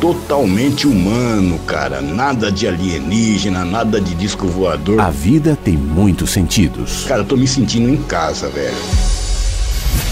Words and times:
totalmente 0.00 0.86
humano, 0.86 1.58
cara. 1.66 2.00
Nada 2.00 2.50
de 2.50 2.66
alienígena, 2.66 3.64
nada 3.64 4.00
de 4.00 4.14
disco 4.14 4.46
voador. 4.46 4.98
A 5.00 5.10
vida 5.10 5.56
tem 5.62 5.76
muitos 5.76 6.30
sentidos. 6.30 7.04
Cara, 7.06 7.20
eu 7.20 7.26
tô 7.26 7.36
me 7.36 7.46
sentindo 7.46 7.88
em 7.88 7.98
casa, 7.98 8.48
velho. 8.48 8.74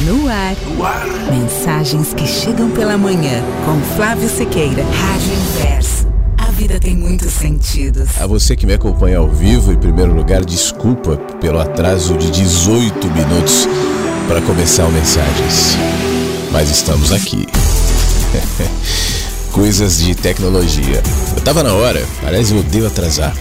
No 0.02 0.28
ar. 0.28 0.54
Mensagens 1.30 2.12
que 2.12 2.26
chegam 2.26 2.70
pela 2.70 2.96
manhã. 2.98 3.42
Com 3.64 3.80
Flávio 3.96 4.28
Sequeira. 4.28 4.84
Rádio 4.84 5.32
Inverso. 5.32 6.06
A 6.36 6.50
vida 6.50 6.78
tem 6.78 6.94
muitos 6.94 7.32
sentidos. 7.32 8.20
A 8.20 8.26
você 8.26 8.54
que 8.54 8.66
me 8.66 8.74
acompanha 8.74 9.18
ao 9.18 9.28
vivo, 9.28 9.72
em 9.72 9.76
primeiro 9.76 10.14
lugar, 10.14 10.44
desculpa 10.44 11.16
pelo 11.40 11.58
atraso 11.58 12.16
de 12.16 12.30
18 12.30 13.06
minutos 13.08 13.66
para 14.28 14.42
começar 14.42 14.84
o 14.84 14.92
Mensagens. 14.92 15.76
Mas 16.52 16.70
estamos 16.70 17.10
aqui. 17.10 17.46
Coisas 19.58 19.98
de 19.98 20.14
tecnologia. 20.14 21.02
Eu 21.34 21.42
tava 21.42 21.64
na 21.64 21.74
hora, 21.74 22.06
aliás, 22.24 22.52
eu 22.52 22.58
odeio 22.60 22.86
atrasar. 22.86 23.36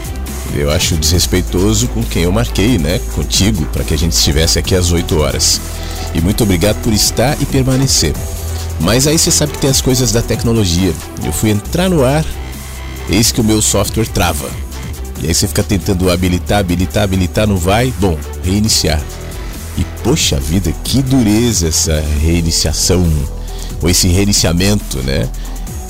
Eu 0.51 0.71
acho 0.71 0.97
desrespeitoso 0.97 1.87
com 1.89 2.01
quem 2.01 2.23
eu 2.23 2.31
marquei, 2.31 2.79
né? 2.79 2.99
Contigo, 3.13 3.63
para 3.67 3.83
que 3.83 3.93
a 3.93 3.97
gente 3.97 4.13
estivesse 4.13 4.57
aqui 4.57 4.73
às 4.73 4.91
8 4.91 5.15
horas. 5.19 5.61
E 6.15 6.19
muito 6.19 6.41
obrigado 6.41 6.81
por 6.81 6.91
estar 6.91 7.39
e 7.39 7.45
permanecer. 7.45 8.15
Mas 8.79 9.05
aí 9.05 9.15
você 9.15 9.29
sabe 9.29 9.51
que 9.51 9.59
tem 9.59 9.69
as 9.69 9.79
coisas 9.79 10.11
da 10.11 10.23
tecnologia. 10.23 10.91
Eu 11.23 11.31
fui 11.31 11.51
entrar 11.51 11.87
no 11.87 12.03
ar, 12.03 12.25
eis 13.07 13.31
que 13.31 13.39
o 13.39 13.43
meu 13.43 13.61
software 13.61 14.07
trava. 14.07 14.49
E 15.21 15.27
aí 15.27 15.35
você 15.35 15.47
fica 15.47 15.61
tentando 15.61 16.09
habilitar, 16.09 16.61
habilitar, 16.61 17.03
habilitar, 17.03 17.45
não 17.45 17.57
vai. 17.57 17.93
Bom, 17.99 18.17
reiniciar. 18.43 18.99
E 19.77 19.85
poxa 20.03 20.39
vida, 20.39 20.73
que 20.83 21.03
dureza 21.03 21.67
essa 21.67 22.03
reiniciação, 22.19 23.07
ou 23.79 23.87
esse 23.87 24.07
reiniciamento, 24.07 24.97
né? 25.03 25.29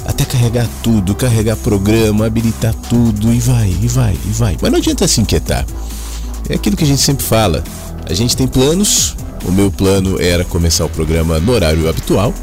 Até 0.08 0.26
carregar 0.26 0.68
tudo, 0.82 1.14
carregar 1.14 1.58
programa, 1.58 2.26
habilitar 2.26 2.74
tudo 2.90 3.32
e 3.34 3.40
vai, 3.40 3.68
e 3.82 3.88
vai, 3.88 4.18
e 4.26 4.30
vai. 4.30 4.58
Mas 4.62 4.72
não 4.72 4.80
adianta 4.80 5.08
se 5.08 5.22
inquietar. 5.22 5.66
É 6.50 6.56
aquilo 6.56 6.78
que 6.78 6.84
a 6.84 6.88
gente 6.88 7.02
sempre 7.02 7.26
fala. 7.26 7.64
A 8.10 8.14
gente 8.14 8.36
tem 8.36 8.48
planos. 8.48 9.16
O 9.46 9.52
meu 9.52 9.70
plano 9.70 10.20
era 10.20 10.44
começar 10.44 10.86
o 10.86 10.90
programa 10.90 11.40
no 11.40 11.52
horário 11.52 11.88
habitual, 11.88 12.34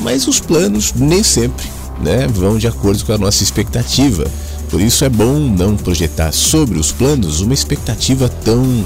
mas 0.00 0.26
os 0.26 0.40
planos 0.40 0.92
nem 0.94 1.22
sempre 1.22 1.64
né, 2.02 2.26
vão 2.26 2.58
de 2.58 2.66
acordo 2.66 3.04
com 3.04 3.12
a 3.12 3.18
nossa 3.18 3.42
expectativa. 3.42 4.26
Por 4.70 4.80
isso 4.80 5.04
é 5.04 5.08
bom 5.08 5.38
não 5.38 5.76
projetar 5.76 6.32
sobre 6.32 6.78
os 6.78 6.90
planos 6.90 7.40
uma 7.40 7.54
expectativa 7.54 8.28
tão 8.28 8.84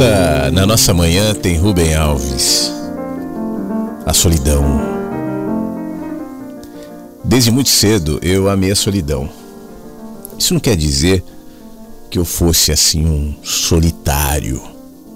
Nossa, 0.00 0.50
na 0.50 0.66
nossa 0.66 0.94
manhã 0.94 1.34
tem 1.34 1.58
Rubem 1.58 1.94
Alves. 1.94 2.72
A 4.06 4.14
solidão. 4.14 4.64
Desde 7.22 7.50
muito 7.50 7.68
cedo 7.68 8.18
eu 8.22 8.48
amei 8.48 8.70
a 8.70 8.76
solidão. 8.76 9.28
Isso 10.38 10.54
não 10.54 10.60
quer 10.60 10.74
dizer 10.74 11.22
que 12.10 12.18
eu 12.18 12.24
fosse 12.24 12.72
assim 12.72 13.04
um 13.04 13.34
solitário. 13.44 14.62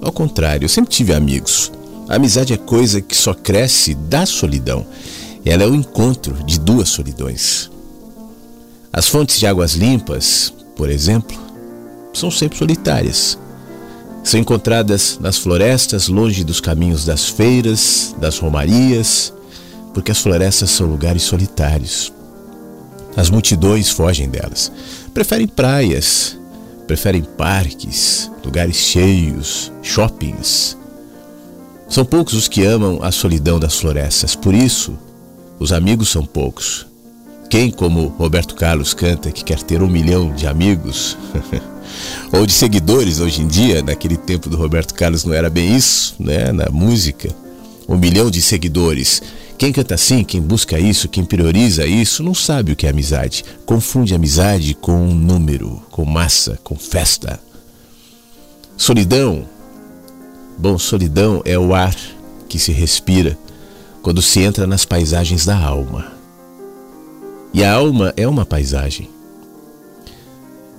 Ao 0.03 0.13
contrário, 0.13 0.67
eu 0.67 0.69
sempre 0.69 0.91
tive 0.91 1.15
amigos. 1.15 1.73
A 2.07 2.17
amizade 2.17 2.53
é 2.53 2.59
coisa 2.59 3.01
que 3.01 3.17
só 3.17 3.33
cresce 3.33 3.95
da 3.95 4.27
solidão. 4.27 4.87
Ela 5.47 5.63
é 5.63 5.67
o 5.67 5.75
encontro 5.75 6.35
de 6.45 6.61
duas 6.61 6.91
solidões. 6.91 7.71
As 8.93 9.09
fontes 9.09 9.39
de 9.39 9.47
águas 9.47 9.73
limpas, 9.73 10.53
por 10.77 10.91
exemplo, 10.91 11.39
são 12.13 12.31
sempre 12.31 12.59
solitárias. 12.59 13.39
São 14.25 14.41
encontradas 14.41 15.19
nas 15.21 15.37
florestas, 15.37 16.09
longe 16.09 16.43
dos 16.43 16.59
caminhos 16.59 17.05
das 17.05 17.29
feiras, 17.29 18.17
das 18.19 18.39
romarias, 18.39 19.35
porque 19.93 20.11
as 20.11 20.19
florestas 20.19 20.71
são 20.71 20.87
lugares 20.87 21.23
solitários. 21.23 22.11
As 23.15 23.29
multidões 23.29 23.91
fogem 23.91 24.31
delas. 24.31 24.73
Preferem 25.13 25.47
praias, 25.47 26.39
preferem 26.87 27.23
parques, 27.23 28.31
lugares 28.43 28.77
cheios, 28.77 29.71
shoppings. 29.83 30.77
São 31.87 32.03
poucos 32.03 32.33
os 32.33 32.49
que 32.49 32.65
amam 32.65 33.01
a 33.03 33.13
solidão 33.13 33.61
das 33.61 33.77
florestas, 33.77 34.35
por 34.35 34.55
isso, 34.55 34.99
os 35.61 35.71
amigos 35.71 36.09
são 36.09 36.25
poucos. 36.25 36.87
Quem, 37.51 37.71
como 37.71 38.07
Roberto 38.07 38.55
Carlos, 38.55 38.95
canta 38.95 39.31
que 39.31 39.45
quer 39.45 39.63
ter 39.63 39.83
um 39.83 39.87
milhão 39.87 40.35
de 40.35 40.47
amigos? 40.47 41.17
ou 42.33 42.47
de 42.47 42.53
seguidores 42.53 43.21
hoje 43.21 43.43
em 43.43 43.47
dia. 43.47 43.83
Naquele 43.83 44.17
tempo 44.17 44.49
do 44.49 44.57
Roberto 44.57 44.95
Carlos 44.95 45.25
não 45.25 45.33
era 45.33 45.51
bem 45.51 45.75
isso, 45.75 46.15
né? 46.19 46.53
Na 46.53 46.71
música, 46.71 47.35
um 47.89 47.97
milhão 47.97 48.31
de 48.31 48.41
seguidores. 48.41 49.23
Quem 49.57 49.73
canta 49.73 49.95
assim, 49.95 50.25
quem 50.25 50.41
busca 50.41 50.79
isso, 50.79 51.09
quem 51.09 51.25
prioriza 51.25 51.87
isso, 51.87 52.23
não 52.23 52.35
sabe 52.35 52.73
o 52.73 52.77
que 52.77 52.87
é 52.87 52.91
amizade. 52.91 53.45
Confunde 53.65 54.15
amizade 54.15 54.75
com 54.75 55.07
número, 55.15 55.83
com 55.91 56.05
massa, 56.05 56.59
com 56.65 56.77
festa. 56.77 57.41
Solidão. 58.77 59.47
Bom, 60.59 60.79
solidão 60.79 61.41
é 61.45 61.59
o 61.59 61.75
ar 61.75 61.97
que 62.49 62.59
se 62.59 62.73
respira 62.73 63.39
quando 64.03 64.21
se 64.21 64.41
entra 64.41 64.67
nas 64.67 64.85
paisagens 64.85 65.47
da 65.47 65.57
alma. 65.57 66.13
E 67.53 67.63
a 67.63 67.73
alma 67.73 68.13
é 68.17 68.27
uma 68.27 68.45
paisagem. 68.45 69.09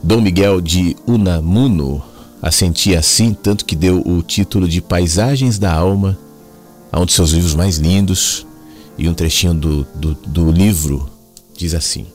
Dom 0.05 0.21
Miguel 0.21 0.61
de 0.61 0.95
Unamuno 1.07 1.99
assentia 2.39 2.99
assim, 2.99 3.33
tanto 3.33 3.65
que 3.65 3.75
deu 3.75 4.03
o 4.05 4.21
título 4.21 4.69
de 4.69 4.79
Paisagens 4.79 5.57
da 5.57 5.73
Alma 5.73 6.15
a 6.91 6.99
um 6.99 7.07
de 7.07 7.13
seus 7.13 7.31
livros 7.31 7.55
mais 7.55 7.77
lindos, 7.77 8.45
e 8.99 9.09
um 9.09 9.15
trechinho 9.15 9.55
do, 9.55 9.83
do, 9.95 10.13
do 10.13 10.51
livro 10.51 11.09
diz 11.57 11.73
assim: 11.73 12.05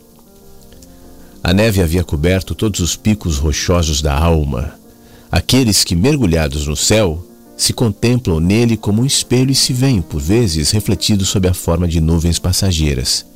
A 1.42 1.52
neve 1.52 1.82
havia 1.82 2.04
coberto 2.04 2.54
todos 2.54 2.78
os 2.78 2.94
picos 2.94 3.38
rochosos 3.38 4.00
da 4.00 4.16
alma, 4.16 4.72
aqueles 5.28 5.82
que, 5.82 5.96
mergulhados 5.96 6.68
no 6.68 6.76
céu, 6.76 7.26
se 7.56 7.72
contemplam 7.72 8.38
nele 8.38 8.76
como 8.76 9.02
um 9.02 9.04
espelho 9.04 9.50
e 9.50 9.54
se 9.54 9.72
veem, 9.72 10.00
por 10.00 10.20
vezes, 10.20 10.70
refletidos 10.70 11.28
sob 11.28 11.48
a 11.48 11.52
forma 11.52 11.88
de 11.88 12.00
nuvens 12.00 12.38
passageiras. 12.38 13.26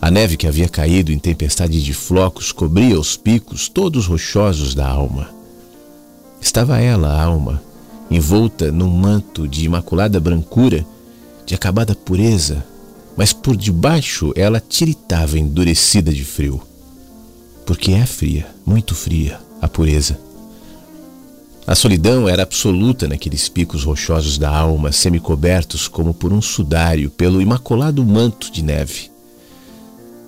A 0.00 0.10
neve 0.10 0.36
que 0.36 0.46
havia 0.46 0.68
caído 0.68 1.12
em 1.12 1.18
tempestade 1.18 1.82
de 1.82 1.92
flocos 1.92 2.52
cobria 2.52 2.98
os 2.98 3.16
picos 3.16 3.68
todos 3.68 4.06
rochosos 4.06 4.74
da 4.74 4.88
alma. 4.88 5.28
Estava 6.40 6.78
ela, 6.78 7.08
a 7.08 7.22
alma, 7.22 7.60
envolta 8.08 8.70
num 8.70 8.88
manto 8.88 9.48
de 9.48 9.64
imaculada 9.64 10.20
brancura, 10.20 10.86
de 11.44 11.54
acabada 11.54 11.96
pureza, 11.96 12.64
mas 13.16 13.32
por 13.32 13.56
debaixo 13.56 14.32
ela 14.36 14.60
tiritava 14.60 15.36
endurecida 15.36 16.12
de 16.12 16.24
frio. 16.24 16.62
Porque 17.66 17.90
é 17.90 18.06
fria, 18.06 18.46
muito 18.64 18.94
fria, 18.94 19.40
a 19.60 19.66
pureza. 19.66 20.18
A 21.66 21.74
solidão 21.74 22.28
era 22.28 22.44
absoluta 22.44 23.08
naqueles 23.08 23.48
picos 23.48 23.82
rochosos 23.82 24.38
da 24.38 24.48
alma, 24.48 24.92
semicobertos 24.92 25.88
como 25.88 26.14
por 26.14 26.32
um 26.32 26.40
sudário 26.40 27.10
pelo 27.10 27.42
imaculado 27.42 28.02
manto 28.04 28.50
de 28.52 28.62
neve. 28.62 29.10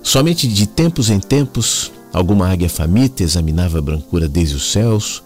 Somente 0.03 0.47
de 0.47 0.65
tempos 0.65 1.09
em 1.09 1.19
tempos, 1.19 1.91
alguma 2.11 2.49
águia 2.49 2.69
faminta 2.69 3.23
examinava 3.23 3.77
a 3.77 3.81
brancura 3.81 4.27
desde 4.27 4.55
os 4.55 4.71
céus, 4.71 5.23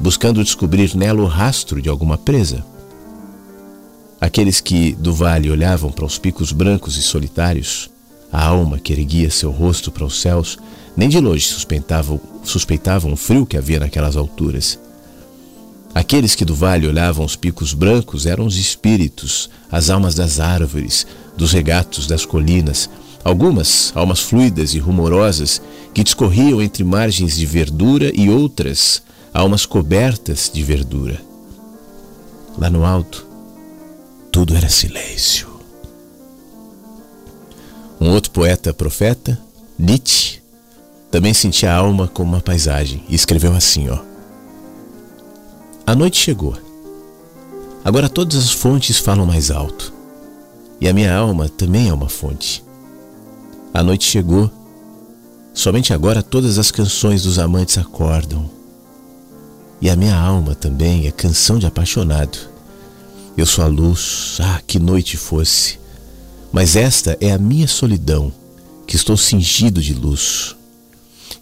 buscando 0.00 0.42
descobrir 0.42 0.94
nela 0.96 1.22
o 1.22 1.26
rastro 1.26 1.80
de 1.80 1.88
alguma 1.88 2.18
presa. 2.18 2.64
Aqueles 4.20 4.60
que 4.60 4.92
do 4.94 5.14
vale 5.14 5.50
olhavam 5.50 5.92
para 5.92 6.04
os 6.04 6.18
picos 6.18 6.50
brancos 6.50 6.96
e 6.96 7.02
solitários, 7.02 7.88
a 8.32 8.44
alma 8.44 8.78
que 8.78 8.92
erguia 8.92 9.30
seu 9.30 9.50
rosto 9.50 9.92
para 9.92 10.04
os 10.04 10.20
céus, 10.20 10.58
nem 10.96 11.08
de 11.08 11.20
longe 11.20 11.46
suspeitavam, 11.46 12.20
suspeitavam 12.42 13.12
o 13.12 13.16
frio 13.16 13.46
que 13.46 13.56
havia 13.56 13.78
naquelas 13.78 14.16
alturas. 14.16 14.78
Aqueles 15.94 16.34
que 16.34 16.44
do 16.44 16.54
vale 16.54 16.86
olhavam 16.86 17.24
os 17.24 17.36
picos 17.36 17.72
brancos 17.72 18.26
eram 18.26 18.44
os 18.44 18.56
espíritos, 18.56 19.48
as 19.70 19.88
almas 19.88 20.14
das 20.14 20.40
árvores, 20.40 21.06
dos 21.36 21.52
regatos 21.52 22.06
das 22.06 22.26
colinas, 22.26 22.90
algumas 23.26 23.90
almas 23.96 24.20
fluidas 24.20 24.72
e 24.72 24.78
rumorosas 24.78 25.60
que 25.92 26.04
discorriam 26.04 26.62
entre 26.62 26.84
margens 26.84 27.34
de 27.36 27.44
verdura 27.44 28.12
e 28.14 28.30
outras 28.30 29.02
almas 29.34 29.66
cobertas 29.66 30.48
de 30.54 30.62
verdura. 30.62 31.20
Lá 32.56 32.70
no 32.70 32.84
alto, 32.84 33.26
tudo 34.30 34.54
era 34.54 34.68
silêncio. 34.68 35.48
Um 38.00 38.10
outro 38.10 38.30
poeta 38.30 38.72
profeta, 38.72 39.36
Nietzsche, 39.76 40.40
também 41.10 41.34
sentia 41.34 41.72
a 41.72 41.76
alma 41.78 42.06
como 42.06 42.30
uma 42.34 42.40
paisagem 42.40 43.02
e 43.08 43.16
escreveu 43.16 43.56
assim, 43.56 43.88
ó: 43.88 43.98
A 45.84 45.96
noite 45.96 46.16
chegou. 46.16 46.56
Agora 47.84 48.08
todas 48.08 48.36
as 48.36 48.52
fontes 48.52 48.98
falam 48.98 49.26
mais 49.26 49.50
alto. 49.50 49.92
E 50.80 50.88
a 50.88 50.92
minha 50.92 51.12
alma 51.12 51.48
também 51.48 51.88
é 51.88 51.92
uma 51.92 52.08
fonte. 52.08 52.65
A 53.76 53.82
noite 53.82 54.06
chegou. 54.06 54.50
Somente 55.52 55.92
agora 55.92 56.22
todas 56.22 56.58
as 56.58 56.70
canções 56.70 57.24
dos 57.24 57.38
amantes 57.38 57.76
acordam. 57.76 58.48
E 59.82 59.90
a 59.90 59.94
minha 59.94 60.16
alma 60.16 60.54
também 60.54 61.06
é 61.06 61.10
canção 61.10 61.58
de 61.58 61.66
apaixonado. 61.66 62.38
Eu 63.36 63.44
sou 63.44 63.62
a 63.62 63.66
luz, 63.66 64.38
ah, 64.40 64.62
que 64.66 64.78
noite 64.78 65.18
fosse. 65.18 65.78
Mas 66.50 66.74
esta 66.74 67.18
é 67.20 67.30
a 67.32 67.38
minha 67.38 67.68
solidão, 67.68 68.32
que 68.86 68.96
estou 68.96 69.14
cingido 69.14 69.82
de 69.82 69.92
luz. 69.92 70.56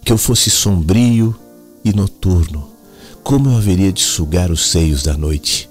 Que 0.03 0.11
eu 0.11 0.17
fosse 0.17 0.49
sombrio 0.49 1.33
e 1.85 1.93
noturno, 1.93 2.69
como 3.23 3.49
eu 3.49 3.55
haveria 3.55 3.93
de 3.93 4.01
sugar 4.01 4.51
os 4.51 4.71
seios 4.71 5.03
da 5.03 5.15
noite? 5.15 5.69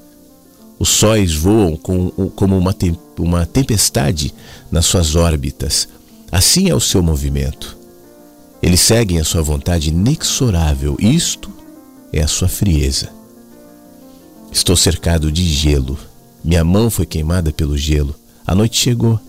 Os 0.78 0.88
sóis 0.88 1.35
voam 1.35 1.76
com, 1.76 2.09
como 2.35 2.56
uma, 2.56 2.75
uma 3.18 3.44
tempestade 3.44 4.35
nas 4.73 4.87
suas 4.87 5.14
órbitas. 5.14 5.88
Assim 6.35 6.69
é 6.69 6.75
o 6.75 6.81
seu 6.81 7.00
movimento. 7.00 7.79
Eles 8.61 8.81
seguem 8.81 9.21
a 9.21 9.25
sua 9.25 9.41
vontade 9.41 9.91
inexorável. 9.91 10.97
Isto 10.99 11.49
é 12.12 12.21
a 12.21 12.26
sua 12.26 12.49
frieza. 12.49 13.09
Estou 14.50 14.76
cercado 14.76 15.31
de 15.31 15.45
gelo. 15.45 15.97
Minha 16.43 16.64
mão 16.64 16.91
foi 16.91 17.07
queimada 17.07 17.53
pelo 17.53 17.79
gelo. 17.79 18.17
A 18.45 18.53
noite 18.53 18.76
chegou 18.76 19.21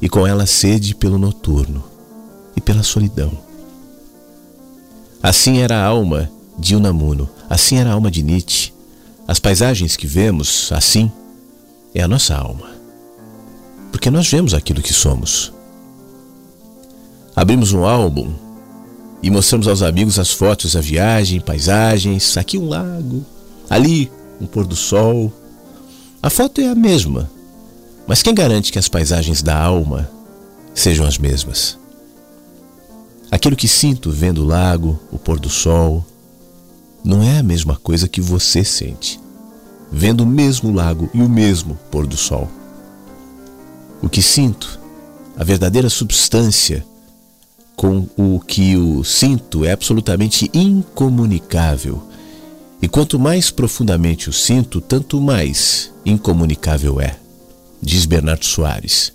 e 0.00 0.08
com 0.08 0.26
ela 0.26 0.46
sede 0.46 0.94
pelo 0.94 1.18
noturno 1.18 1.84
e 2.56 2.62
pela 2.62 2.82
solidão. 2.82 3.36
Assim 5.22 5.58
era 5.58 5.76
a 5.76 5.84
alma 5.84 6.30
de 6.58 6.74
Unamuno, 6.74 7.28
assim 7.50 7.76
era 7.76 7.90
a 7.90 7.92
alma 7.92 8.10
de 8.10 8.22
Nietzsche. 8.22 8.72
As 9.28 9.38
paisagens 9.38 9.96
que 9.96 10.06
vemos, 10.06 10.72
assim, 10.72 11.12
é 11.94 12.02
a 12.02 12.08
nossa 12.08 12.34
alma. 12.34 12.70
Porque 13.92 14.10
nós 14.10 14.26
vemos 14.30 14.54
aquilo 14.54 14.80
que 14.80 14.94
somos. 14.94 15.53
Abrimos 17.36 17.72
um 17.72 17.84
álbum 17.84 18.32
e 19.20 19.28
mostramos 19.28 19.66
aos 19.66 19.82
amigos 19.82 20.18
as 20.18 20.30
fotos 20.30 20.74
da 20.74 20.80
viagem, 20.80 21.40
paisagens, 21.40 22.36
aqui 22.36 22.56
um 22.56 22.68
lago, 22.68 23.24
ali 23.68 24.10
um 24.40 24.46
pôr 24.46 24.64
do 24.64 24.76
sol. 24.76 25.32
A 26.22 26.30
foto 26.30 26.60
é 26.60 26.68
a 26.68 26.74
mesma, 26.76 27.28
mas 28.06 28.22
quem 28.22 28.34
garante 28.34 28.70
que 28.70 28.78
as 28.78 28.88
paisagens 28.88 29.42
da 29.42 29.58
alma 29.58 30.08
sejam 30.74 31.04
as 31.04 31.18
mesmas? 31.18 31.76
Aquilo 33.30 33.56
que 33.56 33.66
sinto 33.66 34.12
vendo 34.12 34.42
o 34.42 34.46
lago, 34.46 35.00
o 35.10 35.18
pôr 35.18 35.40
do 35.40 35.50
sol, 35.50 36.04
não 37.02 37.20
é 37.20 37.38
a 37.38 37.42
mesma 37.42 37.76
coisa 37.76 38.06
que 38.06 38.20
você 38.20 38.62
sente, 38.62 39.18
vendo 39.90 40.20
o 40.20 40.26
mesmo 40.26 40.72
lago 40.72 41.10
e 41.12 41.20
o 41.20 41.28
mesmo 41.28 41.76
pôr 41.90 42.06
do 42.06 42.16
sol. 42.16 42.48
O 44.00 44.08
que 44.08 44.22
sinto, 44.22 44.78
a 45.36 45.42
verdadeira 45.42 45.90
substância 45.90 46.84
com 47.76 48.06
o 48.16 48.40
que 48.40 48.76
o 48.76 49.02
sinto 49.04 49.64
é 49.64 49.72
absolutamente 49.72 50.50
incomunicável. 50.54 52.02
E 52.80 52.88
quanto 52.88 53.18
mais 53.18 53.50
profundamente 53.50 54.28
o 54.28 54.32
sinto, 54.32 54.80
tanto 54.80 55.20
mais 55.20 55.92
incomunicável 56.04 57.00
é 57.00 57.16
diz 57.84 58.06
Bernardo 58.06 58.44
Soares. 58.44 59.12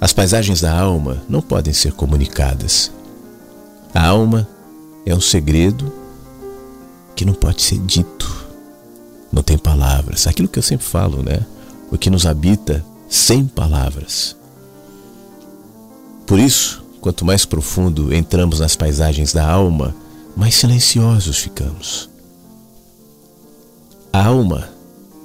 As 0.00 0.12
paisagens 0.12 0.62
da 0.62 0.76
alma 0.76 1.22
não 1.28 1.42
podem 1.42 1.72
ser 1.72 1.92
comunicadas. 1.92 2.90
A 3.94 4.06
alma 4.06 4.48
é 5.04 5.14
um 5.14 5.20
segredo 5.20 5.92
que 7.14 7.24
não 7.24 7.34
pode 7.34 7.62
ser 7.62 7.78
dito. 7.78 8.46
Não 9.30 9.42
tem 9.42 9.58
palavras. 9.58 10.26
Aquilo 10.26 10.48
que 10.48 10.58
eu 10.58 10.62
sempre 10.62 10.86
falo, 10.86 11.22
né? 11.22 11.44
O 11.90 11.98
que 11.98 12.10
nos 12.10 12.26
habita 12.26 12.84
sem 13.08 13.46
palavras. 13.46 14.34
Por 16.26 16.38
isso, 16.38 16.81
quanto 17.02 17.24
mais 17.24 17.44
profundo 17.44 18.14
entramos 18.14 18.60
nas 18.60 18.76
paisagens 18.76 19.32
da 19.32 19.44
alma, 19.44 19.92
mais 20.36 20.54
silenciosos 20.54 21.36
ficamos. 21.36 22.08
A 24.12 24.24
alma 24.24 24.68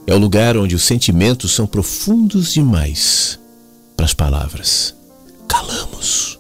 é 0.08 0.14
o 0.14 0.18
lugar 0.18 0.58
onde 0.58 0.74
os 0.74 0.84
sentimentos 0.84 1.54
são 1.54 1.68
profundos 1.68 2.54
demais 2.54 3.40
para 3.96 4.08
as 4.08 4.14
palavras. 4.14 4.96
Calamos. 5.48 6.40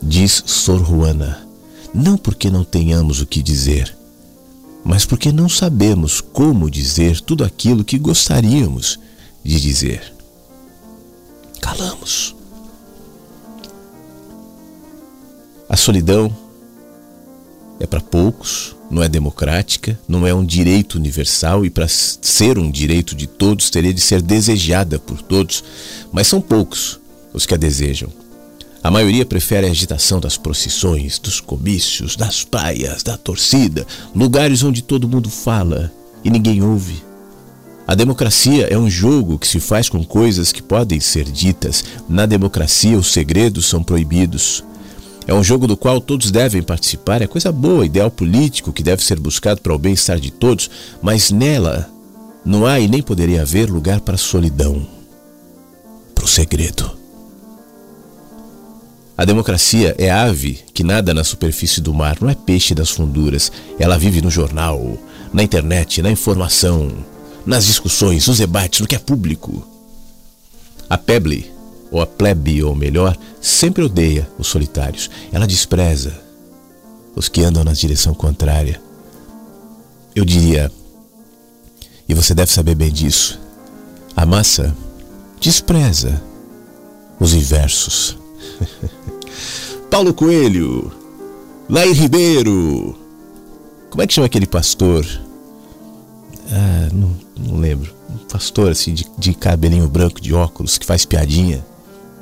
Diz 0.00 0.44
Sor 0.46 0.86
Juana, 0.86 1.44
não 1.92 2.16
porque 2.16 2.48
não 2.48 2.62
tenhamos 2.62 3.20
o 3.20 3.26
que 3.26 3.42
dizer, 3.42 3.94
mas 4.84 5.04
porque 5.04 5.32
não 5.32 5.48
sabemos 5.48 6.20
como 6.20 6.70
dizer 6.70 7.20
tudo 7.20 7.42
aquilo 7.42 7.82
que 7.82 7.98
gostaríamos 7.98 9.00
de 9.42 9.60
dizer. 9.60 10.14
Calamos. 11.60 12.37
A 15.68 15.76
solidão 15.76 16.34
é 17.78 17.86
para 17.86 18.00
poucos, 18.00 18.74
não 18.90 19.02
é 19.02 19.08
democrática, 19.08 19.98
não 20.08 20.26
é 20.26 20.32
um 20.32 20.44
direito 20.44 20.96
universal 20.96 21.64
e 21.64 21.70
para 21.70 21.86
ser 21.86 22.58
um 22.58 22.70
direito 22.70 23.14
de 23.14 23.26
todos 23.26 23.68
teria 23.68 23.92
de 23.92 24.00
ser 24.00 24.22
desejada 24.22 24.98
por 24.98 25.20
todos, 25.20 25.62
mas 26.10 26.26
são 26.26 26.40
poucos 26.40 26.98
os 27.32 27.44
que 27.44 27.54
a 27.54 27.58
desejam. 27.58 28.08
A 28.82 28.90
maioria 28.90 29.26
prefere 29.26 29.66
a 29.66 29.70
agitação 29.70 30.20
das 30.20 30.36
procissões, 30.36 31.18
dos 31.18 31.40
comícios, 31.40 32.16
das 32.16 32.44
praias, 32.44 33.02
da 33.02 33.18
torcida, 33.18 33.86
lugares 34.14 34.62
onde 34.62 34.82
todo 34.82 35.08
mundo 35.08 35.28
fala 35.28 35.92
e 36.24 36.30
ninguém 36.30 36.62
ouve. 36.62 37.02
A 37.86 37.94
democracia 37.94 38.66
é 38.66 38.78
um 38.78 38.88
jogo 38.88 39.38
que 39.38 39.48
se 39.48 39.60
faz 39.60 39.88
com 39.88 40.04
coisas 40.04 40.52
que 40.52 40.62
podem 40.62 41.00
ser 41.00 41.24
ditas. 41.24 41.82
Na 42.08 42.26
democracia, 42.26 42.98
os 42.98 43.12
segredos 43.12 43.66
são 43.66 43.82
proibidos. 43.82 44.62
É 45.28 45.34
um 45.34 45.44
jogo 45.44 45.66
do 45.66 45.76
qual 45.76 46.00
todos 46.00 46.30
devem 46.30 46.62
participar, 46.62 47.20
é 47.20 47.26
coisa 47.26 47.52
boa, 47.52 47.84
ideal 47.84 48.10
político 48.10 48.72
que 48.72 48.82
deve 48.82 49.04
ser 49.04 49.20
buscado 49.20 49.60
para 49.60 49.74
o 49.74 49.78
bem-estar 49.78 50.18
de 50.18 50.30
todos, 50.30 50.70
mas 51.02 51.30
nela 51.30 51.86
não 52.42 52.64
há 52.64 52.80
e 52.80 52.88
nem 52.88 53.02
poderia 53.02 53.42
haver 53.42 53.68
lugar 53.68 54.00
para 54.00 54.14
a 54.14 54.18
solidão, 54.18 54.88
para 56.14 56.24
o 56.24 56.28
segredo. 56.28 56.96
A 59.18 59.24
democracia 59.26 59.94
é 59.98 60.10
ave 60.10 60.60
que 60.72 60.82
nada 60.82 61.12
na 61.12 61.22
superfície 61.22 61.82
do 61.82 61.92
mar, 61.92 62.16
não 62.22 62.30
é 62.30 62.34
peixe 62.34 62.74
das 62.74 62.88
funduras. 62.88 63.52
Ela 63.78 63.98
vive 63.98 64.22
no 64.22 64.30
jornal, 64.30 64.96
na 65.30 65.42
internet, 65.42 66.00
na 66.00 66.10
informação, 66.10 66.90
nas 67.44 67.66
discussões, 67.66 68.26
nos 68.26 68.38
debates, 68.38 68.80
no 68.80 68.86
que 68.86 68.94
é 68.94 68.98
público. 68.98 69.62
A 70.88 70.96
Pebble 70.96 71.57
ou 71.90 72.00
a 72.00 72.06
plebe, 72.06 72.62
ou 72.62 72.74
melhor, 72.74 73.16
sempre 73.40 73.82
odeia 73.82 74.28
os 74.38 74.46
solitários. 74.48 75.10
Ela 75.32 75.46
despreza 75.46 76.20
os 77.14 77.28
que 77.28 77.42
andam 77.42 77.64
na 77.64 77.72
direção 77.72 78.14
contrária. 78.14 78.80
Eu 80.14 80.24
diria, 80.24 80.70
e 82.08 82.14
você 82.14 82.34
deve 82.34 82.50
saber 82.50 82.74
bem 82.74 82.90
disso, 82.90 83.40
a 84.16 84.26
massa 84.26 84.74
despreza 85.40 86.22
os 87.18 87.34
inversos. 87.34 88.16
Paulo 89.90 90.12
Coelho, 90.12 90.92
Lair 91.68 91.94
Ribeiro, 91.94 92.96
como 93.90 94.02
é 94.02 94.06
que 94.06 94.14
chama 94.14 94.26
aquele 94.26 94.46
pastor 94.46 95.04
Ah, 96.50 96.88
não, 96.92 97.16
não 97.36 97.58
lembro. 97.58 97.92
Um 98.08 98.18
pastor 98.26 98.70
assim, 98.70 98.94
de, 98.94 99.06
de 99.18 99.34
cabelinho 99.34 99.88
branco, 99.88 100.20
de 100.20 100.32
óculos, 100.34 100.78
que 100.78 100.86
faz 100.86 101.04
piadinha. 101.04 101.64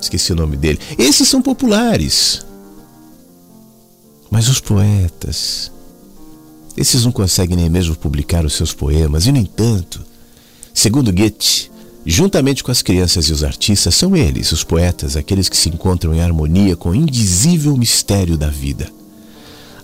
Esqueci 0.07 0.33
o 0.33 0.37
nome 0.37 0.57
dele. 0.57 0.79
Esses 0.97 1.29
são 1.29 1.43
populares. 1.43 2.47
Mas 4.31 4.49
os 4.49 4.61
poetas, 4.61 5.71
esses 6.77 7.05
não 7.05 7.13
conseguem 7.13 7.57
nem 7.57 7.69
mesmo 7.69 7.97
publicar 7.97 8.45
os 8.45 8.55
seus 8.55 8.73
poemas, 8.73 9.27
e 9.27 9.33
no 9.33 9.39
entanto, 9.39 10.05
segundo 10.75 11.13
Goethe, 11.13 11.71
juntamente 12.05 12.63
com 12.63 12.71
as 12.71 12.83
crianças 12.83 13.27
e 13.27 13.33
os 13.33 13.43
artistas, 13.43 13.95
são 13.95 14.17
eles, 14.17 14.53
os 14.53 14.63
poetas, 14.63 15.17
aqueles 15.17 15.49
que 15.49 15.57
se 15.57 15.69
encontram 15.69 16.15
em 16.15 16.21
harmonia 16.21 16.77
com 16.77 16.91
o 16.91 16.95
indizível 16.95 17.77
mistério 17.77 18.37
da 18.37 18.49
vida. 18.49 18.89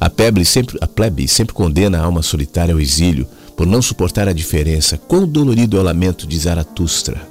A 0.01 0.11
plebe 0.11 0.45
sempre, 0.45 0.79
a 0.81 0.87
plebe 0.87 1.27
sempre 1.29 1.55
condena 1.55 1.99
a 1.99 2.05
alma 2.05 2.23
solitária 2.23 2.75
ao 2.75 2.81
exílio 2.81 3.27
por 3.57 3.67
não 3.67 3.81
suportar 3.81 4.29
a 4.29 4.33
diferença. 4.33 4.99
Quão 4.99 5.27
dolorido 5.27 5.77
é 5.77 5.81
o 5.81 5.85
lamento 5.85 6.27
de 6.27 6.39
Zaratustra. 6.39 7.29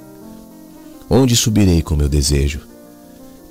Onde 1.08 1.36
subirei 1.36 1.82
com 1.82 1.94
meu 1.94 2.08
desejo? 2.08 2.71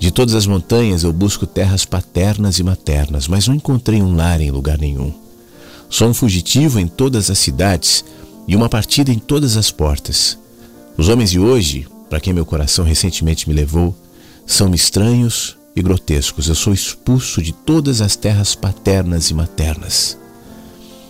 De 0.02 0.10
todas 0.10 0.34
as 0.34 0.48
montanhas 0.48 1.04
eu 1.04 1.12
busco 1.12 1.46
terras 1.46 1.84
paternas 1.84 2.58
e 2.58 2.64
maternas, 2.64 3.28
mas 3.28 3.46
não 3.46 3.54
encontrei 3.54 4.02
um 4.02 4.16
lar 4.16 4.40
em 4.40 4.50
lugar 4.50 4.76
nenhum. 4.76 5.14
Sou 5.88 6.08
um 6.08 6.12
fugitivo 6.12 6.80
em 6.80 6.88
todas 6.88 7.30
as 7.30 7.38
cidades 7.38 8.04
e 8.48 8.56
uma 8.56 8.68
partida 8.68 9.12
em 9.12 9.18
todas 9.20 9.56
as 9.56 9.70
portas. 9.70 10.36
Os 10.98 11.08
homens 11.08 11.30
de 11.30 11.38
hoje, 11.38 11.86
para 12.10 12.18
quem 12.18 12.32
meu 12.32 12.44
coração 12.44 12.84
recentemente 12.84 13.48
me 13.48 13.54
levou, 13.54 13.96
são-me 14.44 14.74
estranhos 14.74 15.56
e 15.76 15.80
grotescos. 15.80 16.48
Eu 16.48 16.56
sou 16.56 16.72
expulso 16.72 17.40
de 17.40 17.52
todas 17.52 18.00
as 18.00 18.16
terras 18.16 18.56
paternas 18.56 19.30
e 19.30 19.34
maternas. 19.34 20.18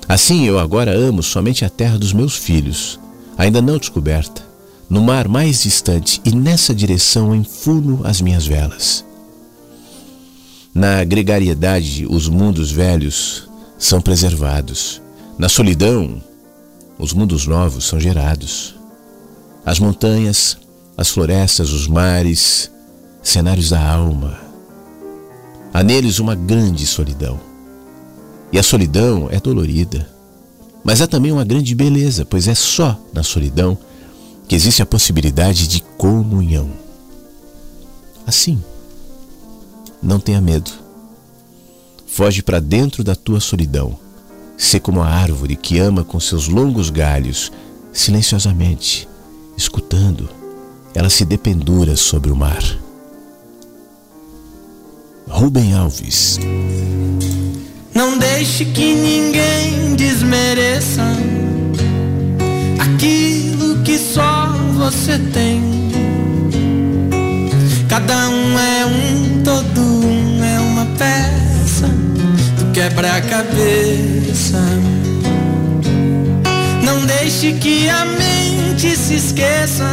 Assim 0.07 0.45
eu 0.45 0.59
agora 0.59 0.95
amo 0.95 1.23
somente 1.23 1.65
a 1.65 1.71
terra 1.71 1.99
dos 1.99 2.13
meus 2.13 2.37
filhos, 2.37 3.01
ainda 3.39 3.63
não 3.63 3.79
descoberta 3.79 4.52
no 4.93 5.01
mar 5.01 5.27
mais 5.27 5.63
distante, 5.63 6.21
e 6.23 6.35
nessa 6.35 6.75
direção 6.75 7.35
enfurno 7.35 8.03
as 8.05 8.21
minhas 8.21 8.47
velas. 8.47 9.03
Na 10.75 11.03
gregariedade, 11.03 12.07
os 12.07 12.29
mundos 12.29 12.71
velhos 12.71 13.49
são 13.79 14.03
preservados. 14.03 15.01
Na 15.39 15.49
solidão, 15.49 16.23
os 16.99 17.15
mundos 17.15 17.47
novos 17.47 17.87
são 17.87 17.99
gerados. 17.99 18.75
As 19.65 19.79
montanhas, 19.79 20.59
as 20.95 21.09
florestas, 21.09 21.71
os 21.71 21.89
mares, 21.89 22.71
cenários 23.23 23.71
da 23.71 23.81
alma. 23.83 24.39
Há 25.73 25.83
neles 25.83 26.19
uma 26.19 26.35
grande 26.35 26.87
solidão. 26.87 27.41
E 28.53 28.59
a 28.59 28.63
solidão 28.63 29.27
é 29.31 29.41
dolorida. 29.41 30.07
Mas 30.85 31.01
há 31.01 31.07
também 31.07 31.33
uma 31.33 31.47
grande 31.47 31.75
beleza, 31.75 32.27
pois 32.27 32.47
é 32.47 32.55
só 32.55 33.01
na 33.15 33.23
solidão 33.23 33.79
que 34.53 34.57
existe 34.57 34.83
a 34.83 34.87
possibilidade 34.87 35.67
de 35.67 35.81
comunhão. 35.97 36.71
Assim, 38.27 38.63
não 40.03 40.21
tenha 40.21 40.43
medo. 40.43 40.71
Foge 42.07 42.43
para 42.43 42.61
dentro 42.61 43.03
da 43.03 43.15
tua 43.15 43.41
solidão. 43.41 43.99
Sê 44.59 44.79
como 44.79 45.01
a 45.01 45.09
árvore 45.09 45.57
que 45.57 45.79
ama 45.79 46.05
com 46.05 46.21
seus 46.21 46.49
longos 46.49 46.91
galhos, 46.91 47.51
silenciosamente, 47.95 49.09
escutando, 49.57 50.29
ela 50.95 51.09
se 51.09 51.25
dependura 51.25 51.97
sobre 51.97 52.31
o 52.31 52.37
mar. 52.37 52.63
Rubem 55.29 55.73
Alves. 55.73 56.39
Não 57.95 58.19
deixe 58.19 58.67
que 58.67 58.95
ninguém 58.97 59.97
desmereça 59.97 61.05
aquilo 62.83 63.81
que 63.83 63.97
só 63.97 64.49
você 64.75 65.19
tem. 65.33 65.63
Cada 67.89 68.29
um 68.29 68.59
é 68.59 68.87
um, 68.87 69.43
todo 69.45 69.81
um 69.81 70.45
é 70.45 70.61
uma 70.61 70.87
peça 70.99 71.87
do 72.59 72.73
quebra-cabeça. 72.73 74.59
Não 76.83 77.07
deixe 77.07 77.53
que 77.53 77.89
a 77.89 78.05
mente 78.05 78.97
se 78.97 79.15
esqueça 79.15 79.89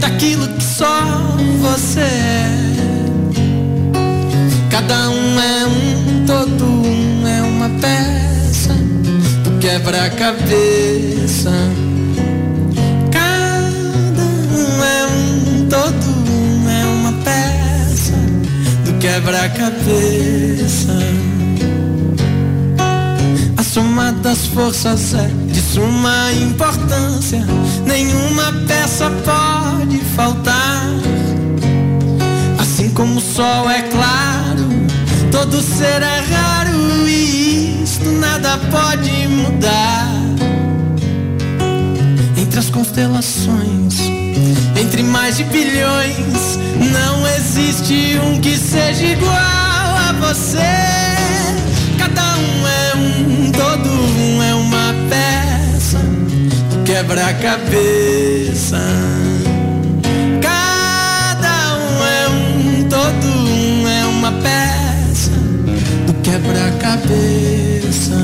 daquilo 0.00 0.48
que 0.48 0.64
só 0.64 1.02
você 1.60 2.00
é. 2.00 2.48
Cada 4.70 5.10
um 5.10 5.40
é 5.40 5.66
um, 5.66 6.24
todo 6.24 6.64
um 6.64 7.17
quebra-cabeça. 9.68 11.52
Cada 13.12 14.22
um 14.22 14.82
é 14.82 15.06
um, 15.06 15.68
todo 15.68 16.30
um 16.30 16.70
é 16.70 16.86
uma 16.86 17.12
peça 17.22 18.14
do 18.86 18.94
quebra-cabeça. 18.98 20.98
A 23.58 23.62
soma 23.62 24.10
das 24.12 24.46
forças 24.46 25.12
é 25.12 25.28
de 25.52 25.60
suma 25.60 26.32
importância, 26.32 27.44
nenhuma 27.84 28.50
peça 28.66 29.12
pode 29.22 29.98
faltar. 30.16 30.86
Assim 32.58 32.88
como 32.88 33.18
o 33.18 33.20
sol 33.20 33.68
é 33.68 33.82
claro, 33.82 34.66
todo 35.30 35.60
ser 35.60 36.02
é 36.02 36.20
raro 36.20 36.57
nada 38.04 38.58
pode 38.70 39.28
mudar. 39.28 40.08
Entre 42.36 42.58
as 42.58 42.70
constelações, 42.70 44.00
entre 44.80 45.02
mais 45.02 45.36
de 45.36 45.44
bilhões, 45.44 46.58
não 46.92 47.26
existe 47.36 48.18
um 48.24 48.40
que 48.40 48.56
seja 48.56 49.04
igual 49.04 49.32
a 49.34 50.12
você. 50.20 50.58
Cada 51.98 52.36
um 52.36 52.66
é 52.66 52.94
um, 52.96 53.52
todo 53.52 53.88
um 53.88 54.42
é 54.42 54.54
uma 54.54 54.94
peça, 55.08 56.00
quebra-cabeça. 56.84 58.78
Quebra-cabeça. 66.28 68.16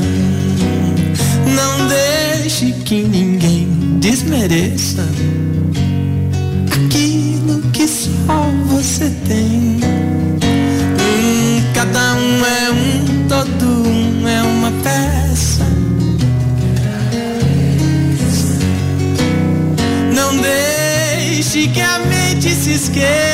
Não 1.54 1.88
deixe 1.88 2.72
que 2.84 3.02
ninguém 3.02 3.66
desmereça 3.98 5.08
aquilo 6.70 7.62
que 7.72 7.88
só 7.88 8.50
você 8.66 9.10
tem. 9.26 9.80
Hum, 11.00 11.62
cada 11.72 12.14
um 12.14 12.44
é 12.44 12.70
um, 12.70 13.26
todo 13.26 13.64
um 13.64 14.28
é 14.28 14.42
uma 14.42 14.70
peça. 14.82 15.64
Não 20.14 20.36
deixe 20.36 21.68
que 21.68 21.80
a 21.80 21.98
mente 22.00 22.50
se 22.50 22.72
esqueça 22.74 23.34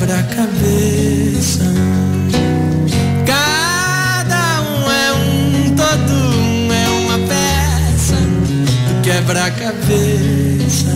quebra-cabeça. 0.00 1.64
Cada 3.26 4.62
um 4.62 4.90
é 4.90 5.12
um, 5.12 5.74
todo 5.76 6.12
um 6.38 6.72
é 6.72 6.88
uma 6.88 7.18
peça 7.28 8.14
do 8.14 9.02
quebra-cabeça. 9.02 10.90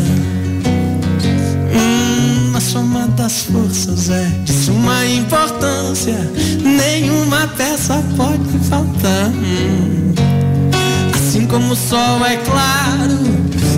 Hum, 1.75 2.57
a 2.57 2.61
soma 2.61 3.07
das 3.09 3.43
forças 3.43 4.09
é 4.09 4.27
de 4.43 4.53
suma 4.53 5.05
importância. 5.05 6.19
Nenhuma 6.63 7.47
peça 7.59 8.03
pode 8.17 8.59
faltar. 8.71 9.31
Assim 11.15 11.47
como 11.47 11.73
o 11.73 11.77
sol 11.77 12.25
é 12.25 12.39
claro, 12.39 13.19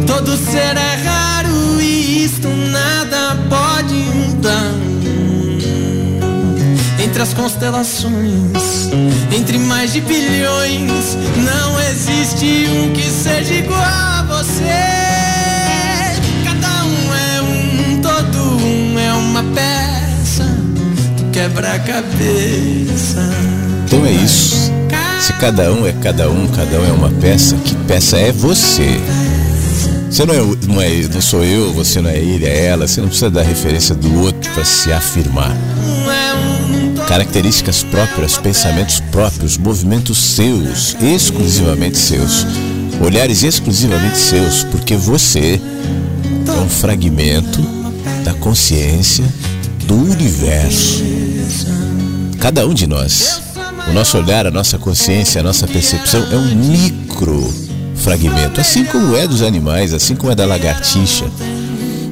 todo 0.07 0.37
ser 0.37 0.77
é 0.77 0.95
raro 1.05 1.81
e 1.81 2.25
isto 2.25 2.49
nada 2.49 3.37
pode 3.51 3.95
mudar. 3.95 4.76
Entre 7.17 7.23
as 7.23 7.33
constelações, 7.33 8.91
entre 9.35 9.57
mais 9.57 9.91
de 9.91 10.03
bilhões, 10.03 11.17
não 11.47 11.81
existe 11.81 12.67
um 12.69 12.93
que 12.93 13.11
seja 13.11 13.55
igual 13.55 13.81
a 13.81 14.23
você. 14.29 14.61
Cada 16.45 16.85
um 16.85 17.15
é 17.15 17.41
um, 17.41 18.03
todo 18.03 18.39
um 18.63 18.99
é 18.99 19.15
uma 19.15 19.43
peça 19.55 20.45
do 21.17 21.31
quebra-cabeça. 21.31 23.27
Então 23.87 24.05
é 24.05 24.13
isso. 24.13 24.71
Se 25.19 25.33
cada 25.41 25.73
um 25.73 25.87
é 25.87 25.93
cada 25.93 26.29
um, 26.29 26.47
cada 26.49 26.81
um 26.81 26.87
é 26.87 26.93
uma 26.93 27.11
peça, 27.13 27.57
que 27.65 27.75
peça 27.87 28.19
é 28.19 28.31
você? 28.31 29.01
Você 30.11 30.27
não, 30.27 30.35
é, 30.35 30.57
não, 30.67 30.83
é, 30.83 30.91
não 31.15 31.23
sou 31.23 31.43
eu, 31.43 31.73
você 31.73 32.03
não 32.03 32.11
é 32.11 32.19
ele, 32.19 32.45
é 32.45 32.67
ela. 32.67 32.87
Você 32.87 33.01
não 33.01 33.09
precisa 33.09 33.31
dar 33.31 33.41
referência 33.41 33.95
do 33.95 34.21
outro 34.21 34.53
para 34.53 34.67
se 34.67 34.93
afirmar. 34.93 35.57
Características 37.09 37.83
próprias, 37.85 38.37
pensamentos 38.37 39.01
próprios, 39.13 39.57
movimentos 39.57 40.19
seus, 40.19 40.97
exclusivamente 41.01 41.97
seus. 41.99 42.47
Olhares 43.01 43.43
exclusivamente 43.43 44.19
seus, 44.19 44.65
porque 44.65 44.97
você 44.97 45.61
é 46.49 46.61
um 46.61 46.69
fragmento 46.69 47.61
da 48.25 48.35
consciência 48.35 49.25
do 49.87 49.95
universo. 49.95 51.05
Cada 52.41 52.67
um 52.67 52.75
de 52.75 52.87
nós, 52.87 53.41
o 53.89 53.93
nosso 53.93 54.19
olhar, 54.19 54.47
a 54.47 54.51
nossa 54.51 54.79
consciência, 54.79 55.41
a 55.41 55.45
nossa 55.45 55.67
percepção 55.67 56.27
é 56.33 56.37
um 56.37 56.55
micro 56.55 57.67
fragmento, 57.97 58.61
assim 58.61 58.85
como 58.85 59.17
é 59.17 59.27
dos 59.27 59.43
animais, 59.43 59.95
assim 59.95 60.15
como 60.15 60.33
é 60.33 60.35
da 60.35 60.45
lagartixa, 60.45 61.25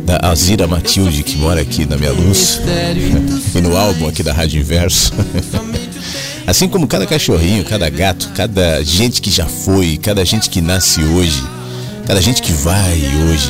da 0.04 0.20
Azira 0.22 0.66
Matilde, 0.66 1.22
que 1.22 1.36
mora 1.36 1.60
aqui 1.60 1.86
na 1.86 1.96
minha 1.96 2.12
luz, 2.12 2.60
e 3.54 3.60
no 3.60 3.76
álbum 3.76 4.06
aqui 4.06 4.22
da 4.22 4.32
Rádio 4.32 4.60
Inverso. 4.60 5.12
assim 6.46 6.68
como 6.68 6.86
cada 6.86 7.06
cachorrinho, 7.06 7.64
cada 7.64 7.88
gato, 7.88 8.30
cada 8.34 8.82
gente 8.82 9.22
que 9.22 9.30
já 9.30 9.46
foi, 9.46 9.96
cada 9.96 10.24
gente 10.24 10.50
que 10.50 10.60
nasce 10.60 11.02
hoje, 11.02 11.42
cada 12.06 12.20
gente 12.20 12.42
que 12.42 12.52
vai 12.52 13.00
hoje. 13.28 13.48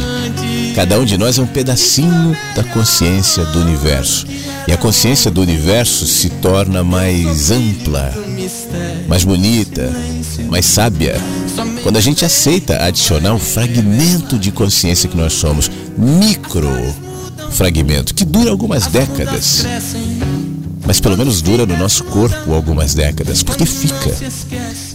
Cada 0.74 0.98
um 0.98 1.04
de 1.04 1.16
nós 1.16 1.38
é 1.38 1.42
um 1.42 1.46
pedacinho 1.46 2.36
da 2.56 2.64
consciência 2.64 3.44
do 3.44 3.60
universo. 3.60 4.26
E 4.66 4.72
a 4.72 4.76
consciência 4.76 5.30
do 5.30 5.40
universo 5.40 6.04
se 6.04 6.28
torna 6.28 6.82
mais 6.82 7.52
ampla, 7.52 8.12
mais 9.06 9.22
bonita, 9.22 9.88
mais 10.48 10.66
sábia, 10.66 11.14
quando 11.84 11.96
a 11.96 12.00
gente 12.00 12.24
aceita 12.24 12.82
adicionar 12.82 13.34
um 13.34 13.38
fragmento 13.38 14.36
de 14.36 14.50
consciência 14.50 15.08
que 15.08 15.16
nós 15.16 15.34
somos, 15.34 15.70
micro 15.96 16.70
fragmento, 17.50 18.14
que 18.14 18.24
dura 18.24 18.50
algumas 18.50 18.86
décadas, 18.88 19.64
mas 20.86 21.00
pelo 21.00 21.16
menos 21.16 21.40
dura 21.40 21.64
no 21.64 21.76
nosso 21.76 22.04
corpo 22.04 22.52
algumas 22.52 22.94
décadas, 22.94 23.42
porque 23.42 23.64
fica. 23.64 24.14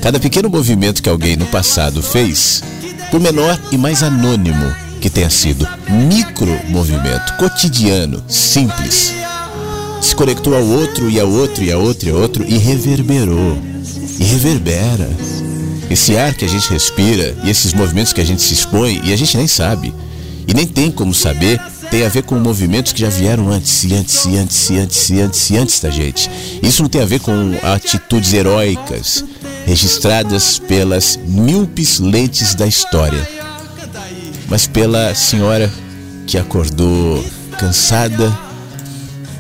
Cada 0.02 0.20
pequeno 0.20 0.50
movimento 0.50 1.02
que 1.02 1.10
alguém 1.10 1.36
no 1.36 1.46
passado 1.46 2.02
fez, 2.04 2.62
por 3.10 3.20
menor 3.20 3.60
e 3.72 3.78
mais 3.78 4.04
anônimo 4.04 4.74
que 5.00 5.10
tenha 5.10 5.30
sido, 5.30 5.68
micro 5.90 6.60
movimento, 6.68 7.34
cotidiano, 7.38 8.22
simples, 8.28 9.14
se 10.02 10.14
conectou 10.16 10.56
ao 10.56 10.66
outro 10.66 11.10
e 11.10 11.20
ao 11.20 11.30
outro 11.30 11.64
e 11.64 11.72
a 11.72 11.78
outro 11.78 12.10
e 12.10 12.12
a 12.12 12.16
outro 12.16 12.46
e 12.46 12.58
reverberou, 12.58 13.58
e 14.20 14.24
reverbera 14.24 15.10
esse 15.90 16.16
ar 16.18 16.36
que 16.36 16.46
a 16.46 16.48
gente 16.48 16.70
respira 16.70 17.36
e 17.44 17.50
esses 17.50 17.74
movimentos 17.74 18.14
que 18.14 18.22
a 18.22 18.26
gente 18.26 18.42
se 18.42 18.54
expõe 18.54 19.02
e 19.04 19.14
a 19.14 19.16
gente 19.16 19.36
nem 19.38 19.48
sabe. 19.48 19.94
E 20.50 20.54
nem 20.56 20.66
tem 20.66 20.90
como 20.90 21.14
saber, 21.14 21.62
tem 21.92 22.04
a 22.04 22.10
ver 22.10 22.24
com 22.24 22.34
movimentos 22.40 22.92
que 22.92 23.02
já 23.02 23.10
vieram 23.10 23.52
antes 23.52 23.84
e 23.84 23.94
antes 23.94 24.26
e 24.26 24.36
antes 24.36 24.70
e 24.72 24.80
antes 24.80 25.10
e 25.12 25.22
antes 25.22 25.50
e 25.52 25.58
antes 25.58 25.80
da 25.80 25.92
gente. 25.92 26.28
Isso 26.64 26.82
não 26.82 26.90
tem 26.90 27.04
a 27.04 27.06
ver 27.06 27.20
com 27.20 27.32
atitudes 27.62 28.34
heróicas 28.34 29.24
registradas 29.68 30.58
pelas 30.58 31.20
míopes 31.24 32.00
lentes 32.00 32.56
da 32.56 32.66
história, 32.66 33.30
mas 34.48 34.66
pela 34.66 35.14
senhora 35.14 35.72
que 36.26 36.36
acordou 36.36 37.24
cansada 37.60 38.36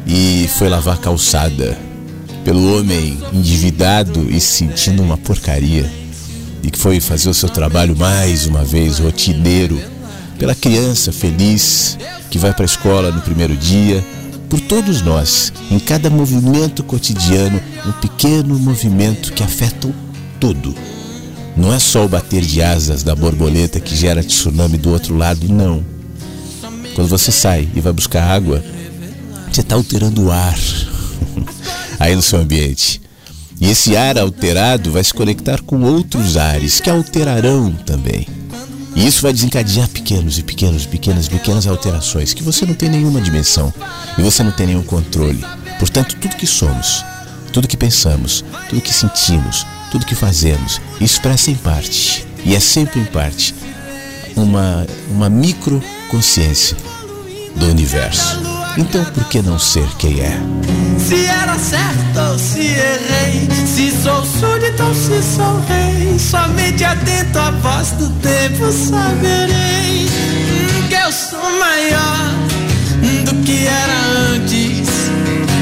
e 0.06 0.48
foi 0.60 0.70
lavar 0.70 1.00
calçada, 1.00 1.76
pelo 2.46 2.78
homem 2.78 3.18
endividado 3.34 4.30
e 4.30 4.40
sentindo 4.40 5.02
uma 5.02 5.18
porcaria 5.18 5.92
e 6.62 6.70
que 6.70 6.78
foi 6.78 7.00
fazer 7.00 7.30
o 7.30 7.34
seu 7.34 7.50
trabalho 7.50 7.98
mais 7.98 8.46
uma 8.46 8.64
vez 8.64 9.00
rotineiro, 9.00 9.82
pela 10.40 10.56
criança 10.56 11.12
feliz 11.12 11.98
que 12.32 12.40
vai 12.40 12.54
para 12.54 12.64
a 12.64 12.66
escola 12.66 13.12
no 13.12 13.22
primeiro 13.22 13.56
dia, 13.58 14.04
por 14.50 14.60
todos 14.62 15.02
nós, 15.02 15.54
em 15.70 15.78
cada 15.78 16.10
movimento 16.10 16.82
cotidiano, 16.82 17.62
um 17.86 17.92
pequeno 17.92 18.58
movimento 18.58 19.34
que 19.34 19.44
afeta 19.44 19.88
o 19.88 19.94
todo. 20.40 20.74
Não 21.56 21.74
é 21.74 21.78
só 21.78 22.06
o 22.06 22.10
bater 22.10 22.42
de 22.42 22.62
asas 22.62 23.04
da 23.04 23.14
borboleta 23.14 23.80
que 23.80 23.96
gera 23.96 24.24
tsunami 24.24 24.78
do 24.78 24.92
outro 24.92 25.16
lado, 25.16 25.48
não. 25.50 25.84
Quando 26.96 27.10
você 27.10 27.32
sai 27.32 27.68
e 27.76 27.82
vai 27.82 27.92
buscar 27.92 28.24
água, 28.24 28.64
você 29.52 29.62
está 29.62 29.76
alterando 29.76 30.26
o 30.26 30.32
ar 30.32 30.58
aí 32.00 32.16
no 32.16 32.22
seu 32.22 32.40
ambiente. 32.40 33.02
E 33.60 33.70
esse 33.70 33.98
ar 33.98 34.18
alterado 34.18 34.90
vai 34.90 35.04
se 35.04 35.14
conectar 35.14 35.62
com 35.62 35.82
outros 35.82 36.38
ares 36.38 36.80
que 36.80 36.90
alterarão 36.90 37.74
também. 37.86 38.39
E 39.00 39.08
isso 39.08 39.22
vai 39.22 39.32
desencadear 39.32 39.88
pequenos 39.88 40.38
e 40.38 40.44
pequenos, 40.44 40.86
pequenas, 40.86 41.30
pequenas 41.30 41.66
alterações 41.66 42.34
que 42.34 42.44
você 42.44 42.66
não 42.66 42.74
tem 42.74 42.90
nenhuma 42.90 43.22
dimensão 43.22 43.74
e 44.18 44.22
você 44.22 44.44
não 44.44 44.52
tem 44.52 44.68
nenhum 44.68 44.84
controle. 44.84 45.42
Portanto, 45.80 46.18
tudo 46.18 46.36
que 46.36 46.46
somos, 46.46 47.06
tudo 47.54 47.66
que 47.66 47.78
pensamos, 47.78 48.44
tudo 48.68 48.82
que 48.82 48.94
sentimos, 48.94 49.66
tudo 49.90 50.06
que 50.06 50.16
fazemos, 50.16 50.82
expressa 51.00 51.50
em 51.50 51.56
parte, 51.56 52.28
e 52.44 52.54
é 52.54 52.60
sempre 52.60 53.00
em 53.00 53.06
parte, 53.06 53.56
uma, 54.36 54.86
uma 55.10 55.30
micro 55.30 55.82
consciência 56.10 56.76
do 57.56 57.68
universo. 57.68 58.42
Então 58.78 59.06
por 59.06 59.30
que 59.30 59.42
não 59.42 59.58
ser 59.58 59.88
quem 59.96 60.20
é? 60.20 60.38
Se 61.08 61.26
era 61.26 61.58
certo 61.58 62.32
ou 62.32 62.38
se 62.38 62.60
errei, 62.60 63.50
se 63.66 63.92
sou 64.04 64.24
súdito 64.26 64.84
ou 64.84 64.94
se 64.94 65.22
sou 65.24 65.60
rei, 65.68 66.20
somente 66.20 66.84
atento 66.84 67.40
à 67.40 67.52
voz 67.52 67.92
do 67.92 68.10
tempo 68.22 68.72
saberei 68.72 70.08
que 70.90 70.96
eu 70.96 71.12
sou 71.12 71.40
maior 71.60 72.34
do 73.26 73.36
que 73.44 73.68
era 73.68 74.34
antes, 74.34 74.90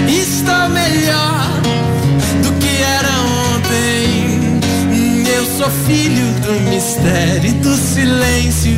estou 0.08 0.69
melhor 0.69 1.50
do 2.43 2.52
que 2.60 2.82
era 2.82 3.10
ontem. 3.56 4.60
Eu 5.28 5.45
sou 5.58 5.69
filho 5.86 6.26
do 6.41 6.69
mistério 6.69 7.50
e 7.50 7.54
do 7.54 7.76
silêncio. 7.76 8.78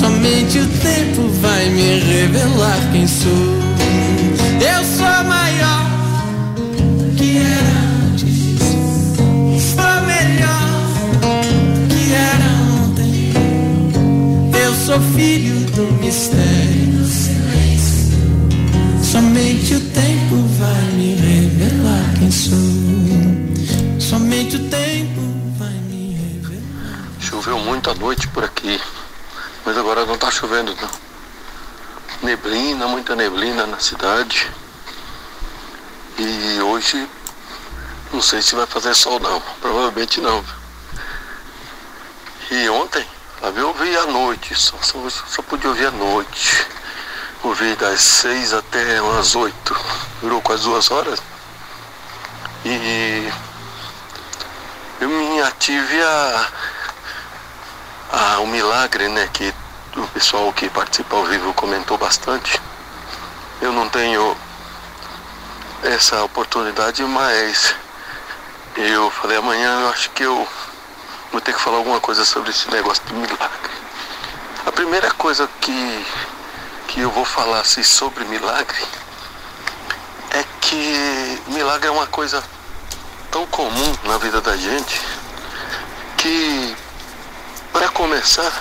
Somente 0.00 0.58
o 0.58 0.66
tempo 0.66 1.28
vai 1.40 1.70
me 1.70 2.00
revelar 2.00 2.78
quem 2.92 3.06
sou. 3.06 3.75
Eu 4.60 4.84
sou 4.84 5.24
maior 5.24 5.86
que 7.16 7.38
era 7.38 7.74
antes. 8.06 8.60
Sou 9.74 9.96
melhor 10.06 10.68
que 11.88 12.12
era 12.12 12.48
ontem. 12.82 13.32
Eu 14.64 14.74
sou 14.74 15.00
filho 15.14 15.70
do 15.72 15.92
mistério. 16.00 16.56
Somente 19.16 19.74
o 19.74 19.80
tempo 19.80 20.36
vai 20.58 20.82
me 20.92 21.14
revelar 21.14 22.14
quem 22.18 22.30
sou. 22.30 22.58
Somente 23.98 24.56
o 24.56 24.68
tempo 24.68 25.20
vai 25.58 25.72
me 25.88 26.12
revelar. 26.12 27.08
Choveu 27.18 27.58
muito 27.58 27.88
à 27.88 27.94
noite 27.94 28.28
por 28.28 28.44
aqui. 28.44 28.78
Mas 29.64 29.78
agora 29.78 30.04
não 30.04 30.18
tá 30.18 30.30
chovendo 30.30 30.76
não. 30.82 31.05
Neblina, 32.22 32.86
muita 32.86 33.14
neblina 33.14 33.66
na 33.66 33.78
cidade. 33.78 34.50
E 36.18 36.60
hoje 36.60 37.08
não 38.12 38.22
sei 38.22 38.40
se 38.40 38.54
vai 38.54 38.66
fazer 38.66 38.94
sol 38.94 39.20
não. 39.20 39.40
Provavelmente 39.60 40.20
não. 40.20 40.44
E 42.50 42.68
ontem, 42.68 43.06
eu 43.54 43.68
ouvi 43.68 43.96
à 43.96 44.06
noite, 44.06 44.54
só, 44.54 44.76
só, 44.80 44.98
só 45.10 45.42
podia 45.42 45.68
ouvir 45.68 45.86
à 45.86 45.90
noite. 45.90 46.66
Ouvi 47.42 47.76
das 47.76 48.00
seis 48.00 48.52
até 48.52 49.00
umas 49.02 49.34
oito. 49.34 49.76
Durou 50.20 50.40
quase 50.40 50.62
duas 50.62 50.90
horas. 50.90 51.20
E 52.64 53.30
eu 55.00 55.08
me 55.08 55.40
ative 55.42 56.02
a 56.02 56.52
ah, 58.10 58.40
o 58.40 58.46
milagre, 58.46 59.08
né, 59.08 59.28
que 59.32 59.52
o 59.96 60.06
pessoal 60.08 60.52
que 60.52 60.68
participa 60.68 61.16
ao 61.16 61.24
vivo 61.24 61.52
comentou 61.54 61.96
bastante. 61.96 62.60
Eu 63.60 63.72
não 63.72 63.88
tenho 63.88 64.36
essa 65.82 66.22
oportunidade, 66.22 67.02
mas 67.04 67.74
eu 68.76 69.10
falei 69.10 69.38
amanhã 69.38 69.80
eu 69.80 69.88
acho 69.88 70.10
que 70.10 70.22
eu 70.22 70.46
vou 71.32 71.40
ter 71.40 71.54
que 71.54 71.60
falar 71.60 71.78
alguma 71.78 72.00
coisa 72.00 72.24
sobre 72.24 72.50
esse 72.50 72.70
negócio 72.70 73.02
de 73.06 73.14
milagre. 73.14 73.70
A 74.66 74.72
primeira 74.72 75.10
coisa 75.12 75.48
que, 75.60 76.06
que 76.88 77.00
eu 77.00 77.10
vou 77.10 77.24
falar 77.24 77.60
assim, 77.60 77.82
sobre 77.82 78.24
milagre 78.24 78.84
é 80.30 80.44
que 80.60 81.42
milagre 81.48 81.88
é 81.88 81.90
uma 81.90 82.06
coisa 82.06 82.42
tão 83.30 83.46
comum 83.46 83.96
na 84.04 84.18
vida 84.18 84.40
da 84.40 84.56
gente 84.56 85.00
que 86.16 86.76
para 87.72 87.88
começar, 87.90 88.52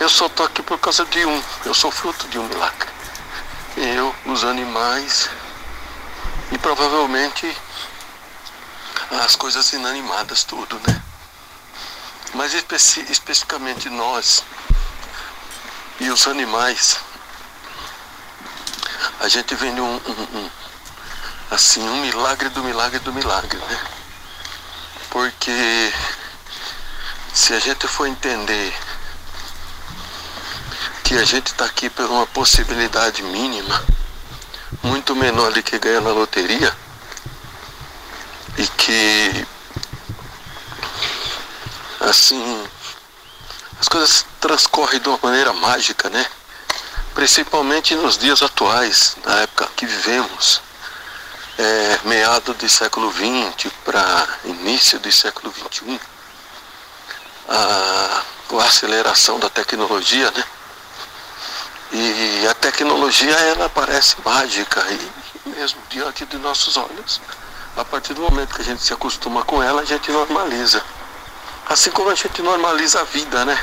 eu 0.00 0.08
só 0.08 0.26
estou 0.26 0.46
aqui 0.46 0.62
por 0.62 0.78
causa 0.78 1.04
de 1.04 1.24
um. 1.24 1.42
Eu 1.64 1.74
sou 1.74 1.90
fruto 1.90 2.26
de 2.28 2.38
um 2.38 2.48
milagre. 2.48 2.88
Eu, 3.76 4.14
os 4.26 4.44
animais 4.44 5.28
e 6.52 6.58
provavelmente 6.58 7.56
as 9.10 9.36
coisas 9.36 9.72
inanimadas, 9.72 10.44
tudo, 10.44 10.80
né? 10.86 11.02
Mas 12.34 12.52
especi 12.52 13.00
especificamente 13.10 13.88
nós, 13.88 14.42
e 16.00 16.10
os 16.10 16.26
animais. 16.26 16.98
A 19.20 19.28
gente 19.28 19.54
vende 19.54 19.80
um, 19.80 19.94
um, 19.94 20.38
um 20.38 20.50
assim, 21.50 21.80
um 21.88 22.00
milagre 22.00 22.48
do 22.48 22.62
milagre 22.62 22.98
do 22.98 23.12
milagre, 23.12 23.58
né? 23.58 23.80
Porque 25.10 25.92
se 27.32 27.54
a 27.54 27.60
gente 27.60 27.86
for 27.86 28.06
entender 28.06 28.74
que 31.04 31.14
a 31.14 31.24
gente 31.24 31.48
está 31.48 31.66
aqui 31.66 31.90
por 31.90 32.06
uma 32.06 32.26
possibilidade 32.26 33.22
mínima, 33.22 33.84
muito 34.82 35.14
menor 35.14 35.52
do 35.52 35.62
que 35.62 35.78
ganhar 35.78 36.00
na 36.00 36.10
loteria, 36.10 36.74
e 38.56 38.66
que 38.66 39.46
assim 42.00 42.66
as 43.78 43.86
coisas 43.86 44.24
transcorrem 44.40 44.98
de 44.98 45.08
uma 45.08 45.18
maneira 45.22 45.52
mágica, 45.52 46.08
né? 46.08 46.26
Principalmente 47.14 47.94
nos 47.94 48.16
dias 48.16 48.42
atuais, 48.42 49.16
na 49.24 49.40
época 49.40 49.68
que 49.76 49.84
vivemos, 49.84 50.62
é, 51.58 52.00
meado 52.04 52.54
do 52.54 52.68
século 52.68 53.12
XX 53.12 53.70
para 53.84 54.26
início 54.46 54.98
do 54.98 55.12
século 55.12 55.52
XXI, 55.52 56.00
a, 57.48 58.22
a 58.58 58.64
aceleração 58.64 59.38
da 59.38 59.50
tecnologia, 59.50 60.30
né? 60.30 60.44
E 61.96 62.48
a 62.48 62.54
tecnologia 62.54 63.30
ela 63.30 63.68
parece 63.68 64.16
mágica 64.24 64.84
e 64.90 65.50
mesmo 65.50 65.80
diante 65.88 66.26
de 66.26 66.36
nossos 66.38 66.76
olhos, 66.76 67.20
a 67.76 67.84
partir 67.84 68.14
do 68.14 68.22
momento 68.22 68.52
que 68.52 68.62
a 68.62 68.64
gente 68.64 68.82
se 68.82 68.92
acostuma 68.92 69.44
com 69.44 69.62
ela, 69.62 69.82
a 69.82 69.84
gente 69.84 70.10
normaliza. 70.10 70.82
Assim 71.68 71.92
como 71.92 72.10
a 72.10 72.14
gente 72.16 72.42
normaliza 72.42 73.00
a 73.00 73.04
vida, 73.04 73.44
né? 73.44 73.56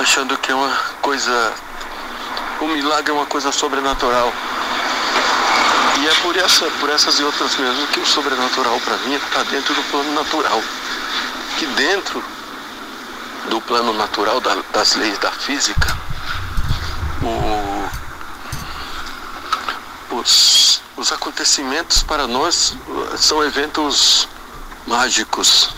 Achando 0.00 0.36
que 0.36 0.50
é 0.50 0.54
uma 0.54 0.76
coisa. 1.00 1.52
O 2.60 2.66
milagre 2.66 3.12
é 3.12 3.14
uma 3.14 3.26
coisa 3.26 3.52
sobrenatural. 3.52 4.32
E 6.00 6.08
é 6.08 6.14
por, 6.22 6.36
essa, 6.36 6.68
por 6.80 6.90
essas 6.90 7.20
e 7.20 7.22
outras 7.22 7.54
mesmo 7.54 7.86
que 7.86 8.00
o 8.00 8.06
sobrenatural 8.06 8.80
para 8.80 8.96
mim 8.98 9.14
está 9.14 9.44
dentro 9.44 9.72
do 9.74 9.82
plano 9.92 10.12
natural. 10.12 10.60
Que 11.56 11.66
dentro 11.66 12.24
do 13.48 13.60
plano 13.60 13.92
natural 13.92 14.40
da, 14.40 14.56
das 14.72 14.96
leis 14.96 15.18
da 15.18 15.30
física, 15.30 16.09
o, 17.22 17.88
os, 20.16 20.82
os 20.96 21.12
acontecimentos 21.12 22.02
para 22.02 22.26
nós 22.26 22.74
são 23.18 23.42
eventos 23.44 24.28
mágicos, 24.86 25.70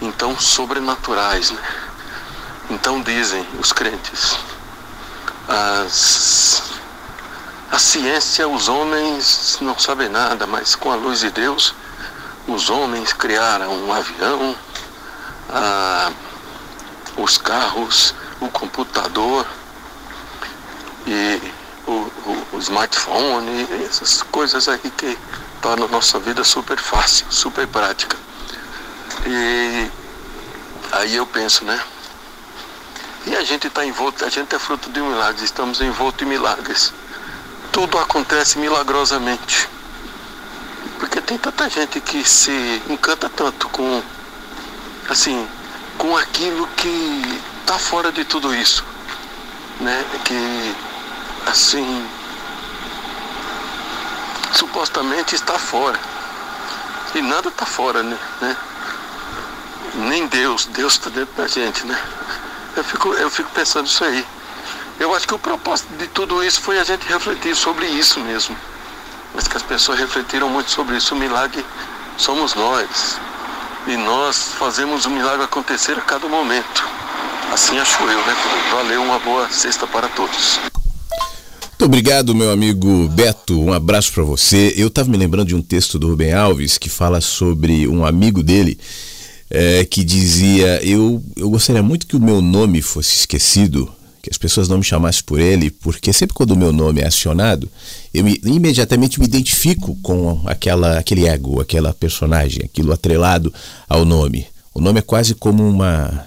então 0.00 0.38
sobrenaturais, 0.38 1.50
né? 1.50 1.62
Então 2.70 3.02
dizem 3.02 3.46
os 3.58 3.72
crentes, 3.72 4.36
as, 5.48 6.62
a 7.70 7.78
ciência, 7.78 8.48
os 8.48 8.68
homens 8.68 9.58
não 9.60 9.78
sabem 9.78 10.08
nada, 10.08 10.46
mas 10.46 10.74
com 10.74 10.90
a 10.90 10.94
luz 10.94 11.20
de 11.20 11.30
Deus, 11.30 11.74
os 12.46 12.70
homens 12.70 13.12
criaram 13.12 13.72
um 13.72 13.92
avião, 13.92 14.56
a, 15.48 16.12
os 17.16 17.36
carros, 17.38 18.14
o 18.40 18.48
computador 18.48 19.46
e 21.06 21.52
o, 21.86 21.92
o, 21.92 22.46
o 22.52 22.58
smartphone, 22.58 23.66
essas 23.86 24.22
coisas 24.22 24.68
aí 24.68 24.78
que 24.78 25.18
tornam 25.60 25.86
a 25.86 25.90
nossa 25.90 26.18
vida 26.18 26.44
super 26.44 26.78
fácil, 26.78 27.26
super 27.30 27.66
prática. 27.66 28.16
E 29.26 29.90
aí 30.92 31.16
eu 31.16 31.26
penso, 31.26 31.64
né? 31.64 31.80
E 33.26 33.36
a 33.36 33.42
gente 33.44 33.66
está 33.66 33.84
envolto, 33.84 34.24
a 34.24 34.28
gente 34.30 34.54
é 34.54 34.58
fruto 34.58 34.90
de 34.90 35.00
milagres, 35.00 35.42
estamos 35.42 35.80
envoltos 35.80 36.26
em 36.26 36.30
milagres. 36.30 36.92
Tudo 37.70 37.98
acontece 37.98 38.58
milagrosamente. 38.58 39.68
Porque 40.98 41.20
tem 41.20 41.36
tanta 41.38 41.68
gente 41.68 42.00
que 42.00 42.24
se 42.28 42.82
encanta 42.88 43.28
tanto 43.28 43.68
com, 43.68 44.02
assim, 45.08 45.46
com 45.98 46.16
aquilo 46.16 46.66
que 46.76 47.22
está 47.60 47.78
fora 47.78 48.10
de 48.10 48.24
tudo 48.24 48.54
isso. 48.54 48.84
Né? 49.80 50.04
Que, 50.24 50.74
assim, 51.46 52.08
supostamente 54.52 55.34
está 55.34 55.58
fora. 55.58 55.98
E 57.14 57.22
nada 57.22 57.48
está 57.48 57.66
fora, 57.66 58.02
né? 58.02 58.56
Nem 59.94 60.26
Deus, 60.28 60.66
Deus 60.66 60.94
está 60.94 61.10
dentro 61.10 61.34
da 61.34 61.48
gente, 61.48 61.86
né? 61.86 62.00
Eu 62.76 62.84
fico, 62.84 63.12
eu 63.14 63.30
fico 63.30 63.50
pensando 63.50 63.86
isso 63.86 64.04
aí. 64.04 64.24
Eu 64.98 65.14
acho 65.14 65.26
que 65.26 65.34
o 65.34 65.38
propósito 65.38 65.88
de 65.96 66.06
tudo 66.08 66.44
isso 66.44 66.60
foi 66.60 66.78
a 66.78 66.84
gente 66.84 67.06
refletir 67.08 67.56
sobre 67.56 67.86
isso 67.86 68.20
mesmo. 68.20 68.56
Mas 69.34 69.48
que 69.48 69.56
as 69.56 69.62
pessoas 69.62 69.98
refletiram 69.98 70.48
muito 70.48 70.70
sobre 70.70 70.96
isso. 70.96 71.14
O 71.14 71.18
milagre 71.18 71.64
somos 72.16 72.54
nós. 72.54 73.18
E 73.86 73.96
nós 73.96 74.52
fazemos 74.58 75.06
o 75.06 75.10
milagre 75.10 75.44
acontecer 75.44 75.98
a 75.98 76.02
cada 76.02 76.28
momento. 76.28 76.86
Assim 77.52 77.78
acho 77.78 78.02
eu, 78.04 78.18
né? 78.26 78.36
Valeu, 78.70 79.02
uma 79.02 79.18
boa 79.18 79.48
sexta 79.50 79.86
para 79.86 80.08
todos. 80.08 80.60
Muito 81.80 81.88
obrigado, 81.88 82.34
meu 82.34 82.50
amigo 82.50 83.08
Beto. 83.08 83.58
Um 83.58 83.72
abraço 83.72 84.12
para 84.12 84.22
você. 84.22 84.74
Eu 84.76 84.88
estava 84.88 85.10
me 85.10 85.16
lembrando 85.16 85.48
de 85.48 85.54
um 85.54 85.62
texto 85.62 85.98
do 85.98 86.08
Rubem 86.08 86.30
Alves 86.30 86.76
que 86.76 86.90
fala 86.90 87.22
sobre 87.22 87.88
um 87.88 88.04
amigo 88.04 88.42
dele 88.42 88.78
é, 89.48 89.82
que 89.86 90.04
dizia: 90.04 90.78
eu, 90.84 91.24
eu 91.34 91.48
gostaria 91.48 91.82
muito 91.82 92.06
que 92.06 92.14
o 92.14 92.20
meu 92.20 92.42
nome 92.42 92.82
fosse 92.82 93.14
esquecido, 93.14 93.90
que 94.20 94.28
as 94.28 94.36
pessoas 94.36 94.68
não 94.68 94.76
me 94.76 94.84
chamassem 94.84 95.22
por 95.24 95.40
ele, 95.40 95.70
porque 95.70 96.12
sempre 96.12 96.34
quando 96.34 96.50
o 96.50 96.56
meu 96.56 96.70
nome 96.70 97.00
é 97.00 97.06
acionado, 97.06 97.66
eu 98.12 98.24
me, 98.24 98.38
imediatamente 98.44 99.18
me 99.18 99.24
identifico 99.24 99.96
com 100.02 100.42
aquela, 100.44 100.98
aquele 100.98 101.26
ego, 101.26 101.62
aquela 101.62 101.94
personagem, 101.94 102.60
aquilo 102.62 102.92
atrelado 102.92 103.50
ao 103.88 104.04
nome. 104.04 104.46
O 104.74 104.82
nome 104.82 104.98
é 104.98 105.02
quase 105.02 105.34
como 105.34 105.66
uma, 105.66 106.26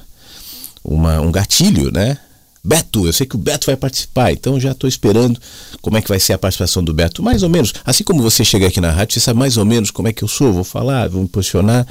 uma 0.84 1.22
um 1.22 1.32
gatilho, 1.32 1.92
né? 1.92 2.18
Beto, 2.66 3.06
eu 3.06 3.12
sei 3.12 3.28
que 3.28 3.36
o 3.36 3.38
Beto 3.38 3.66
vai 3.66 3.76
participar, 3.76 4.32
então 4.32 4.58
já 4.58 4.72
estou 4.72 4.88
esperando 4.88 5.38
como 5.82 5.98
é 5.98 6.02
que 6.02 6.08
vai 6.08 6.18
ser 6.18 6.32
a 6.32 6.38
participação 6.38 6.82
do 6.82 6.94
Beto. 6.94 7.22
Mais 7.22 7.44
ou 7.44 7.50
menos, 7.50 7.74
assim 7.84 8.06
como 8.06 8.22
você 8.22 8.46
chega 8.46 8.68
aqui 8.68 8.80
na 8.80 8.90
rádio, 8.90 9.16
você 9.16 9.20
sabe 9.20 9.38
mais 9.38 9.58
ou 9.58 9.66
menos 9.66 9.92
como 9.92 10.08
é 10.08 10.14
que 10.14 10.24
eu 10.24 10.30
sou, 10.30 10.54
vou 10.54 10.64
falar, 10.64 11.10
vou 11.10 11.24
me 11.24 11.28
posicionar. 11.28 11.86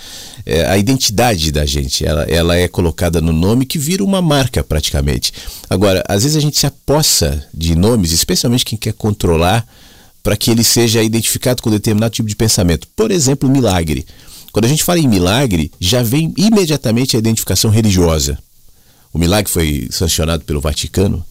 É, 0.46 0.64
a 0.64 0.78
identidade 0.78 1.52
da 1.52 1.66
gente, 1.66 2.06
ela, 2.06 2.22
ela 2.22 2.56
é 2.56 2.66
colocada 2.68 3.20
no 3.20 3.34
nome 3.34 3.66
que 3.66 3.78
vira 3.78 4.02
uma 4.02 4.22
marca 4.22 4.64
praticamente. 4.64 5.30
Agora, 5.68 6.02
às 6.08 6.22
vezes 6.22 6.38
a 6.38 6.40
gente 6.40 6.58
se 6.58 6.66
apossa 6.66 7.46
de 7.52 7.76
nomes, 7.76 8.10
especialmente 8.10 8.64
quem 8.64 8.78
quer 8.78 8.94
controlar, 8.94 9.66
para 10.22 10.38
que 10.38 10.50
ele 10.50 10.64
seja 10.64 11.02
identificado 11.02 11.60
com 11.60 11.70
determinado 11.70 12.14
tipo 12.14 12.28
de 12.30 12.36
pensamento. 12.36 12.88
Por 12.96 13.10
exemplo, 13.10 13.46
milagre. 13.46 14.06
Quando 14.50 14.64
a 14.64 14.68
gente 14.68 14.84
fala 14.84 15.00
em 15.00 15.08
milagre, 15.08 15.70
já 15.78 16.02
vem 16.02 16.32
imediatamente 16.34 17.14
a 17.14 17.18
identificação 17.18 17.70
religiosa. 17.70 18.38
O 19.12 19.18
milagre 19.18 19.50
foi 19.50 19.88
sancionado 19.90 20.44
pelo 20.44 20.60
Vaticano. 20.60 21.24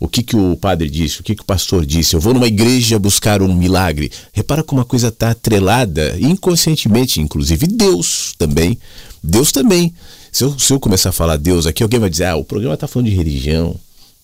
O 0.00 0.06
que, 0.06 0.22
que 0.22 0.36
o 0.36 0.56
padre 0.56 0.88
disse? 0.88 1.20
O 1.20 1.24
que, 1.24 1.34
que 1.34 1.42
o 1.42 1.46
pastor 1.46 1.84
disse? 1.84 2.14
Eu 2.14 2.20
vou 2.20 2.32
numa 2.32 2.46
igreja 2.46 2.98
buscar 2.98 3.42
um 3.42 3.52
milagre. 3.52 4.12
Repara 4.32 4.62
como 4.62 4.80
a 4.80 4.84
coisa 4.84 5.08
está 5.08 5.30
atrelada, 5.30 6.16
inconscientemente, 6.20 7.20
inclusive 7.20 7.66
Deus 7.66 8.32
também. 8.38 8.78
Deus 9.22 9.50
também. 9.50 9.92
Se 10.30 10.44
eu, 10.44 10.56
se 10.56 10.72
eu 10.72 10.78
começar 10.78 11.08
a 11.08 11.12
falar 11.12 11.36
Deus 11.36 11.66
aqui, 11.66 11.82
alguém 11.82 11.98
vai 11.98 12.08
dizer: 12.08 12.26
ah, 12.26 12.36
o 12.36 12.44
programa 12.44 12.74
está 12.74 12.86
falando 12.86 13.08
de 13.08 13.16
religião. 13.16 13.74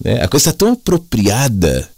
Né? 0.03 0.23
A 0.23 0.29
coisa 0.29 0.51
está 0.51 0.53
tão 0.53 0.73
apropriada, 0.73 1.89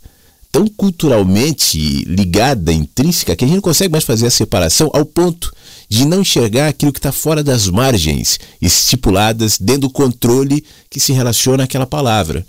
tão 0.56 0.66
culturalmente 0.68 2.02
ligada, 2.06 2.72
intrínseca, 2.72 3.36
que 3.36 3.44
a 3.44 3.46
gente 3.46 3.56
não 3.56 3.62
consegue 3.62 3.92
mais 3.92 4.04
fazer 4.04 4.26
a 4.26 4.30
separação 4.30 4.90
ao 4.94 5.04
ponto 5.04 5.52
de 5.86 6.06
não 6.06 6.22
enxergar 6.22 6.68
aquilo 6.68 6.94
que 6.94 6.98
está 6.98 7.12
fora 7.12 7.44
das 7.44 7.68
margens 7.68 8.40
estipuladas 8.62 9.58
dentro 9.58 9.82
do 9.82 9.90
controle 9.90 10.64
que 10.88 10.98
se 10.98 11.12
relaciona 11.12 11.64
àquela 11.64 11.86
palavra. 11.86 12.42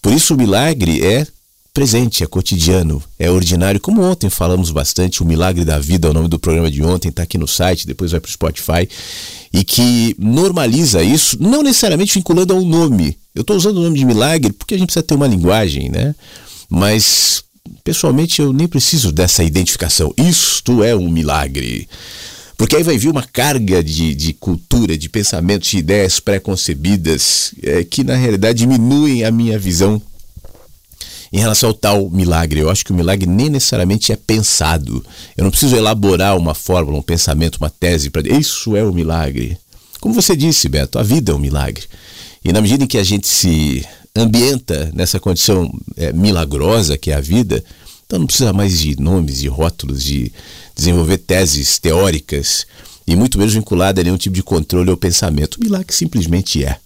Por 0.00 0.14
isso 0.14 0.32
o 0.32 0.36
milagre 0.38 1.04
é 1.04 1.26
presente, 1.74 2.24
é 2.24 2.26
cotidiano, 2.26 3.02
é 3.18 3.30
ordinário. 3.30 3.78
Como 3.78 4.00
ontem 4.00 4.30
falamos 4.30 4.70
bastante, 4.70 5.22
o 5.22 5.26
milagre 5.26 5.62
da 5.62 5.78
vida, 5.78 6.08
é 6.08 6.10
o 6.10 6.14
nome 6.14 6.28
do 6.28 6.38
programa 6.38 6.70
de 6.70 6.82
ontem, 6.82 7.10
está 7.10 7.22
aqui 7.22 7.36
no 7.36 7.46
site, 7.46 7.86
depois 7.86 8.12
vai 8.12 8.20
para 8.20 8.30
o 8.30 8.32
Spotify, 8.32 8.88
e 9.52 9.62
que 9.62 10.16
normaliza 10.18 11.02
isso, 11.02 11.36
não 11.38 11.62
necessariamente 11.62 12.14
vinculando 12.14 12.54
ao 12.54 12.62
nome. 12.62 13.18
Eu 13.34 13.42
estou 13.42 13.56
usando 13.56 13.76
o 13.76 13.82
nome 13.82 13.98
de 13.98 14.06
milagre 14.06 14.54
porque 14.54 14.74
a 14.74 14.78
gente 14.78 14.86
precisa 14.86 15.02
ter 15.02 15.14
uma 15.14 15.26
linguagem, 15.26 15.90
né? 15.90 16.14
Mas 16.74 17.44
pessoalmente 17.84 18.40
eu 18.40 18.50
nem 18.50 18.66
preciso 18.66 19.12
dessa 19.12 19.44
identificação. 19.44 20.14
Isto 20.16 20.82
é 20.82 20.96
um 20.96 21.10
milagre. 21.10 21.86
Porque 22.56 22.76
aí 22.76 22.82
vai 22.82 22.96
vir 22.96 23.10
uma 23.10 23.22
carga 23.22 23.84
de, 23.84 24.14
de 24.14 24.32
cultura, 24.32 24.96
de 24.96 25.10
pensamentos, 25.10 25.68
de 25.68 25.76
ideias 25.76 26.18
pré-concebidas 26.18 27.52
é, 27.62 27.84
que 27.84 28.02
na 28.02 28.14
realidade 28.14 28.60
diminuem 28.60 29.22
a 29.22 29.30
minha 29.30 29.58
visão 29.58 30.00
em 31.30 31.38
relação 31.38 31.68
ao 31.68 31.74
tal 31.74 32.08
milagre. 32.08 32.60
Eu 32.60 32.70
acho 32.70 32.86
que 32.86 32.92
o 32.92 32.94
milagre 32.94 33.26
nem 33.26 33.50
necessariamente 33.50 34.10
é 34.10 34.16
pensado. 34.16 35.04
Eu 35.36 35.44
não 35.44 35.50
preciso 35.50 35.76
elaborar 35.76 36.38
uma 36.38 36.54
fórmula, 36.54 36.98
um 36.98 37.02
pensamento, 37.02 37.56
uma 37.56 37.68
tese 37.68 38.08
para 38.08 38.26
isso 38.26 38.74
é 38.74 38.82
o 38.82 38.94
milagre. 38.94 39.58
Como 40.00 40.14
você 40.14 40.34
disse, 40.34 40.70
Beto, 40.70 40.98
a 40.98 41.02
vida 41.02 41.32
é 41.32 41.34
um 41.34 41.38
milagre. 41.38 41.84
E 42.42 42.50
na 42.50 42.62
medida 42.62 42.84
em 42.84 42.86
que 42.86 42.98
a 42.98 43.04
gente 43.04 43.28
se 43.28 43.84
ambienta 44.14 44.90
nessa 44.94 45.18
condição 45.18 45.70
é, 45.96 46.12
milagrosa 46.12 46.98
que 46.98 47.10
é 47.10 47.14
a 47.14 47.20
vida, 47.20 47.64
então 48.06 48.18
não 48.18 48.26
precisa 48.26 48.52
mais 48.52 48.78
de 48.78 49.00
nomes, 49.00 49.40
de 49.40 49.48
rótulos, 49.48 50.02
de 50.02 50.30
desenvolver 50.74 51.18
teses 51.18 51.78
teóricas 51.78 52.66
e 53.06 53.16
muito 53.16 53.38
menos 53.38 53.54
vinculada 53.54 54.00
a 54.00 54.04
nenhum 54.04 54.16
tipo 54.16 54.36
de 54.36 54.42
controle 54.42 54.90
ou 54.90 54.96
pensamento. 54.96 55.56
O 55.56 55.64
milagre 55.64 55.94
simplesmente 55.94 56.64
é. 56.64 56.78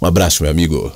Um 0.00 0.06
abraço, 0.06 0.42
meu 0.42 0.50
amigo. 0.50 0.92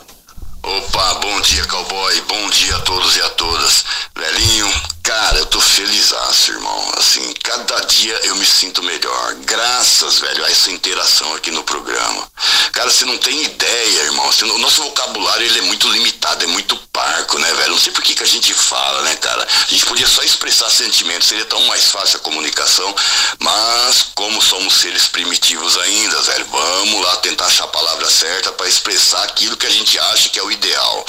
Opa, 0.63 1.15
bom 1.21 1.41
dia, 1.43 1.65
cowboy. 1.67 2.23
Bom 2.29 2.51
dia 2.51 2.77
a 2.77 2.81
todos 2.81 3.17
e 3.17 3.23
a 3.23 3.29
todas. 3.31 3.85
Velhinho, 4.17 4.67
cara, 5.09 5.39
eu 5.39 5.47
tô 5.47 5.59
feliz, 5.59 6.13
irmão. 6.49 6.93
Assim, 6.99 7.33
cada 7.43 7.81
dia 7.87 8.15
eu 8.25 8.37
me 8.37 8.45
sinto 8.45 8.83
melhor. 8.83 9.35
Graças, 9.37 10.19
velho, 10.19 10.45
a 10.45 10.51
essa 10.51 10.71
interação 10.71 11.33
aqui 11.35 11.51
no 11.51 11.65
programa. 11.65 12.31
Cara, 12.73 12.91
você 12.91 13.07
não 13.07 13.17
tem 13.17 13.43
ideia, 13.43 14.03
irmão. 14.03 14.29
Assim, 14.29 14.45
o 14.45 14.59
nosso 14.59 14.83
vocabulário 14.83 15.47
ele 15.47 15.61
é 15.61 15.63
muito 15.63 15.89
limitado, 15.89 16.45
é 16.45 16.47
muito 16.49 16.77
parco, 16.93 17.39
né, 17.39 17.53
velho? 17.55 17.71
Não 17.71 17.79
sei 17.79 17.93
por 17.93 18.03
que, 18.03 18.15
que 18.15 18.23
a 18.23 18.27
gente 18.27 18.53
fala, 18.53 19.03
né, 19.03 19.17
cara? 19.17 19.47
A 19.47 19.71
gente 19.71 19.87
podia 19.87 20.07
só 20.07 20.23
expressar 20.23 20.69
sentimentos, 20.69 21.29
seria 21.29 21.45
tão 21.45 21.61
mais 21.63 21.91
fácil 21.91 22.19
a 22.19 22.21
comunicação, 22.21 22.95
mas 23.39 24.09
como 24.15 24.43
somos 24.43 24.75
seres 24.75 25.07
primitivos 25.07 25.77
ainda, 25.79 26.21
velho, 26.23 26.47
vamos 26.51 27.01
lá 27.05 27.17
tentar 27.17 27.47
achar 27.47 27.65
a 27.65 27.69
palavra 27.69 28.11
certa 28.11 28.53
para 28.53 28.69
expressar 28.69 29.23
aquilo 29.25 29.57
que 29.57 29.67
a 29.67 29.71
gente 29.71 29.99
acha 29.99 30.29
que 30.29 30.39
é 30.39 30.43
o 30.43 30.51
ideal. 30.51 31.07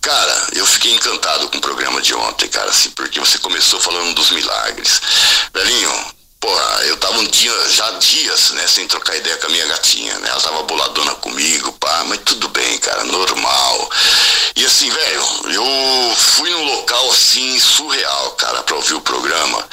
Cara, 0.00 0.48
eu 0.54 0.66
fiquei 0.66 0.92
encantado 0.92 1.48
com 1.48 1.58
o 1.58 1.60
programa 1.60 2.00
de 2.00 2.14
ontem, 2.14 2.48
cara, 2.48 2.70
assim, 2.70 2.90
porque 2.90 3.20
você 3.20 3.29
começou 3.38 3.80
falando 3.80 4.14
dos 4.14 4.30
milagres. 4.30 5.00
Velhinho, 5.52 6.20
Porra, 6.40 6.86
eu 6.86 6.96
tava 6.96 7.18
um 7.18 7.26
dia, 7.26 7.52
já 7.68 7.90
dias, 7.98 8.52
né, 8.52 8.66
sem 8.66 8.88
trocar 8.88 9.14
ideia 9.14 9.36
com 9.36 9.46
a 9.46 9.50
minha 9.50 9.66
gatinha, 9.66 10.18
né? 10.20 10.30
Ela 10.30 10.40
tava 10.40 10.62
boladona 10.62 11.14
comigo, 11.16 11.70
pá, 11.74 12.02
mas 12.06 12.18
tudo 12.24 12.48
bem, 12.48 12.78
cara, 12.78 13.04
normal. 13.04 13.90
E 14.56 14.64
assim, 14.64 14.88
velho, 14.88 15.24
eu 15.52 16.16
fui 16.16 16.48
num 16.48 16.64
local 16.64 17.10
assim, 17.10 17.60
surreal, 17.60 18.30
cara, 18.32 18.62
pra 18.62 18.74
ouvir 18.74 18.94
o 18.94 19.02
programa. 19.02 19.68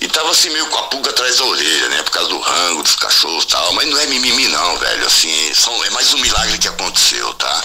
E 0.00 0.06
tava 0.06 0.30
assim, 0.30 0.50
meio 0.50 0.66
com 0.66 0.78
a 0.78 0.82
pulga 0.84 1.10
atrás 1.10 1.38
da 1.38 1.44
orelha, 1.44 1.88
né? 1.88 2.02
Por 2.04 2.12
causa 2.12 2.28
do 2.28 2.38
rango, 2.38 2.84
dos 2.84 2.94
cachorros 2.94 3.42
e 3.42 3.48
tal. 3.48 3.72
Mas 3.72 3.88
não 3.88 3.98
é 3.98 4.06
mimimi 4.06 4.46
não, 4.46 4.78
velho. 4.78 5.04
Assim, 5.04 5.52
são, 5.54 5.84
é 5.84 5.90
mais 5.90 6.14
um 6.14 6.18
milagre 6.18 6.56
que 6.56 6.68
aconteceu, 6.68 7.34
tá? 7.34 7.64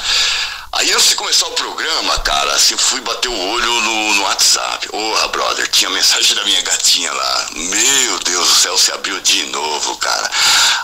Aí 0.73 0.91
antes 0.91 1.08
de 1.08 1.15
começar 1.15 1.47
o 1.47 1.51
programa, 1.51 2.19
cara, 2.19 2.53
assim, 2.53 2.75
fui 2.77 2.99
bater 2.99 3.30
o 3.30 3.49
olho 3.51 3.82
no, 3.82 4.13
no 4.15 4.23
WhatsApp. 4.23 4.89
Porra, 4.89 5.27
brother, 5.30 5.67
tinha 5.69 5.89
mensagem 5.89 6.36
da 6.36 6.43
minha 6.43 6.62
gatinha 6.62 7.12
lá. 7.12 7.47
Meu 7.53 8.19
Deus 8.19 8.49
do 8.49 8.56
céu, 8.56 8.77
se 8.77 8.91
abriu 8.91 9.19
de 9.21 9.43
novo, 9.45 9.95
cara. 9.97 10.30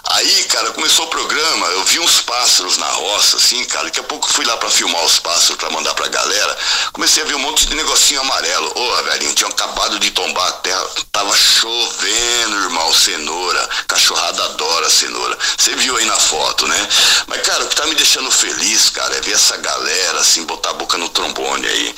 Aí, 0.06 0.44
cara, 0.46 0.72
começou 0.72 1.06
o 1.06 1.10
programa, 1.10 1.68
eu 1.68 1.84
vi 1.84 2.00
uns 2.00 2.22
pássaros 2.22 2.78
na 2.78 2.88
roça, 2.88 3.36
assim, 3.36 3.64
cara. 3.66 3.86
Daqui 3.86 4.00
a 4.00 4.04
pouco 4.04 4.32
fui 4.32 4.46
lá 4.46 4.56
pra 4.56 4.70
filmar 4.70 5.04
os 5.04 5.20
pássaros 5.20 5.58
pra 5.58 5.70
mandar 5.70 5.94
pra 5.96 6.08
galera. 6.08 6.58
Comecei 6.94 7.22
a 7.22 7.26
ver 7.26 7.36
um 7.36 7.40
monte 7.40 7.68
de 7.68 7.76
negocinho 7.76 8.22
amarelo. 8.22 8.72
Porra, 8.72 9.04
velhinho, 9.04 9.34
tinha 9.36 9.50
acabado 9.50 10.00
de 10.00 10.12
tombar 10.12 10.48
a 10.48 10.52
terra. 10.54 10.88
Tava 11.12 11.36
chovendo, 11.36 12.56
irmão, 12.64 12.94
cenoura. 12.94 13.70
Cachorrada 13.88 14.44
adora 14.46 14.90
cenoura. 14.90 15.38
Você 15.58 15.76
viu 15.76 15.98
aí 15.98 16.06
na 16.06 16.18
foto, 16.18 16.68
né? 16.68 16.90
Mas, 17.28 17.42
cara, 17.42 17.66
o 17.66 17.68
que 17.68 17.76
tá 17.76 17.86
me 17.86 17.96
deixando 17.96 18.32
feliz, 18.32 18.90
cara, 18.90 19.16
é 19.18 19.22
ver 19.22 19.34
essa 19.34 19.58
galera 19.58 19.73
galera, 19.74 20.20
assim, 20.20 20.46
botar 20.46 20.70
a 20.70 20.74
boca 20.74 20.98
no 20.98 21.10
trombone 21.10 21.68
aí. 21.68 21.96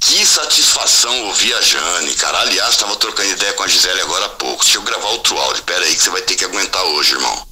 Que 0.00 0.24
satisfação 0.26 1.26
ouvir 1.26 1.54
a 1.54 1.60
Jane, 1.60 2.14
cara. 2.14 2.40
Aliás, 2.40 2.76
tava 2.76 2.96
trocando 2.96 3.30
ideia 3.30 3.52
com 3.54 3.62
a 3.62 3.68
Gisele 3.68 4.00
agora 4.02 4.26
há 4.26 4.30
pouco. 4.30 4.62
Deixa 4.62 4.78
eu 4.78 4.82
gravar 4.82 5.08
outro 5.08 5.38
áudio. 5.38 5.62
Pera 5.62 5.84
aí 5.84 5.94
que 5.94 6.02
você 6.02 6.10
vai 6.10 6.22
ter 6.22 6.34
que 6.36 6.44
aguentar 6.44 6.82
hoje, 6.84 7.12
irmão. 7.12 7.48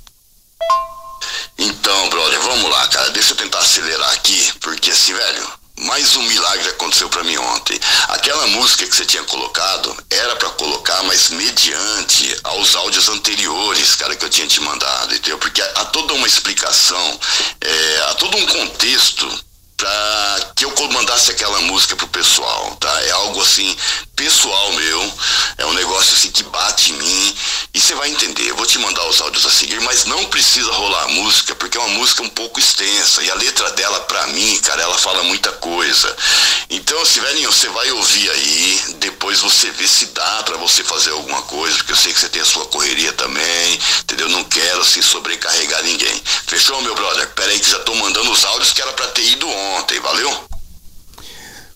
Então, 1.59 2.09
brother, 2.11 2.41
vamos 2.41 2.71
lá, 2.71 2.89
cara. 2.89 3.11
Deixa 3.11 3.33
eu 3.33 3.37
tentar 3.37 3.59
acelerar 3.61 4.13
aqui, 4.13 4.53
porque 4.61 4.91
assim, 4.91 5.15
velho, 5.15 5.53
mais 5.83 6.17
um 6.17 6.23
milagre 6.23 6.69
aconteceu 6.71 7.09
para 7.09 7.25
mim 7.25 7.37
ontem. 7.37 7.79
Aquela 8.09 8.47
música 8.49 8.87
que 8.87 8.95
você 8.95 9.05
tinha 9.05 9.23
colocado 9.25 9.97
era 10.11 10.37
para 10.37 10.51
colocar, 10.51 11.03
mas 11.05 11.31
mediante 11.31 12.37
aos 12.45 12.75
áudios 12.77 13.09
anteriores, 13.09 13.95
cara, 13.97 14.17
que 14.17 14.25
eu 14.25 14.31
tinha 14.31 14.47
te 14.47 14.61
mandado, 14.61 15.15
entendeu? 15.15 15.39
Porque 15.39 15.61
há 15.61 15.85
toda 15.87 16.15
uma 16.15 16.27
explicação, 16.27 17.21
é, 17.61 18.05
há 18.09 18.15
todo 18.15 18.37
um 18.37 18.47
contexto 18.47 19.45
para 19.83 20.53
que 20.55 20.65
eu 20.65 20.73
mandasse 20.93 21.33
aquela 21.33 21.61
música 21.63 21.97
pro 21.97 22.07
pessoal, 22.07 22.77
tá? 22.77 23.03
É 23.03 23.11
algo 23.11 23.41
assim 23.41 23.77
pessoal 24.15 24.73
meu, 24.75 25.15
é 25.59 25.67
um 25.67 25.73
negócio 25.73 26.15
assim 26.15 26.31
que 26.31 26.45
bate 26.45 26.93
em 26.93 26.97
mim 26.97 27.37
e 27.75 27.81
você 27.81 27.93
vai 27.95 28.09
entender. 28.09 28.51
Eu 28.51 28.57
vou 28.57 28.67
te 28.67 28.79
mandar 28.79 29.05
os 29.09 29.21
áudios 29.21 29.45
a 29.45 29.51
seguir, 29.51 29.81
mas 29.81 30.05
não 30.05 30.25
precisa 30.27 30.71
rolar 30.71 31.05
a 31.05 31.09
música 31.09 31.57
porque 31.57 31.77
é 31.77 31.81
uma 31.81 31.99
música 31.99 32.23
um 32.23 32.29
pouco 32.29 32.61
extensa 32.61 33.23
e 33.25 33.31
a 33.31 33.35
letra 33.35 33.71
dela 33.73 33.99
para 34.01 34.29
mim, 34.29 34.57
cara, 34.59 34.83
ela 34.83 34.97
fala 34.97 35.25
muita 35.25 35.51
coisa. 35.53 36.17
Então, 36.71 37.05
se 37.05 37.19
velhinho, 37.19 37.51
você 37.51 37.69
vai 37.71 37.91
ouvir 37.91 38.31
aí, 38.31 38.83
depois 38.99 39.41
você 39.41 39.71
vê 39.73 39.89
se 39.89 40.07
dá 40.07 40.43
para 40.45 40.57
você 40.59 40.85
fazer 40.85 41.11
alguma 41.11 41.43
coisa, 41.43 41.77
porque 41.79 41.93
eu 41.93 41.97
sei 41.97 42.13
que 42.13 42.21
você 42.21 42.29
tem 42.29 42.43
a 42.43 42.47
sua 42.47 42.67
correria 42.67 43.13
também, 43.15 43.81
entendeu? 44.01 44.29
Não 44.29 44.45
quero 44.45 44.81
assim 44.81 45.03
sobrecarregar 45.03 45.83
ninguém. 45.83 46.23
Fechou, 46.47 46.81
meu 46.83 46.95
brother? 46.95 47.29
Pera 47.31 47.51
aí 47.51 47.59
que 47.59 47.71
já 47.71 47.81
tô 47.81 47.95
mandando 47.95 48.31
os 48.31 48.45
áudios 48.45 48.73
que 48.73 48.81
era 48.81 48.93
para 48.93 49.09
ter 49.09 49.25
ido 49.25 49.49
ontem, 49.49 49.72
valeu? 50.03 50.31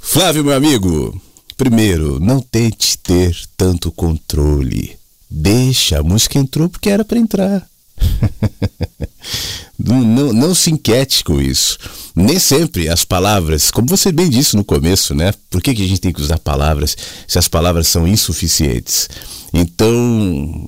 Flávio, 0.01 0.45
meu 0.45 0.55
amigo, 0.55 1.21
primeiro, 1.57 2.21
não 2.21 2.41
tente 2.41 2.99
ter 2.99 3.37
tanto 3.57 3.91
controle. 3.93 4.97
Deixa, 5.29 5.99
a 5.99 6.03
música 6.03 6.39
entrou 6.39 6.69
porque 6.69 6.89
era 6.89 7.05
para 7.05 7.19
entrar. 7.19 7.67
não, 9.79 10.03
não, 10.03 10.33
não, 10.33 10.55
se 10.55 10.71
inquiete 10.71 11.25
com 11.25 11.41
isso. 11.41 11.79
Nem 12.15 12.39
sempre 12.39 12.89
as 12.89 13.05
palavras, 13.05 13.71
como 13.71 13.89
você 13.89 14.13
bem 14.13 14.29
disse 14.29 14.57
no 14.57 14.65
começo, 14.65 15.15
né? 15.15 15.33
Por 15.51 15.61
que, 15.61 15.75
que 15.75 15.83
a 15.83 15.89
gente 15.89 16.01
tem 16.01 16.13
que 16.13 16.21
usar 16.21 16.39
palavras 16.39 16.97
se 17.27 17.39
as 17.39 17.49
palavras 17.49 17.89
são 17.89 18.07
insuficientes? 18.07 19.09
Então, 19.53 19.93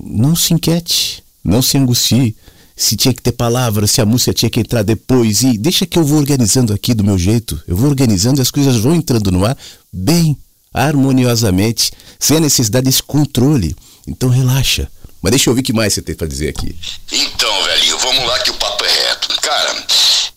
não 0.05 0.35
se 0.35 0.53
inquiete, 0.53 1.23
não 1.43 1.61
se 1.61 1.77
angustie 1.77 2.35
se 2.79 2.95
tinha 2.95 3.13
que 3.13 3.21
ter 3.21 3.33
palavras, 3.33 3.91
se 3.91 3.99
a 3.99 4.05
música 4.05 4.33
tinha 4.33 4.49
que 4.49 4.61
entrar 4.61 4.83
depois. 4.83 5.41
E 5.41 5.57
deixa 5.57 5.85
que 5.85 5.99
eu 5.99 6.03
vou 6.05 6.17
organizando 6.17 6.73
aqui 6.73 6.93
do 6.93 7.03
meu 7.03 7.17
jeito. 7.17 7.61
Eu 7.67 7.75
vou 7.75 7.89
organizando 7.89 8.39
e 8.39 8.41
as 8.41 8.49
coisas 8.49 8.77
vão 8.77 8.95
entrando 8.95 9.29
no 9.33 9.45
ar 9.45 9.57
bem, 9.91 10.37
harmoniosamente, 10.73 11.91
sem 12.17 12.37
a 12.37 12.39
necessidade 12.39 12.85
desse 12.85 13.03
controle. 13.03 13.75
Então 14.07 14.29
relaxa. 14.29 14.89
Mas 15.21 15.31
deixa 15.31 15.49
eu 15.49 15.51
ouvir 15.51 15.59
o 15.59 15.63
que 15.65 15.73
mais 15.73 15.93
você 15.93 16.01
tem 16.01 16.15
para 16.15 16.25
dizer 16.25 16.47
aqui. 16.47 16.73
Então, 17.11 17.63
velhinho, 17.65 17.97
vamos 17.97 18.25
lá 18.25 18.39
que 18.39 18.51
o 18.51 18.53
papo 18.53 18.85
é 18.85 19.09
reto. 19.09 19.27
Cara, 19.41 19.85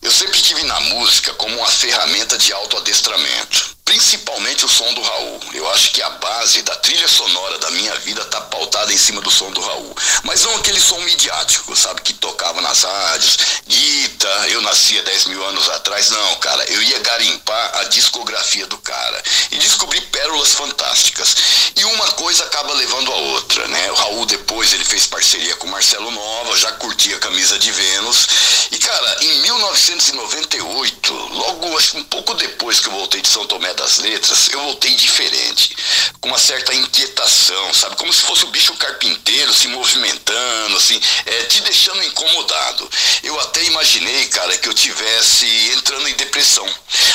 eu 0.01 0.11
sempre 0.11 0.41
tive 0.41 0.63
na 0.63 0.81
música 0.81 1.33
como 1.35 1.55
uma 1.55 1.67
ferramenta 1.67 2.37
de 2.37 2.51
autoadestramento 2.51 3.72
principalmente 3.93 4.65
o 4.65 4.69
som 4.69 4.91
do 4.95 5.01
Raul. 5.01 5.39
Eu 5.53 5.69
acho 5.69 5.91
que 5.91 6.01
a 6.01 6.09
base 6.09 6.63
da 6.63 6.75
trilha 6.77 7.07
sonora 7.07 7.59
da 7.59 7.69
minha 7.71 7.93
vida 7.99 8.25
tá 8.25 8.41
pautada 8.41 8.91
em 8.91 8.97
cima 8.97 9.21
do 9.21 9.29
som 9.29 9.51
do 9.51 9.61
Raul. 9.61 9.95
Mas 10.23 10.41
não 10.41 10.55
aquele 10.55 10.81
som 10.81 10.99
midiático, 11.01 11.75
sabe, 11.75 12.01
que 12.01 12.13
tocava 12.13 12.59
nas 12.59 12.81
rádios. 12.81 13.37
Guita, 13.67 14.47
eu 14.49 14.61
nascia 14.61 15.03
10 15.03 15.25
mil 15.25 15.45
anos 15.45 15.69
atrás. 15.69 16.09
Não, 16.09 16.35
cara, 16.37 16.63
eu 16.71 16.81
ia 16.81 16.99
garimpar 16.99 17.77
a 17.77 17.83
discografia 17.83 18.65
do 18.65 18.79
cara 18.79 19.23
e 19.51 19.57
descobrir 19.57 20.01
pérolas 20.07 20.53
fantásticas. 20.53 21.35
E 21.75 21.85
uma 21.85 22.07
coisa 22.13 22.45
acaba 22.45 22.73
levando 22.73 23.11
a 23.11 23.15
outra, 23.15 23.67
né? 23.67 23.91
O 23.91 23.95
Raul 23.95 24.25
depois 24.25 24.73
ele 24.73 24.85
fez 24.85 25.05
parceria 25.05 25.55
com 25.57 25.67
Marcelo 25.67 26.09
Nova, 26.09 26.57
já 26.57 26.71
curtia 26.73 27.17
a 27.17 27.19
camisa 27.19 27.59
de 27.59 27.71
Vênus. 27.71 28.27
E 28.71 28.77
cara, 28.79 29.17
em 29.21 29.41
1998, 29.41 31.13
logo 31.13 31.77
acho 31.77 31.97
um 31.97 32.03
pouco 32.05 32.33
depois 32.33 32.79
que 32.79 32.87
eu 32.87 32.93
voltei 32.93 33.21
de 33.21 33.27
São 33.27 33.45
Tomé 33.45 33.71
das 33.83 33.97
letras, 33.97 34.49
eu 34.53 34.61
voltei 34.61 34.95
diferente, 34.95 35.75
com 36.21 36.29
uma 36.29 36.37
certa 36.37 36.73
inquietação, 36.73 37.73
sabe? 37.73 37.97
Como 37.97 38.13
se 38.13 38.21
fosse 38.21 38.45
o 38.45 38.47
bicho 38.47 38.73
carpinteiro 38.75 39.53
se 39.53 39.67
movimentando, 39.67 40.77
assim, 40.77 40.99
é, 41.25 41.43
te 41.43 41.61
deixando 41.61 42.01
incomodado. 42.01 42.89
Eu 43.23 43.37
até 43.41 43.61
imaginei, 43.65 44.25
cara, 44.27 44.57
que 44.57 44.69
eu 44.69 44.73
tivesse 44.73 45.45
entrando 45.75 46.07
em 46.07 46.13
depressão. 46.13 46.65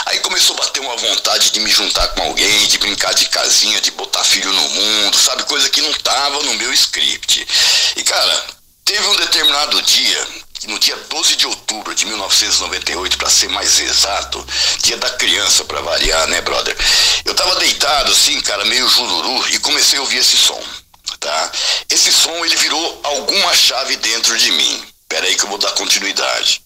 Aí 0.06 0.20
começou 0.20 0.54
a 0.56 0.58
bater 0.58 0.80
uma 0.80 0.96
vontade 0.96 1.50
de 1.52 1.60
me 1.60 1.70
juntar 1.70 2.06
com 2.08 2.22
alguém, 2.22 2.66
de 2.66 2.76
brincar 2.76 3.14
de 3.14 3.26
casinha, 3.30 3.80
de 3.80 3.90
botar 3.92 4.22
filho 4.22 4.52
no 4.52 4.68
mundo, 4.68 5.18
sabe? 5.18 5.44
Coisa 5.44 5.70
que 5.70 5.80
não 5.80 5.92
tava 5.94 6.42
no 6.42 6.54
meu 6.54 6.72
script. 6.74 7.46
E, 7.96 8.02
cara, 8.02 8.46
teve 8.84 9.06
um 9.06 9.16
determinado 9.16 9.80
dia 9.80 10.28
no 10.66 10.78
dia 10.78 10.96
12 10.96 11.36
de 11.36 11.46
outubro 11.46 11.94
de 11.94 12.04
1998, 12.06 13.16
para 13.16 13.30
ser 13.30 13.48
mais 13.48 13.78
exato, 13.78 14.44
dia 14.82 14.96
da 14.96 15.10
criança 15.10 15.64
para 15.64 15.80
variar, 15.80 16.26
né, 16.28 16.40
brother? 16.40 16.76
Eu 17.24 17.34
tava 17.34 17.56
deitado 17.56 18.10
assim, 18.10 18.40
cara, 18.40 18.64
meio 18.64 18.88
jururu 18.88 19.48
e 19.50 19.58
comecei 19.60 19.98
a 19.98 20.02
ouvir 20.02 20.18
esse 20.18 20.36
som, 20.36 20.62
tá? 21.20 21.52
Esse 21.88 22.12
som 22.12 22.44
ele 22.44 22.56
virou 22.56 23.00
alguma 23.04 23.54
chave 23.54 23.96
dentro 23.96 24.36
de 24.36 24.50
mim. 24.52 24.84
Pera 25.08 25.26
aí 25.26 25.36
que 25.36 25.44
eu 25.44 25.48
vou 25.48 25.58
dar 25.58 25.72
continuidade. 25.72 26.62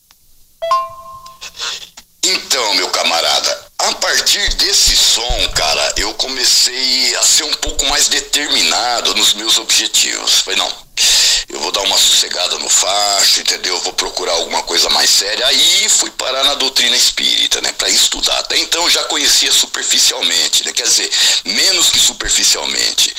Então, 2.24 2.74
meu 2.74 2.88
camarada, 2.90 3.66
a 3.78 3.92
partir 3.94 4.54
desse 4.54 4.96
som, 4.96 5.48
cara, 5.54 5.94
eu 5.96 6.14
comecei 6.14 7.16
a 7.16 7.22
ser 7.24 7.42
um 7.42 7.54
pouco 7.54 7.84
mais 7.86 8.06
determinado 8.08 9.12
nos 9.16 9.34
meus 9.34 9.58
objetivos. 9.58 10.40
Falei, 10.40 10.56
não, 10.56 10.72
eu 11.52 11.60
vou 11.60 11.70
dar 11.70 11.82
uma 11.82 11.98
sossegada 11.98 12.58
no 12.58 12.68
facho, 12.68 13.40
entendeu? 13.40 13.74
Eu 13.74 13.80
vou 13.80 13.92
procurar 13.92 14.32
alguma 14.32 14.62
coisa 14.62 14.88
mais 14.88 15.10
séria. 15.10 15.46
Aí 15.46 15.86
fui 15.90 16.10
parar 16.12 16.42
na 16.44 16.54
doutrina 16.54 16.96
espírita, 16.96 17.60
né, 17.60 17.70
para 17.72 17.90
estudar. 17.90 18.38
Até 18.38 18.56
então 18.56 18.82
eu 18.84 18.90
já 18.90 19.04
conhecia 19.04 19.52
superficialmente, 19.52 20.64
né, 20.64 20.72
quer 20.72 20.84
dizer, 20.84 21.10
menos 21.44 21.90
que 21.90 21.98
superficialmente. 21.98 23.14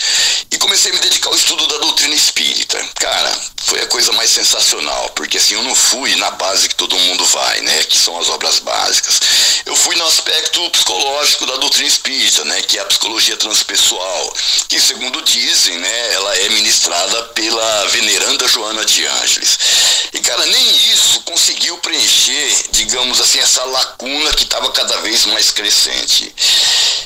E 0.52 0.58
comecei 0.58 0.92
a 0.92 0.96
me 0.96 1.00
dedicar 1.02 1.30
ao 1.30 1.36
estudo 1.36 1.68
da 1.68 1.78
doutrina 1.78 2.16
espírita. 2.16 2.84
Cara, 2.96 3.40
foi 3.66 3.80
a 3.82 3.88
coisa 3.88 4.12
mais 4.14 4.32
sensacional, 4.32 5.10
porque 5.16 5.38
assim, 5.38 5.54
eu 5.54 5.64
não 5.64 5.76
fui 5.76 6.16
na 6.16 6.32
base 6.32 6.68
que 6.68 6.76
todo 6.76 6.98
mundo 6.98 7.24
vai, 7.26 7.62
né, 7.62 7.84
que 7.84 8.00
são 8.00 8.20
as 8.20 8.30
obras 8.30 8.58
básicas. 8.60 9.20
Eu 9.66 9.76
fui 9.76 9.96
no 9.96 10.08
aspecto 10.08 10.70
psicológico 10.72 11.46
da 11.46 11.58
doutrina 11.58 11.88
espírita, 11.88 12.44
né, 12.46 12.62
que 12.64 12.80
é 12.80 12.82
a 12.82 12.86
psicologia 12.86 13.38
transpessoal, 13.38 14.34
que 14.68 14.80
segundo 14.80 15.22
dizem, 15.22 15.78
né, 15.78 16.14
ela 16.14 16.36
é 16.38 16.50
ministrada 16.50 17.24
pela 17.36 17.88
veneranda 18.24 18.48
Joana 18.48 18.86
de 18.86 19.06
Ângeles. 19.06 19.60
E 20.14 20.20
cara, 20.20 20.46
nem 20.46 20.76
isso 20.94 21.22
conseguiu 21.22 21.78
preencher, 21.80 22.56
digamos 22.72 23.20
assim, 23.20 23.40
essa 23.40 23.64
lacuna 23.66 24.32
que 24.34 24.44
estava 24.44 24.72
cada 24.72 24.98
vez 25.02 25.26
mais 25.26 25.52
crescente. 25.52 26.34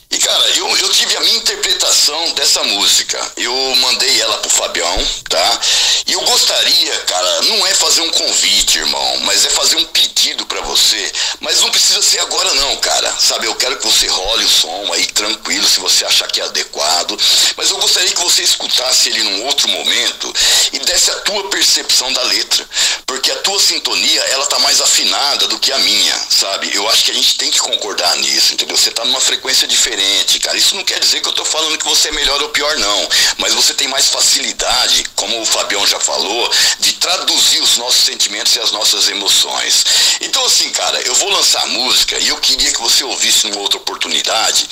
E 0.09 0.17
cara, 0.19 0.49
eu, 0.55 0.77
eu 0.77 0.89
tive 0.89 1.17
a 1.17 1.19
minha 1.19 1.37
interpretação 1.37 2.31
dessa 2.31 2.63
música. 2.63 3.19
Eu 3.35 3.53
mandei 3.77 4.21
ela 4.21 4.37
pro 4.37 4.49
Fabião, 4.49 5.07
tá? 5.27 5.59
E 6.07 6.13
eu 6.13 6.21
gostaria, 6.21 6.97
cara, 6.99 7.41
não 7.43 7.67
é 7.67 7.73
fazer 7.75 8.01
um 8.01 8.09
convite, 8.11 8.77
irmão, 8.77 9.17
mas 9.25 9.45
é 9.45 9.49
fazer 9.49 9.75
um 9.75 9.83
pedido 9.85 10.45
para 10.45 10.61
você. 10.61 11.11
Mas 11.41 11.59
não 11.59 11.69
precisa 11.69 12.01
ser 12.01 12.19
agora 12.19 12.53
não, 12.53 12.77
cara. 12.77 13.13
Sabe, 13.19 13.47
eu 13.47 13.55
quero 13.55 13.77
que 13.77 13.85
você 13.85 14.07
role 14.07 14.45
o 14.45 14.49
som 14.49 14.93
aí 14.93 15.05
tranquilo, 15.07 15.67
se 15.67 15.79
você 15.79 16.05
achar 16.05 16.27
que 16.27 16.39
é 16.39 16.45
adequado. 16.45 17.19
Mas 17.57 17.69
eu 17.69 17.77
gostaria 17.77 18.09
que 18.09 18.21
você 18.21 18.43
escutasse 18.43 19.09
ele 19.09 19.23
num 19.23 19.45
outro 19.45 19.67
momento 19.67 20.33
e 20.71 20.79
desse 20.79 21.11
a 21.11 21.15
tua 21.19 21.49
percepção 21.49 22.11
da 22.13 22.21
letra. 22.23 22.65
Porque 23.05 23.29
a 23.31 23.35
tua 23.37 23.59
sintonia, 23.59 24.21
ela 24.29 24.45
tá 24.45 24.57
mais 24.59 24.79
afinada 24.79 25.47
do 25.47 25.59
que 25.59 25.71
a 25.71 25.77
minha, 25.79 26.15
sabe? 26.29 26.73
Eu 26.73 26.87
acho 26.89 27.03
que 27.03 27.11
a 27.11 27.13
gente 27.13 27.35
tem 27.35 27.51
que 27.51 27.59
concordar 27.59 28.15
nisso, 28.17 28.53
entendeu? 28.53 28.77
Você 28.77 28.91
tá 28.91 29.03
numa 29.03 29.19
frequência 29.19 29.67
diferente, 29.67 30.06
cara. 30.47 30.57
Isso 30.57 30.75
não 30.75 30.83
quer 30.83 30.99
dizer 30.99 31.21
que 31.21 31.27
eu 31.27 31.33
tô 31.33 31.43
falando 31.43 31.77
que 31.77 31.85
você 31.85 32.09
é 32.09 32.11
melhor 32.11 32.41
ou 32.41 32.49
pior, 32.49 32.77
não. 32.77 33.09
Mas 33.37 33.53
você 33.53 33.73
tem 33.73 33.87
mais 33.87 34.09
facilidade, 34.09 35.05
como 35.15 35.41
o 35.41 35.45
Fabião 35.45 35.85
já 35.85 35.99
falou, 35.99 36.51
de 36.79 36.93
traduzir 36.93 37.61
os 37.61 37.77
nossos 37.77 38.05
sentimentos 38.05 38.55
e 38.55 38.59
as 38.59 38.71
nossas 38.71 39.09
emoções. 39.09 39.85
Então, 40.21 40.43
assim, 40.45 40.69
cara, 40.71 40.99
eu 41.01 41.13
vou 41.15 41.29
lançar 41.29 41.63
a 41.63 41.67
música 41.67 42.17
e 42.19 42.27
eu 42.29 42.37
queria 42.37 42.71
que 42.71 42.81
você 42.81 43.03
ouvisse 43.03 43.47
numa 43.47 43.61
outra 43.61 43.77
oportunidade 43.77 44.67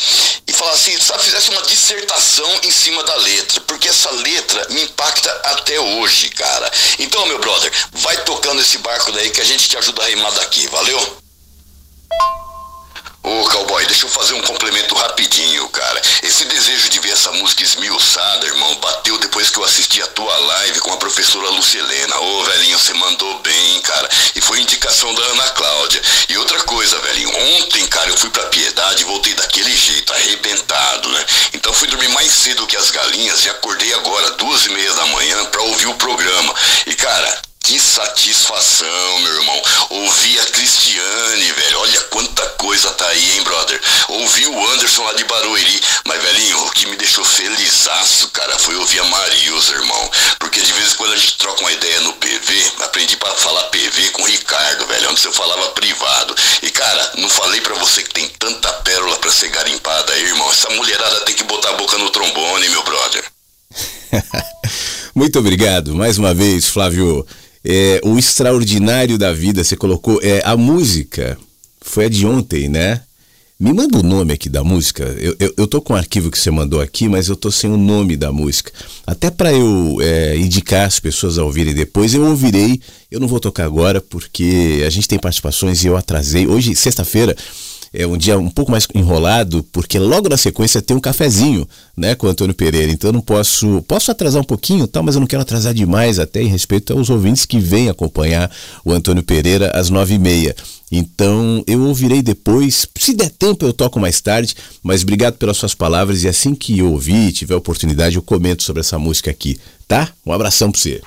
e 0.47 0.53
falasse 0.53 0.91
assim, 0.91 1.01
sabe, 1.01 1.23
fizesse 1.23 1.49
uma 1.49 1.61
dissertação 1.63 2.59
em 2.63 2.71
cima 2.71 3.03
da 3.03 3.15
letra, 3.17 3.61
porque 3.61 3.89
essa 3.89 4.11
letra 4.11 4.67
me 4.69 4.83
impacta 4.83 5.31
até 5.43 5.79
hoje, 5.79 6.29
cara. 6.29 6.71
Então, 6.99 7.25
meu 7.25 7.39
brother, 7.39 7.71
vai 7.93 8.23
tocando 8.23 8.61
esse 8.61 8.77
barco 8.79 9.11
daí 9.11 9.29
que 9.29 9.41
a 9.41 9.45
gente 9.45 9.67
te 9.67 9.77
ajuda 9.77 10.03
a 10.03 10.07
remar 10.07 10.31
daqui, 10.31 10.67
valeu? 10.67 11.17
Ô, 13.25 13.43
cowboy, 13.49 13.83
deixa 13.87 14.05
eu 14.05 14.09
fazer 14.09 14.35
um 14.35 14.41
complemento 14.43 14.93
rapidinho, 14.93 15.67
cara. 15.69 15.99
Esse 16.21 16.45
desejo 16.45 16.89
de 16.89 16.99
ver 16.99 17.09
essa 17.09 17.31
música 17.31 17.63
esmiuçada, 17.63 18.45
irmão, 18.45 18.75
bateu 18.75 19.17
depois 19.17 19.49
que 19.49 19.57
eu 19.57 19.63
assisti 19.63 19.99
a 19.99 20.05
tua 20.05 20.37
live 20.37 20.79
com 20.81 20.93
a 20.93 20.97
professora 20.97 21.49
Lucilena. 21.49 22.19
Ô, 22.19 22.43
velhinho, 22.43 22.77
você 22.77 22.93
mandou 22.93 23.39
bem, 23.39 23.81
cara. 23.81 24.07
E 24.35 24.41
foi 24.41 24.61
indicação 24.61 25.11
da 25.15 25.23
Ana 25.23 25.49
Cláudia. 25.49 26.03
E 26.29 26.37
outra 26.37 26.61
coisa, 26.65 26.99
velhinho, 26.99 27.31
ontem, 27.55 27.87
cara, 27.87 28.11
eu 28.11 28.17
fui 28.17 28.29
pra 28.29 28.43
Piedade 28.45 29.01
e 29.01 29.05
voltei 29.05 29.33
daquele 29.33 29.75
jeito, 29.75 30.13
arrebentado, 30.13 31.09
né? 31.09 31.25
Então 31.55 31.73
fui 31.73 31.87
dormir 31.87 32.09
mais 32.09 32.31
cedo 32.31 32.67
que 32.67 32.77
as 32.77 32.91
galinhas 32.91 33.43
e 33.43 33.49
acordei 33.49 33.91
agora, 33.95 34.31
duas 34.33 34.67
e 34.67 34.69
meia 34.69 34.93
da 34.93 35.05
manhã, 35.07 35.45
pra 35.45 35.63
ouvir 35.63 35.87
o 35.87 35.95
programa. 35.95 36.53
E, 36.85 36.93
cara, 36.93 37.41
que 37.65 37.79
satisfação, 37.79 39.19
meu 39.21 39.33
irmão. 39.37 39.61
Ouvir 39.89 40.39
a 40.39 40.45
Cristiane, 40.45 41.51
velho. 41.51 41.79
Olha 41.79 42.01
quanta 42.11 42.45
coisa 42.59 42.91
tá 42.91 43.07
aí, 43.07 43.31
hein, 43.31 43.43
brother. 43.43 43.81
Ouvi 44.07 44.45
o 44.45 44.69
Anderson 44.69 45.03
lá 45.03 45.13
de 45.13 45.23
Barueri. 45.23 45.81
Mas, 46.05 46.21
velhinho, 46.21 46.59
o 46.59 46.69
que 46.69 46.85
me 46.85 46.95
deixou 46.95 47.25
felizaço, 47.25 48.29
cara, 48.29 48.59
foi 48.59 48.75
ouvir 48.75 48.99
a 48.99 49.03
Marilza, 49.05 49.73
irmão. 49.73 50.11
Porque 50.37 50.61
de 50.61 50.71
vez 50.73 50.93
em 50.93 50.95
quando 50.95 51.13
a 51.13 51.17
gente 51.17 51.39
troca 51.39 51.61
uma 51.61 51.71
ideia 51.71 52.01
no 52.01 52.13
PV. 52.13 52.71
Aprendi 52.83 53.17
para 53.17 53.33
falar 53.33 53.63
PV 53.63 54.11
com 54.11 54.21
o 54.21 54.27
Ricardo, 54.27 54.85
velho. 54.85 55.09
Antes 55.09 55.25
eu 55.25 55.33
falava 55.33 55.69
privado. 55.69 56.35
E, 56.61 56.69
cara, 56.69 57.13
não 57.17 57.29
falei 57.29 57.61
para 57.61 57.73
você 57.75 58.03
que 58.03 58.13
tem 58.13 58.29
tanta 58.37 58.71
pérola 58.83 59.17
para 59.17 59.31
ser 59.31 59.49
garimpada 59.49 60.13
aí, 60.13 60.23
irmão. 60.23 60.51
Essa 60.51 60.69
mulherada 60.69 61.21
tem 61.21 61.33
que 61.33 61.43
botar 61.43 61.71
a 61.71 61.77
boca 61.77 61.97
no 61.97 62.11
trombone, 62.11 62.69
meu 62.69 62.83
brother. 62.83 63.25
Muito 65.15 65.39
obrigado 65.39 65.95
mais 65.95 66.19
uma 66.19 66.33
vez, 66.33 66.67
Flávio 66.67 67.25
é, 67.65 67.99
o 68.03 68.17
extraordinário 68.17 69.17
da 69.17 69.33
vida, 69.33 69.63
você 69.63 69.75
colocou, 69.75 70.19
é 70.21 70.41
a 70.45 70.55
música. 70.55 71.37
Foi 71.81 72.05
a 72.05 72.09
de 72.09 72.25
ontem, 72.25 72.69
né? 72.69 73.01
Me 73.57 73.71
manda 73.71 73.97
o 73.97 74.03
nome 74.03 74.33
aqui 74.33 74.49
da 74.49 74.63
música. 74.63 75.03
Eu, 75.17 75.35
eu, 75.39 75.53
eu 75.57 75.67
tô 75.67 75.81
com 75.81 75.93
o 75.93 75.95
arquivo 75.95 76.29
que 76.29 76.37
você 76.37 76.51
mandou 76.51 76.81
aqui, 76.81 77.07
mas 77.07 77.29
eu 77.29 77.37
tô 77.37 77.49
sem 77.49 77.71
o 77.71 77.77
nome 77.77 78.17
da 78.17 78.31
música. 78.31 78.71
Até 79.07 79.31
para 79.31 79.53
eu 79.53 79.97
é, 80.01 80.37
indicar 80.37 80.85
as 80.85 80.99
pessoas 80.99 81.37
a 81.37 81.43
ouvirem 81.43 81.73
depois, 81.73 82.13
eu 82.13 82.25
ouvirei. 82.25 82.81
Eu 83.09 83.19
não 83.19 83.29
vou 83.29 83.39
tocar 83.39 83.63
agora 83.63 84.01
porque 84.01 84.83
a 84.85 84.89
gente 84.89 85.07
tem 85.07 85.17
participações 85.17 85.83
e 85.83 85.87
eu 85.87 85.95
atrasei. 85.95 86.45
Hoje, 86.45 86.75
sexta-feira, 86.75 87.35
é 87.95 88.05
um 88.05 88.17
dia 88.17 88.37
um 88.37 88.49
pouco 88.49 88.71
mais 88.71 88.87
enrolado, 88.93 89.63
porque 89.71 89.97
logo 89.97 90.27
na 90.27 90.37
sequência 90.37 90.81
tem 90.81 90.95
um 90.95 90.99
cafezinho, 90.99 91.67
né, 91.95 92.13
com 92.13 92.27
o 92.27 92.29
Antônio 92.29 92.53
Pereira. 92.53 92.91
Então 92.91 93.09
eu 93.09 93.13
não 93.13 93.21
posso, 93.21 93.81
posso 93.87 94.11
atrasar 94.11 94.41
um 94.41 94.45
pouquinho, 94.45 94.85
tal, 94.87 95.01
mas 95.01 95.15
eu 95.15 95.21
não 95.21 95.27
quero 95.27 95.41
atrasar 95.41 95.73
demais, 95.73 96.19
até 96.19 96.41
em 96.41 96.47
respeito 96.47 96.93
aos 96.93 97.09
ouvintes 97.09 97.45
que 97.45 97.59
vêm 97.59 97.89
acompanhar 97.89 98.51
o 98.83 98.91
Antônio 98.91 99.23
Pereira 99.23 99.71
às 99.73 99.89
nove 99.89 100.15
e 100.15 100.19
meia. 100.19 100.55
Então 100.91 101.63
eu 101.65 101.81
ouvirei 101.81 102.21
depois, 102.21 102.87
se 102.97 103.13
der 103.13 103.29
tempo 103.29 103.65
eu 103.65 103.73
toco 103.73 103.99
mais 103.99 104.21
tarde, 104.21 104.55
mas 104.83 105.01
obrigado 105.01 105.35
pelas 105.35 105.57
suas 105.57 105.73
palavras 105.73 106.23
e 106.23 106.27
assim 106.27 106.53
que 106.53 106.79
eu 106.79 106.91
ouvir, 106.91 107.31
tiver 107.31 107.55
oportunidade, 107.55 108.15
eu 108.15 108.21
comento 108.21 108.63
sobre 108.63 108.81
essa 108.81 108.99
música 108.99 109.31
aqui, 109.31 109.59
tá? 109.87 110.09
Um 110.25 110.31
abração 110.31 110.71
para 110.71 110.79
você. 110.79 111.01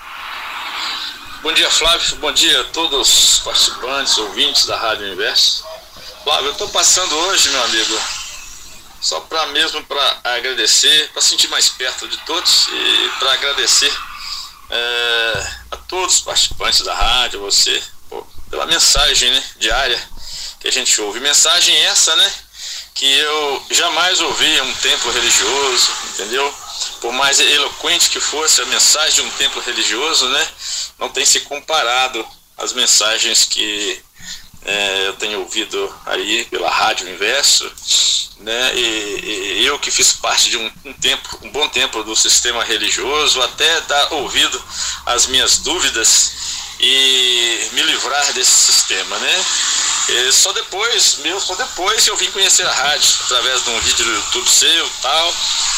Bom 1.43 1.53
dia, 1.53 1.70
Flávio. 1.70 2.16
Bom 2.20 2.32
dia 2.32 2.61
a 2.61 2.64
todos 2.64 3.09
os 3.09 3.39
participantes, 3.39 4.18
ouvintes 4.18 4.66
da 4.66 4.76
Rádio 4.76 5.07
Universo. 5.07 5.64
Flávio, 6.29 6.49
eu 6.49 6.53
estou 6.53 6.68
passando 6.68 7.16
hoje, 7.16 7.49
meu 7.49 7.64
amigo, 7.64 8.01
só 9.01 9.18
para 9.20 9.47
mesmo 9.47 9.83
para 9.85 10.20
agradecer, 10.24 11.09
para 11.11 11.22
sentir 11.22 11.49
mais 11.49 11.70
perto 11.70 12.07
de 12.07 12.18
todos 12.18 12.68
e 12.68 13.12
para 13.18 13.33
agradecer 13.33 13.91
é, 14.68 15.51
a 15.70 15.76
todos 15.79 16.16
os 16.16 16.20
participantes 16.20 16.83
da 16.83 16.95
rádio, 16.95 17.41
você, 17.41 17.83
pô, 18.11 18.26
pela 18.51 18.66
mensagem 18.66 19.31
né, 19.31 19.43
diária 19.59 19.99
que 20.61 20.68
a 20.68 20.70
gente 20.70 21.01
ouve. 21.01 21.18
Mensagem 21.18 21.74
essa, 21.87 22.14
né? 22.14 22.35
Que 22.93 23.11
eu 23.11 23.66
jamais 23.70 24.20
ouvi 24.20 24.61
um 24.61 24.74
templo 24.74 25.11
religioso, 25.11 25.91
entendeu? 26.11 26.55
Por 27.01 27.12
mais 27.14 27.41
eloquente 27.41 28.11
que 28.11 28.20
fosse 28.20 28.61
a 28.61 28.66
mensagem 28.66 29.14
de 29.14 29.22
um 29.22 29.31
templo 29.39 29.62
religioso, 29.62 30.29
né? 30.29 30.49
Não 30.99 31.09
tem 31.09 31.24
se 31.24 31.41
comparado 31.41 32.22
às 32.59 32.74
mensagens 32.74 33.47
que 33.47 34.05
é, 34.68 35.08
eu 35.08 35.14
tenho 35.14 35.40
ouvido 35.40 35.94
aí 36.04 36.44
pela 36.44 36.68
Rádio 36.68 37.08
Inverso, 37.08 37.72
né, 38.40 38.72
e, 38.76 39.60
e 39.60 39.66
eu 39.66 39.78
que 39.78 39.90
fiz 39.90 40.12
parte 40.12 40.50
de 40.50 40.58
um, 40.58 40.70
um, 40.84 40.92
tempo, 40.92 41.38
um 41.42 41.50
bom 41.50 41.66
tempo 41.68 42.04
do 42.04 42.14
sistema 42.14 42.62
religioso, 42.62 43.40
até 43.40 43.80
dar 43.82 44.12
ouvido 44.12 44.62
às 45.06 45.26
minhas 45.26 45.58
dúvidas 45.58 46.32
e 46.80 47.68
me 47.72 47.82
livrar 47.82 48.32
desse 48.34 48.72
sistema, 48.72 49.18
né? 49.18 49.44
E 50.10 50.32
só 50.32 50.52
depois, 50.52 51.18
meu, 51.22 51.40
só 51.40 51.54
depois 51.54 52.06
eu 52.06 52.16
vim 52.16 52.30
conhecer 52.30 52.66
a 52.66 52.72
rádio, 52.72 53.10
através 53.24 53.64
de 53.64 53.70
um 53.70 53.80
vídeo 53.80 54.04
do 54.04 54.14
YouTube 54.14 54.48
seu 54.48 54.90
tal, 55.02 55.34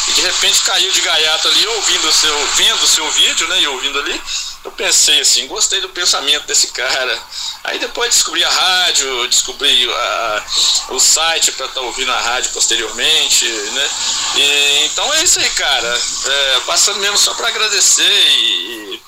e 0.08 0.12
de 0.12 0.20
repente 0.20 0.62
caiu 0.62 0.90
de 0.92 1.00
gaiato 1.00 1.48
ali, 1.48 1.66
ouvindo 1.66 2.08
o 2.08 2.12
seu, 2.12 2.46
vendo 2.56 2.82
o 2.82 2.88
seu 2.88 3.10
vídeo, 3.12 3.48
né, 3.48 3.60
e 3.62 3.66
ouvindo 3.68 3.98
ali, 4.00 4.20
eu 4.62 4.70
pensei 4.72 5.20
assim, 5.20 5.46
gostei 5.46 5.80
do 5.80 5.88
pensamento 5.88 6.46
desse 6.46 6.68
cara. 6.68 7.18
Aí 7.64 7.78
depois 7.78 8.10
descobri 8.10 8.44
a 8.44 8.50
rádio, 8.50 9.26
descobri 9.28 9.90
a, 9.90 10.44
o 10.90 11.00
site 11.00 11.52
para 11.52 11.66
estar 11.66 11.80
tá 11.80 11.86
ouvindo 11.86 12.12
a 12.12 12.20
rádio 12.20 12.50
posteriormente, 12.52 13.46
né? 13.46 13.90
E, 14.36 14.84
então 14.86 15.14
é 15.14 15.22
isso 15.22 15.40
aí, 15.40 15.50
cara. 15.50 16.00
É, 16.26 16.60
passando 16.66 16.98
mesmo 17.00 17.16
só 17.16 17.32
para 17.34 17.48
agradecer 17.48 18.02
e, 18.02 18.94
e 18.94 19.02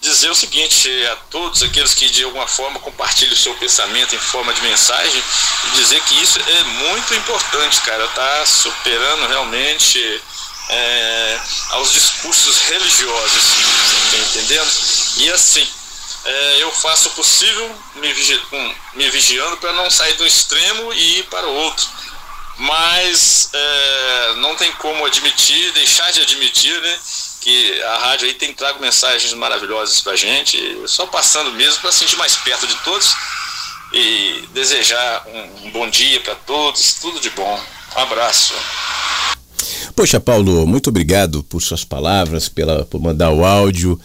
dizer 0.00 0.30
o 0.30 0.34
seguinte 0.34 0.88
a 1.06 1.16
todos 1.30 1.62
aqueles 1.62 1.94
que 1.94 2.08
de 2.08 2.24
alguma 2.24 2.46
forma 2.46 2.78
compartilham 2.80 3.34
o 3.34 3.36
seu 3.36 3.54
pensamento 3.56 4.14
em 4.14 4.18
forma 4.18 4.52
de 4.52 4.62
mensagem, 4.62 5.22
dizer 5.74 6.00
que 6.02 6.22
isso 6.22 6.38
é 6.40 6.62
muito 6.62 7.14
importante, 7.14 7.80
cara. 7.82 8.06
Tá 8.08 8.46
superando 8.46 9.28
realmente 9.28 10.22
é, 10.68 11.40
aos 11.70 11.92
discursos 11.92 12.58
religiosos, 12.62 13.44
tá 14.10 14.18
entendendo? 14.18 14.70
E 15.18 15.30
assim, 15.32 15.68
é, 16.24 16.62
eu 16.62 16.70
faço 16.72 17.08
o 17.08 17.12
possível 17.12 17.76
me, 17.96 18.12
vigi 18.12 18.40
me 18.94 19.10
vigiando 19.10 19.56
para 19.58 19.72
não 19.72 19.90
sair 19.90 20.14
do 20.14 20.26
extremo 20.26 20.92
e 20.92 21.18
ir 21.18 21.22
para 21.24 21.46
o 21.46 21.54
outro. 21.54 21.86
Mas 22.56 23.50
é, 23.52 24.34
não 24.36 24.54
tem 24.54 24.70
como 24.72 25.04
admitir, 25.04 25.72
deixar 25.72 26.10
de 26.12 26.22
admitir, 26.22 26.80
né? 26.80 26.98
que 27.44 27.82
a 27.82 27.98
rádio 27.98 28.26
aí 28.26 28.32
tem 28.32 28.54
trago 28.54 28.80
mensagens 28.80 29.34
maravilhosas 29.34 30.00
pra 30.00 30.16
gente, 30.16 30.82
só 30.86 31.06
passando 31.06 31.52
mesmo 31.52 31.82
para 31.82 31.92
sentir 31.92 32.16
mais 32.16 32.36
perto 32.36 32.66
de 32.66 32.74
todos 32.76 33.14
e 33.92 34.48
desejar 34.54 35.26
um, 35.26 35.66
um 35.66 35.70
bom 35.70 35.90
dia 35.90 36.20
para 36.20 36.34
todos, 36.34 36.94
tudo 36.94 37.20
de 37.20 37.28
bom. 37.30 37.62
Um 37.96 38.00
abraço. 38.00 38.54
Poxa, 39.94 40.18
Paulo, 40.18 40.66
muito 40.66 40.90
obrigado 40.90 41.44
por 41.44 41.62
suas 41.62 41.84
palavras, 41.84 42.48
pela, 42.48 42.84
por 42.84 43.00
mandar 43.00 43.30
o 43.30 43.44
áudio. 43.44 43.98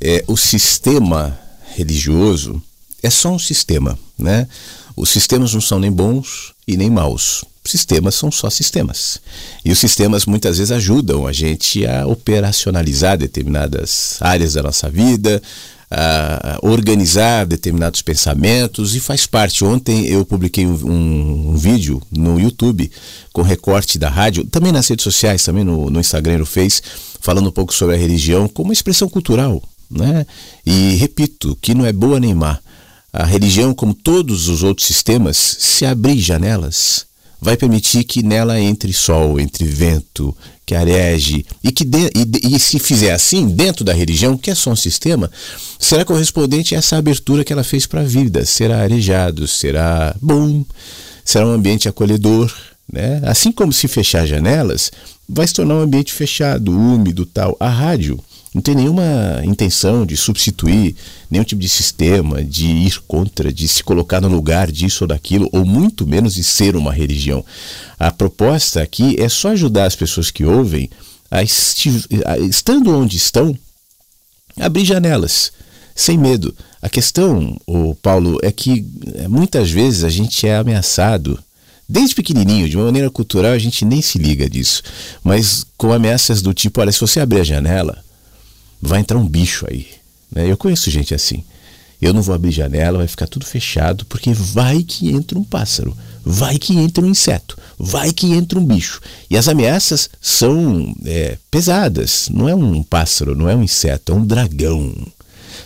É, 0.00 0.24
o 0.26 0.38
sistema 0.38 1.38
religioso 1.74 2.62
é 3.02 3.10
só 3.10 3.30
um 3.30 3.38
sistema, 3.38 3.98
né? 4.18 4.48
Os 4.96 5.10
sistemas 5.10 5.52
não 5.52 5.60
são 5.60 5.78
nem 5.78 5.92
bons 5.92 6.54
e 6.66 6.78
nem 6.78 6.88
maus. 6.88 7.44
Sistemas 7.62 8.14
são 8.14 8.30
só 8.30 8.48
sistemas. 8.48 9.20
E 9.62 9.70
os 9.70 9.78
sistemas 9.78 10.24
muitas 10.24 10.56
vezes 10.56 10.72
ajudam 10.72 11.26
a 11.26 11.32
gente 11.32 11.84
a 11.86 12.06
operacionalizar 12.06 13.18
determinadas 13.18 14.16
áreas 14.20 14.54
da 14.54 14.62
nossa 14.62 14.88
vida, 14.88 15.42
a 15.96 16.58
organizar 16.62 17.46
determinados 17.46 18.02
pensamentos 18.02 18.94
e 18.94 19.00
faz 19.00 19.26
parte. 19.26 19.64
Ontem 19.64 20.06
eu 20.06 20.24
publiquei 20.24 20.66
um, 20.66 20.74
um, 20.74 21.50
um, 21.50 21.56
vídeo 21.56 22.02
no 22.10 22.40
YouTube 22.40 22.90
com 23.32 23.42
recorte 23.42 23.98
da 23.98 24.08
rádio, 24.08 24.44
também 24.44 24.72
nas 24.72 24.88
redes 24.88 25.04
sociais, 25.04 25.44
também 25.44 25.62
no, 25.62 25.88
no 25.90 26.00
Instagram 26.00 26.38
no 26.38 26.46
Face, 26.46 26.82
falando 27.20 27.48
um 27.48 27.52
pouco 27.52 27.72
sobre 27.72 27.94
a 27.94 27.98
religião 27.98 28.48
como 28.48 28.68
uma 28.68 28.72
expressão 28.72 29.08
cultural. 29.08 29.62
Né? 29.90 30.26
E 30.66 30.96
repito, 30.96 31.56
que 31.60 31.74
não 31.74 31.86
é 31.86 31.92
boa 31.92 32.18
nem 32.18 32.34
má. 32.34 32.58
A 33.12 33.24
religião, 33.24 33.72
como 33.72 33.94
todos 33.94 34.48
os 34.48 34.64
outros 34.64 34.88
sistemas, 34.88 35.36
se 35.36 35.86
abrir 35.86 36.18
janelas, 36.18 37.06
vai 37.40 37.56
permitir 37.56 38.02
que 38.02 38.22
nela 38.22 38.58
entre 38.58 38.92
sol, 38.92 39.38
entre 39.38 39.64
vento, 39.64 40.36
que 40.66 40.74
areje, 40.74 41.44
e 41.62 41.70
que 41.70 41.84
de, 41.84 42.10
e, 42.14 42.54
e, 42.54 42.58
se 42.58 42.78
fizer 42.78 43.12
assim, 43.12 43.48
dentro 43.48 43.84
da 43.84 43.92
religião, 43.92 44.36
que 44.36 44.50
é 44.50 44.54
só 44.54 44.70
um 44.70 44.76
sistema, 44.76 45.30
será 45.78 46.04
correspondente 46.04 46.74
a 46.74 46.78
essa 46.78 46.96
abertura 46.96 47.44
que 47.44 47.52
ela 47.52 47.64
fez 47.64 47.86
para 47.86 48.00
a 48.00 48.04
vida. 48.04 48.44
Será 48.46 48.80
arejado, 48.80 49.46
será 49.46 50.16
bom, 50.20 50.64
será 51.24 51.46
um 51.46 51.52
ambiente 51.52 51.88
acolhedor. 51.88 52.52
Né? 52.90 53.20
Assim 53.24 53.52
como 53.52 53.72
se 53.72 53.88
fechar 53.88 54.26
janelas, 54.26 54.90
vai 55.28 55.46
se 55.46 55.54
tornar 55.54 55.74
um 55.74 55.80
ambiente 55.80 56.12
fechado, 56.12 56.72
úmido 56.72 57.26
tal. 57.26 57.56
A 57.60 57.68
rádio 57.68 58.18
não 58.54 58.62
tem 58.62 58.76
nenhuma 58.76 59.42
intenção 59.44 60.06
de 60.06 60.16
substituir 60.16 60.94
nenhum 61.28 61.42
tipo 61.42 61.60
de 61.60 61.68
sistema, 61.68 62.42
de 62.42 62.66
ir 62.66 63.00
contra, 63.00 63.52
de 63.52 63.66
se 63.66 63.82
colocar 63.82 64.20
no 64.20 64.28
lugar 64.28 64.70
disso 64.70 65.02
ou 65.02 65.08
daquilo, 65.08 65.48
ou 65.50 65.64
muito 65.64 66.06
menos 66.06 66.34
de 66.34 66.44
ser 66.44 66.76
uma 66.76 66.92
religião. 66.92 67.44
A 67.98 68.12
proposta 68.12 68.80
aqui 68.80 69.20
é 69.20 69.28
só 69.28 69.48
ajudar 69.48 69.86
as 69.86 69.96
pessoas 69.96 70.30
que 70.30 70.44
ouvem 70.44 70.88
a, 71.28 71.40
a 71.40 72.38
estando 72.38 72.96
onde 72.96 73.16
estão, 73.16 73.58
abrir 74.60 74.84
janelas, 74.84 75.50
sem 75.92 76.16
medo. 76.16 76.54
A 76.80 76.88
questão, 76.88 77.60
o 77.66 77.96
Paulo, 77.96 78.38
é 78.40 78.52
que 78.52 78.86
é, 79.16 79.26
muitas 79.26 79.68
vezes 79.68 80.04
a 80.04 80.10
gente 80.10 80.46
é 80.46 80.56
ameaçado 80.56 81.42
Desde 81.86 82.14
pequenininho, 82.14 82.68
de 82.68 82.76
uma 82.76 82.86
maneira 82.86 83.10
cultural, 83.10 83.52
a 83.52 83.58
gente 83.58 83.84
nem 83.84 84.00
se 84.00 84.18
liga 84.18 84.48
disso. 84.48 84.82
Mas 85.22 85.66
com 85.76 85.92
ameaças 85.92 86.40
do 86.40 86.54
tipo: 86.54 86.80
olha, 86.80 86.90
se 86.90 87.00
você 87.00 87.20
abrir 87.20 87.40
a 87.40 87.44
janela, 87.44 88.03
vai 88.88 89.00
entrar 89.00 89.18
um 89.18 89.26
bicho 89.26 89.66
aí. 89.68 89.86
Né? 90.30 90.50
Eu 90.50 90.56
conheço 90.56 90.90
gente 90.90 91.14
assim. 91.14 91.42
Eu 92.00 92.12
não 92.12 92.22
vou 92.22 92.34
abrir 92.34 92.50
janela, 92.50 92.98
vai 92.98 93.08
ficar 93.08 93.26
tudo 93.26 93.46
fechado, 93.46 94.04
porque 94.06 94.32
vai 94.34 94.82
que 94.82 95.10
entra 95.10 95.38
um 95.38 95.44
pássaro, 95.44 95.96
vai 96.22 96.58
que 96.58 96.76
entra 96.76 97.04
um 97.04 97.08
inseto, 97.08 97.56
vai 97.78 98.12
que 98.12 98.26
entra 98.32 98.58
um 98.58 98.64
bicho. 98.64 99.00
E 99.30 99.38
as 99.38 99.48
ameaças 99.48 100.10
são 100.20 100.94
é, 101.04 101.38
pesadas. 101.50 102.28
Não 102.30 102.48
é 102.48 102.54
um 102.54 102.82
pássaro, 102.82 103.34
não 103.34 103.48
é 103.48 103.56
um 103.56 103.62
inseto, 103.62 104.12
é 104.12 104.14
um 104.14 104.26
dragão. 104.26 104.94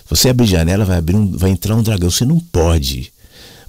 Você 0.08 0.28
abrir 0.28 0.46
janela, 0.46 0.84
vai, 0.84 0.98
abrir 0.98 1.16
um, 1.16 1.32
vai 1.32 1.50
entrar 1.50 1.74
um 1.74 1.82
dragão. 1.82 2.10
Você 2.10 2.24
não 2.24 2.38
pode. 2.38 3.12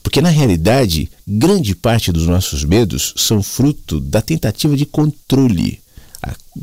Porque 0.04 0.22
na 0.22 0.30
realidade, 0.30 1.10
grande 1.28 1.76
parte 1.76 2.12
dos 2.12 2.28
nossos 2.28 2.64
medos 2.64 3.14
são 3.18 3.42
fruto 3.42 4.00
da 4.00 4.22
tentativa 4.22 4.78
de 4.78 4.86
controle 4.86 5.80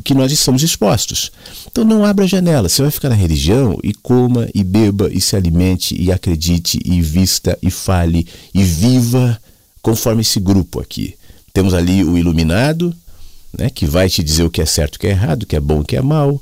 que 0.03 0.13
nós 0.13 0.31
estamos 0.31 0.63
expostos. 0.63 1.31
Então 1.69 1.83
não 1.83 2.05
abra 2.05 2.27
janela, 2.27 2.69
você 2.69 2.81
vai 2.81 2.91
ficar 2.91 3.09
na 3.09 3.15
religião 3.15 3.77
e 3.83 3.93
coma 3.93 4.47
e 4.53 4.63
beba 4.63 5.09
e 5.11 5.19
se 5.19 5.35
alimente 5.35 5.99
e 5.99 6.11
acredite 6.11 6.79
e 6.85 7.01
vista 7.01 7.57
e 7.61 7.71
fale 7.71 8.27
e 8.53 8.63
viva 8.63 9.39
conforme 9.81 10.21
esse 10.21 10.39
grupo 10.39 10.79
aqui. 10.79 11.15
Temos 11.53 11.73
ali 11.73 12.03
o 12.03 12.17
iluminado, 12.17 12.93
né, 13.57 13.69
que 13.69 13.85
vai 13.85 14.09
te 14.09 14.23
dizer 14.23 14.43
o 14.43 14.49
que 14.49 14.61
é 14.61 14.65
certo 14.65 14.95
o 14.95 14.99
que 14.99 15.07
é 15.07 15.11
errado, 15.11 15.43
o 15.43 15.45
que 15.45 15.55
é 15.55 15.59
bom 15.59 15.79
o 15.79 15.85
que 15.85 15.95
é 15.95 16.01
mal. 16.01 16.41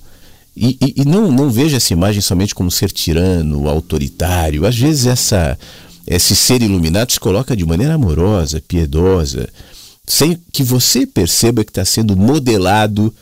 E, 0.55 0.77
e, 0.81 1.01
e, 1.01 1.05
não, 1.05 1.31
não 1.31 1.49
veja 1.49 1.77
essa 1.77 1.91
imagem 1.91 2.21
somente 2.21 2.55
como 2.55 2.71
ser 2.71 2.89
tirano, 2.89 3.67
autoritário. 3.67 4.65
Às 4.65 4.77
vezes 4.77 5.05
essa, 5.05 5.57
esse 6.07 6.35
ser 6.35 6.61
iluminado 6.61 7.11
se 7.11 7.19
coloca 7.19 7.55
de 7.55 7.65
maneira 7.65 7.93
amorosa, 7.95 8.63
piedosa, 8.65 9.49
sem 10.07 10.37
que 10.51 10.63
você 10.63 11.05
perceba 11.05 11.63
que 11.63 11.71
está 11.71 11.85
sendo 11.85 12.15
modelado 12.15 13.13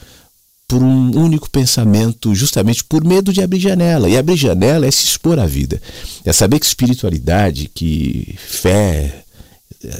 por 0.67 0.81
um 0.81 1.11
único 1.17 1.49
pensamento, 1.49 2.33
justamente 2.33 2.83
por 2.83 3.03
medo 3.03 3.31
de 3.31 3.41
abrir 3.41 3.59
janela. 3.59 4.09
E 4.09 4.17
abrir 4.17 4.37
janela 4.37 4.87
é 4.87 4.91
se 4.91 5.05
expor 5.05 5.39
à 5.39 5.45
vida. 5.45 5.81
É 6.25 6.33
saber 6.33 6.59
que 6.59 6.65
espiritualidade, 6.65 7.69
que 7.73 8.35
fé, 8.37 9.22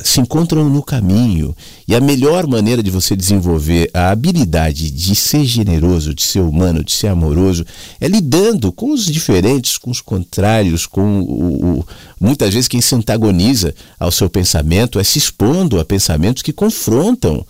se 0.04 0.20
encontram 0.22 0.70
no 0.70 0.82
caminho. 0.82 1.56
E 1.88 1.96
a 1.96 2.00
melhor 2.00 2.48
maneira 2.48 2.82
de 2.82 2.90
você 2.90 3.16
desenvolver 3.16 3.90
a 3.94 4.10
habilidade 4.10 4.90
de 4.90 5.16
ser 5.16 5.46
generoso, 5.46 6.14
de 6.14 6.24
ser 6.24 6.42
humano, 6.42 6.84
de 6.84 6.92
ser 6.92 7.08
amoroso, 7.08 7.66
é 8.00 8.08
lidando 8.08 8.72
com 8.72 8.92
os 8.92 9.06
diferentes, 9.06 9.78
com 9.78 9.92
os 9.92 10.02
contrários, 10.02 10.86
com 10.86 11.22
o, 11.22 11.80
o, 11.80 11.88
muitas 12.20 12.54
vezes 12.54 12.68
quem 12.68 12.82
se 12.82 12.96
antagoniza 12.96 13.74
ao 14.00 14.12
seu 14.12 14.30
pensamento, 14.30 15.00
é 15.00 15.04
se 15.04 15.18
expondo 15.18 15.80
a 15.80 15.86
pensamentos 15.86 16.44
que 16.44 16.54
confrontam 16.54 17.46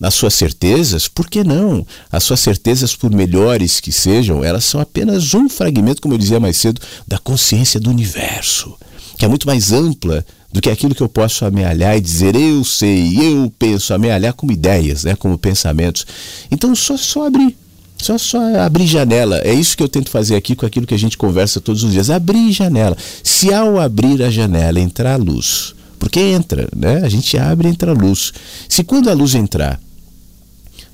as 0.00 0.14
suas 0.14 0.34
certezas, 0.34 1.08
por 1.08 1.28
que 1.28 1.42
não? 1.42 1.84
As 2.10 2.22
suas 2.22 2.40
certezas, 2.40 2.94
por 2.94 3.10
melhores 3.10 3.80
que 3.80 3.90
sejam, 3.90 4.44
elas 4.44 4.64
são 4.64 4.80
apenas 4.80 5.34
um 5.34 5.48
fragmento, 5.48 6.00
como 6.00 6.14
eu 6.14 6.18
dizia 6.18 6.38
mais 6.38 6.56
cedo, 6.56 6.80
da 7.06 7.18
consciência 7.18 7.80
do 7.80 7.90
universo, 7.90 8.76
que 9.18 9.24
é 9.24 9.28
muito 9.28 9.46
mais 9.46 9.72
ampla 9.72 10.24
do 10.50 10.60
que 10.60 10.70
aquilo 10.70 10.94
que 10.94 11.02
eu 11.02 11.08
posso 11.08 11.44
amealhar 11.44 11.96
e 11.96 12.00
dizer 12.00 12.34
eu 12.34 12.64
sei, 12.64 13.16
eu 13.16 13.52
penso, 13.58 13.92
amealhar 13.92 14.32
como 14.32 14.52
ideias, 14.52 15.04
né, 15.04 15.14
como 15.14 15.36
pensamentos. 15.36 16.06
Então 16.50 16.74
só 16.74 16.96
só 16.96 17.26
abrir, 17.26 17.56
só 17.98 18.16
só 18.16 18.40
abrir 18.60 18.86
janela. 18.86 19.38
É 19.44 19.52
isso 19.52 19.76
que 19.76 19.82
eu 19.82 19.88
tento 19.88 20.10
fazer 20.10 20.36
aqui 20.36 20.56
com 20.56 20.64
aquilo 20.64 20.86
que 20.86 20.94
a 20.94 20.98
gente 20.98 21.18
conversa 21.18 21.60
todos 21.60 21.84
os 21.84 21.92
dias. 21.92 22.08
Abrir 22.08 22.52
janela. 22.52 22.96
Se 23.22 23.52
ao 23.52 23.78
abrir 23.78 24.22
a 24.22 24.30
janela 24.30 24.80
entrar 24.80 25.14
a 25.14 25.16
luz, 25.16 25.74
porque 25.98 26.20
entra, 26.20 26.68
né? 26.74 27.02
A 27.04 27.08
gente 27.08 27.36
abre 27.36 27.68
e 27.68 27.70
entra 27.70 27.90
a 27.90 27.94
luz. 27.94 28.32
Se 28.68 28.82
quando 28.84 29.10
a 29.10 29.14
luz 29.14 29.34
entrar 29.34 29.80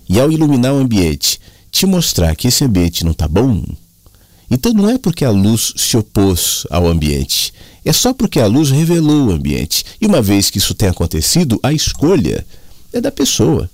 e 0.09 0.19
ao 0.19 0.33
iluminar 0.33 0.75
o 0.75 0.79
ambiente 0.79 1.41
te 1.71 1.87
mostrar 1.87 2.35
que 2.37 2.49
esse 2.49 2.65
ambiente 2.65 3.05
não 3.05 3.13
está 3.13 3.27
bom, 3.27 3.65
então 4.51 4.73
não 4.73 4.89
é 4.89 4.97
porque 4.97 5.25
a 5.25 5.31
luz 5.31 5.73
se 5.77 5.97
opôs 5.97 6.65
ao 6.71 6.87
ambiente, 6.87 7.53
é 7.85 7.93
só 7.93 8.13
porque 8.13 8.41
a 8.41 8.47
luz 8.47 8.71
revelou 8.71 9.29
o 9.29 9.33
ambiente. 9.33 9.85
E 10.01 10.07
uma 10.07 10.23
vez 10.23 10.51
que 10.51 10.59
isso 10.59 10.75
tenha 10.75 10.91
acontecido, 10.91 11.59
a 11.63 11.73
escolha 11.73 12.45
é 12.93 13.01
da 13.01 13.11
pessoa. 13.11 13.69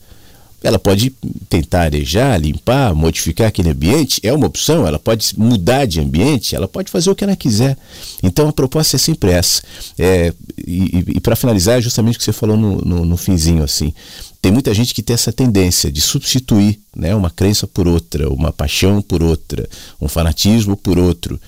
Ela 0.63 0.79
pode 0.79 1.11
tentar 1.49 1.83
arejar, 1.83 2.39
limpar, 2.39 2.95
modificar 2.95 3.49
aquele 3.49 3.71
ambiente, 3.71 4.21
é 4.23 4.33
uma 4.33 4.47
opção. 4.47 4.87
Ela 4.87 4.99
pode 4.99 5.33
mudar 5.39 5.87
de 5.87 6.01
ambiente, 6.01 6.55
ela 6.55 6.69
pode 6.69 6.91
fazer 6.91 7.11
o 7.11 7.15
que 7.15 7.25
ela 7.25 7.35
quiser. 7.35 7.79
Então 8.23 8.47
a 8.47 8.53
proposta 8.53 8.97
é 8.97 8.99
sempre 8.99 9.31
essa. 9.31 9.63
É, 9.99 10.35
e, 10.59 11.05
e 11.17 11.21
para 11.21 11.35
finalizar, 11.35 11.79
é 11.79 11.81
justamente 11.81 12.17
o 12.17 12.19
que 12.19 12.25
você 12.25 12.33
falou 12.33 12.59
no, 12.59 12.77
no, 12.83 13.05
no 13.07 13.17
finzinho 13.17 13.63
assim. 13.63 13.95
Tem 14.43 14.53
muita 14.53 14.75
gente 14.75 14.93
que 14.93 15.03
tem 15.03 15.15
essa 15.15 15.33
tendência 15.33 15.91
de 15.91 16.01
substituir 16.01 16.79
né, 16.95 17.15
uma 17.15 17.31
crença 17.31 17.67
por 17.67 17.89
outra, 17.89 18.29
uma 18.29 18.53
paixão 18.53 19.01
por 19.01 19.23
outra, 19.23 19.69
um 20.01 20.09
fanatismo 20.09 20.77
por 20.77 20.99
outro. 20.99 21.41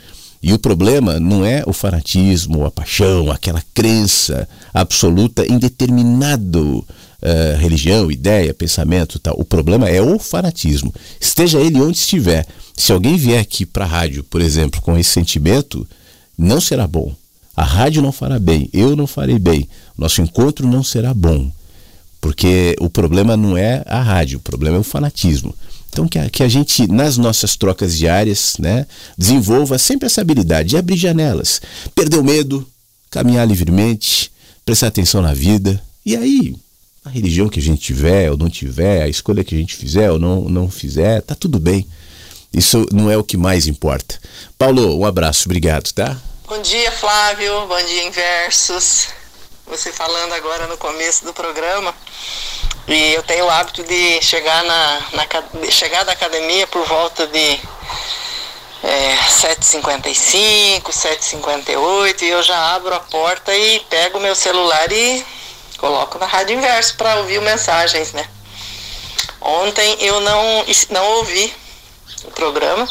E 0.43 0.53
o 0.53 0.59
problema 0.59 1.20
não 1.20 1.45
é 1.45 1.62
o 1.66 1.72
fanatismo, 1.72 2.64
a 2.64 2.70
paixão, 2.70 3.30
aquela 3.30 3.62
crença 3.72 4.49
absoluta 4.74 5.47
em 5.47 5.57
determinado 5.57 6.78
uh, 6.78 7.59
religião, 7.59 8.11
ideia, 8.11 8.53
pensamento 8.53 9.20
tal. 9.20 9.36
O 9.38 9.45
problema 9.45 9.88
é 9.88 10.03
o 10.03 10.18
fanatismo. 10.18 10.93
Esteja 11.20 11.61
ele 11.61 11.80
onde 11.80 11.99
estiver. 11.99 12.45
Se 12.76 12.90
alguém 12.90 13.16
vier 13.16 13.40
aqui 13.40 13.64
para 13.64 13.84
a 13.84 13.88
rádio, 13.88 14.24
por 14.24 14.40
exemplo, 14.40 14.80
com 14.80 14.99
esse 14.99 15.11
sentimento, 15.11 15.86
não 16.36 16.61
será 16.61 16.88
bom. 16.88 17.14
A 17.55 17.64
rádio 17.64 18.03
não 18.03 18.11
fará 18.11 18.38
bem, 18.38 18.68
eu 18.72 18.97
não 18.97 19.07
farei 19.07 19.38
bem, 19.38 19.68
nosso 19.97 20.22
encontro 20.22 20.66
não 20.66 20.82
será 20.82 21.12
bom. 21.12 21.51
Porque 22.20 22.74
o 22.80 22.88
problema 22.88 23.36
não 23.36 23.57
é 23.57 23.82
a 23.86 24.01
rádio, 24.01 24.38
o 24.38 24.43
problema 24.43 24.76
é 24.76 24.80
o 24.80 24.84
fanatismo. 24.84 25.55
Então, 25.93 26.09
que 26.09 26.18
a, 26.18 26.30
que 26.30 26.43
a 26.43 26.49
gente, 26.49 26.90
nas 26.90 27.18
nossas 27.18 27.55
trocas 27.55 27.99
diárias, 27.99 28.55
né, 28.59 28.86
desenvolva 29.16 29.76
sempre 29.76 30.07
essa 30.07 30.22
habilidade 30.22 30.70
de 30.70 30.76
abrir 30.78 30.97
janelas, 30.97 31.61
perder 31.95 32.16
o 32.16 32.24
medo, 32.24 32.66
caminhar 33.11 33.47
livremente, 33.47 34.32
prestar 34.64 34.86
atenção 34.86 35.20
na 35.20 35.34
vida. 35.34 35.82
E 36.05 36.16
aí, 36.16 36.57
a 37.05 37.11
religião 37.11 37.47
que 37.47 37.61
a 37.61 37.62
gente 37.62 37.82
tiver 37.82 38.30
ou 38.30 38.38
não 38.38 38.49
tiver, 38.49 39.03
a 39.03 39.09
escolha 39.09 39.45
que 39.45 39.55
a 39.55 39.59
gente 39.59 39.76
fizer 39.76 40.11
ou 40.11 40.18
não, 40.18 40.49
não 40.49 40.70
fizer, 40.70 41.20
tá 41.20 41.34
tudo 41.34 41.61
bem. 41.61 41.86
Isso 42.55 42.86
não 42.90 43.11
é 43.11 43.16
o 43.18 43.24
que 43.24 43.36
mais 43.36 43.66
importa. 43.66 44.18
Paulo, 44.57 44.99
um 44.99 45.05
abraço, 45.05 45.47
obrigado, 45.47 45.93
tá? 45.93 46.18
Bom 46.49 46.61
dia, 46.62 46.90
Flávio. 46.93 47.66
Bom 47.68 47.86
dia, 47.86 48.09
Inversos. 48.09 49.09
Você 49.72 49.90
falando 49.90 50.34
agora 50.34 50.66
no 50.66 50.76
começo 50.76 51.24
do 51.24 51.32
programa. 51.32 51.94
E 52.86 53.14
eu 53.14 53.22
tenho 53.22 53.46
o 53.46 53.50
hábito 53.50 53.82
de 53.82 54.20
chegar, 54.20 54.62
na, 54.64 55.02
na 55.12 55.70
chegar 55.70 56.04
da 56.04 56.12
academia 56.12 56.66
por 56.66 56.84
volta 56.86 57.26
de 57.26 57.58
é, 58.82 59.16
7h55, 59.30 60.82
7h58 60.82 62.20
e 62.20 62.28
eu 62.28 62.42
já 62.42 62.74
abro 62.74 62.94
a 62.94 63.00
porta 63.00 63.56
e 63.56 63.80
pego 63.88 64.20
meu 64.20 64.34
celular 64.34 64.92
e 64.92 65.24
coloco 65.78 66.18
na 66.18 66.26
rádio 66.26 66.54
inverso 66.54 66.94
para 66.98 67.16
ouvir 67.16 67.40
mensagens, 67.40 68.12
né? 68.12 68.28
Ontem 69.40 69.96
eu 70.00 70.20
não, 70.20 70.66
não 70.90 71.06
ouvi 71.12 71.50
o 72.24 72.30
programa, 72.32 72.86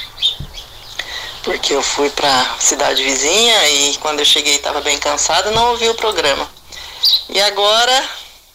porque 1.43 1.75
eu 1.75 1.83
fui 1.83 2.09
para 2.09 2.55
cidade 2.59 3.03
vizinha 3.03 3.69
e 3.69 3.97
quando 3.97 4.17
eu 4.17 4.25
cheguei 4.25 4.55
estava 4.55 4.81
bem 4.81 4.97
cansada, 4.97 5.51
não 5.51 5.69
ouvi 5.73 5.87
o 5.87 5.93
programa. 5.93 6.49
E 7.29 7.41
agora 7.41 8.09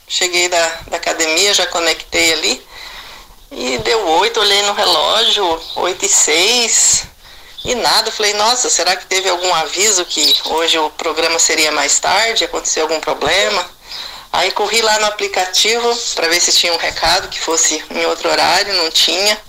cheguei 0.08 0.48
da, 0.48 0.66
da 0.88 0.96
academia, 0.96 1.54
já 1.54 1.66
conectei 1.66 2.32
ali 2.32 2.66
e 3.50 3.78
deu 3.78 4.06
oito, 4.20 4.40
olhei 4.40 4.62
no 4.62 4.72
relógio, 4.72 5.62
oito 5.76 6.04
e 6.04 6.08
seis 6.08 7.04
e 7.64 7.74
nada. 7.74 8.10
Falei, 8.10 8.34
nossa, 8.34 8.68
será 8.70 8.96
que 8.96 9.06
teve 9.06 9.28
algum 9.28 9.52
aviso 9.54 10.04
que 10.04 10.36
hoje 10.44 10.78
o 10.78 10.90
programa 10.90 11.38
seria 11.38 11.72
mais 11.72 11.98
tarde? 11.98 12.44
Aconteceu 12.44 12.82
algum 12.82 13.00
problema? 13.00 13.76
Aí 14.32 14.50
corri 14.50 14.82
lá 14.82 14.98
no 14.98 15.06
aplicativo 15.06 15.96
para 16.14 16.28
ver 16.28 16.40
se 16.40 16.52
tinha 16.52 16.72
um 16.72 16.76
recado 16.76 17.28
que 17.28 17.40
fosse 17.40 17.82
em 17.90 18.04
outro 18.06 18.28
horário, 18.28 18.74
não 18.74 18.90
tinha. 18.90 19.40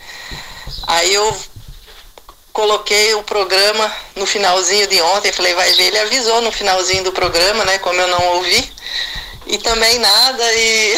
Aí 0.87 1.13
eu 1.13 1.37
coloquei 2.57 3.13
o 3.13 3.21
programa 3.21 3.95
no 4.15 4.25
finalzinho 4.25 4.87
de 4.87 4.99
ontem, 4.99 5.31
falei, 5.31 5.53
vai 5.53 5.71
ver, 5.73 5.83
ele 5.83 5.99
avisou 5.99 6.41
no 6.41 6.51
finalzinho 6.51 7.03
do 7.03 7.11
programa, 7.11 7.63
né? 7.63 7.77
Como 7.77 8.01
eu 8.01 8.07
não 8.07 8.29
ouvi. 8.29 8.73
E 9.45 9.59
também 9.59 9.99
nada, 9.99 10.53
e. 10.55 10.95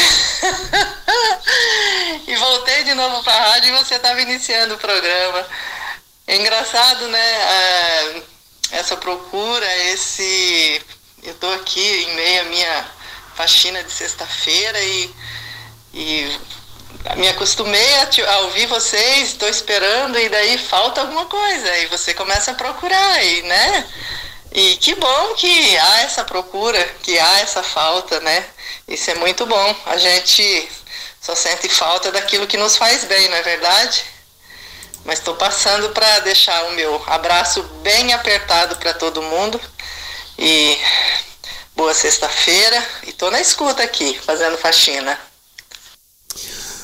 e 2.27 2.35
voltei 2.37 2.85
de 2.85 2.93
novo 2.93 3.21
para 3.25 3.33
a 3.33 3.49
rádio 3.49 3.75
e 3.75 3.77
você 3.77 3.95
estava 3.95 4.21
iniciando 4.21 4.75
o 4.75 4.77
programa. 4.77 5.45
É 6.25 6.37
engraçado, 6.37 7.09
né? 7.09 7.19
É, 7.19 8.21
essa 8.71 8.95
procura, 8.95 9.67
esse. 9.91 10.81
Eu 11.21 11.33
estou 11.33 11.53
aqui 11.55 12.05
em 12.07 12.15
meio 12.15 12.41
à 12.41 12.45
minha 12.45 12.85
faxina 13.35 13.83
de 13.83 13.91
sexta-feira 13.91 14.79
e, 14.79 15.13
e 15.93 16.39
me 17.15 17.27
acostumei 17.27 17.95
a, 17.95 18.09
a 18.33 18.39
ouvir 18.39 18.65
vocês, 18.67 19.29
estou 19.29 19.49
esperando 19.49 20.17
e 20.19 20.29
daí 20.29 20.57
falta 20.57 21.01
alguma 21.01 21.25
coisa 21.25 21.77
e 21.77 21.87
você 21.87 22.13
começa 22.13 22.51
a 22.51 22.55
procurar 22.55 23.23
e, 23.23 23.41
né? 23.43 23.85
E 24.51 24.77
que 24.77 24.95
bom 24.95 25.33
que 25.35 25.77
há 25.77 26.01
essa 26.01 26.23
procura, 26.23 26.83
que 27.03 27.17
há 27.19 27.39
essa 27.39 27.61
falta, 27.61 28.19
né? 28.19 28.45
Isso 28.87 29.11
é 29.11 29.15
muito 29.15 29.45
bom. 29.45 29.75
A 29.85 29.97
gente 29.97 30.69
só 31.21 31.35
sente 31.35 31.69
falta 31.69 32.11
daquilo 32.11 32.47
que 32.47 32.57
nos 32.57 32.75
faz 32.75 33.03
bem, 33.03 33.29
não 33.29 33.37
é 33.37 33.43
verdade? 33.43 34.03
Mas 35.05 35.19
estou 35.19 35.35
passando 35.35 35.89
para 35.89 36.19
deixar 36.19 36.65
o 36.65 36.71
meu 36.71 37.01
abraço 37.07 37.61
bem 37.81 38.13
apertado 38.13 38.75
para 38.77 38.93
todo 38.93 39.21
mundo. 39.21 39.59
E 40.37 40.79
boa 41.75 41.93
sexta-feira. 41.93 42.83
E 43.03 43.09
estou 43.09 43.29
na 43.29 43.39
escuta 43.39 43.83
aqui, 43.83 44.19
fazendo 44.25 44.57
faxina. 44.57 45.28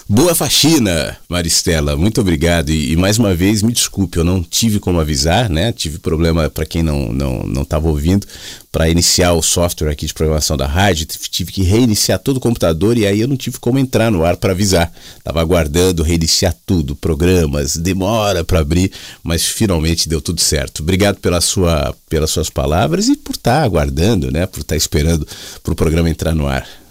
Boa 0.07 0.35
faxina, 0.35 1.17
Maristela. 1.27 1.97
Muito 1.97 2.21
obrigado. 2.21 2.69
E, 2.69 2.91
e, 2.91 2.95
mais 2.95 3.17
uma 3.17 3.33
vez, 3.33 3.63
me 3.63 3.73
desculpe, 3.73 4.19
eu 4.19 4.23
não 4.23 4.43
tive 4.43 4.79
como 4.79 4.99
avisar, 4.99 5.49
né? 5.49 5.71
Tive 5.71 5.97
problema 5.97 6.47
para 6.47 6.63
quem 6.63 6.83
não 6.83 7.11
não 7.11 7.39
não 7.41 7.63
estava 7.63 7.87
ouvindo 7.87 8.27
para 8.71 8.87
iniciar 8.87 9.33
o 9.33 9.41
software 9.41 9.89
aqui 9.89 10.05
de 10.05 10.13
programação 10.13 10.55
da 10.55 10.67
rádio. 10.67 11.07
Tive 11.07 11.51
que 11.51 11.63
reiniciar 11.63 12.19
todo 12.19 12.37
o 12.37 12.39
computador 12.39 12.95
e 12.99 13.07
aí 13.07 13.19
eu 13.19 13.27
não 13.27 13.35
tive 13.35 13.57
como 13.57 13.79
entrar 13.79 14.11
no 14.11 14.23
ar 14.23 14.37
para 14.37 14.51
avisar. 14.51 14.93
Tava 15.23 15.41
aguardando 15.41 16.03
reiniciar 16.03 16.55
tudo, 16.67 16.95
programas, 16.95 17.75
demora 17.75 18.43
para 18.43 18.59
abrir, 18.59 18.91
mas 19.23 19.43
finalmente 19.45 20.07
deu 20.07 20.21
tudo 20.21 20.39
certo. 20.39 20.83
Obrigado 20.83 21.17
pela 21.17 21.41
sua 21.41 21.95
pelas 22.07 22.29
suas 22.29 22.51
palavras 22.51 23.07
e 23.07 23.15
por 23.17 23.33
estar 23.33 23.59
tá 23.59 23.63
aguardando, 23.63 24.29
né? 24.29 24.45
Por 24.45 24.59
estar 24.59 24.75
tá 24.75 24.77
esperando 24.77 25.27
para 25.63 25.73
o 25.73 25.75
programa 25.75 26.11
entrar 26.11 26.35
no 26.35 26.45
ar. 26.45 26.84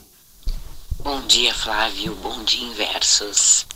Bom 1.04 1.20
dia, 1.26 1.52
Flávio. 1.52 2.14
Bom 2.14 2.42
dia, 2.44 2.66
Inversos. 2.66 3.66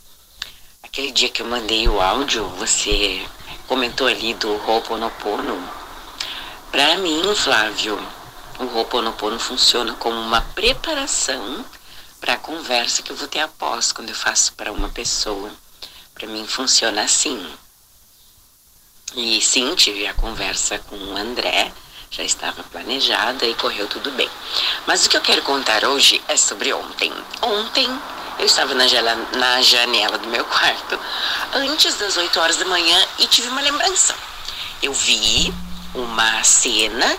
Aquele 0.82 1.12
dia 1.12 1.28
que 1.28 1.42
eu 1.42 1.46
mandei 1.46 1.86
o 1.86 2.00
áudio, 2.00 2.48
você 2.56 3.22
comentou 3.66 4.06
ali 4.06 4.32
do 4.32 4.50
Ho'oponopono. 4.66 5.62
Para 6.72 6.96
mim, 6.96 7.20
Flávio, 7.36 7.98
o 8.58 8.64
Ho'oponopono 8.64 9.38
funciona 9.38 9.92
como 9.96 10.18
uma 10.18 10.40
preparação 10.40 11.62
para 12.18 12.32
a 12.32 12.38
conversa 12.38 13.02
que 13.02 13.12
eu 13.12 13.16
vou 13.16 13.28
ter 13.28 13.40
após 13.40 13.92
quando 13.92 14.08
eu 14.08 14.14
faço 14.14 14.54
para 14.54 14.72
uma 14.72 14.88
pessoa. 14.88 15.52
Para 16.14 16.26
mim 16.26 16.46
funciona 16.46 17.02
assim. 17.02 17.46
E 19.14 19.38
sim, 19.42 19.74
tive 19.74 20.06
a 20.06 20.14
conversa 20.14 20.78
com 20.78 20.96
o 20.96 21.14
André 21.14 21.70
já 22.11 22.22
estava 22.22 22.62
planejada 22.64 23.46
e 23.46 23.54
correu 23.54 23.86
tudo 23.86 24.11
bem. 24.12 24.28
Mas 24.86 25.04
o 25.04 25.09
que 25.09 25.16
eu 25.16 25.20
quero 25.20 25.42
contar 25.42 25.84
hoje 25.84 26.22
é 26.28 26.36
sobre 26.36 26.72
ontem. 26.72 27.12
Ontem 27.42 27.88
eu 28.38 28.46
estava 28.46 28.74
na, 28.74 28.84
na 29.36 29.62
janela 29.62 30.18
do 30.18 30.28
meu 30.28 30.44
quarto 30.44 30.98
antes 31.54 31.94
das 31.96 32.16
8 32.16 32.40
horas 32.40 32.56
da 32.56 32.64
manhã 32.64 33.06
e 33.18 33.26
tive 33.26 33.48
uma 33.48 33.61
lembrança. 33.61 34.14
Eu 34.82 34.92
vi 34.92 35.52
uma 35.94 36.42
cena 36.44 37.16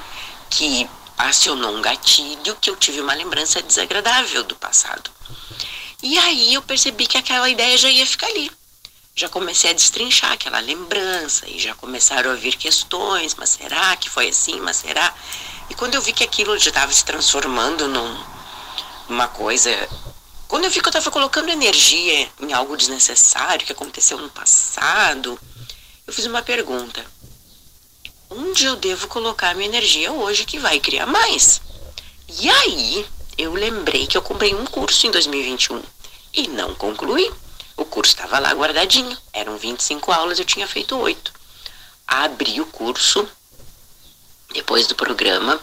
que 0.50 0.90
acionou 1.18 1.76
um 1.76 1.82
gatilho 1.82 2.56
que 2.62 2.70
eu 2.70 2.76
tive 2.76 3.02
uma 3.02 3.14
lembrança 3.14 3.62
desagradável 3.62 4.44
do 4.44 4.56
passado. 4.56 5.12
E 6.02 6.18
aí 6.18 6.54
eu 6.54 6.62
percebi 6.62 7.06
que 7.06 7.18
aquela 7.18 7.50
ideia 7.50 7.78
já 7.78 7.90
ia 7.90 8.06
ficar 8.06 8.28
ali 8.28 8.50
já 9.20 9.28
comecei 9.28 9.72
a 9.72 9.74
destrinchar 9.74 10.32
aquela 10.32 10.62
lembrança 10.62 11.46
e 11.50 11.60
já 11.60 11.76
começaram 11.76 12.32
a 12.32 12.36
vir 12.36 12.56
questões, 12.56 13.36
mas 13.36 13.50
será 13.50 13.94
que 13.98 14.10
foi 14.10 14.30
assim, 14.30 14.62
mas 14.62 14.78
será? 14.78 15.14
E 15.70 15.76
quando 15.76 15.96
eu 15.96 16.02
vi 16.02 16.14
que 16.14 16.24
aquilo 16.24 16.58
já 16.58 16.70
estava 16.70 16.90
se 16.94 17.04
transformando 17.04 17.86
num, 17.90 18.24
numa 19.10 19.28
coisa, 19.28 19.70
quando 20.48 20.64
eu 20.64 20.72
vi 20.72 20.80
que 20.80 20.88
eu 20.88 20.90
estava 20.90 21.12
colocando 21.12 21.50
energia 21.50 22.30
em 22.40 22.54
algo 22.54 22.78
desnecessário 22.78 23.66
que 23.66 23.74
aconteceu 23.74 24.18
no 24.18 24.30
passado, 24.30 25.38
eu 26.08 26.14
fiz 26.14 26.26
uma 26.26 26.42
pergunta: 26.42 27.06
onde 28.30 28.64
eu 28.64 28.78
devo 28.78 29.10
colocar 29.10 29.54
minha 29.54 29.68
energia 29.68 30.14
hoje 30.14 30.46
que 30.46 30.58
vai 30.58 30.80
criar 30.80 31.06
mais? 31.06 31.62
E 32.42 32.50
aí 32.50 33.06
eu 33.38 33.52
lembrei 33.52 34.08
que 34.08 34.16
eu 34.16 34.22
comprei 34.22 34.56
um 34.56 34.64
curso 34.64 35.08
em 35.08 35.12
2021 35.12 35.84
e 36.34 36.48
não 36.48 36.74
concluí. 36.74 37.30
O 37.80 37.86
curso 37.86 38.14
estava 38.14 38.40
lá 38.40 38.52
guardadinho. 38.52 39.18
Eram 39.32 39.58
25 39.58 40.12
aulas, 40.12 40.38
eu 40.38 40.44
tinha 40.44 40.68
feito 40.68 40.98
8. 40.98 41.32
Abri 42.06 42.60
o 42.60 42.66
curso, 42.66 43.26
depois 44.54 44.86
do 44.86 44.96
programa, 44.96 45.58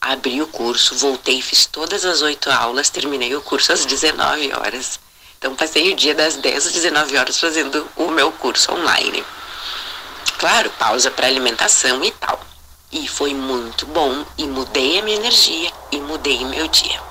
abri 0.00 0.40
o 0.40 0.46
curso, 0.46 0.94
voltei, 0.96 1.42
fiz 1.42 1.66
todas 1.66 2.06
as 2.06 2.22
8 2.22 2.50
aulas, 2.50 2.88
terminei 2.88 3.36
o 3.36 3.42
curso 3.42 3.74
às 3.74 3.84
19 3.84 4.54
horas. 4.54 4.98
Então 5.36 5.54
passei 5.54 5.92
o 5.92 5.96
dia 5.96 6.14
das 6.14 6.36
10 6.36 6.68
às 6.68 6.72
19 6.72 7.18
horas 7.18 7.38
fazendo 7.38 7.86
o 7.94 8.10
meu 8.10 8.32
curso 8.32 8.72
online. 8.72 9.22
Claro, 10.38 10.70
pausa 10.78 11.10
para 11.10 11.26
alimentação 11.26 12.02
e 12.02 12.10
tal. 12.12 12.40
E 12.90 13.06
foi 13.06 13.34
muito 13.34 13.84
bom 13.84 14.24
e 14.38 14.46
mudei 14.46 14.98
a 14.98 15.02
minha 15.02 15.18
energia 15.18 15.70
e 15.92 16.00
mudei 16.00 16.42
meu 16.46 16.66
dia. 16.68 17.02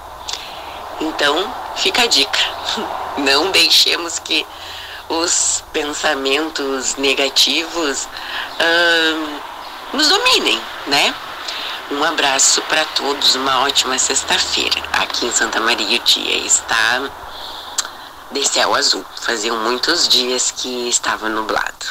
Então, 1.01 1.53
fica 1.76 2.01
a 2.01 2.07
dica. 2.07 2.39
Não 3.18 3.51
deixemos 3.51 4.20
que 4.20 4.45
os 5.09 5.63
pensamentos 5.72 6.95
negativos 6.95 8.07
hum, 8.59 9.39
nos 9.93 10.07
dominem, 10.09 10.61
né? 10.88 11.13
Um 11.89 12.03
abraço 12.03 12.61
para 12.63 12.84
todos, 12.86 13.36
uma 13.36 13.61
ótima 13.61 13.97
sexta-feira. 13.97 14.82
Aqui 14.93 15.26
em 15.26 15.32
Santa 15.32 15.59
Maria 15.61 15.99
o 15.99 16.03
dia 16.03 16.38
está 16.45 17.09
de 18.32 18.45
céu 18.45 18.76
azul. 18.76 19.05
Faziam 19.22 19.55
muitos 19.57 20.07
dias 20.07 20.51
que 20.51 20.89
estava 20.89 21.30
nublado. 21.30 21.86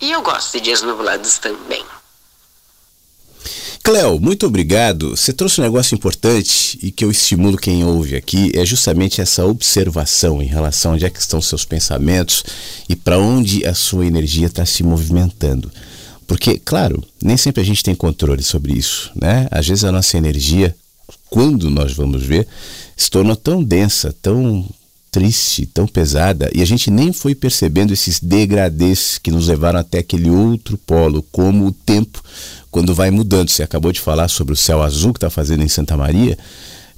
E 0.00 0.10
eu 0.10 0.22
gosto 0.22 0.52
de 0.52 0.60
dias 0.60 0.82
nublados 0.82 1.38
também. 1.38 1.84
Cléo, 3.88 4.20
muito 4.20 4.46
obrigado. 4.46 5.16
Você 5.16 5.32
trouxe 5.32 5.62
um 5.62 5.64
negócio 5.64 5.94
importante 5.94 6.78
e 6.82 6.90
que 6.90 7.02
eu 7.02 7.10
estimulo 7.10 7.56
quem 7.56 7.82
ouve 7.84 8.16
aqui, 8.16 8.52
é 8.54 8.62
justamente 8.62 9.22
essa 9.22 9.46
observação 9.46 10.42
em 10.42 10.44
relação 10.46 10.90
a 10.90 10.94
onde 10.94 11.06
é 11.06 11.10
que 11.10 11.18
estão 11.18 11.40
seus 11.40 11.64
pensamentos 11.64 12.44
e 12.86 12.94
para 12.94 13.18
onde 13.18 13.66
a 13.66 13.72
sua 13.72 14.04
energia 14.04 14.46
está 14.46 14.66
se 14.66 14.82
movimentando. 14.82 15.72
Porque, 16.26 16.58
claro, 16.62 17.02
nem 17.22 17.38
sempre 17.38 17.62
a 17.62 17.64
gente 17.64 17.82
tem 17.82 17.94
controle 17.94 18.42
sobre 18.42 18.74
isso, 18.74 19.10
né? 19.14 19.48
Às 19.50 19.66
vezes 19.66 19.84
a 19.84 19.90
nossa 19.90 20.18
energia, 20.18 20.76
quando 21.30 21.70
nós 21.70 21.94
vamos 21.94 22.22
ver, 22.22 22.46
se 22.94 23.10
torna 23.10 23.34
tão 23.34 23.64
densa, 23.64 24.14
tão 24.20 24.68
triste, 25.18 25.66
tão 25.66 25.84
pesada, 25.84 26.48
e 26.54 26.62
a 26.62 26.64
gente 26.64 26.92
nem 26.92 27.12
foi 27.12 27.34
percebendo 27.34 27.92
esses 27.92 28.20
degradês 28.20 29.18
que 29.20 29.32
nos 29.32 29.48
levaram 29.48 29.80
até 29.80 29.98
aquele 29.98 30.30
outro 30.30 30.78
polo, 30.78 31.24
como 31.32 31.66
o 31.66 31.72
tempo 31.72 32.22
quando 32.70 32.94
vai 32.94 33.10
mudando. 33.10 33.48
Você 33.48 33.64
acabou 33.64 33.90
de 33.90 34.00
falar 34.00 34.28
sobre 34.28 34.52
o 34.52 34.56
céu 34.56 34.80
azul 34.80 35.12
que 35.12 35.16
está 35.16 35.28
fazendo 35.28 35.64
em 35.64 35.68
Santa 35.68 35.96
Maria. 35.96 36.38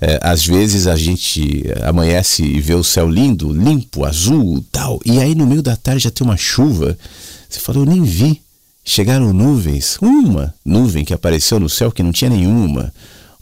É, 0.02 0.20
às 0.22 0.44
vezes 0.44 0.86
a 0.86 0.96
gente 0.96 1.64
amanhece 1.82 2.42
e 2.42 2.60
vê 2.60 2.74
o 2.74 2.84
céu 2.84 3.08
lindo, 3.08 3.54
limpo, 3.54 4.04
azul, 4.04 4.62
tal, 4.70 5.00
e 5.02 5.18
aí 5.18 5.34
no 5.34 5.46
meio 5.46 5.62
da 5.62 5.74
tarde 5.74 6.04
já 6.04 6.10
tem 6.10 6.26
uma 6.26 6.36
chuva. 6.36 6.98
Você 7.48 7.58
falou, 7.58 7.84
eu 7.84 7.90
nem 7.90 8.02
vi. 8.02 8.42
Chegaram 8.84 9.32
nuvens, 9.32 9.96
uma 10.02 10.54
nuvem 10.62 11.06
que 11.06 11.14
apareceu 11.14 11.58
no 11.58 11.70
céu 11.70 11.90
que 11.90 12.02
não 12.02 12.12
tinha 12.12 12.30
nenhuma, 12.30 12.92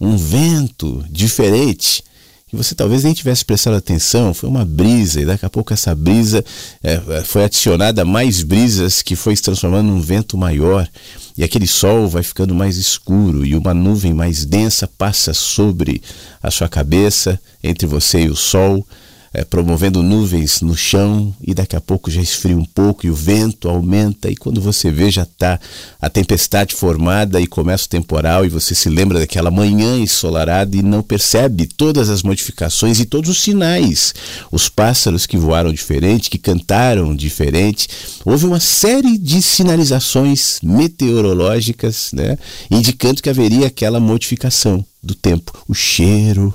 um 0.00 0.16
vento 0.16 1.04
diferente 1.10 2.04
que 2.48 2.56
você 2.56 2.74
talvez 2.74 3.04
nem 3.04 3.12
tivesse 3.12 3.44
prestado 3.44 3.76
atenção, 3.76 4.32
foi 4.32 4.48
uma 4.48 4.64
brisa, 4.64 5.20
e 5.20 5.26
daqui 5.26 5.44
a 5.44 5.50
pouco 5.50 5.72
essa 5.72 5.94
brisa 5.94 6.42
é, 6.82 6.98
foi 7.22 7.44
adicionada 7.44 8.02
a 8.02 8.04
mais 8.06 8.42
brisas 8.42 9.02
que 9.02 9.14
foi 9.14 9.36
se 9.36 9.42
transformando 9.42 9.88
num 9.88 10.00
vento 10.00 10.36
maior, 10.36 10.88
e 11.36 11.44
aquele 11.44 11.66
sol 11.66 12.08
vai 12.08 12.22
ficando 12.22 12.54
mais 12.54 12.78
escuro, 12.78 13.44
e 13.44 13.54
uma 13.54 13.74
nuvem 13.74 14.14
mais 14.14 14.46
densa 14.46 14.88
passa 14.88 15.34
sobre 15.34 16.00
a 16.42 16.50
sua 16.50 16.68
cabeça, 16.68 17.38
entre 17.62 17.86
você 17.86 18.22
e 18.22 18.30
o 18.30 18.36
sol, 18.36 18.84
é, 19.32 19.44
promovendo 19.44 20.02
nuvens 20.02 20.60
no 20.60 20.76
chão 20.76 21.34
e 21.40 21.54
daqui 21.54 21.76
a 21.76 21.80
pouco 21.80 22.10
já 22.10 22.20
esfria 22.20 22.56
um 22.56 22.64
pouco 22.64 23.06
e 23.06 23.10
o 23.10 23.14
vento 23.14 23.68
aumenta 23.68 24.30
e 24.30 24.36
quando 24.36 24.60
você 24.60 24.90
vê 24.90 25.10
já 25.10 25.22
está 25.22 25.60
a 26.00 26.08
tempestade 26.08 26.74
formada 26.74 27.40
e 27.40 27.46
começa 27.46 27.86
o 27.86 27.88
temporal 27.88 28.44
e 28.44 28.48
você 28.48 28.74
se 28.74 28.88
lembra 28.88 29.18
daquela 29.18 29.50
manhã 29.50 29.98
ensolarada 29.98 30.76
e 30.76 30.82
não 30.82 31.02
percebe 31.02 31.66
todas 31.66 32.08
as 32.08 32.22
modificações 32.22 33.00
e 33.00 33.04
todos 33.04 33.30
os 33.30 33.40
sinais, 33.40 34.14
os 34.50 34.68
pássaros 34.68 35.26
que 35.26 35.36
voaram 35.36 35.72
diferente, 35.72 36.30
que 36.30 36.38
cantaram 36.38 37.14
diferente, 37.14 37.88
houve 38.24 38.46
uma 38.46 38.60
série 38.60 39.18
de 39.18 39.42
sinalizações 39.42 40.58
meteorológicas, 40.62 42.10
né, 42.12 42.38
indicando 42.70 43.22
que 43.22 43.30
haveria 43.30 43.66
aquela 43.66 44.00
modificação 44.00 44.84
do 45.02 45.14
tempo, 45.14 45.52
o 45.68 45.74
cheiro, 45.74 46.54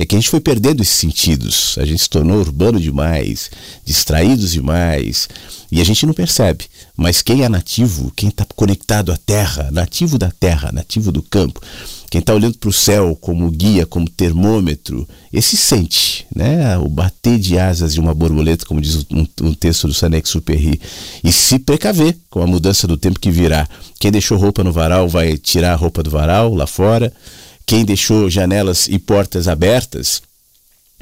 é 0.00 0.06
que 0.06 0.16
a 0.16 0.18
gente 0.18 0.30
foi 0.30 0.40
perdendo 0.40 0.80
esses 0.80 0.94
sentidos. 0.94 1.76
A 1.78 1.84
gente 1.84 2.02
se 2.02 2.08
tornou 2.08 2.38
urbano 2.38 2.80
demais, 2.80 3.50
distraídos 3.84 4.52
demais, 4.52 5.28
e 5.70 5.78
a 5.78 5.84
gente 5.84 6.06
não 6.06 6.14
percebe. 6.14 6.64
Mas 6.96 7.20
quem 7.20 7.44
é 7.44 7.50
nativo, 7.50 8.10
quem 8.16 8.30
está 8.30 8.46
conectado 8.56 9.12
à 9.12 9.18
terra, 9.18 9.68
nativo 9.70 10.16
da 10.16 10.30
terra, 10.30 10.72
nativo 10.72 11.12
do 11.12 11.22
campo, 11.22 11.60
quem 12.10 12.18
está 12.18 12.32
olhando 12.32 12.56
para 12.56 12.70
o 12.70 12.72
céu 12.72 13.14
como 13.20 13.50
guia, 13.50 13.84
como 13.84 14.08
termômetro, 14.08 15.06
esse 15.30 15.54
sente, 15.54 16.26
né? 16.34 16.78
O 16.78 16.88
bater 16.88 17.38
de 17.38 17.58
asas 17.58 17.92
de 17.92 18.00
uma 18.00 18.14
borboleta, 18.14 18.64
como 18.64 18.80
diz 18.80 19.04
um, 19.12 19.26
um 19.42 19.52
texto 19.52 19.86
do 19.86 19.92
Sanex 19.92 20.30
Superri, 20.30 20.80
e 21.22 21.30
se 21.30 21.58
precaver 21.58 22.16
com 22.30 22.42
a 22.42 22.46
mudança 22.46 22.86
do 22.86 22.96
tempo 22.96 23.20
que 23.20 23.30
virá. 23.30 23.68
Quem 23.98 24.10
deixou 24.10 24.38
roupa 24.38 24.64
no 24.64 24.72
varal 24.72 25.10
vai 25.10 25.36
tirar 25.36 25.74
a 25.74 25.76
roupa 25.76 26.02
do 26.02 26.08
varal 26.08 26.54
lá 26.54 26.66
fora 26.66 27.12
quem 27.70 27.84
deixou 27.84 28.28
janelas 28.28 28.88
e 28.88 28.98
portas 28.98 29.46
abertas 29.46 30.20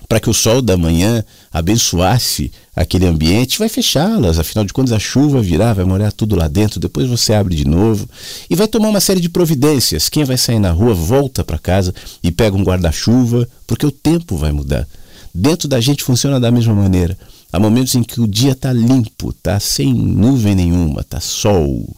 para 0.06 0.20
que 0.20 0.28
o 0.28 0.34
sol 0.34 0.60
da 0.60 0.76
manhã 0.76 1.24
abençoasse 1.50 2.52
aquele 2.76 3.06
ambiente, 3.06 3.58
vai 3.58 3.70
fechá-las. 3.70 4.38
Afinal 4.38 4.66
de 4.66 4.74
contas, 4.74 4.92
a 4.92 4.98
chuva 4.98 5.40
virá, 5.40 5.72
vai 5.72 5.86
molhar 5.86 6.12
tudo 6.12 6.36
lá 6.36 6.46
dentro. 6.46 6.78
Depois 6.78 7.08
você 7.08 7.32
abre 7.32 7.56
de 7.56 7.66
novo 7.66 8.06
e 8.50 8.54
vai 8.54 8.68
tomar 8.68 8.90
uma 8.90 9.00
série 9.00 9.18
de 9.18 9.30
providências. 9.30 10.10
Quem 10.10 10.24
vai 10.24 10.36
sair 10.36 10.58
na 10.58 10.70
rua 10.70 10.92
volta 10.92 11.42
para 11.42 11.58
casa 11.58 11.94
e 12.22 12.30
pega 12.30 12.54
um 12.54 12.62
guarda-chuva, 12.62 13.48
porque 13.66 13.86
o 13.86 13.90
tempo 13.90 14.36
vai 14.36 14.52
mudar. 14.52 14.86
Dentro 15.32 15.68
da 15.68 15.80
gente 15.80 16.04
funciona 16.04 16.38
da 16.38 16.50
mesma 16.50 16.74
maneira. 16.74 17.16
Há 17.50 17.58
momentos 17.58 17.94
em 17.94 18.02
que 18.02 18.20
o 18.20 18.28
dia 18.28 18.52
está 18.52 18.74
limpo, 18.74 19.30
está 19.30 19.58
sem 19.58 19.94
nuvem 19.94 20.54
nenhuma, 20.54 21.00
está 21.00 21.18
sol, 21.18 21.96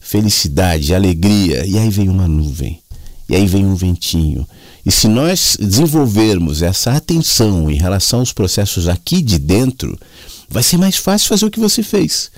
felicidade, 0.00 0.94
alegria, 0.94 1.66
e 1.66 1.76
aí 1.76 1.90
vem 1.90 2.08
uma 2.08 2.26
nuvem 2.26 2.80
e 3.28 3.36
aí 3.36 3.46
vem 3.46 3.66
um 3.66 3.74
ventinho. 3.74 4.46
E 4.84 4.90
se 4.90 5.06
nós 5.06 5.56
desenvolvermos 5.60 6.62
essa 6.62 6.92
atenção 6.92 7.70
em 7.70 7.74
relação 7.74 8.20
aos 8.20 8.32
processos 8.32 8.88
aqui 8.88 9.20
de 9.20 9.38
dentro, 9.38 9.98
vai 10.48 10.62
ser 10.62 10.78
mais 10.78 10.96
fácil 10.96 11.28
fazer 11.28 11.44
o 11.44 11.50
que 11.50 11.60
você 11.60 11.82
fez. 11.82 12.30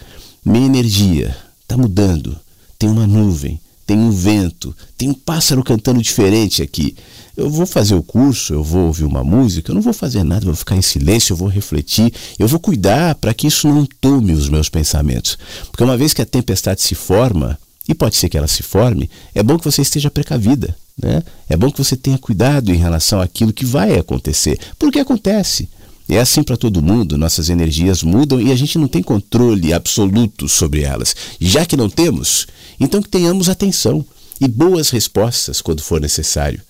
Minha 0.45 0.67
energia 0.67 1.37
está 1.63 1.77
mudando. 1.77 2.37
Tem 2.79 2.89
uma 2.89 3.07
nuvem, 3.07 3.61
tem 3.87 3.99
um 3.99 4.11
vento, 4.11 4.75
tem 4.97 5.11
um 5.11 5.15
pássaro 5.15 5.63
cantando 5.63 6.01
diferente 6.01 6.63
aqui. 6.63 6.97
Eu 7.37 7.49
vou 7.51 7.67
fazer 7.67 7.95
o 7.95 8.03
curso, 8.03 8.55
eu 8.55 8.65
vou 8.65 8.87
ouvir 8.87 9.05
uma 9.05 9.23
música, 9.23 9.71
eu 9.71 9.75
não 9.75 9.83
vou 9.83 9.93
fazer 9.93 10.25
nada, 10.25 10.47
vou 10.47 10.55
ficar 10.55 10.77
em 10.77 10.83
silêncio, 10.83 11.33
eu 11.33 11.37
vou 11.37 11.49
refletir, 11.49 12.13
eu 12.39 12.49
vou 12.49 12.59
cuidar 12.59 13.15
para 13.15 13.35
que 13.35 13.47
isso 13.47 13.69
não 13.69 13.87
tome 14.01 14.33
os 14.33 14.49
meus 14.49 14.69
pensamentos. 14.69 15.39
Porque 15.71 15.85
uma 15.85 15.97
vez 15.97 16.15
que 16.15 16.23
a 16.23 16.27
tempestade 16.27 16.83
se 16.83 16.95
forma, 16.95 17.59
e 17.89 17.95
pode 17.95 18.17
ser 18.17 18.29
que 18.29 18.37
ela 18.37 18.47
se 18.47 18.63
forme, 18.63 19.11
é 19.35 19.43
bom 19.43 19.59
que 19.59 19.65
você 19.65 19.83
esteja 19.83 20.11
precavida. 20.11 20.77
Né? 21.01 21.23
É 21.49 21.57
bom 21.57 21.71
que 21.71 21.83
você 21.83 21.97
tenha 21.97 22.19
cuidado 22.19 22.71
em 22.71 22.77
relação 22.77 23.21
àquilo 23.21 23.53
que 23.53 23.65
vai 23.65 23.99
acontecer, 23.99 24.59
porque 24.79 24.99
acontece. 24.99 25.69
É 26.09 26.19
assim 26.19 26.43
para 26.43 26.57
todo 26.57 26.83
mundo, 26.83 27.17
nossas 27.17 27.49
energias 27.49 28.03
mudam 28.03 28.41
e 28.41 28.51
a 28.51 28.57
gente 28.57 28.77
não 28.77 28.89
tem 28.89 29.03
controle 29.03 29.73
absoluto 29.73 30.49
sobre 30.49 30.83
elas. 30.83 31.15
Já 31.41 31.65
que 31.65 31.77
não 31.77 31.89
temos, 31.89 32.49
então 32.81 33.01
que 33.01 33.09
tenhamos 33.09 33.49
atenção 33.49 34.05
e 34.41 34.49
boas 34.49 34.91
respostas 34.91 35.61
quando 35.61 35.83
for 35.83 36.01
necessário. 36.01 36.61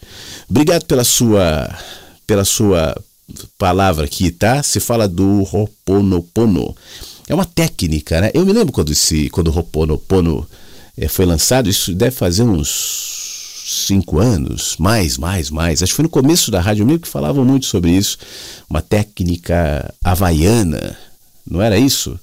Obrigado 0.48 0.84
pela 0.84 1.04
sua 1.04 1.74
pela 2.26 2.44
sua 2.44 2.94
palavra 3.56 4.04
aqui, 4.04 4.30
tá? 4.30 4.62
Se 4.62 4.78
fala 4.78 5.08
do 5.08 5.42
Ho'oponopono. 5.50 6.76
É 7.26 7.34
uma 7.34 7.44
técnica, 7.44 8.20
né? 8.20 8.30
Eu 8.34 8.44
me 8.44 8.52
lembro 8.52 8.72
quando 8.72 8.92
esse 8.92 9.30
quando 9.30 9.48
o 9.48 9.56
Ho'oponopono 9.56 10.46
é, 11.00 11.08
foi 11.08 11.24
lançado, 11.24 11.66
isso 11.70 11.94
deve 11.94 12.14
fazer 12.14 12.42
uns 12.42 13.64
cinco 13.66 14.18
anos, 14.18 14.76
mais, 14.78 15.16
mais, 15.16 15.48
mais. 15.48 15.82
Acho 15.82 15.92
que 15.92 15.96
foi 15.96 16.02
no 16.02 16.10
começo 16.10 16.50
da 16.50 16.60
Rádio 16.60 16.84
Amigo 16.84 17.00
que 17.00 17.08
falavam 17.08 17.42
muito 17.42 17.64
sobre 17.64 17.90
isso. 17.90 18.18
Uma 18.68 18.82
técnica 18.82 19.94
havaiana, 20.04 20.98
não 21.46 21.62
era 21.62 21.78
isso? 21.78 22.20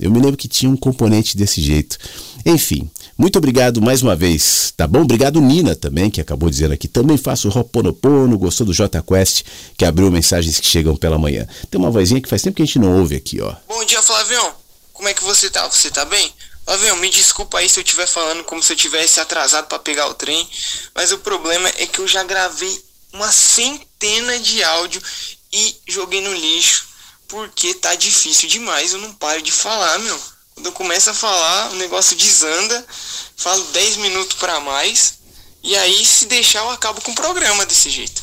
Eu 0.00 0.10
me 0.10 0.18
lembro 0.18 0.36
que 0.36 0.48
tinha 0.48 0.70
um 0.70 0.76
componente 0.76 1.36
desse 1.36 1.60
jeito. 1.60 1.96
Enfim, 2.44 2.90
muito 3.16 3.36
obrigado 3.38 3.80
mais 3.80 4.02
uma 4.02 4.16
vez, 4.16 4.72
tá 4.76 4.86
bom? 4.88 5.02
Obrigado 5.02 5.40
Nina 5.40 5.76
também, 5.76 6.10
que 6.10 6.20
acabou 6.20 6.50
dizendo 6.50 6.74
aqui. 6.74 6.88
Também 6.88 7.16
faço 7.16 7.48
Roponopono, 7.48 8.36
gostou 8.36 8.66
do 8.66 8.74
J 8.74 9.00
Quest, 9.00 9.44
que 9.76 9.84
abriu 9.84 10.10
mensagens 10.10 10.58
que 10.58 10.66
chegam 10.66 10.96
pela 10.96 11.18
manhã. 11.18 11.46
Tem 11.70 11.80
uma 11.80 11.90
vozinha 11.90 12.20
que 12.20 12.28
faz 12.28 12.42
tempo 12.42 12.56
que 12.56 12.62
a 12.62 12.66
gente 12.66 12.80
não 12.80 12.98
ouve 12.98 13.14
aqui, 13.14 13.40
ó. 13.40 13.54
Bom 13.68 13.84
dia, 13.84 14.02
Flavião. 14.02 14.54
Como 14.92 15.08
é 15.08 15.14
que 15.14 15.22
você 15.22 15.48
tá? 15.48 15.68
Você 15.68 15.90
tá 15.90 16.04
bem? 16.04 16.32
Flavião, 16.68 16.98
me 16.98 17.08
desculpa 17.08 17.60
aí 17.60 17.66
se 17.66 17.80
eu 17.80 17.82
estiver 17.82 18.06
falando 18.06 18.44
como 18.44 18.62
se 18.62 18.70
eu 18.74 18.76
tivesse 18.76 19.18
atrasado 19.18 19.68
para 19.68 19.78
pegar 19.78 20.06
o 20.06 20.12
trem, 20.12 20.46
mas 20.94 21.10
o 21.10 21.18
problema 21.18 21.66
é 21.76 21.86
que 21.86 21.98
eu 21.98 22.06
já 22.06 22.22
gravei 22.22 22.84
uma 23.10 23.32
centena 23.32 24.38
de 24.38 24.62
áudio 24.62 25.02
e 25.50 25.74
joguei 25.86 26.20
no 26.20 26.34
lixo 26.34 26.86
porque 27.26 27.72
tá 27.72 27.94
difícil 27.94 28.50
demais, 28.50 28.92
eu 28.92 28.98
não 28.98 29.14
paro 29.14 29.40
de 29.40 29.50
falar, 29.50 29.98
meu. 30.00 30.22
Quando 30.54 30.66
eu 30.66 30.72
começo 30.72 31.08
a 31.08 31.14
falar, 31.14 31.70
o 31.70 31.76
negócio 31.76 32.14
desanda, 32.14 32.86
falo 33.34 33.64
10 33.64 33.96
minutos 33.96 34.36
para 34.36 34.60
mais, 34.60 35.14
e 35.62 35.74
aí 35.74 36.04
se 36.04 36.26
deixar 36.26 36.58
eu 36.58 36.70
acabo 36.70 37.00
com 37.00 37.12
o 37.12 37.14
programa 37.14 37.64
desse 37.64 37.88
jeito. 37.88 38.22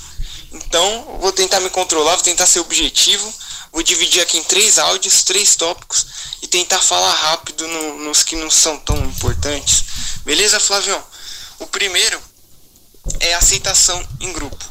Então, 0.51 1.17
vou 1.19 1.31
tentar 1.31 1.59
me 1.61 1.71
controlar, 1.71 2.13
vou 2.13 2.23
tentar 2.23 2.45
ser 2.45 2.59
objetivo, 2.59 3.33
vou 3.75 3.83
dividir 3.83 4.21
aqui 4.21 4.37
em 4.37 4.43
três 4.45 4.79
áudios, 4.79 5.21
três 5.23 5.57
tópicos, 5.57 6.07
e 6.41 6.47
tentar 6.47 6.81
falar 6.81 7.13
rápido 7.13 7.67
no, 7.67 8.05
nos 8.05 8.23
que 8.23 8.33
não 8.37 8.49
são 8.49 8.79
tão 8.79 8.97
importantes. 9.03 9.83
Beleza, 10.23 10.61
Flavião? 10.61 11.05
O 11.59 11.67
primeiro 11.67 12.21
é 13.19 13.33
aceitação 13.33 14.01
em 14.21 14.31
grupo. 14.31 14.63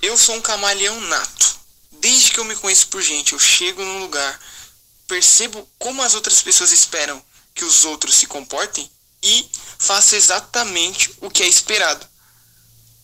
Eu 0.00 0.16
sou 0.16 0.36
um 0.36 0.40
camaleão 0.40 1.00
nato. 1.00 1.56
Desde 2.00 2.30
que 2.30 2.38
eu 2.38 2.44
me 2.44 2.54
conheço 2.54 2.86
por 2.86 3.02
gente, 3.02 3.32
eu 3.32 3.40
chego 3.40 3.84
num 3.84 3.98
lugar, 3.98 4.38
percebo 5.08 5.68
como 5.76 6.00
as 6.00 6.14
outras 6.14 6.40
pessoas 6.40 6.70
esperam 6.70 7.20
que 7.56 7.64
os 7.64 7.84
outros 7.84 8.14
se 8.14 8.28
comportem 8.28 8.88
e 9.20 9.50
faço 9.80 10.14
exatamente 10.14 11.12
o 11.20 11.28
que 11.28 11.42
é 11.42 11.48
esperado. 11.48 12.06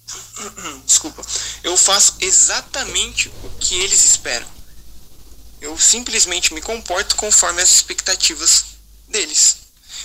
Desculpa. 0.87 1.27
Eu 1.65 1.77
faço 1.77 2.15
exatamente 2.21 3.29
o 3.43 3.51
que 3.59 3.75
eles 3.81 4.05
esperam. 4.05 4.62
Eu 5.63 5.79
simplesmente 5.79 6.53
me 6.53 6.61
comporto 6.61 7.15
conforme 7.15 7.63
as 7.63 7.71
expectativas 7.71 8.65
deles. 9.07 9.59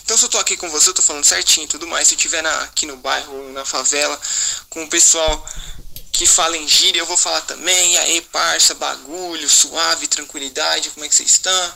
Então 0.04 0.16
se 0.16 0.24
eu 0.24 0.30
tô 0.30 0.38
aqui 0.38 0.56
com 0.56 0.70
você, 0.70 0.90
eu 0.90 0.94
tô 0.94 1.02
falando 1.02 1.26
certinho 1.26 1.66
e 1.66 1.68
tudo 1.68 1.88
mais. 1.88 2.08
Se 2.08 2.14
eu 2.14 2.16
estiver 2.16 2.46
aqui 2.46 2.86
no 2.86 2.96
bairro, 2.98 3.52
na 3.54 3.66
favela, 3.66 4.22
com 4.70 4.84
o 4.84 4.88
pessoal 4.88 5.44
que 6.12 6.28
fala 6.28 6.56
em 6.56 6.68
gíria, 6.68 7.00
eu 7.00 7.08
vou 7.08 7.18
falar 7.18 7.42
também. 7.42 7.94
E 7.94 7.98
aí, 7.98 8.22
parça, 8.22 8.76
bagulho, 8.76 9.50
suave, 9.50 10.08
tranquilidade, 10.08 10.92
como 10.92 11.04
é 11.04 11.10
que 11.10 11.16
vocês 11.16 11.32
estão? 11.32 11.74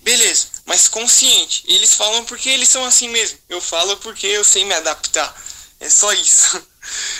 Beleza, 0.00 0.46
mas 0.64 0.88
consciente. 0.88 1.62
Eles 1.66 1.92
falam 1.92 2.24
porque 2.24 2.48
eles 2.48 2.70
são 2.70 2.86
assim 2.86 3.10
mesmo. 3.10 3.38
Eu 3.50 3.60
falo 3.60 3.98
porque 3.98 4.26
eu 4.26 4.44
sei 4.44 4.64
me 4.64 4.72
adaptar. 4.74 5.34
É 5.78 5.90
só 5.90 6.10
isso. 6.14 6.60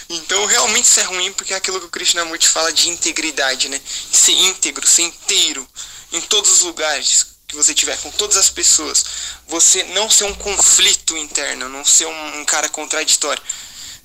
Então 0.08 0.46
realmente 0.46 0.86
isso 0.86 1.00
é 1.00 1.04
ruim 1.04 1.32
porque 1.32 1.52
é 1.52 1.56
aquilo 1.56 1.80
que 1.80 1.86
o 1.86 1.90
Krishnamurti 1.90 2.48
fala 2.48 2.72
de 2.72 2.88
integridade, 2.88 3.68
né? 3.68 3.80
Ser 4.12 4.32
íntegro, 4.32 4.86
ser 4.86 5.02
inteiro 5.02 5.66
em 6.12 6.20
todos 6.22 6.50
os 6.50 6.60
lugares 6.62 7.26
que 7.46 7.56
você 7.56 7.74
tiver, 7.74 7.96
com 7.98 8.10
todas 8.12 8.36
as 8.36 8.48
pessoas. 8.48 9.04
Você 9.48 9.82
não 9.84 10.08
ser 10.08 10.24
um 10.24 10.34
conflito 10.34 11.16
interno, 11.16 11.68
não 11.68 11.84
ser 11.84 12.06
um, 12.06 12.40
um 12.40 12.44
cara 12.44 12.68
contraditório. 12.68 13.42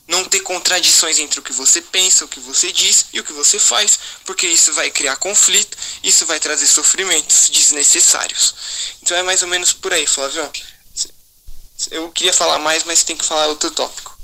Não 0.07 0.23
ter 0.25 0.41
contradições 0.41 1.17
entre 1.17 1.39
o 1.39 1.43
que 1.43 1.51
você 1.51 1.81
pensa, 1.81 2.25
o 2.25 2.27
que 2.27 2.39
você 2.39 2.71
diz 2.71 3.05
e 3.11 3.19
o 3.19 3.23
que 3.23 3.33
você 3.33 3.57
faz, 3.57 3.97
porque 4.23 4.45
isso 4.45 4.71
vai 4.73 4.91
criar 4.91 5.15
conflito, 5.15 5.75
isso 6.03 6.27
vai 6.27 6.39
trazer 6.39 6.67
sofrimentos 6.67 7.49
desnecessários. 7.49 8.53
Então 9.01 9.17
é 9.17 9.23
mais 9.23 9.41
ou 9.41 9.47
menos 9.47 9.73
por 9.73 9.91
aí, 9.93 10.05
Flávio. 10.05 10.51
Eu 11.89 12.11
queria 12.11 12.33
falar 12.33 12.59
mais, 12.59 12.83
mas 12.83 13.03
tem 13.03 13.17
que 13.17 13.25
falar 13.25 13.47
outro 13.47 13.71
tópico. 13.71 14.14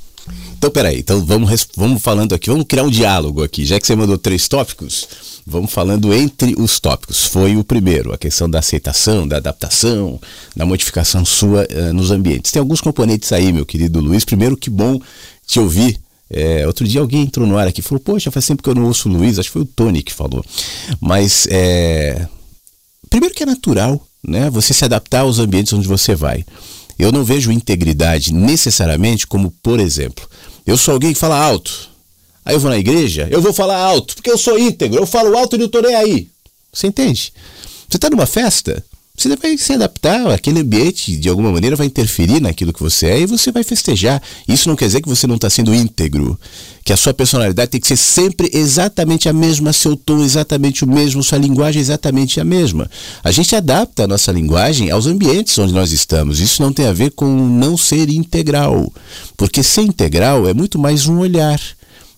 Então, 0.58 0.70
peraí, 0.70 1.00
então 1.00 1.26
vamos, 1.26 1.68
vamos 1.76 2.02
falando 2.02 2.36
aqui, 2.36 2.50
vamos 2.50 2.66
criar 2.68 2.84
um 2.84 2.90
diálogo 2.90 3.44
aqui. 3.44 3.66
Já 3.66 3.80
que 3.80 3.88
você 3.88 3.96
mandou 3.96 4.18
três 4.18 4.48
tópicos, 4.48 5.08
vamos 5.46 5.72
falando 5.72 6.14
entre 6.14 6.54
os 6.58 6.80
tópicos. 6.80 7.26
Foi 7.26 7.58
o 7.58 7.64
primeiro, 7.64 8.14
a 8.14 8.18
questão 8.18 8.50
da 8.50 8.60
aceitação, 8.60 9.28
da 9.28 9.38
adaptação, 9.38 10.20
da 10.56 10.66
modificação 10.66 11.26
sua 11.26 11.66
uh, 11.66 11.94
nos 11.94 12.12
ambientes. 12.12 12.52
Tem 12.52 12.60
alguns 12.60 12.80
componentes 12.80 13.32
aí, 13.32 13.52
meu 13.52 13.66
querido 13.66 14.00
Luiz. 14.00 14.24
Primeiro, 14.24 14.56
que 14.56 14.70
bom 14.70 15.00
te 15.48 15.60
ouvir. 15.60 16.00
É, 16.30 16.66
outro 16.66 16.88
dia 16.88 17.02
alguém 17.02 17.24
entrou 17.24 17.46
no 17.46 17.58
ar 17.58 17.68
aqui 17.68 17.82
e 17.82 17.84
falou: 17.84 18.00
Poxa, 18.00 18.32
faz 18.32 18.46
tempo 18.46 18.64
que 18.64 18.70
eu 18.70 18.76
não 18.76 18.86
ouço 18.86 19.10
o 19.10 19.12
Luiz. 19.12 19.38
Acho 19.38 19.50
que 19.50 19.54
foi 19.54 19.64
o 19.64 19.66
Tony 19.66 20.02
que 20.02 20.14
falou. 20.14 20.46
Mas, 21.00 21.48
é, 21.50 22.26
primeiro 23.10 23.36
que 23.36 23.44
é 23.44 23.46
natural, 23.46 24.02
né? 24.26 24.50
Você 24.50 24.74
se 24.74 24.86
adaptar 24.86 25.22
aos 25.22 25.40
ambientes 25.40 25.74
onde 25.74 25.88
você 25.88 26.16
vai. 26.16 26.46
Eu 27.02 27.12
não 27.12 27.24
vejo 27.24 27.52
integridade 27.52 28.32
necessariamente 28.32 29.26
como, 29.26 29.50
por 29.64 29.80
exemplo, 29.80 30.30
eu 30.68 30.78
sou 30.78 30.94
alguém 30.94 31.14
que 31.14 31.20
fala 31.20 31.36
alto. 31.36 31.90
Aí 32.46 32.54
eu 32.54 32.60
vou 32.60 32.70
na 32.70 32.78
igreja, 32.78 33.28
eu 33.32 33.42
vou 33.42 33.52
falar 33.52 33.76
alto, 33.76 34.14
porque 34.14 34.30
eu 34.30 34.38
sou 34.38 34.56
íntegro, 34.56 35.00
eu 35.00 35.08
falo 35.08 35.36
alto 35.36 35.56
e 35.56 35.60
não 35.60 35.68
tô 35.68 35.82
nem 35.82 35.96
aí. 35.96 36.30
Você 36.72 36.86
entende? 36.86 37.34
Você 37.90 37.98
está 37.98 38.08
numa 38.08 38.28
festa, 38.28 38.86
você 39.16 39.36
vai 39.36 39.58
se 39.58 39.74
adaptar, 39.74 40.32
aquele 40.32 40.62
ambiente 40.62 41.16
de 41.16 41.30
alguma 41.30 41.52
maneira 41.52 41.76
vai 41.76 41.86
interferir 41.86 42.42
naquilo 42.42 42.74
que 42.74 42.82
você 42.82 43.08
é 43.08 43.20
e 43.20 43.26
você 43.26 43.52
vai 43.52 43.64
festejar. 43.64 44.22
Isso 44.48 44.68
não 44.68 44.76
quer 44.76 44.86
dizer 44.86 45.02
que 45.02 45.10
você 45.10 45.28
não 45.28 45.36
está 45.36 45.50
sendo 45.50 45.76
íntegro, 45.76 46.40
que 46.84 46.94
a 46.94 46.98
sua 46.98 47.14
personalidade 47.14 47.72
tem 47.72 47.82
que 47.82 47.88
ser 47.88 47.98
sempre 47.98 48.50
exatamente 48.54 49.30
a 49.30 49.34
mesma, 49.34 49.74
seu 49.74 49.96
tom 49.96 50.24
exatamente 50.24 50.84
o 50.84 50.88
mesmo, 50.88 51.22
sua 51.22 51.38
linguagem 51.38 51.82
exatamente 51.82 52.40
a 52.40 52.44
mesma. 52.44 52.90
A 53.24 53.32
gente 53.32 53.56
adapta 53.56 54.06
a 54.06 54.08
nossa 54.08 54.32
linguagem 54.32 54.90
aos 54.90 55.06
ambientes 55.06 55.58
onde 55.58 55.74
nós 55.74 55.92
estamos. 55.92 56.40
Isso 56.40 56.62
não 56.62 56.74
tem 56.74 56.88
a 56.88 56.94
ver 56.94 57.12
com 57.12 57.28
não 57.28 57.78
ser 57.78 58.10
integral, 58.10 58.92
porque 59.36 59.62
ser 59.62 59.82
integral 59.82 60.48
é 60.48 60.54
muito 60.54 60.80
mais 60.80 61.06
um 61.06 61.20
olhar 61.20 61.60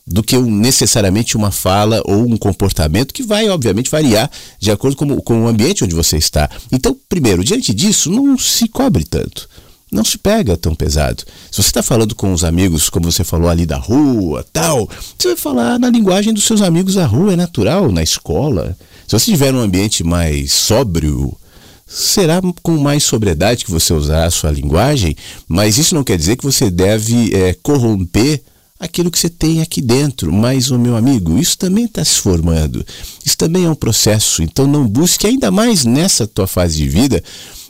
do 0.06 0.22
que 0.22 0.38
um, 0.38 0.49
necessariamente 0.49 1.38
uma 1.38 1.51
fala 1.51 2.01
ou 2.06 2.28
um 2.28 2.38
comportamento 2.38 3.14
que 3.14 3.24
vai, 3.24 3.49
obviamente, 3.49 3.89
variar 3.89 4.30
de 4.60 4.72
acordo 4.72 4.97
com, 4.97 5.22
com 5.22 5.43
o 5.43 5.47
ambiente 5.47 5.84
onde 5.84 5.95
você 5.95 6.18
está. 6.18 6.49
Então, 6.72 6.95
primeiro, 7.08 7.43
diante 7.43 7.74
disso, 7.74 8.12
não 8.12 8.38
se 8.38 8.68
cobre 8.68 9.04
tanto. 9.06 9.47
Não 9.91 10.04
se 10.04 10.18
pega 10.18 10.58
tão 10.58 10.74
pesado. 10.74 11.24
Se 11.51 11.62
você 11.62 11.70
está 11.70 11.84
falando 11.84 12.16
com 12.16 12.34
os 12.34 12.43
amigos, 12.43 12.89
como 12.89 13.12
você 13.12 13.24
falou 13.24 13.47
ali 13.47 13.66
da 13.66 13.78
rua, 13.78 14.43
tal, 14.51 14.89
você 15.18 15.30
vai 15.30 15.38
falar 15.38 15.80
na 15.80 15.89
linguagem 15.89 16.34
dos 16.34 16.45
seus 16.45 16.62
amigos 16.62 16.95
da 16.95 17.06
rua, 17.06 17.34
é 17.34 17.36
natural, 17.36 17.91
na 17.91 18.01
escola. 18.01 18.76
Se 19.08 19.18
você 19.18 19.32
tiver 19.32 19.54
um 19.54 19.60
ambiente 19.60 20.04
mais 20.04 20.51
sóbrio, 20.51 21.38
será 21.86 22.41
com 22.64 22.78
mais 22.78 23.04
sobriedade 23.04 23.64
que 23.64 23.72
você 23.72 23.93
usar 23.93 24.26
a 24.26 24.32
sua 24.32 24.49
linguagem, 24.49 25.16
mas 25.47 25.78
isso 25.78 25.93
não 25.93 26.04
quer 26.04 26.18
dizer 26.18 26.38
que 26.38 26.43
você 26.43 26.72
deve 26.72 27.34
é, 27.36 27.56
corromper 27.62 28.41
aquilo 28.84 29.09
que 29.09 29.17
você 29.17 29.29
tem 29.29 29.61
aqui 29.61 29.81
dentro. 29.81 30.31
Mas, 30.31 30.69
o 30.71 30.77
meu 30.77 30.95
amigo, 30.95 31.38
isso 31.38 31.57
também 31.57 31.86
está 31.86 32.03
se 32.03 32.19
formando. 32.19 32.86
Isso 33.25 33.38
também 33.38 33.65
é 33.65 33.69
um 33.69 33.75
processo. 33.75 34.43
Então, 34.43 34.67
não 34.67 34.88
busque 34.88 35.25
ainda 35.25 35.49
mais 35.49 35.86
nessa 35.86 36.27
tua 36.27 36.47
fase 36.47 36.77
de 36.77 36.88
vida 36.88 37.23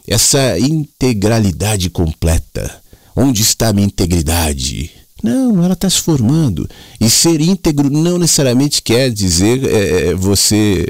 essa 0.07 0.59
integralidade 0.59 1.89
completa. 1.89 2.81
Onde 3.15 3.41
está 3.41 3.69
a 3.69 3.73
minha 3.73 3.87
integridade? 3.87 4.91
Não, 5.21 5.63
ela 5.63 5.73
está 5.73 5.89
se 5.89 6.01
formando. 6.01 6.69
E 6.99 7.09
ser 7.09 7.39
íntegro 7.39 7.89
não 7.89 8.17
necessariamente 8.17 8.81
quer 8.81 9.09
dizer 9.09 9.63
é, 9.65 10.07
é 10.07 10.13
você 10.13 10.85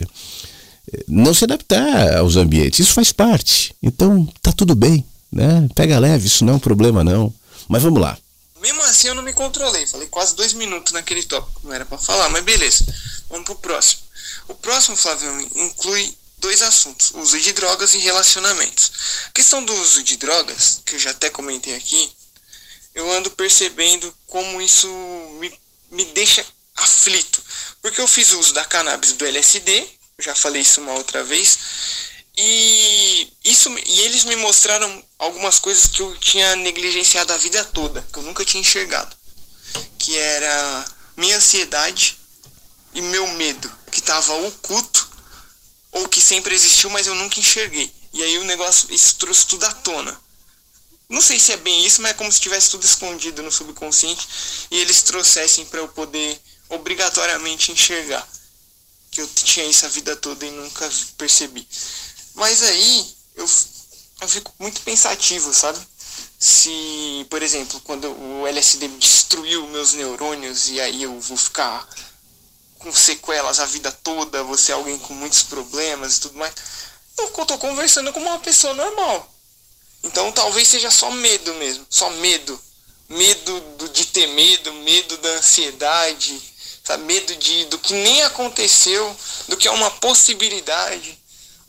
é, 0.92 1.04
não 1.08 1.34
se 1.34 1.44
adaptar 1.44 2.18
aos 2.18 2.36
ambientes. 2.36 2.80
Isso 2.80 2.94
faz 2.94 3.12
parte. 3.12 3.76
Então, 3.84 4.28
tá 4.42 4.52
tudo 4.52 4.74
bem. 4.74 5.06
Né? 5.32 5.68
Pega 5.76 6.00
leve, 6.00 6.28
isso 6.28 6.44
não 6.44 6.54
é 6.54 6.56
um 6.56 6.60
problema, 6.60 7.04
não. 7.04 7.32
Mas 7.68 7.84
vamos 7.84 8.02
lá. 8.02 8.18
Mesmo 8.64 8.82
assim 8.84 9.10
eu 9.10 9.16
não 9.16 9.22
me 9.22 9.34
controlei, 9.34 9.86
falei 9.86 10.08
quase 10.08 10.36
dois 10.36 10.54
minutos 10.54 10.94
naquele 10.94 11.22
tópico, 11.22 11.60
não 11.66 11.74
era 11.74 11.86
para 11.86 11.98
falar, 11.98 12.30
mas 12.30 12.46
beleza. 12.46 12.86
Vamos 13.28 13.44
pro 13.44 13.56
próximo. 13.56 14.02
O 14.48 14.56
próximo, 14.56 14.96
Flávio, 14.96 15.38
inclui 15.54 16.18
dois 16.38 16.62
assuntos: 16.62 17.12
uso 17.12 17.38
de 17.42 17.52
drogas 17.52 17.94
e 17.94 17.98
relacionamentos. 17.98 18.92
A 19.28 19.32
questão 19.32 19.66
do 19.66 19.74
uso 19.74 20.02
de 20.02 20.16
drogas, 20.16 20.82
que 20.86 20.96
eu 20.96 21.00
já 21.00 21.12
até 21.12 21.30
comentei 21.30 21.76
aqui, 21.76 22.10
eu 22.96 23.12
ando 23.12 23.30
percebendo 23.32 24.16
como 24.28 24.62
isso 24.62 24.88
me, 25.42 25.60
me 25.92 26.06
deixa 26.06 26.46
aflito. 26.78 27.44
Porque 27.82 28.00
eu 28.00 28.08
fiz 28.08 28.32
uso 28.32 28.54
da 28.54 28.64
cannabis 28.64 29.12
do 29.12 29.26
LSD, 29.26 29.86
já 30.20 30.34
falei 30.34 30.62
isso 30.62 30.80
uma 30.80 30.94
outra 30.94 31.22
vez, 31.22 31.60
e, 32.38 33.28
isso, 33.44 33.70
e 33.86 34.02
eles 34.02 34.24
me 34.24 34.38
mostraram 34.38 35.06
algumas 35.24 35.60
coisas 35.60 35.88
que 35.88 36.02
eu 36.02 36.16
tinha 36.18 36.56
negligenciado 36.58 37.32
a 37.34 37.38
vida 37.38 37.64
toda, 37.66 38.06
que 38.12 38.20
eu 38.20 38.24
nunca 38.24 38.46
tinha 38.46 38.62
enxergado. 38.62 39.16
Que 39.98 40.18
era 40.18 40.86
minha 41.16 41.38
ansiedade 41.38 42.20
e 42.94 43.02
meu 43.02 43.28
medo, 43.30 43.72
que 43.92 44.00
estava 44.00 44.34
oculto, 44.34 45.10
ou 45.92 46.08
que 46.08 46.22
sempre 46.22 46.54
existiu, 46.54 46.90
mas 46.90 47.08
eu 47.08 47.16
nunca 47.16 47.40
enxerguei. 47.40 47.92
E 48.12 48.22
aí 48.22 48.38
o 48.38 48.44
negócio, 48.44 48.94
isso 48.94 49.16
trouxe 49.16 49.48
tudo 49.48 49.64
à 49.66 49.72
tona. 49.72 50.20
Não 51.10 51.22
sei 51.22 51.40
se 51.40 51.52
é 51.52 51.58
bem 51.58 51.86
isso, 51.86 52.02
mas 52.02 52.12
é 52.12 52.14
como 52.16 52.32
se 52.32 52.42
tivesse 52.42 52.70
tudo 52.72 52.86
escondido 52.86 53.42
no 53.44 53.52
subconsciente 53.52 54.28
e 54.72 54.80
eles 54.80 55.02
trouxessem 55.04 55.66
para 55.66 55.80
eu 55.80 55.88
poder 55.88 56.40
obrigatoriamente 56.70 57.72
enxergar 57.72 58.28
que 59.12 59.22
eu 59.22 59.28
tinha 59.28 59.66
isso 59.68 59.86
a 59.86 59.90
vida 59.90 60.16
toda 60.16 60.46
e 60.46 60.52
nunca 60.52 60.90
percebi. 61.18 61.68
Mas 62.34 62.64
aí 62.64 63.16
eu, 63.36 63.48
eu 64.24 64.30
fico 64.30 64.54
muito 64.58 64.82
pensativo, 64.82 65.54
sabe? 65.54 65.80
Se, 66.40 67.26
por 67.30 67.42
exemplo, 67.44 67.80
quando 67.82 68.10
o 68.10 68.48
LSD 68.48 68.88
destruiu 68.88 69.68
meus 69.68 69.94
neurônios 69.94 70.70
e 70.70 70.80
aí 70.80 71.04
eu 71.04 71.20
vou 71.20 71.38
ficar 71.38 71.88
com 72.80 72.92
sequelas 72.92 73.60
a 73.60 73.66
vida 73.66 73.92
toda, 73.92 74.44
você 74.44 74.72
é 74.72 74.76
alguém 74.76 74.98
com 75.00 75.14
muitos 75.14 75.44
problemas 75.44 76.18
e 76.18 76.22
tudo 76.22 76.38
mais. 76.38 76.54
Eu 77.18 77.30
tô 77.30 77.58
conversando 77.58 78.12
com 78.12 78.20
uma 78.20 78.40
pessoa 78.40 78.74
normal. 78.74 79.30
Então 80.04 80.32
talvez 80.32 80.68
seja 80.68 80.92
só 80.92 81.12
medo 81.12 81.54
mesmo, 81.56 81.86
só 81.90 82.10
medo. 82.10 82.60
Medo 83.08 83.60
do, 83.78 83.90
de 83.90 84.06
ter 84.06 84.28
medo, 84.28 84.74
medo 84.74 85.18
da 85.18 85.30
ansiedade, 85.30 86.42
sabe? 86.84 87.04
medo 87.04 87.36
de, 87.36 87.66
do 87.66 87.78
que 87.78 87.94
nem 87.94 88.24
aconteceu, 88.24 89.16
do 89.48 89.58
que 89.58 89.68
é 89.68 89.72
uma 89.72 89.92
possibilidade 89.92 91.23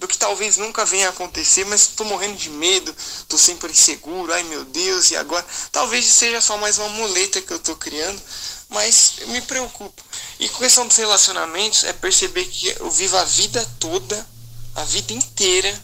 do 0.05 0.09
que 0.09 0.19
talvez 0.19 0.59
nunca 0.59 0.85
venha 0.85 1.07
a 1.07 1.11
acontecer, 1.11 1.65
mas 1.65 1.81
estou 1.81 2.07
morrendo 2.07 2.37
de 2.37 2.51
medo, 2.51 2.95
estou 2.99 3.39
sempre 3.39 3.73
inseguro, 3.73 4.35
ai 4.35 4.43
meu 4.43 4.63
Deus, 4.67 5.11
e 5.11 5.17
agora? 5.17 5.45
Talvez 5.73 6.05
seja 6.05 6.43
só 6.43 6.59
mais 6.59 6.77
uma 6.77 6.91
muleta 6.91 7.41
que 7.41 7.51
eu 7.51 7.57
estou 7.57 7.75
criando, 7.75 8.21
mas 8.69 9.15
eu 9.21 9.29
me 9.29 9.41
preocupo. 9.41 10.05
E 10.39 10.47
com 10.51 10.59
questão 10.59 10.87
dos 10.87 10.99
relacionamentos, 10.99 11.85
é 11.85 11.93
perceber 11.95 12.45
que 12.45 12.69
eu 12.79 12.91
vivo 12.91 13.17
a 13.17 13.25
vida 13.25 13.67
toda, 13.81 14.29
a 14.75 14.85
vida 14.85 15.15
inteira, 15.15 15.83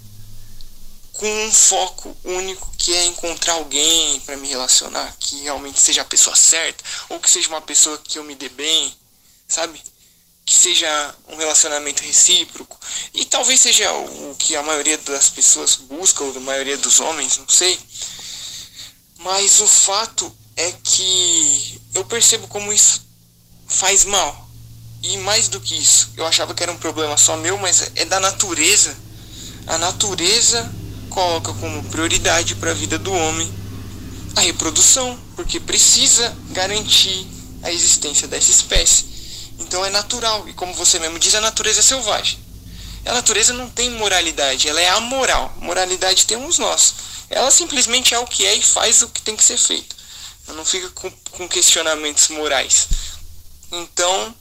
com 1.13 1.47
um 1.47 1.51
foco 1.51 2.15
único 2.23 2.71
que 2.77 2.95
é 2.95 3.07
encontrar 3.07 3.55
alguém 3.55 4.21
para 4.21 4.37
me 4.37 4.49
relacionar, 4.49 5.17
que 5.19 5.45
realmente 5.45 5.81
seja 5.81 6.03
a 6.03 6.05
pessoa 6.05 6.37
certa, 6.37 6.85
ou 7.09 7.19
que 7.19 7.31
seja 7.31 7.49
uma 7.49 7.63
pessoa 7.63 7.97
que 7.97 8.19
eu 8.19 8.25
me 8.25 8.35
dê 8.35 8.51
bem, 8.51 8.95
sabe? 9.49 9.83
Que 10.45 10.55
seja 10.55 11.15
um 11.29 11.37
relacionamento 11.37 12.03
recíproco 12.03 12.79
e 13.15 13.25
talvez 13.25 13.61
seja 13.61 13.93
o 13.93 14.35
que 14.39 14.57
a 14.57 14.63
maioria 14.63 14.99
das 14.99 15.29
pessoas 15.29 15.77
busca 15.77 16.25
ou 16.25 16.37
a 16.37 16.41
maioria 16.41 16.77
dos 16.77 17.01
homens, 17.01 17.39
não 17.39 17.49
sei. 17.49 17.79
Mas 19.19 19.61
o 19.61 19.67
fato 19.67 20.35
é 20.57 20.73
que 20.83 21.81
eu 21.95 22.05
percebo 22.05 22.49
como 22.49 22.73
isso 22.73 23.07
faz 23.67 24.05
mal. 24.05 24.49
E 25.03 25.17
mais 25.19 25.49
do 25.49 25.61
que 25.61 25.75
isso, 25.77 26.11
eu 26.17 26.27
achava 26.27 26.55
que 26.55 26.63
era 26.63 26.73
um 26.73 26.77
problema 26.77 27.17
só 27.17 27.37
meu, 27.37 27.57
mas 27.57 27.91
é 27.95 28.05
da 28.05 28.21
natureza. 28.21 28.95
A 29.67 29.79
natureza 29.79 30.71
coloca 31.09 31.53
como 31.55 31.83
prioridade 31.85 32.55
para 32.55 32.71
a 32.73 32.75
vida 32.75 32.99
do 32.99 33.13
homem 33.13 33.51
a 34.37 34.41
reprodução, 34.41 35.19
porque 35.35 35.59
precisa 35.59 36.35
garantir 36.51 37.27
a 37.63 37.73
existência 37.73 38.29
dessa 38.29 38.51
espécie. 38.51 39.10
Então 39.61 39.85
é 39.85 39.91
natural. 39.91 40.49
E 40.49 40.53
como 40.55 40.75
você 40.75 40.99
mesmo 40.99 41.19
diz, 41.19 41.35
a 41.35 41.41
natureza 41.41 41.81
é 41.81 41.83
selvagem. 41.83 42.39
A 43.05 43.15
natureza 43.15 43.53
não 43.53 43.69
tem 43.71 43.91
moralidade, 43.91 44.69
ela 44.69 44.81
é 44.81 44.89
amoral. 44.91 45.55
Moralidade 45.59 46.27
temos 46.27 46.59
nós. 46.59 46.95
Ela 47.31 47.51
simplesmente 47.51 48.15
é 48.15 48.19
o 48.19 48.27
que 48.27 48.45
é 48.45 48.55
e 48.55 48.63
faz 48.63 49.03
o 49.03 49.09
que 49.09 49.23
tem 49.23 49.37
que 49.37 49.45
ser 49.45 49.57
feito. 49.57 49.97
não 50.49 50.65
fica 50.65 50.89
com, 50.91 51.11
com 51.31 51.49
questionamentos 51.49 52.29
morais. 52.29 52.89
Então, 53.71 54.35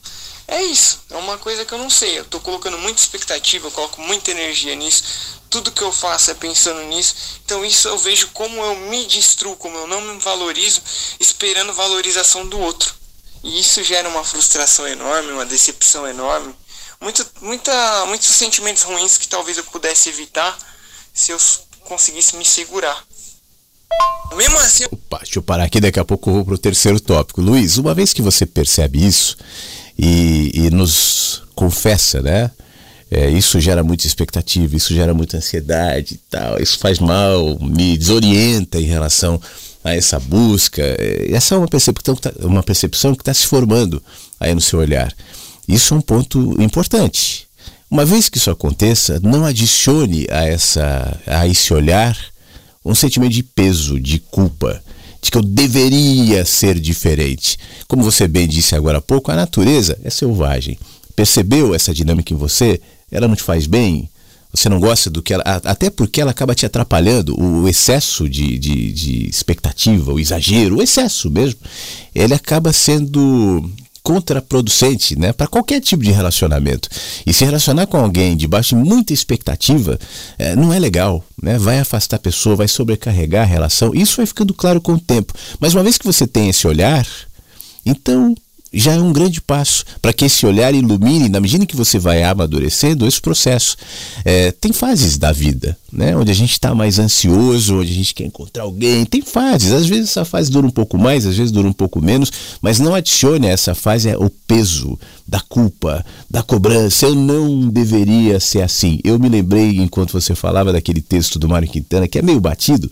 é 0.48 0.64
isso. 0.64 1.00
É 1.10 1.18
uma 1.18 1.38
coisa 1.38 1.64
que 1.64 1.74
eu 1.74 1.78
não 1.78 1.90
sei. 1.90 2.18
Eu 2.18 2.26
tô 2.26 2.40
colocando 2.40 2.78
muita 2.78 3.00
expectativa, 3.00 3.68
eu 3.68 3.72
coloco 3.72 4.02
muita 4.02 4.32
energia 4.32 4.76
nisso. 4.76 5.04
Tudo 5.50 5.72
que 5.72 5.82
eu 5.82 5.92
faço 5.92 6.32
é 6.32 6.34
pensando 6.34 6.82
nisso. 6.84 7.16
Então 7.46 7.64
isso 7.64 7.88
eu 7.88 7.98
vejo 7.98 8.30
como 8.30 8.60
eu 8.62 8.76
me 8.76 9.06
destruo, 9.06 9.56
como 9.56 9.78
eu 9.78 9.88
não 9.88 10.02
me 10.02 10.20
valorizo, 10.20 10.82
esperando 11.20 11.74
valorização 11.74 12.48
do 12.48 12.60
outro. 12.60 12.99
E 13.44 13.60
isso 13.60 13.84
gera 13.84 14.10
uma 14.10 14.24
frustração 14.24 14.88
enorme, 14.88 15.32
uma 15.32 15.46
decepção 15.46 16.08
enorme. 16.08 16.54
Muito, 17.02 17.26
muita, 17.42 18.06
muitos 18.08 18.28
sentimentos 18.28 18.84
ruins 18.84 19.18
que 19.18 19.28
talvez 19.28 19.58
eu 19.58 19.64
pudesse 19.64 20.10
evitar 20.10 20.58
se 21.14 21.32
eu 21.32 21.38
conseguisse 21.82 22.36
me 22.36 22.46
segurar. 22.46 23.04
Mesmo 24.36 24.58
assim. 24.60 24.86
Opa, 24.92 25.20
deixa 25.20 25.40
eu 25.40 25.44
parar 25.44 25.64
aqui, 25.64 25.80
daqui 25.80 26.00
a 26.00 26.06
pouco 26.06 26.30
eu 26.30 26.34
vou 26.36 26.46
pro 26.46 26.58
terceiro 26.58 27.00
tópico. 27.00 27.42
Luiz, 27.42 27.78
uma 27.78 27.94
vez 27.94 28.14
que 28.14 28.22
você 28.22 28.46
percebe 28.46 29.06
isso 29.06 29.38
e, 29.98 30.52
e 30.54 30.70
nos 30.70 31.44
confessa, 31.56 32.22
né? 32.22 32.52
É, 33.12 33.28
isso 33.28 33.60
gera 33.60 33.84
muita 33.84 34.06
expectativa, 34.06 34.76
isso 34.76 34.94
gera 34.94 35.16
muita 35.16 35.38
ansiedade 35.38 36.14
e 36.14 36.18
tal, 36.30 36.62
isso 36.62 36.78
faz 36.78 37.00
mal, 37.00 37.58
me 37.60 37.98
desorienta 37.98 38.80
em 38.80 38.86
relação 38.86 39.42
a 39.90 39.96
essa 39.96 40.20
busca. 40.20 40.82
É, 40.82 41.32
essa 41.32 41.56
é 41.56 41.58
uma 41.58 41.68
percepção 41.68 42.16
que 42.16 42.22
tá, 42.22 42.32
uma 42.42 42.64
percepção 42.64 43.16
que 43.16 43.22
está 43.22 43.34
se 43.34 43.48
formando 43.48 44.02
aí 44.40 44.54
no 44.54 44.62
seu 44.62 44.80
olhar. 44.80 45.14
Isso 45.68 45.94
é 45.94 45.98
um 45.98 46.02
ponto 46.02 46.56
importante. 46.62 47.48
Uma 47.90 48.06
vez 48.06 48.30
que 48.30 48.38
isso 48.38 48.52
aconteça, 48.52 49.20
não 49.22 49.46
adicione 49.46 50.28
a, 50.30 50.46
essa, 50.46 51.20
a 51.26 51.48
esse 51.48 51.74
olhar 51.74 52.18
um 52.86 52.96
sentimento 52.96 53.34
de 53.34 53.44
peso, 53.44 54.00
de 54.00 54.20
culpa, 54.20 54.82
de 55.22 55.30
que 55.30 55.38
eu 55.38 55.42
deveria 55.42 56.46
ser 56.46 56.80
diferente. 56.80 57.58
Como 57.88 58.04
você 58.04 58.28
bem 58.28 58.48
disse 58.48 58.76
agora 58.76 59.00
há 59.00 59.02
pouco, 59.02 59.32
a 59.32 59.36
natureza 59.36 59.98
é 60.04 60.10
selvagem. 60.10 60.78
Percebeu 61.16 61.76
essa 61.76 61.94
dinâmica 61.94 62.34
em 62.34 62.38
você? 62.38 62.80
Ela 63.12 63.28
não 63.28 63.36
te 63.36 63.44
faz 63.44 63.68
bem? 63.68 64.10
Você 64.52 64.68
não 64.68 64.80
gosta 64.80 65.10
do 65.10 65.22
que 65.22 65.34
ela. 65.34 65.44
Até 65.46 65.90
porque 65.90 66.20
ela 66.20 66.32
acaba 66.32 66.56
te 66.56 66.66
atrapalhando. 66.66 67.40
O 67.40 67.68
excesso 67.68 68.28
de, 68.28 68.58
de, 68.58 68.92
de 68.92 69.30
expectativa, 69.30 70.12
o 70.12 70.20
exagero, 70.20 70.78
o 70.78 70.82
excesso 70.82 71.30
mesmo, 71.30 71.60
ele 72.16 72.34
acaba 72.34 72.74
sendo 72.74 73.64
contraproducente 74.02 75.20
né, 75.20 75.32
para 75.32 75.46
qualquer 75.46 75.80
tipo 75.80 76.04
de 76.04 76.12
relacionamento. 76.12 76.90
E 77.28 77.32
se 77.32 77.46
relacionar 77.46 77.86
com 77.86 77.98
alguém 77.98 78.36
debaixo 78.36 78.76
de 78.76 78.82
muita 78.82 79.14
expectativa 79.14 80.00
é, 80.38 80.56
não 80.56 80.74
é 80.74 80.80
legal. 80.80 81.24
Né? 81.42 81.60
Vai 81.60 81.78
afastar 81.78 82.16
a 82.16 82.20
pessoa, 82.20 82.56
vai 82.56 82.68
sobrecarregar 82.68 83.44
a 83.44 83.46
relação. 83.46 83.94
Isso 83.94 84.18
vai 84.18 84.26
ficando 84.26 84.54
claro 84.54 84.82
com 84.82 84.94
o 84.94 85.00
tempo. 85.00 85.32
Mas 85.60 85.76
uma 85.76 85.84
vez 85.84 85.96
que 85.96 86.06
você 86.06 86.26
tem 86.26 86.50
esse 86.50 86.68
olhar, 86.68 87.06
então 87.86 88.34
já 88.72 88.94
é 88.94 89.00
um 89.00 89.12
grande 89.12 89.42
passo 89.42 89.84
para 90.02 90.14
que 90.14 90.26
esse 90.26 90.46
olhar 90.46 90.74
ilumine, 90.74 91.28
na 91.28 91.40
medida 91.40 91.66
que 91.66 91.76
você 91.76 91.98
vai 91.98 92.24
amadurecendo, 92.24 93.08
esse 93.08 93.20
processo. 93.20 93.76
É, 94.24 94.52
tem 94.52 94.72
fases 94.72 95.18
da 95.18 95.32
vida, 95.32 95.78
né? 95.92 96.16
onde 96.16 96.32
a 96.32 96.36
gente 96.36 96.52
está 96.52 96.76
mais 96.76 97.00
ansioso, 97.00 97.80
onde 97.80 97.92
a 97.92 97.96
gente 97.96 98.14
quer 98.14 98.26
encontrar 98.26 98.64
alguém. 98.64 99.06
Tem 99.06 99.22
fases, 99.22 99.72
às 99.72 99.88
vezes 99.88 100.10
essa 100.10 100.24
fase 100.24 100.52
dura 100.52 100.68
um 100.68 100.72
pouco 100.72 100.98
mais, 100.98 101.26
às 101.26 101.38
vezes 101.38 101.52
dura 101.52 101.68
um 101.68 101.74
pouco 101.74 102.02
menos, 102.02 102.32
mas 102.62 102.80
não 102.80 102.94
adicione 102.94 103.48
a 103.48 103.52
essa 103.52 103.74
fase 103.74 104.10
é, 104.10 104.18
o 104.18 104.30
peso 104.30 105.00
da 105.28 105.40
culpa, 105.40 106.06
da 106.30 106.44
cobrança. 106.44 107.08
Eu 107.08 107.16
não 107.16 107.68
deveria 107.70 108.40
ser 108.40 108.62
assim. 108.62 109.00
Eu 109.04 109.18
me 109.18 109.30
lembrei, 109.30 109.78
enquanto 109.78 110.12
você 110.12 110.36
falava 110.36 110.72
daquele 110.72 111.02
texto 111.02 111.40
do 111.40 111.50
Mário 111.50 111.68
Quintana, 111.68 112.08
que 112.08 112.20
é 112.20 112.22
meio 112.22 112.40
batido, 112.40 112.92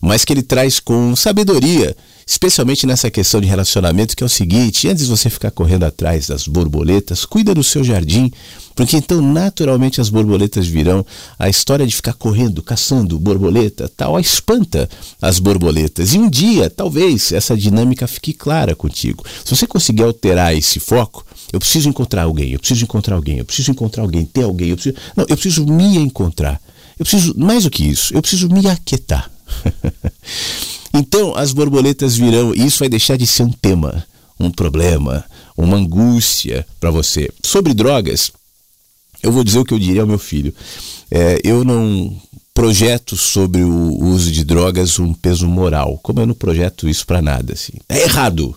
mas 0.00 0.24
que 0.24 0.32
ele 0.32 0.42
traz 0.42 0.80
com 0.80 1.14
sabedoria 1.14 1.96
especialmente 2.32 2.86
nessa 2.86 3.10
questão 3.10 3.42
de 3.42 3.46
relacionamento, 3.46 4.16
que 4.16 4.22
é 4.22 4.26
o 4.26 4.28
seguinte: 4.28 4.88
antes 4.88 5.04
de 5.04 5.10
você 5.10 5.28
ficar 5.28 5.50
correndo 5.50 5.84
atrás 5.84 6.28
das 6.28 6.46
borboletas, 6.46 7.26
cuida 7.26 7.54
do 7.54 7.62
seu 7.62 7.84
jardim, 7.84 8.32
porque 8.74 8.96
então 8.96 9.20
naturalmente 9.20 10.00
as 10.00 10.08
borboletas 10.08 10.66
virão. 10.66 11.04
A 11.38 11.48
história 11.48 11.86
de 11.86 11.94
ficar 11.94 12.14
correndo, 12.14 12.62
caçando 12.62 13.18
borboleta, 13.18 13.90
tal, 13.94 14.18
espanta 14.18 14.88
as 15.20 15.38
borboletas. 15.38 16.14
E 16.14 16.18
um 16.18 16.28
dia, 16.28 16.70
talvez, 16.70 17.32
essa 17.32 17.56
dinâmica 17.56 18.06
fique 18.06 18.32
clara 18.32 18.74
contigo. 18.74 19.24
Se 19.44 19.54
você 19.54 19.66
conseguir 19.66 20.04
alterar 20.04 20.56
esse 20.56 20.80
foco, 20.80 21.26
eu 21.52 21.58
preciso 21.58 21.88
encontrar 21.88 22.22
alguém, 22.22 22.52
eu 22.52 22.58
preciso 22.58 22.84
encontrar 22.84 23.16
alguém, 23.16 23.38
eu 23.38 23.44
preciso 23.44 23.70
encontrar 23.70 24.02
alguém, 24.04 24.24
ter 24.24 24.44
alguém, 24.44 24.70
eu 24.70 24.76
preciso. 24.76 24.96
Não, 25.14 25.26
eu 25.28 25.36
preciso 25.36 25.66
me 25.66 25.98
encontrar. 25.98 26.58
Eu 26.98 27.04
preciso, 27.04 27.34
mais 27.36 27.64
do 27.64 27.70
que 27.70 27.84
isso, 27.84 28.14
eu 28.14 28.22
preciso 28.22 28.48
me 28.48 28.66
aquietar. 28.68 29.30
Então 30.92 31.34
as 31.36 31.52
borboletas 31.52 32.16
virão 32.16 32.54
e 32.54 32.66
isso 32.66 32.80
vai 32.80 32.88
deixar 32.88 33.16
de 33.16 33.26
ser 33.26 33.44
um 33.44 33.52
tema, 33.52 34.04
um 34.38 34.50
problema, 34.50 35.24
uma 35.56 35.76
angústia 35.76 36.66
para 36.78 36.90
você. 36.90 37.30
Sobre 37.42 37.74
drogas, 37.74 38.30
eu 39.22 39.32
vou 39.32 39.44
dizer 39.44 39.58
o 39.58 39.64
que 39.64 39.72
eu 39.72 39.78
diria 39.78 40.02
ao 40.02 40.06
meu 40.06 40.18
filho. 40.18 40.54
É, 41.10 41.40
eu 41.44 41.64
não 41.64 42.14
projeto 42.54 43.16
sobre 43.16 43.62
o 43.62 44.04
uso 44.04 44.30
de 44.30 44.44
drogas 44.44 44.98
um 44.98 45.14
peso 45.14 45.48
moral. 45.48 45.98
Como 46.02 46.20
eu 46.20 46.26
não 46.26 46.34
projeto 46.34 46.88
isso 46.88 47.06
para 47.06 47.22
nada. 47.22 47.54
Assim. 47.54 47.72
É 47.88 48.02
errado, 48.02 48.54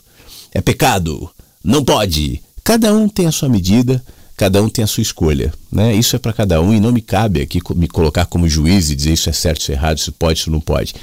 é 0.53 0.61
pecado, 0.61 1.29
não 1.63 1.83
pode. 1.83 2.41
Cada 2.63 2.93
um 2.93 3.07
tem 3.07 3.27
a 3.27 3.31
sua 3.31 3.47
medida, 3.47 4.03
cada 4.36 4.61
um 4.61 4.69
tem 4.69 4.83
a 4.83 4.88
sua 4.88 5.01
escolha. 5.01 5.53
Né? 5.71 5.95
Isso 5.95 6.15
é 6.15 6.19
para 6.19 6.33
cada 6.33 6.61
um 6.61 6.73
e 6.73 6.79
não 6.79 6.91
me 6.91 7.01
cabe 7.01 7.41
aqui 7.41 7.59
me 7.75 7.88
colocar 7.88 8.25
como 8.25 8.47
juiz 8.47 8.89
e 8.89 8.95
dizer 8.95 9.13
isso 9.13 9.29
é 9.29 9.33
certo, 9.33 9.61
isso 9.61 9.71
é 9.71 9.75
errado, 9.75 9.97
isso 9.97 10.11
pode, 10.11 10.39
isso 10.39 10.51
não 10.51 10.59
pode. 10.59 10.93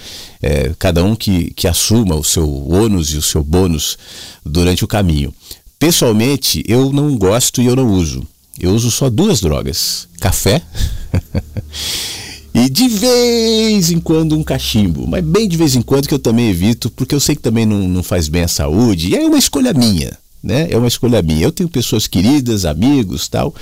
É, 0.41 0.73
cada 0.79 1.05
um 1.05 1.15
que, 1.15 1.51
que 1.53 1.67
assuma 1.67 2.15
o 2.15 2.25
seu 2.25 2.49
ônus 2.69 3.11
e 3.11 3.17
o 3.17 3.23
seu 3.23 3.43
bônus 3.43 3.97
durante 4.45 4.85
o 4.85 4.89
caminho. 4.89 5.33
Pessoalmente, 5.79 6.63
eu 6.69 6.93
não 6.93 7.17
gosto 7.17 7.61
e 7.61 7.67
eu 7.67 7.75
não 7.75 7.89
uso. 7.89 8.27
Eu 8.61 8.75
uso 8.75 8.91
só 8.91 9.09
duas 9.09 9.41
drogas: 9.41 10.07
café 10.21 10.63
e 12.55 12.69
de 12.69 12.87
vez 12.87 13.91
em 13.91 13.99
quando 13.99 14.37
um 14.37 14.45
cachimbo. 14.45 15.07
Mas 15.09 15.25
bem 15.25 15.49
de 15.49 15.57
vez 15.57 15.75
em 15.75 15.83
quando 15.83 16.07
que 16.07 16.15
eu 16.15 16.19
também 16.19 16.51
evito, 16.51 16.91
porque 16.91 17.15
eu 17.15 17.21
sei 17.21 17.35
que 17.35 17.43
também 17.43 17.67
não, 17.67 17.89
não 17.89 18.03
faz 18.03 18.29
bem 18.29 18.43
à 18.43 18.49
saúde. 18.49 19.09
E 19.09 19.17
é 19.17 19.27
uma 19.27 19.39
escolha 19.39 19.73
minha 19.73 20.22
né? 20.43 20.69
É 20.71 20.77
uma 20.77 20.89
escolha 20.89 21.23
minha. 21.23 21.45
Eu 21.45 21.53
tenho 21.53 21.69
pessoas 21.69 22.07
queridas, 22.07 22.65
amigos, 22.65 23.29
tal, 23.29 23.55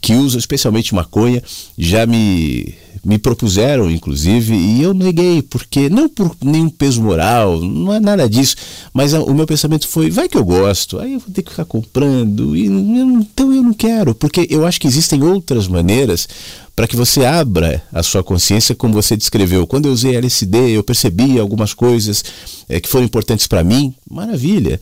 que 0.00 0.14
usam 0.14 0.38
especialmente 0.38 0.94
maconha, 0.94 1.42
já 1.76 2.06
me 2.06 2.74
me 3.06 3.18
propuseram, 3.18 3.88
inclusive, 3.88 4.52
e 4.52 4.82
eu 4.82 4.92
neguei, 4.92 5.40
porque 5.40 5.88
não 5.88 6.08
por 6.08 6.36
nenhum 6.42 6.68
peso 6.68 7.00
moral, 7.00 7.60
não 7.60 7.94
é 7.94 8.00
nada 8.00 8.28
disso, 8.28 8.56
mas 8.92 9.12
o 9.12 9.32
meu 9.32 9.46
pensamento 9.46 9.86
foi, 9.86 10.10
vai 10.10 10.28
que 10.28 10.36
eu 10.36 10.44
gosto, 10.44 10.98
aí 10.98 11.12
eu 11.12 11.20
vou 11.20 11.30
ter 11.32 11.42
que 11.42 11.50
ficar 11.52 11.64
comprando, 11.64 12.56
e 12.56 12.66
então 12.66 13.52
eu 13.52 13.62
não 13.62 13.72
quero, 13.72 14.12
porque 14.12 14.48
eu 14.50 14.66
acho 14.66 14.80
que 14.80 14.88
existem 14.88 15.22
outras 15.22 15.68
maneiras 15.68 16.28
para 16.74 16.88
que 16.88 16.96
você 16.96 17.24
abra 17.24 17.80
a 17.92 18.02
sua 18.02 18.24
consciência, 18.24 18.74
como 18.74 18.92
você 18.92 19.16
descreveu. 19.16 19.68
Quando 19.68 19.86
eu 19.86 19.92
usei 19.92 20.16
LSD, 20.16 20.70
eu 20.70 20.82
percebi 20.82 21.38
algumas 21.38 21.72
coisas 21.72 22.24
é, 22.68 22.80
que 22.80 22.88
foram 22.88 23.06
importantes 23.06 23.46
para 23.46 23.62
mim, 23.62 23.94
maravilha. 24.10 24.80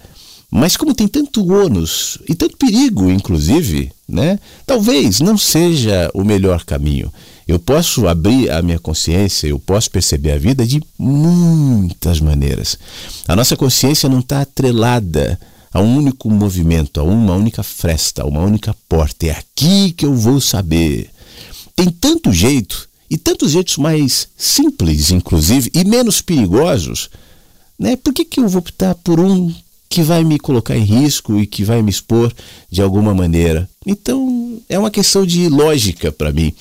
Mas 0.56 0.76
como 0.76 0.94
tem 0.94 1.08
tanto 1.08 1.52
ônus 1.52 2.16
e 2.28 2.34
tanto 2.36 2.56
perigo, 2.56 3.10
inclusive, 3.10 3.90
né? 4.08 4.38
Talvez 4.64 5.18
não 5.18 5.36
seja 5.36 6.08
o 6.14 6.22
melhor 6.22 6.64
caminho. 6.64 7.12
Eu 7.46 7.58
posso 7.58 8.06
abrir 8.06 8.48
a 8.52 8.62
minha 8.62 8.78
consciência, 8.78 9.48
eu 9.48 9.58
posso 9.58 9.90
perceber 9.90 10.30
a 10.30 10.38
vida 10.38 10.64
de 10.64 10.80
muitas 10.96 12.20
maneiras. 12.20 12.78
A 13.26 13.34
nossa 13.34 13.56
consciência 13.56 14.08
não 14.08 14.20
está 14.20 14.42
atrelada 14.42 15.40
a 15.72 15.80
um 15.80 15.96
único 15.96 16.30
movimento, 16.30 17.00
a 17.00 17.02
uma 17.02 17.34
única 17.34 17.64
fresta, 17.64 18.22
a 18.22 18.26
uma 18.26 18.40
única 18.40 18.76
porta. 18.88 19.26
É 19.26 19.30
aqui 19.32 19.90
que 19.90 20.06
eu 20.06 20.14
vou 20.14 20.40
saber. 20.40 21.10
Tem 21.74 21.90
tanto 21.90 22.32
jeito, 22.32 22.88
e 23.10 23.18
tantos 23.18 23.50
jeitos 23.50 23.76
mais 23.76 24.28
simples, 24.36 25.10
inclusive, 25.10 25.68
e 25.74 25.84
menos 25.84 26.22
perigosos. 26.22 27.10
Né? 27.76 27.96
Por 27.96 28.14
que, 28.14 28.24
que 28.24 28.38
eu 28.38 28.46
vou 28.46 28.60
optar 28.60 28.94
por 28.94 29.18
um 29.18 29.52
que 29.94 30.02
vai 30.02 30.24
me 30.24 30.40
colocar 30.40 30.74
em 30.74 30.82
risco 30.82 31.38
e 31.38 31.46
que 31.46 31.62
vai 31.62 31.80
me 31.80 31.88
expor 31.88 32.34
de 32.68 32.82
alguma 32.82 33.14
maneira. 33.14 33.70
Então, 33.86 34.60
é 34.68 34.76
uma 34.76 34.90
questão 34.90 35.24
de 35.24 35.48
lógica 35.48 36.10
para 36.10 36.32
mim. 36.32 36.52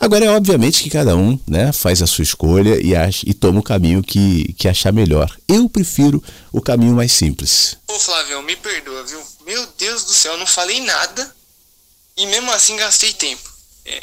Agora, 0.00 0.24
é 0.24 0.30
obviamente 0.30 0.82
que 0.82 0.88
cada 0.88 1.14
um 1.14 1.38
né, 1.46 1.70
faz 1.70 2.00
a 2.00 2.06
sua 2.06 2.22
escolha 2.22 2.80
e, 2.82 2.96
acha, 2.96 3.28
e 3.28 3.34
toma 3.34 3.60
o 3.60 3.62
caminho 3.62 4.02
que, 4.02 4.54
que 4.54 4.66
achar 4.66 4.90
melhor. 4.90 5.30
Eu 5.46 5.68
prefiro 5.68 6.24
o 6.50 6.62
caminho 6.62 6.94
mais 6.94 7.12
simples. 7.12 7.76
Ô 7.88 7.98
Flávio, 7.98 8.42
me 8.42 8.56
perdoa, 8.56 9.04
viu? 9.04 9.20
Meu 9.44 9.68
Deus 9.76 10.04
do 10.04 10.14
céu, 10.14 10.32
eu 10.32 10.38
não 10.38 10.46
falei 10.46 10.80
nada 10.80 11.30
e 12.16 12.24
mesmo 12.24 12.50
assim 12.52 12.74
gastei 12.76 13.12
tempo. 13.12 13.52
É. 13.84 14.02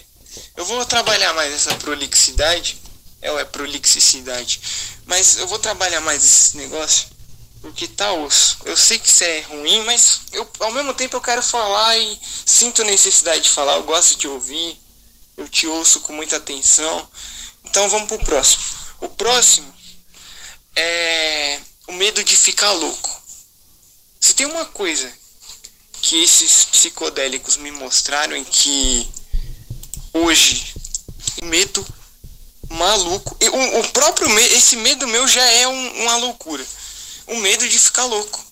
Eu 0.55 0.63
vou 0.63 0.85
trabalhar 0.85 1.33
mais 1.33 1.51
essa 1.51 1.73
prolixidade. 1.73 2.77
É, 3.19 3.33
é 3.33 3.45
prolixicidade. 3.45 4.61
Mas 5.07 5.39
eu 5.39 5.47
vou 5.47 5.57
trabalhar 5.57 6.01
mais 6.01 6.23
esse 6.23 6.57
negócio 6.57 7.14
porque 7.61 7.87
tá 7.87 8.13
osso. 8.13 8.57
Eu 8.65 8.77
sei 8.77 8.99
que 8.99 9.09
isso 9.09 9.23
é 9.23 9.41
ruim, 9.41 9.83
mas 9.83 10.21
eu 10.31 10.49
ao 10.59 10.71
mesmo 10.71 10.93
tempo 10.93 11.15
eu 11.15 11.21
quero 11.21 11.41
falar 11.41 11.97
e 11.97 12.19
sinto 12.45 12.83
necessidade 12.83 13.43
de 13.43 13.49
falar, 13.49 13.75
eu 13.75 13.83
gosto 13.83 14.17
de 14.17 14.27
ouvir, 14.27 14.79
eu 15.37 15.47
te 15.47 15.67
ouço 15.67 16.01
com 16.01 16.13
muita 16.13 16.37
atenção. 16.37 17.07
Então 17.63 17.89
vamos 17.89 18.07
pro 18.07 18.19
próximo. 18.19 18.63
O 19.01 19.09
próximo 19.09 19.73
é 20.75 21.59
o 21.87 21.93
medo 21.93 22.23
de 22.23 22.35
ficar 22.35 22.71
louco. 22.71 23.23
Se 24.19 24.33
tem 24.33 24.45
uma 24.45 24.65
coisa 24.65 25.11
que 26.01 26.21
esses 26.23 26.65
psicodélicos 26.65 27.57
me 27.57 27.71
mostraram 27.71 28.35
em 28.35 28.43
que 28.43 29.09
hoje 30.13 30.73
o 31.41 31.45
medo 31.45 31.85
maluco, 32.69 33.37
o, 33.41 33.79
o 33.79 33.89
próprio 33.89 34.29
medo, 34.29 34.53
esse 34.53 34.75
medo 34.77 35.07
meu 35.07 35.27
já 35.27 35.43
é 35.43 35.67
um, 35.67 36.03
uma 36.03 36.17
loucura. 36.17 36.65
O 37.27 37.35
medo 37.37 37.67
de 37.67 37.79
ficar 37.79 38.05
louco. 38.05 38.43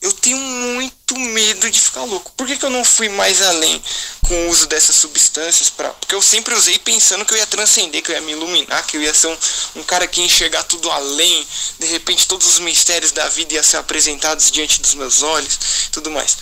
Eu 0.00 0.12
tenho 0.12 0.36
muito 0.36 1.18
medo 1.18 1.68
de 1.68 1.80
ficar 1.80 2.04
louco. 2.04 2.30
Por 2.36 2.46
que, 2.46 2.56
que 2.56 2.64
eu 2.64 2.70
não 2.70 2.84
fui 2.84 3.08
mais 3.08 3.42
além 3.42 3.82
com 4.28 4.46
o 4.46 4.50
uso 4.50 4.66
dessas 4.66 4.94
substâncias? 4.94 5.70
Pra... 5.70 5.88
Porque 5.90 6.14
eu 6.14 6.22
sempre 6.22 6.54
usei 6.54 6.78
pensando 6.78 7.24
que 7.24 7.34
eu 7.34 7.38
ia 7.38 7.46
transcender, 7.46 8.00
que 8.00 8.12
eu 8.12 8.14
ia 8.14 8.20
me 8.20 8.32
iluminar, 8.32 8.86
que 8.86 8.96
eu 8.96 9.02
ia 9.02 9.12
ser 9.12 9.26
um, 9.26 9.38
um 9.76 9.82
cara 9.82 10.06
que 10.06 10.20
ia 10.20 10.26
enxergar 10.26 10.62
tudo 10.62 10.88
além. 10.88 11.46
De 11.80 11.86
repente 11.86 12.28
todos 12.28 12.46
os 12.46 12.58
mistérios 12.60 13.10
da 13.10 13.28
vida 13.28 13.54
iam 13.54 13.64
ser 13.64 13.78
apresentados 13.78 14.52
diante 14.52 14.80
dos 14.80 14.94
meus 14.94 15.22
olhos 15.22 15.58
tudo 15.90 16.10
mais. 16.10 16.36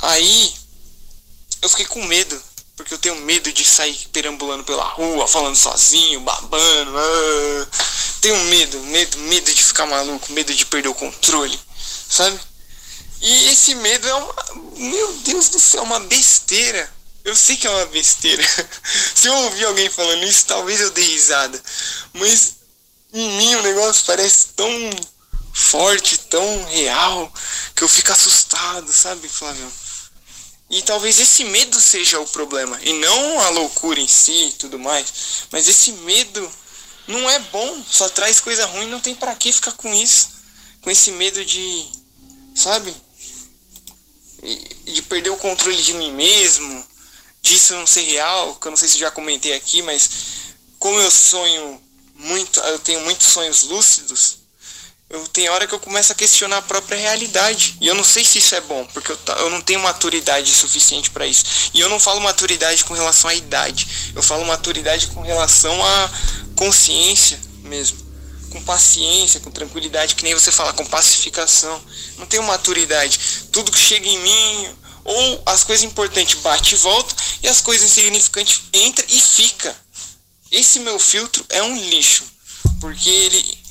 Aí 0.00 0.54
eu 1.62 1.68
fiquei 1.68 1.86
com 1.86 2.04
medo. 2.04 2.40
Porque 2.76 2.92
eu 2.92 2.98
tenho 2.98 3.16
medo 3.22 3.50
de 3.52 3.64
sair 3.64 4.08
perambulando 4.12 4.62
pela 4.62 4.84
rua, 4.84 5.26
falando 5.26 5.56
sozinho, 5.56 6.20
babando. 6.20 6.92
Ah, 6.98 7.66
tenho 8.20 8.38
medo, 8.44 8.78
medo, 8.80 9.18
medo 9.20 9.54
de 9.54 9.64
ficar 9.64 9.86
maluco, 9.86 10.32
medo 10.32 10.54
de 10.54 10.66
perder 10.66 10.88
o 10.88 10.94
controle, 10.94 11.58
sabe? 12.08 12.38
E 13.22 13.48
esse 13.48 13.74
medo 13.76 14.06
é 14.06 14.14
uma. 14.14 14.34
Meu 14.76 15.12
Deus 15.24 15.48
do 15.48 15.58
céu, 15.58 15.82
uma 15.82 16.00
besteira. 16.00 16.94
Eu 17.24 17.34
sei 17.34 17.56
que 17.56 17.66
é 17.66 17.70
uma 17.70 17.86
besteira. 17.86 18.42
Se 19.14 19.26
eu 19.26 19.34
ouvir 19.34 19.64
alguém 19.64 19.88
falando 19.90 20.24
isso, 20.24 20.44
talvez 20.46 20.80
eu 20.80 20.90
dê 20.90 21.02
risada. 21.02 21.60
Mas 22.12 22.56
em 23.12 23.38
mim 23.38 23.54
o 23.54 23.62
negócio 23.62 24.04
parece 24.06 24.48
tão 24.54 24.70
forte, 25.52 26.18
tão 26.18 26.64
real, 26.66 27.32
que 27.74 27.82
eu 27.82 27.88
fico 27.88 28.12
assustado, 28.12 28.92
sabe, 28.92 29.26
Flávio? 29.26 29.72
E 30.68 30.82
talvez 30.82 31.20
esse 31.20 31.44
medo 31.44 31.80
seja 31.80 32.18
o 32.20 32.26
problema. 32.26 32.78
E 32.82 32.92
não 32.94 33.40
a 33.40 33.50
loucura 33.50 34.00
em 34.00 34.08
si 34.08 34.48
e 34.48 34.52
tudo 34.52 34.78
mais. 34.78 35.46
Mas 35.50 35.68
esse 35.68 35.92
medo 35.92 36.50
não 37.06 37.30
é 37.30 37.38
bom, 37.38 37.84
só 37.88 38.08
traz 38.08 38.40
coisa 38.40 38.66
ruim, 38.66 38.88
não 38.88 39.00
tem 39.00 39.14
para 39.14 39.34
que 39.36 39.52
ficar 39.52 39.72
com 39.72 39.92
isso. 39.94 40.30
Com 40.80 40.90
esse 40.90 41.12
medo 41.12 41.44
de. 41.44 41.86
Sabe? 42.54 42.94
de 44.84 45.02
perder 45.02 45.30
o 45.30 45.36
controle 45.36 45.80
de 45.82 45.94
mim 45.94 46.12
mesmo, 46.12 46.86
disso 47.42 47.74
não 47.74 47.86
ser 47.86 48.02
real, 48.02 48.54
que 48.56 48.66
eu 48.66 48.70
não 48.70 48.76
sei 48.76 48.88
se 48.88 48.98
já 48.98 49.10
comentei 49.10 49.52
aqui, 49.54 49.82
mas 49.82 50.08
como 50.78 50.98
eu 50.98 51.10
sonho 51.10 51.82
muito, 52.14 52.60
eu 52.60 52.78
tenho 52.78 53.00
muitos 53.00 53.26
sonhos 53.26 53.64
lúcidos, 53.64 54.38
eu 55.08 55.26
tenho 55.28 55.52
hora 55.52 55.66
que 55.66 55.74
eu 55.74 55.78
começo 55.78 56.12
a 56.12 56.14
questionar 56.14 56.58
a 56.58 56.62
própria 56.62 56.98
realidade. 56.98 57.76
E 57.80 57.86
eu 57.86 57.94
não 57.94 58.04
sei 58.04 58.24
se 58.24 58.38
isso 58.38 58.54
é 58.54 58.60
bom, 58.60 58.84
porque 58.86 59.12
eu, 59.12 59.18
eu 59.38 59.50
não 59.50 59.60
tenho 59.60 59.80
maturidade 59.80 60.52
suficiente 60.54 61.10
para 61.10 61.26
isso. 61.26 61.70
E 61.72 61.80
eu 61.80 61.88
não 61.88 62.00
falo 62.00 62.20
maturidade 62.20 62.84
com 62.84 62.94
relação 62.94 63.30
à 63.30 63.34
idade, 63.34 64.12
eu 64.14 64.22
falo 64.22 64.44
maturidade 64.44 65.08
com 65.08 65.22
relação 65.22 65.84
à 65.84 66.10
consciência 66.56 67.38
mesmo 67.66 68.06
com 68.56 68.62
paciência, 68.62 69.40
com 69.40 69.50
tranquilidade, 69.50 70.14
que 70.14 70.24
nem 70.24 70.34
você 70.34 70.50
fala, 70.50 70.72
com 70.72 70.84
pacificação. 70.86 71.82
Não 72.16 72.26
tenho 72.26 72.42
maturidade. 72.42 73.18
Tudo 73.52 73.70
que 73.70 73.78
chega 73.78 74.08
em 74.08 74.18
mim, 74.18 74.68
ou 75.04 75.42
as 75.44 75.62
coisas 75.62 75.84
importantes 75.84 76.40
bate 76.40 76.74
e 76.74 76.78
volta, 76.78 77.14
e 77.42 77.48
as 77.48 77.60
coisas 77.60 77.90
insignificantes 77.90 78.62
entra 78.72 79.04
e 79.08 79.20
fica. 79.20 79.76
Esse 80.50 80.78
meu 80.80 80.98
filtro 80.98 81.44
é 81.50 81.62
um 81.62 81.76
lixo, 81.76 82.24
porque 82.80 83.10
ele 83.10 83.65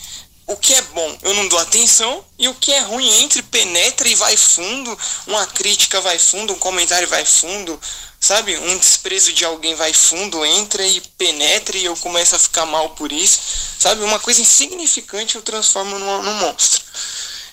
o 0.48 0.56
que 0.56 0.74
é 0.74 0.82
bom 0.82 1.18
eu 1.24 1.34
não 1.34 1.48
dou 1.48 1.58
atenção 1.60 2.24
e 2.38 2.48
o 2.48 2.54
que 2.56 2.72
é 2.72 2.80
ruim 2.82 3.24
entra 3.24 3.40
e 3.40 3.44
penetra 3.44 4.08
e 4.08 4.16
vai 4.16 4.38
fundo, 4.38 4.98
uma 5.28 5.46
crítica 5.48 6.00
vai 6.02 6.20
fundo, 6.20 6.54
um 6.54 6.60
comentário 6.60 7.08
vai 7.08 7.26
fundo, 7.26 7.80
sabe? 8.20 8.58
Um 8.58 8.78
desprezo 8.78 9.32
de 9.34 9.46
alguém 9.46 9.76
vai 9.76 9.94
fundo, 9.94 10.44
entra 10.46 10.86
e 10.86 11.00
penetra 11.18 11.78
e 11.78 11.86
eu 11.86 11.96
começo 11.98 12.36
a 12.36 12.40
ficar 12.40 12.66
mal 12.66 12.90
por 12.92 13.12
isso, 13.12 13.40
sabe? 13.80 14.04
Uma 14.04 14.20
coisa 14.20 14.42
insignificante 14.42 15.36
eu 15.36 15.42
transformo 15.42 15.98
num, 16.00 16.24
num 16.24 16.34
monstro. 16.34 16.84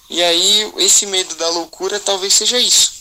E 0.09 0.23
aí, 0.23 0.73
esse 0.79 1.07
medo 1.07 1.35
da 1.37 1.49
loucura 1.49 2.01
talvez 2.01 2.35
seja 2.35 2.59
isso. 2.59 2.93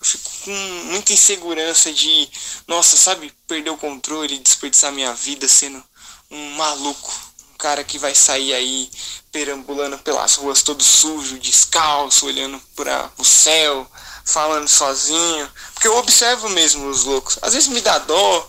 Eu 0.00 0.06
fico 0.06 0.30
com 0.44 0.50
muita 0.90 1.12
insegurança 1.12 1.92
de, 1.92 2.28
nossa, 2.66 2.96
sabe, 2.96 3.32
perder 3.46 3.70
o 3.70 3.76
controle, 3.76 4.38
desperdiçar 4.38 4.92
minha 4.92 5.12
vida 5.14 5.48
sendo 5.48 5.82
um 6.30 6.50
maluco. 6.50 7.25
Cara 7.58 7.82
que 7.82 7.98
vai 7.98 8.14
sair 8.14 8.52
aí 8.52 8.90
perambulando 9.32 9.98
pelas 9.98 10.36
ruas 10.36 10.62
todo 10.62 10.82
sujo, 10.82 11.38
descalço, 11.38 12.26
olhando 12.26 12.60
para 12.74 13.10
o 13.18 13.24
céu, 13.24 13.86
falando 14.24 14.68
sozinho. 14.68 15.48
Porque 15.74 15.88
eu 15.88 15.96
observo 15.96 16.48
mesmo 16.50 16.88
os 16.88 17.04
loucos. 17.04 17.38
Às 17.42 17.54
vezes 17.54 17.68
me 17.68 17.80
dá 17.80 17.98
dó, 17.98 18.48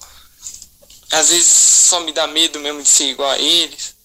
às 1.11 1.29
vezes 1.29 1.47
só 1.47 2.01
me 2.01 2.11
dá 2.11 2.27
medo 2.27 2.59
mesmo 2.59 2.81
de 2.81 2.87
ser 2.89 3.09
igual 3.09 3.29
a 3.29 3.39
eles. 3.39 3.95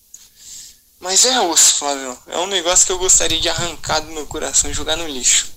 Mas 1.00 1.24
é 1.24 1.40
osso, 1.40 1.76
Flávio. 1.76 2.16
É 2.28 2.38
um 2.38 2.46
negócio 2.46 2.86
que 2.86 2.92
eu 2.92 2.98
gostaria 2.98 3.40
de 3.40 3.48
arrancar 3.48 4.00
do 4.00 4.12
meu 4.12 4.26
coração 4.26 4.70
e 4.70 4.74
jogar 4.74 4.96
no 4.96 5.06
lixo. 5.06 5.50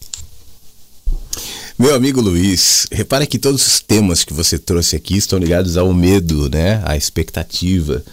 Meu 1.78 1.94
amigo 1.94 2.22
Luiz, 2.22 2.88
repara 2.92 3.28
que 3.28 3.38
todos 3.38 3.68
os 3.68 3.80
temas 3.80 4.24
que 4.24 4.34
você 4.34 4.58
trouxe 4.58 4.96
aqui 4.96 5.18
estão 5.18 5.38
ligados 5.38 5.76
ao 5.76 5.94
medo, 5.94 6.50
né? 6.50 6.82
À 6.86 6.96
expectativa 6.96 8.04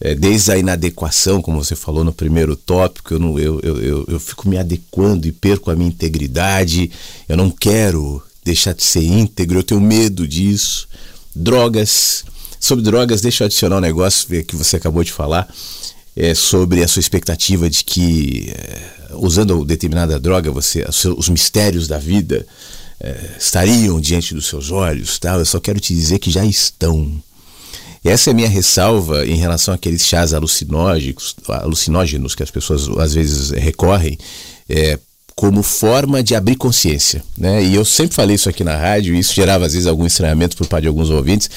é, 0.00 0.14
desde 0.14 0.50
a 0.50 0.58
inadequação, 0.58 1.42
como 1.42 1.62
você 1.62 1.76
falou 1.76 2.02
no 2.02 2.12
primeiro 2.12 2.56
tópico, 2.56 3.14
eu, 3.14 3.18
não, 3.18 3.38
eu, 3.38 3.60
eu, 3.62 3.80
eu, 3.82 4.04
eu 4.08 4.20
fico 4.20 4.48
me 4.48 4.56
adequando 4.56 5.28
e 5.28 5.32
perco 5.32 5.70
a 5.70 5.76
minha 5.76 5.90
integridade, 5.90 6.90
eu 7.28 7.36
não 7.36 7.50
quero 7.50 8.22
deixar 8.44 8.72
de 8.72 8.82
ser 8.82 9.02
íntegro, 9.02 9.58
eu 9.58 9.62
tenho 9.62 9.80
medo 9.80 10.26
disso. 10.26 10.88
Drogas. 11.34 12.24
Sobre 12.58 12.84
drogas, 12.84 13.20
deixa 13.20 13.44
eu 13.44 13.46
adicionar 13.46 13.76
um 13.76 13.80
negócio 13.80 14.44
que 14.44 14.56
você 14.56 14.76
acabou 14.76 15.04
de 15.04 15.12
falar. 15.12 15.48
É, 16.16 16.34
sobre 16.34 16.82
a 16.82 16.88
sua 16.88 17.00
expectativa 17.00 17.70
de 17.70 17.84
que, 17.84 18.52
é, 18.52 19.14
usando 19.14 19.64
determinada 19.64 20.18
droga, 20.18 20.50
você, 20.50 20.84
os 21.16 21.28
mistérios 21.28 21.86
da 21.86 21.98
vida 21.98 22.44
é, 22.98 23.36
estariam 23.38 24.00
diante 24.00 24.34
dos 24.34 24.46
seus 24.46 24.70
olhos. 24.70 25.18
Tá? 25.18 25.34
Eu 25.34 25.46
só 25.46 25.60
quero 25.60 25.78
te 25.78 25.94
dizer 25.94 26.18
que 26.18 26.30
já 26.30 26.44
estão. 26.44 27.22
Essa 28.04 28.30
é 28.30 28.32
a 28.32 28.34
minha 28.34 28.48
ressalva 28.48 29.26
em 29.26 29.36
relação 29.36 29.74
àqueles 29.74 30.06
chás 30.06 30.32
alucinógenos, 30.32 31.36
alucinógenos 31.48 32.34
que 32.34 32.42
as 32.42 32.50
pessoas 32.50 32.88
às 32.98 33.12
vezes 33.12 33.50
recorrem 33.50 34.18
é, 34.68 34.98
como 35.34 35.62
forma 35.62 36.22
de 36.22 36.34
abrir 36.34 36.56
consciência. 36.56 37.22
Né? 37.36 37.64
E 37.64 37.74
eu 37.74 37.84
sempre 37.84 38.14
falei 38.14 38.36
isso 38.36 38.48
aqui 38.48 38.64
na 38.64 38.76
rádio, 38.76 39.14
e 39.14 39.18
isso 39.18 39.34
gerava 39.34 39.66
às 39.66 39.72
vezes 39.72 39.86
algum 39.86 40.06
estranhamento 40.06 40.56
por 40.56 40.66
parte 40.66 40.82
de 40.82 40.88
alguns 40.88 41.10
ouvintes, 41.10 41.50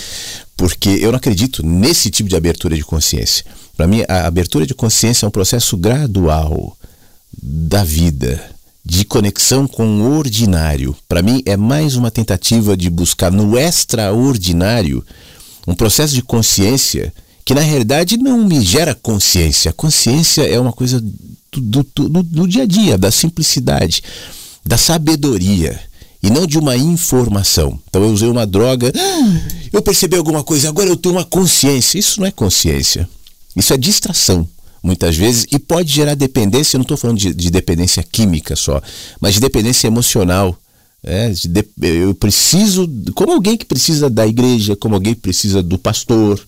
porque 0.55 0.89
eu 0.89 1.11
não 1.11 1.17
acredito 1.17 1.65
nesse 1.65 2.09
tipo 2.09 2.29
de 2.29 2.35
abertura 2.35 2.75
de 2.75 2.83
consciência. 2.83 3.45
Para 3.75 3.87
mim, 3.87 4.03
a 4.07 4.25
abertura 4.25 4.65
de 4.65 4.73
consciência 4.73 5.25
é 5.25 5.27
um 5.27 5.31
processo 5.31 5.75
gradual 5.75 6.77
da 7.41 7.83
vida, 7.83 8.41
de 8.85 9.03
conexão 9.03 9.67
com 9.67 9.85
o 10.01 10.17
ordinário. 10.17 10.95
Para 11.07 11.21
mim, 11.21 11.41
é 11.45 11.57
mais 11.57 11.95
uma 11.95 12.11
tentativa 12.11 12.77
de 12.77 12.89
buscar 12.89 13.31
no 13.31 13.57
extraordinário 13.57 15.03
um 15.67 15.75
processo 15.75 16.13
de 16.13 16.21
consciência 16.21 17.13
que 17.45 17.53
na 17.53 17.61
realidade 17.61 18.17
não 18.17 18.45
me 18.45 18.61
gera 18.61 18.95
consciência. 18.95 19.73
Consciência 19.73 20.43
é 20.43 20.59
uma 20.59 20.71
coisa 20.71 21.01
do, 21.51 21.83
do, 21.83 22.09
do, 22.09 22.23
do 22.23 22.47
dia 22.47 22.63
a 22.63 22.65
dia, 22.65 22.97
da 22.97 23.11
simplicidade, 23.11 24.01
da 24.65 24.77
sabedoria 24.77 25.79
e 26.23 26.29
não 26.29 26.47
de 26.47 26.57
uma 26.57 26.77
informação. 26.77 27.77
Então 27.89 28.01
eu 28.01 28.11
usei 28.11 28.29
uma 28.29 28.47
droga, 28.47 28.91
eu 29.73 29.81
percebi 29.81 30.15
alguma 30.15 30.41
coisa, 30.41 30.69
agora 30.69 30.89
eu 30.89 30.95
tenho 30.95 31.15
uma 31.15 31.25
consciência. 31.25 31.99
Isso 31.99 32.21
não 32.21 32.27
é 32.27 32.31
consciência. 32.31 33.09
Isso 33.53 33.73
é 33.73 33.77
distração, 33.77 34.47
muitas 34.81 35.17
vezes, 35.17 35.45
e 35.51 35.59
pode 35.59 35.93
gerar 35.93 36.15
dependência. 36.15 36.75
Eu 36.75 36.79
não 36.79 36.83
estou 36.83 36.97
falando 36.97 37.17
de, 37.17 37.33
de, 37.33 37.51
dependência 37.51 38.01
química 38.01 38.55
só, 38.55 38.81
mas 39.19 39.33
de 39.33 39.41
dependência 39.41 39.85
emocional, 39.85 40.57
é, 41.03 41.33
eu 41.81 42.15
preciso, 42.15 42.89
como 43.13 43.33
alguém 43.33 43.57
que 43.57 43.65
precisa 43.65 44.09
da 44.09 44.25
igreja, 44.25 44.75
como 44.75 44.95
alguém 44.95 45.13
que 45.13 45.19
precisa 45.19 45.61
do 45.61 45.77
pastor, 45.77 46.39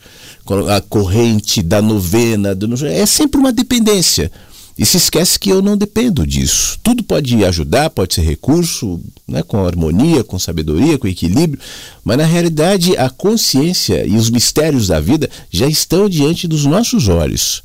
a 0.73 0.79
corrente 0.79 1.61
da 1.61 1.81
novena, 1.81 2.55
do, 2.55 2.73
é 2.85 3.05
sempre 3.05 3.37
uma 3.37 3.51
dependência. 3.51 4.31
E 4.77 4.85
se 4.85 4.97
esquece 4.97 5.39
que 5.39 5.49
eu 5.49 5.61
não 5.61 5.77
dependo 5.77 6.27
disso. 6.27 6.77
Tudo 6.83 7.01
pode 7.03 7.43
ajudar, 7.45 7.89
pode 7.89 8.13
ser 8.13 8.21
recurso, 8.21 9.01
né, 9.27 9.41
com 9.41 9.65
harmonia, 9.65 10.23
com 10.23 10.37
sabedoria, 10.37 10.97
com 10.97 11.07
equilíbrio, 11.07 11.61
mas 12.03 12.17
na 12.17 12.25
realidade 12.25 12.95
a 12.97 13.09
consciência 13.09 14.05
e 14.05 14.17
os 14.17 14.29
mistérios 14.29 14.87
da 14.87 14.99
vida 14.99 15.29
já 15.49 15.67
estão 15.67 16.09
diante 16.09 16.47
dos 16.47 16.65
nossos 16.65 17.07
olhos 17.07 17.64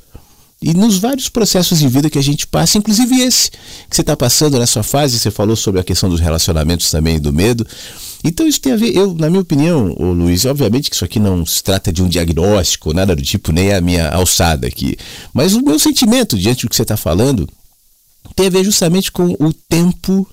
e 0.62 0.74
nos 0.74 0.99
vários 0.99 1.31
processos 1.31 1.78
de 1.78 1.89
vida 1.89 2.11
que 2.11 2.19
a 2.19 2.23
gente 2.23 2.47
passa, 2.47 2.77
inclusive 2.77 3.23
esse 3.23 3.51
que 3.51 3.97
você 3.97 4.03
está 4.03 4.15
passando 4.15 4.59
nessa 4.59 4.82
fase, 4.82 5.19
você 5.19 5.31
falou 5.31 5.57
sobre 5.57 5.81
a 5.81 5.85
questão 5.85 6.11
dos 6.11 6.20
relacionamentos 6.20 6.91
também 6.91 7.19
do 7.19 7.32
medo. 7.32 7.66
Então 8.23 8.47
isso 8.47 8.61
tem 8.61 8.74
a 8.74 8.77
ver, 8.77 8.95
eu, 8.95 9.15
na 9.15 9.31
minha 9.31 9.41
opinião, 9.41 9.95
ô 9.99 10.12
Luiz, 10.12 10.45
obviamente 10.45 10.91
que 10.91 10.97
isso 10.97 11.05
aqui 11.05 11.19
não 11.19 11.47
se 11.47 11.62
trata 11.62 11.91
de 11.91 12.03
um 12.03 12.09
diagnóstico, 12.09 12.93
nada 12.93 13.16
do 13.16 13.23
tipo, 13.23 13.53
nem 13.53 13.73
a 13.73 13.81
minha 13.81 14.11
alçada 14.11 14.66
aqui. 14.66 14.99
Mas 15.32 15.55
o 15.55 15.62
meu 15.62 15.78
sentimento 15.78 16.37
diante 16.37 16.66
do 16.66 16.69
que 16.69 16.77
você 16.77 16.82
está 16.82 16.97
falando 16.97 17.49
tem 18.37 18.47
a 18.47 18.51
ver 18.51 18.62
justamente 18.62 19.11
com 19.11 19.35
o 19.41 19.55
tempo 19.55 20.28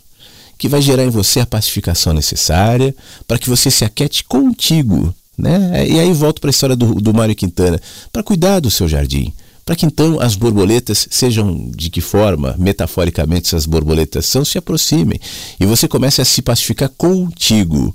que 0.57 0.67
vai 0.67 0.81
gerar 0.81 1.05
em 1.05 1.09
você 1.09 1.39
a 1.39 1.45
pacificação 1.45 2.11
necessária 2.13 2.93
para 3.25 3.37
que 3.37 3.49
você 3.49 3.71
se 3.71 3.85
aquete 3.85 4.25
contigo. 4.25 5.15
Né? 5.37 5.87
E 5.87 5.99
aí 5.99 6.11
volto 6.11 6.41
para 6.41 6.49
a 6.49 6.51
história 6.51 6.75
do, 6.75 6.95
do 6.95 7.13
Mário 7.13 7.35
Quintana, 7.35 7.79
para 8.11 8.23
cuidar 8.23 8.59
do 8.59 8.71
seu 8.71 8.89
jardim, 8.89 9.31
para 9.67 9.75
que 9.75 9.85
então 9.85 10.17
as 10.21 10.33
borboletas 10.33 11.09
sejam 11.11 11.69
de 11.75 11.89
que 11.89 11.99
forma, 11.99 12.55
metaforicamente, 12.57 13.47
essas 13.47 13.65
borboletas 13.65 14.25
são, 14.25 14.45
se 14.45 14.57
aproximem 14.57 15.19
e 15.59 15.65
você 15.65 15.89
comece 15.89 16.21
a 16.21 16.25
se 16.25 16.41
pacificar 16.41 16.89
contigo 16.97 17.93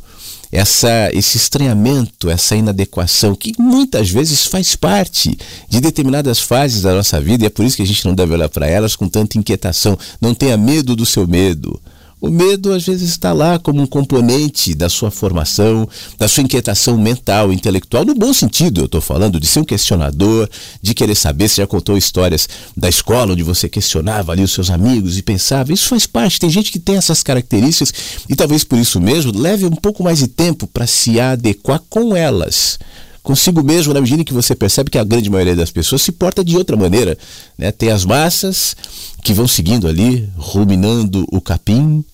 essa, 0.53 1.09
esse 1.15 1.39
estranhamento, 1.39 2.29
essa 2.29 2.55
inadequação, 2.55 3.35
que 3.35 3.55
muitas 3.59 4.11
vezes 4.11 4.45
faz 4.45 4.77
parte 4.77 5.35
de 5.67 5.81
determinadas 5.81 6.41
fases 6.41 6.83
da 6.83 6.93
nossa 6.93 7.19
vida 7.19 7.45
e 7.45 7.47
é 7.47 7.51
por 7.51 7.65
isso 7.65 7.77
que 7.77 7.83
a 7.83 7.87
gente 7.87 8.05
não 8.05 8.15
deve 8.15 8.35
olhar 8.35 8.51
para 8.51 8.67
elas 8.67 8.95
com 8.95 9.09
tanta 9.09 9.39
inquietação. 9.39 9.99
Não 10.21 10.35
tenha 10.35 10.59
medo 10.59 10.95
do 10.95 11.07
seu 11.07 11.27
medo. 11.27 11.81
O 12.23 12.31
medo 12.31 12.73
às 12.73 12.87
vezes 12.87 13.11
está 13.11 13.33
lá 13.33 13.59
como 13.59 13.83
um 13.83 13.87
componente 13.87 14.77
da 14.77 14.89
sua 14.89 15.11
formação, 15.11 15.89
da 16.17 16.29
sua 16.29 16.45
inquietação 16.45 16.97
mental, 16.97 17.53
intelectual, 17.53 18.05
no 18.05 18.15
bom 18.15 18.33
sentido, 18.33 18.83
eu 18.83 18.85
estou 18.85 19.01
falando 19.01 19.41
de 19.41 19.47
ser 19.49 19.59
um 19.59 19.65
questionador, 19.65 20.49
de 20.81 20.95
querer 20.95 21.17
saber. 21.17 21.49
Você 21.49 21.63
já 21.63 21.67
contou 21.67 21.99
histórias 21.99 22.49
da 22.77 22.89
escola 22.89 23.33
onde 23.33 23.43
você 23.43 23.69
questionava 23.69 24.31
ali 24.31 24.45
os 24.45 24.53
seus 24.53 24.71
amigos 24.71 25.19
e 25.19 25.23
pensava. 25.23 25.73
Isso 25.73 25.89
faz 25.89 26.07
parte. 26.07 26.39
Tem 26.39 26.49
gente 26.49 26.71
que 26.71 26.79
tem 26.79 26.97
essas 26.97 27.25
características 27.25 27.93
e 28.29 28.37
talvez 28.37 28.63
por 28.63 28.79
isso 28.79 29.01
mesmo 29.01 29.37
leve 29.37 29.67
um 29.67 29.71
pouco 29.71 30.05
mais 30.05 30.21
de 30.21 30.29
tempo 30.29 30.69
para 30.69 30.87
se 30.87 31.19
adequar 31.19 31.83
com 31.91 32.15
elas 32.15 32.79
consigo 33.23 33.63
mesmo, 33.63 33.95
na 33.95 34.01
medida 34.01 34.25
que 34.25 34.33
você 34.33 34.53
percebe 34.55 34.91
que 34.91 34.99
a 34.99 35.05
grande 35.05 35.31
maioria 35.31 35.55
das 35.55 35.71
pessoas 35.71 36.03
se 36.03 36.11
porta 36.11 36.45
de 36.45 36.57
outra 36.57 36.77
maneira. 36.77 37.17
Né? 37.57 37.71
Tem 37.71 37.91
as 37.91 38.05
massas 38.05 38.77
que 39.23 39.33
vão 39.33 39.47
seguindo 39.47 39.87
ali, 39.87 40.29
ruminando 40.37 41.25
o 41.31 41.41
capim, 41.41 42.05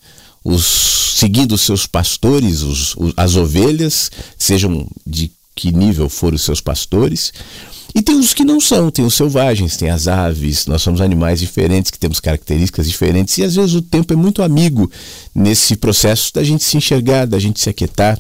os, 0.49 1.15
seguindo 1.16 1.53
os 1.53 1.61
seus 1.61 1.87
pastores, 1.87 2.62
os, 2.62 2.95
os, 2.97 3.12
as 3.16 3.37
ovelhas, 3.37 4.11
sejam 4.39 4.89
de 5.07 5.31
que 5.55 5.70
nível 5.70 6.09
forem 6.09 6.37
os 6.37 6.43
seus 6.43 6.61
pastores. 6.61 7.33
E 7.95 8.01
tem 8.01 8.19
os 8.19 8.33
que 8.33 8.45
não 8.45 8.61
são, 8.61 8.91
tem 8.91 9.05
os 9.05 9.15
selvagens, 9.15 9.77
tem 9.77 9.91
as 9.91 10.09
aves, 10.09 10.66
nós 10.66 10.81
somos 10.81 11.03
animais 11.03 11.41
diferentes, 11.41 11.91
que 11.91 11.99
temos 11.99 12.19
características 12.19 12.89
diferentes, 12.89 13.37
e 13.37 13.45
às 13.45 13.57
vezes 13.57 13.75
o 13.75 13.83
tempo 13.83 14.12
é 14.12 14.16
muito 14.16 14.43
amigo 14.43 14.91
nesse 15.35 15.77
processo 15.77 16.33
da 16.33 16.43
gente 16.43 16.65
se 16.65 16.77
enxergar, 16.77 17.27
da 17.27 17.39
gente 17.39 17.61
se 17.61 17.69
aquietar. 17.69 18.19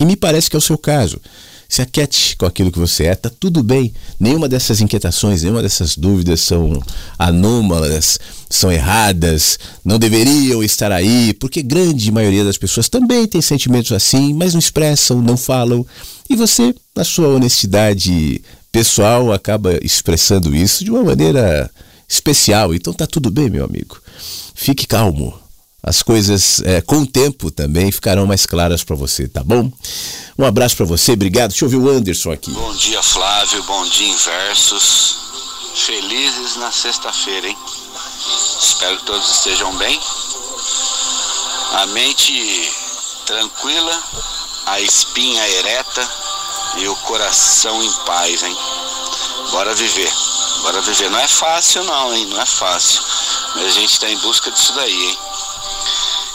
E 0.00 0.04
me 0.04 0.16
parece 0.16 0.48
que 0.48 0.56
é 0.56 0.58
o 0.58 0.62
seu 0.62 0.78
caso 0.78 1.20
se 1.68 1.82
aquete 1.82 2.36
com 2.36 2.46
aquilo 2.46 2.70
que 2.70 2.78
você 2.78 3.04
é, 3.04 3.14
tá 3.14 3.30
tudo 3.30 3.62
bem. 3.62 3.92
Nenhuma 4.18 4.48
dessas 4.48 4.80
inquietações, 4.80 5.42
nenhuma 5.42 5.62
dessas 5.62 5.96
dúvidas 5.96 6.40
são 6.40 6.80
anômalas, 7.18 8.18
são 8.48 8.70
erradas, 8.70 9.58
não 9.84 9.98
deveriam 9.98 10.62
estar 10.62 10.92
aí, 10.92 11.34
porque 11.34 11.62
grande 11.62 12.10
maioria 12.12 12.44
das 12.44 12.58
pessoas 12.58 12.88
também 12.88 13.26
tem 13.26 13.42
sentimentos 13.42 13.92
assim, 13.92 14.32
mas 14.34 14.52
não 14.52 14.60
expressam, 14.60 15.20
não 15.20 15.36
falam. 15.36 15.84
E 16.28 16.36
você, 16.36 16.74
na 16.94 17.04
sua 17.04 17.28
honestidade 17.28 18.42
pessoal, 18.70 19.32
acaba 19.32 19.78
expressando 19.82 20.54
isso 20.54 20.84
de 20.84 20.90
uma 20.90 21.02
maneira 21.02 21.70
especial. 22.08 22.74
Então 22.74 22.92
tá 22.92 23.06
tudo 23.06 23.30
bem, 23.30 23.50
meu 23.50 23.64
amigo. 23.64 24.00
Fique 24.54 24.86
calmo 24.86 25.45
as 25.86 26.02
coisas 26.02 26.60
é, 26.64 26.80
com 26.80 27.02
o 27.02 27.06
tempo 27.06 27.48
também 27.48 27.92
ficarão 27.92 28.26
mais 28.26 28.44
claras 28.44 28.82
para 28.82 28.96
você, 28.96 29.28
tá 29.28 29.44
bom? 29.44 29.70
Um 30.36 30.44
abraço 30.44 30.76
para 30.76 30.84
você, 30.84 31.12
obrigado. 31.12 31.50
Deixa 31.50 31.64
eu 31.64 31.68
ouvir 31.68 31.76
o 31.76 31.88
Anderson 31.88 32.32
aqui. 32.32 32.50
Bom 32.50 32.74
dia, 32.74 33.00
Flávio. 33.00 33.62
Bom 33.62 33.88
dia, 33.88 34.08
Inversos. 34.08 35.16
Felizes 35.76 36.56
na 36.56 36.72
sexta-feira, 36.72 37.46
hein? 37.46 37.56
Espero 38.60 38.96
que 38.96 39.04
todos 39.04 39.30
estejam 39.30 39.72
bem. 39.76 40.00
A 41.74 41.86
mente 41.86 42.72
tranquila, 43.24 44.02
a 44.66 44.80
espinha 44.80 45.48
ereta 45.48 46.08
e 46.78 46.88
o 46.88 46.96
coração 46.96 47.80
em 47.80 47.92
paz, 48.04 48.42
hein? 48.42 48.56
Bora 49.52 49.72
viver. 49.76 50.12
Bora 50.62 50.80
viver. 50.80 51.10
Não 51.10 51.20
é 51.20 51.28
fácil, 51.28 51.84
não, 51.84 52.12
hein? 52.12 52.26
Não 52.26 52.40
é 52.40 52.46
fácil. 52.46 53.00
Mas 53.54 53.66
a 53.66 53.70
gente 53.70 53.92
está 53.92 54.10
em 54.10 54.18
busca 54.18 54.50
disso 54.50 54.72
daí, 54.74 54.92
hein? 54.92 55.18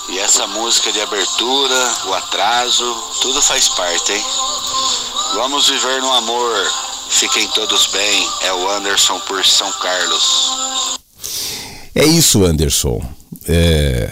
E 0.10 0.20
essa 0.20 0.46
música 0.48 0.92
de 0.92 1.02
abertura, 1.02 1.94
o 2.08 2.14
atraso, 2.14 2.96
tudo 3.22 3.42
faz 3.42 3.70
parte, 3.70 4.12
hein? 4.12 4.24
Vamos 5.36 5.70
viver 5.70 6.02
no 6.02 6.12
amor. 6.12 6.72
Fiquem 7.10 7.48
todos 7.50 7.88
bem. 7.88 8.30
É 8.42 8.54
o 8.54 8.70
Anderson 8.70 9.20
por 9.22 9.46
São 9.46 9.72
Carlos. 9.74 10.52
É 11.96 12.06
isso, 12.06 12.44
Anderson. 12.44 13.02
É... 13.48 14.12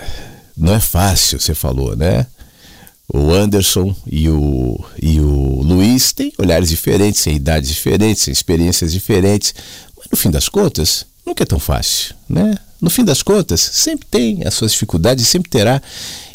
Não 0.56 0.74
é 0.74 0.80
fácil, 0.80 1.40
você 1.40 1.56
falou, 1.56 1.95
né? 1.95 2.28
O 3.11 3.32
Anderson 3.32 3.95
e 4.06 4.30
o, 4.30 4.80
e 5.02 5.20
o 5.20 5.61
Luiz 5.64 6.11
têm 6.11 6.32
olhares 6.38 6.70
diferentes, 6.70 7.24
têm 7.24 7.36
idades 7.36 7.70
diferentes, 7.70 8.26
têm 8.26 8.32
experiências 8.32 8.91
diferentes, 8.91 9.56
mas 9.98 10.07
no 10.11 10.18
fim 10.18 10.30
das 10.30 10.48
contas, 10.48 11.06
nunca 11.26 11.44
é 11.44 11.45
tão 11.45 11.60
fácil, 11.60 12.14
né? 12.28 12.56
No 12.81 12.89
fim 12.89 13.03
das 13.03 13.22
contas, 13.22 13.60
sempre 13.60 14.07
tem 14.10 14.45
as 14.45 14.53
suas 14.53 14.72
dificuldades, 14.72 15.27
sempre 15.27 15.49
terá. 15.49 15.81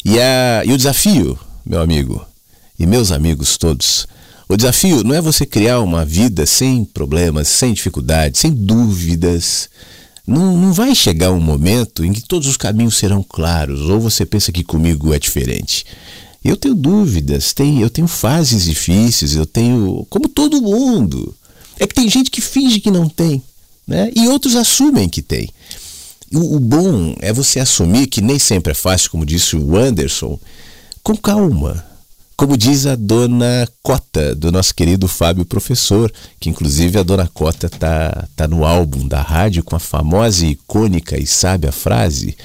E, 0.03 0.19
a, 0.19 0.63
e 0.65 0.71
o 0.71 0.77
desafio, 0.77 1.39
meu 1.65 1.81
amigo, 1.81 2.25
e 2.77 2.85
meus 2.85 3.11
amigos 3.11 3.57
todos, 3.57 4.07
o 4.47 4.55
desafio 4.55 5.03
não 5.03 5.15
é 5.15 5.21
você 5.21 5.45
criar 5.45 5.79
uma 5.79 6.05
vida 6.05 6.45
sem 6.45 6.85
problemas, 6.85 7.47
sem 7.47 7.73
dificuldades, 7.73 8.39
sem 8.39 8.53
dúvidas. 8.53 9.69
Não, 10.27 10.55
não 10.55 10.71
vai 10.71 10.93
chegar 10.93 11.31
um 11.31 11.39
momento 11.39 12.05
em 12.05 12.13
que 12.13 12.21
todos 12.21 12.47
os 12.47 12.57
caminhos 12.57 12.95
serão 12.95 13.23
claros, 13.23 13.81
ou 13.89 13.99
você 13.99 14.25
pensa 14.25 14.51
que 14.51 14.63
comigo 14.63 15.13
é 15.13 15.19
diferente. 15.19 15.85
Eu 16.43 16.55
tenho 16.55 16.75
dúvidas, 16.75 17.53
tem, 17.53 17.81
eu 17.81 17.89
tenho 17.89 18.07
fases 18.07 18.65
difíceis, 18.65 19.33
eu 19.33 19.47
tenho. 19.47 20.05
como 20.11 20.29
todo 20.29 20.61
mundo. 20.61 21.35
É 21.79 21.87
que 21.87 21.95
tem 21.95 22.07
gente 22.07 22.29
que 22.29 22.39
finge 22.39 22.79
que 22.79 22.91
não 22.91 23.09
tem, 23.09 23.41
né? 23.85 24.11
e 24.15 24.27
outros 24.27 24.55
assumem 24.55 25.09
que 25.09 25.23
tem. 25.23 25.49
O, 26.33 26.55
o 26.55 26.59
bom 26.59 27.15
é 27.19 27.31
você 27.31 27.59
assumir 27.59 28.07
que 28.07 28.21
nem 28.21 28.39
sempre 28.39 28.71
é 28.71 28.75
fácil, 28.75 29.11
como 29.11 29.25
disse 29.25 29.55
o 29.55 29.75
Anderson, 29.75 30.39
com 31.03 31.15
calma. 31.15 31.85
Como 32.37 32.57
diz 32.57 32.85
a 32.85 32.95
dona 32.95 33.67
Cota, 33.81 34.35
do 34.35 34.51
nosso 34.51 34.75
querido 34.75 35.07
Fábio 35.07 35.45
Professor, 35.45 36.11
que 36.37 36.49
inclusive 36.49 36.99
a 36.99 37.03
dona 37.03 37.29
Cota 37.33 37.69
tá, 37.69 38.27
tá 38.35 38.45
no 38.45 38.65
álbum 38.65 39.07
da 39.07 39.21
rádio 39.21 39.63
com 39.63 39.75
a 39.75 39.79
famosa, 39.79 40.45
icônica 40.45 41.17
e 41.17 41.25
sábia 41.25 41.71
frase, 41.71 42.35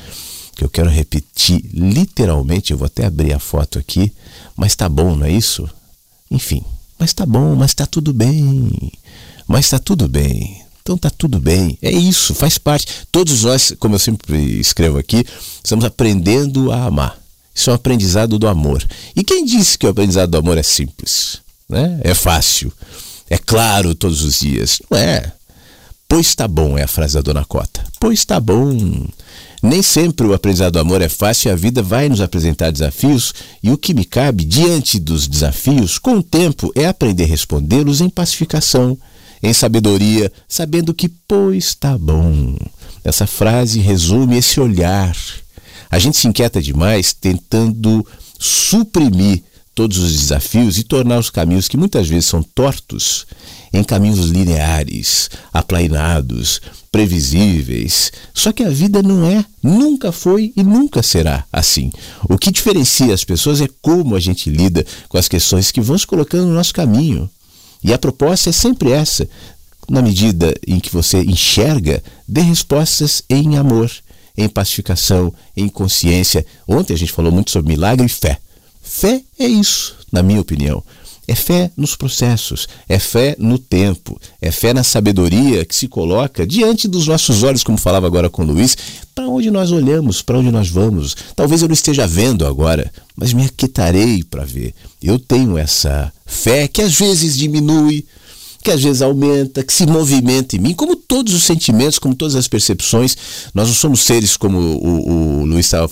que 0.55 0.65
eu 0.65 0.69
quero 0.69 0.89
repetir 0.89 1.65
literalmente, 1.75 2.73
eu 2.73 2.79
vou 2.79 2.87
até 2.87 3.07
abrir 3.07 3.33
a 3.33 3.41
foto 3.41 3.81
aqui, 3.81 4.13
mas 4.55 4.77
tá 4.77 4.89
bom, 4.89 5.17
não 5.17 5.27
é 5.27 5.33
isso? 5.33 5.69
Enfim, 6.31 6.63
mas 6.97 7.13
tá 7.13 7.27
bom, 7.27 7.57
mas 7.57 7.75
tá 7.75 7.85
tudo 7.87 8.13
bem. 8.13 8.93
Mas 9.49 9.71
tá 9.71 9.81
tudo 9.81 10.07
bem. 10.07 10.63
Então 10.83 10.97
tá 10.97 11.11
tudo 11.11 11.39
bem. 11.39 11.79
É 11.83 11.91
isso, 11.91 12.35
faz 12.35 12.59
parte. 12.59 12.87
Todos 13.13 13.45
nós, 13.45 13.75
como 13.79 13.95
eu 13.95 13.99
sempre 13.99 14.37
escrevo 14.59 14.99
aqui, 14.99 15.25
estamos 15.63 15.85
aprendendo 15.85 16.73
a 16.73 16.85
amar. 16.85 17.19
Isso 17.55 17.71
é 17.71 17.73
um 17.73 17.77
aprendizado 17.77 18.39
do 18.39 18.49
amor. 18.49 18.85
E 19.15 19.23
quem 19.23 19.45
disse 19.45 19.77
que 19.77 19.87
o 19.87 19.91
aprendizado 19.91 20.31
do 20.31 20.39
amor 20.39 20.57
é 20.57 20.63
simples? 20.63 21.39
Né? 21.69 22.01
É 22.03 22.15
fácil. 22.15 22.73
É 23.29 23.39
claro 23.39 23.95
todos 23.95 24.23
os 24.23 24.41
dias. 24.41 24.81
Não 24.91 24.99
é. 24.99 25.33
Pois 26.09 26.35
tá 26.35 26.49
bom, 26.49 26.77
é 26.77 26.83
a 26.83 26.89
frase 26.89 27.15
da 27.15 27.21
dona 27.21 27.45
Cota. 27.45 27.85
Pois 28.01 28.25
tá 28.25 28.41
bom. 28.41 29.07
Nem 29.63 29.83
sempre 29.83 30.27
o 30.27 30.33
aprendizado 30.33 30.73
do 30.73 30.79
amor 30.81 31.03
é 31.03 31.09
fácil 31.09 31.49
e 31.49 31.53
a 31.53 31.57
vida 31.57 31.83
vai 31.83 32.09
nos 32.09 32.21
apresentar 32.21 32.73
desafios, 32.73 33.35
e 33.63 33.71
o 33.71 33.77
que 33.77 33.93
me 33.93 34.05
cabe 34.05 34.45
diante 34.45 34.99
dos 34.99 35.29
desafios, 35.29 35.99
com 35.99 36.17
o 36.17 36.23
tempo, 36.23 36.73
é 36.75 36.87
aprender 36.87 37.25
a 37.25 37.27
respondê-los 37.27 38.01
em 38.01 38.09
pacificação, 38.09 38.99
em 39.43 39.53
sabedoria, 39.53 40.31
sabendo 40.49 40.95
que, 40.95 41.09
pois, 41.09 41.75
tá 41.75 41.97
bom. 41.97 42.57
Essa 43.05 43.27
frase 43.27 43.81
resume 43.81 44.37
esse 44.37 44.61
olhar. 44.61 45.17
A 45.91 45.99
gente 45.99 46.17
se 46.17 46.29
inquieta 46.29 46.61
demais 46.61 47.13
tentando 47.13 48.07
suprimir 48.39 49.43
todos 49.75 49.99
os 49.99 50.13
desafios 50.13 50.79
e 50.79 50.85
tornar 50.85 51.19
os 51.19 51.31
caminhos 51.31 51.69
que 51.69 51.77
muitas 51.77 52.09
vezes 52.09 52.27
são 52.27 52.43
tortos 52.43 53.27
em 53.73 53.83
caminhos 53.83 54.27
lineares, 54.27 55.31
aplainados, 55.53 56.61
previsíveis. 56.91 58.13
Só 58.35 58.53
que 58.53 58.65
a 58.65 58.69
vida 58.69 59.03
não 59.03 59.25
é, 59.25 59.45
nunca 59.63 60.13
foi 60.13 60.53
e 60.57 60.63
nunca 60.63 61.03
será 61.03 61.45
assim. 61.53 61.91
O 62.29 62.37
que 62.37 62.51
diferencia 62.51 63.15
as 63.15 63.25
pessoas 63.25 63.61
é 63.61 63.69
como 63.81 64.17
a 64.17 64.21
gente 64.21 64.51
lida 64.51 64.85
com 65.09 65.17
as 65.17 65.29
questões 65.29 65.71
que 65.71 65.81
vão 65.81 65.97
se 65.97 66.07
colocando 66.07 66.47
no 66.47 66.55
nosso 66.55 66.75
caminho. 66.75 67.31
E 67.83 67.93
a 67.93 67.99
proposta 67.99 68.51
é 68.51 68.53
sempre 68.53 68.93
essa. 68.93 69.29
Na 69.89 70.03
medida 70.03 70.55
em 70.67 70.79
que 70.79 70.93
você 70.93 71.23
enxerga, 71.23 72.03
dê 72.27 72.41
respostas 72.43 73.23
em 73.29 73.57
amor, 73.57 73.91
em 74.37 74.49
pacificação, 74.49 75.33
em 75.57 75.69
consciência. 75.69 76.47
Ontem 76.69 76.95
a 76.95 76.99
gente 76.99 77.13
falou 77.13 77.33
muito 77.33 77.51
sobre 77.51 77.73
milagre 77.73 78.07
e 78.07 78.09
fé. 78.09 78.39
Fé 78.83 79.23
é 79.39 79.47
isso, 79.47 79.97
na 80.13 80.23
minha 80.23 80.41
opinião. 80.41 80.83
É 81.31 81.35
fé 81.37 81.71
nos 81.77 81.95
processos, 81.95 82.67
é 82.89 82.99
fé 82.99 83.37
no 83.39 83.57
tempo, 83.57 84.21
é 84.43 84.51
fé 84.51 84.75
na 84.75 84.83
sabedoria 84.83 85.65
que 85.65 85.77
se 85.77 85.87
coloca 85.87 86.45
diante 86.45 86.89
dos 86.89 87.07
nossos 87.07 87.45
olhos, 87.45 87.63
como 87.63 87.79
falava 87.79 88.05
agora 88.05 88.29
com 88.29 88.43
o 88.43 88.47
Luiz, 88.47 88.77
para 89.15 89.29
onde 89.29 89.49
nós 89.49 89.71
olhamos, 89.71 90.23
para 90.23 90.41
onde 90.41 90.51
nós 90.51 90.69
vamos. 90.69 91.17
Talvez 91.37 91.63
eu 91.63 91.69
não 91.69 91.73
esteja 91.73 92.05
vendo 92.05 92.45
agora, 92.45 92.91
mas 93.15 93.33
me 93.33 93.45
aquietarei 93.45 94.25
para 94.25 94.45
ver. 94.45 94.75
Eu 95.01 95.21
tenho 95.21 95.57
essa 95.57 96.13
fé 96.27 96.67
que 96.67 96.83
às 96.83 96.97
vezes 96.97 97.39
diminui, 97.39 98.05
que 98.61 98.73
às 98.73 98.83
vezes 98.83 99.01
aumenta, 99.01 99.63
que 99.63 99.73
se 99.73 99.87
movimenta 99.87 100.57
em 100.57 100.59
mim, 100.59 100.75
como 100.75 100.97
todos 100.97 101.33
os 101.33 101.45
sentimentos, 101.45 102.01
como 102.01 102.13
todas 102.13 102.35
as 102.35 102.49
percepções. 102.49 103.17
Nós 103.55 103.69
não 103.69 103.75
somos 103.77 104.01
seres 104.01 104.37
como 104.37 104.59
o, 104.59 105.43
o 105.43 105.47
Luiz 105.47 105.67
estava 105.67 105.89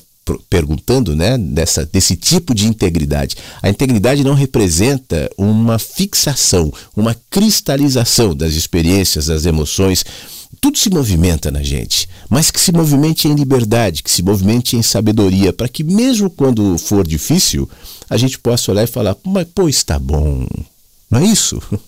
perguntando, 0.51 1.15
né, 1.15 1.37
dessa, 1.39 1.85
desse 1.87 2.17
tipo 2.17 2.55
de 2.55 2.67
integridade. 2.67 3.37
A 3.63 3.69
integridade 3.69 4.25
não 4.25 4.35
representa 4.35 5.31
uma 5.37 5.79
fixação, 5.79 6.73
uma 6.97 7.17
cristalização 7.31 8.35
das 8.35 8.55
experiências, 8.55 9.27
das 9.27 9.47
emoções. 9.47 10.05
Tudo 10.61 10.79
se 10.79 10.91
movimenta 10.91 11.51
na 11.51 11.63
gente, 11.63 12.09
mas 12.29 12.51
que 12.51 12.61
se 12.61 12.73
movimente 12.73 13.29
em 13.29 13.35
liberdade, 13.35 14.03
que 14.03 14.11
se 14.11 14.23
movimente 14.23 14.77
em 14.77 14.83
sabedoria, 14.83 15.53
para 15.53 15.69
que 15.69 15.85
mesmo 15.85 16.31
quando 16.31 16.77
for 16.79 17.07
difícil, 17.07 17.69
a 18.09 18.17
gente 18.17 18.39
possa 18.39 18.71
olhar 18.73 18.85
e 18.85 18.89
falar: 18.89 19.17
mas 19.25 19.47
pô, 19.55 19.69
está 19.69 19.99
bom. 19.99 20.47
Não 21.11 21.21
é 21.21 21.25
isso? 21.25 21.61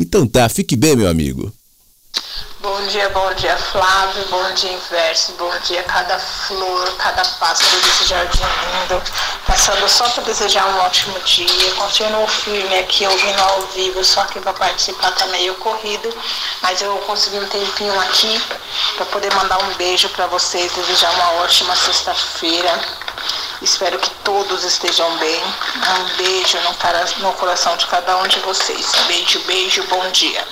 Então 0.00 0.28
tá, 0.28 0.48
fique 0.48 0.76
bem, 0.76 0.94
meu 0.94 1.08
amigo. 1.08 1.52
Bom 2.60 2.86
dia, 2.88 3.08
bom 3.10 3.32
dia 3.34 3.56
Flávio, 3.56 4.24
bom 4.30 4.52
dia 4.54 4.72
Inverso, 4.72 5.30
bom 5.34 5.48
dia 5.60 5.80
cada 5.84 6.18
flor, 6.18 6.92
cada 6.96 7.24
pássaro 7.24 7.80
desse 7.82 8.06
jardim 8.06 8.40
lindo. 8.42 9.00
Passando 9.46 9.88
só 9.88 10.08
para 10.08 10.24
desejar 10.24 10.66
um 10.66 10.78
ótimo 10.80 11.20
dia. 11.20 11.74
Continuo 11.76 12.26
firme 12.26 12.76
aqui 12.80 13.06
ouvindo 13.06 13.40
ao 13.40 13.62
vivo, 13.68 14.02
só 14.02 14.24
que 14.24 14.40
para 14.40 14.52
participar 14.54 15.12
tá 15.12 15.26
meio 15.26 15.54
corrido, 15.54 16.12
mas 16.60 16.82
eu 16.82 16.96
consegui 17.06 17.38
um 17.38 17.46
tempinho 17.46 18.00
aqui 18.00 18.42
para 18.96 19.06
poder 19.06 19.32
mandar 19.34 19.62
um 19.62 19.74
beijo 19.74 20.08
para 20.08 20.26
vocês, 20.26 20.72
desejar 20.72 21.12
uma 21.12 21.42
ótima 21.44 21.76
sexta-feira. 21.76 22.76
Espero 23.62 24.00
que 24.00 24.10
todos 24.24 24.64
estejam 24.64 25.16
bem. 25.18 25.40
Um 25.44 26.16
beijo 26.16 26.58
no, 26.58 27.22
no 27.22 27.32
coração 27.34 27.76
de 27.76 27.86
cada 27.86 28.16
um 28.16 28.26
de 28.26 28.40
vocês. 28.40 28.90
Beijo, 29.06 29.38
beijo, 29.44 29.84
bom 29.84 30.10
dia. 30.10 30.44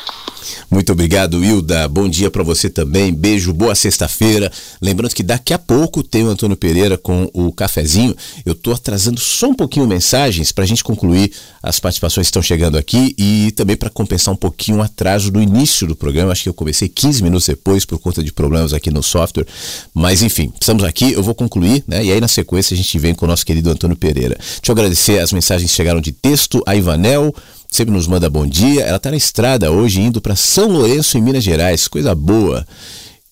Muito 0.71 0.93
obrigado, 0.93 1.45
Hilda. 1.45 1.89
Bom 1.89 2.09
dia 2.09 2.31
para 2.31 2.43
você 2.43 2.69
também. 2.69 3.13
Beijo, 3.13 3.53
boa 3.53 3.75
sexta-feira. 3.75 4.51
Lembrando 4.81 5.15
que 5.15 5.23
daqui 5.23 5.53
a 5.53 5.59
pouco 5.59 6.03
tem 6.03 6.25
o 6.25 6.29
Antônio 6.29 6.57
Pereira 6.57 6.99
com 6.99 7.31
o 7.33 7.53
cafezinho. 7.53 8.15
Eu 8.45 8.53
estou 8.53 8.75
atrasando 8.75 9.21
só 9.21 9.49
um 9.49 9.55
pouquinho 9.55 9.87
mensagens 9.87 10.53
para 10.53 10.65
a 10.65 10.67
gente 10.67 10.83
concluir 10.83 11.33
as 11.63 11.81
participações 11.81 12.27
que 12.27 12.29
estão 12.29 12.43
chegando 12.43 12.79
aqui 12.79 13.15
e 13.19 13.53
também 13.53 13.77
para 13.77 13.91
compensar 13.91 14.33
um 14.33 14.37
pouquinho 14.37 14.79
o 14.79 14.83
atraso 14.83 15.31
do 15.31 15.41
início 15.41 15.87
do 15.87 15.97
programa. 15.97 16.33
Acho 16.33 16.45
que 16.45 16.49
eu 16.49 16.55
comecei 16.55 16.89
15 16.89 17.23
minutos 17.23 17.47
depois 17.47 17.85
por 17.85 17.99
conta 17.99 18.23
de 18.23 18.33
problemas 18.33 18.73
aqui 18.73 18.91
no 18.91 19.03
software. 19.03 19.47
Mas 19.95 20.23
enfim, 20.23 20.53
estamos 20.61 20.85
aqui. 20.85 21.13
Eu 21.13 21.23
vou 21.23 21.35
concluir, 21.35 21.85
né? 21.87 22.05
E 22.05 22.13
aí 22.13 22.21
na 22.21 22.29
sequência 22.29 22.75
a 22.75 22.77
gente 22.77 22.99
vem 22.99 23.15
com 23.15 23.25
o 23.25 23.29
nosso 23.29 23.45
querido 23.45 23.71
Antônio 23.71 23.97
Pereira. 23.97 24.37
Deixa 24.39 24.61
eu 24.69 24.73
agradecer 24.73 25.19
as 25.19 25.33
mensagens 25.33 25.71
que 25.71 25.77
chegaram 25.77 26.01
de 26.01 26.13
texto. 26.13 26.63
A 26.67 26.77
Ivanel 26.77 27.35
sempre 27.77 27.93
nos 27.93 28.07
manda 28.07 28.31
bom 28.31 28.47
dia. 28.47 28.85
Ela 28.85 28.97
está 28.97 29.11
na 29.11 29.19
estrada 29.19 29.71
hoje, 29.71 30.01
indo 30.01 30.19
para 30.19 30.35
São 30.35 30.67
Lourenço, 30.67 31.19
em 31.19 31.21
Minas 31.21 31.45
Gerais. 31.45 31.87
Coisa 31.87 32.15
boa. 32.15 32.67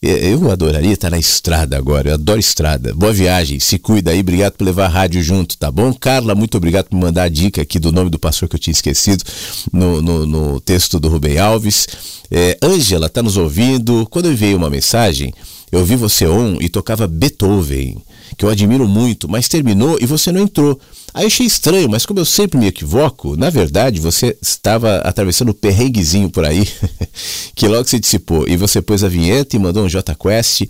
Eu 0.03 0.51
adoraria 0.51 0.93
estar 0.93 1.09
na 1.09 1.19
estrada 1.19 1.79
agora, 1.79 2.11
eu 2.11 2.15
adoro 2.15 2.39
estrada. 2.39 2.93
Boa 2.93 3.11
viagem, 3.11 3.59
se 3.59 3.79
cuida 3.79 4.11
aí, 4.11 4.21
obrigado 4.21 4.53
por 4.53 4.65
levar 4.65 4.85
a 4.85 4.89
rádio 4.89 5.23
junto, 5.23 5.57
tá 5.57 5.71
bom? 5.71 5.95
Carla, 5.95 6.35
muito 6.35 6.59
obrigado 6.59 6.91
por 6.91 6.97
mandar 6.97 7.23
a 7.23 7.29
dica 7.31 7.63
aqui 7.63 7.79
do 7.79 7.91
nome 7.91 8.11
do 8.11 8.19
pastor 8.19 8.47
que 8.47 8.57
eu 8.57 8.61
tinha 8.61 8.73
esquecido 8.73 9.25
no, 9.73 10.03
no, 10.03 10.27
no 10.27 10.61
texto 10.61 11.01
do 11.01 11.09
Rubem 11.09 11.39
Alves. 11.39 11.89
É, 12.31 12.59
Ângela, 12.63 13.09
tá 13.09 13.23
nos 13.23 13.39
ouvindo? 13.39 14.07
Quando 14.11 14.27
eu 14.27 14.33
enviei 14.33 14.55
uma 14.55 14.69
mensagem, 14.69 15.33
eu 15.73 15.83
vi 15.87 15.97
você 15.97 16.27
on 16.27 16.59
e 16.61 16.69
tocava 16.69 17.07
Beethoven, 17.07 17.97
que 18.37 18.45
eu 18.45 18.49
admiro 18.49 18.89
muito, 18.89 19.29
mas 19.29 19.49
terminou 19.49 19.99
e 20.01 20.07
você 20.07 20.33
não 20.33 20.41
entrou. 20.41 20.79
Aí 21.13 21.27
achei 21.27 21.47
estranho, 21.47 21.89
mas 21.89 22.05
como 22.05 22.19
eu 22.19 22.25
sempre 22.25 22.59
me 22.59 22.67
equivoco, 22.67 23.37
na 23.37 23.49
verdade 23.49 24.01
você 24.01 24.37
estava 24.43 24.97
atravessando 24.99 25.51
o 25.51 25.55
perrenguezinho 25.55 26.29
por 26.29 26.45
aí, 26.45 26.69
que 27.55 27.69
logo 27.69 27.89
se 27.89 28.01
dissipou. 28.01 28.49
E 28.49 28.57
você 28.57 28.83
pôs 28.83 29.05
a 29.05 29.09
vinheta 29.09 29.55
e 29.55 29.59
mandou 29.59 29.85
um 29.85 29.89
J 29.89 30.15
Quest 30.15 30.63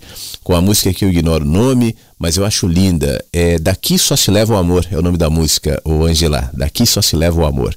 com 0.43 0.55
a 0.55 0.61
música 0.61 0.93
que 0.93 1.03
eu 1.03 1.09
ignoro 1.09 1.43
o 1.43 1.47
nome, 1.47 1.95
mas 2.19 2.37
eu 2.37 2.45
acho 2.45 2.67
linda. 2.67 3.23
É 3.33 3.57
Daqui 3.57 3.97
Só 3.97 4.15
Se 4.15 4.29
Leva 4.29 4.53
o 4.53 4.57
Amor, 4.57 4.85
é 4.91 4.97
o 4.97 5.01
nome 5.01 5.17
da 5.17 5.29
música, 5.29 5.81
o 5.83 6.05
Angela. 6.05 6.49
Daqui 6.53 6.85
Só 6.85 7.01
Se 7.01 7.15
Leva 7.15 7.41
o 7.41 7.45
Amor 7.45 7.75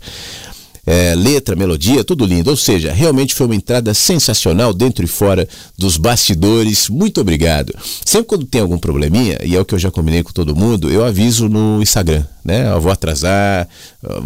é, 0.86 1.14
letra, 1.14 1.56
melodia, 1.56 2.05
tudo 2.05 2.24
lindo. 2.24 2.50
Ou 2.50 2.56
seja, 2.56 2.92
realmente 2.92 3.34
foi 3.34 3.46
uma 3.46 3.55
entrada 3.55 3.92
sensacional 3.94 4.72
dentro 4.72 5.05
e 5.05 5.09
fora 5.09 5.48
dos 5.76 5.96
bastidores. 5.96 6.88
Muito 6.88 7.20
obrigado. 7.20 7.74
Sempre 8.05 8.28
quando 8.28 8.46
tem 8.46 8.60
algum 8.60 8.78
probleminha, 8.78 9.38
e 9.44 9.55
é 9.55 9.60
o 9.60 9.64
que 9.64 9.74
eu 9.74 9.78
já 9.78 9.90
combinei 9.90 10.22
com 10.22 10.32
todo 10.32 10.56
mundo, 10.56 10.90
eu 10.90 11.05
aviso 11.05 11.48
no 11.48 11.82
Instagram, 11.82 12.24
né? 12.49 12.73
Eu 12.73 12.81
vou 12.81 12.91
atrasar, 12.91 13.69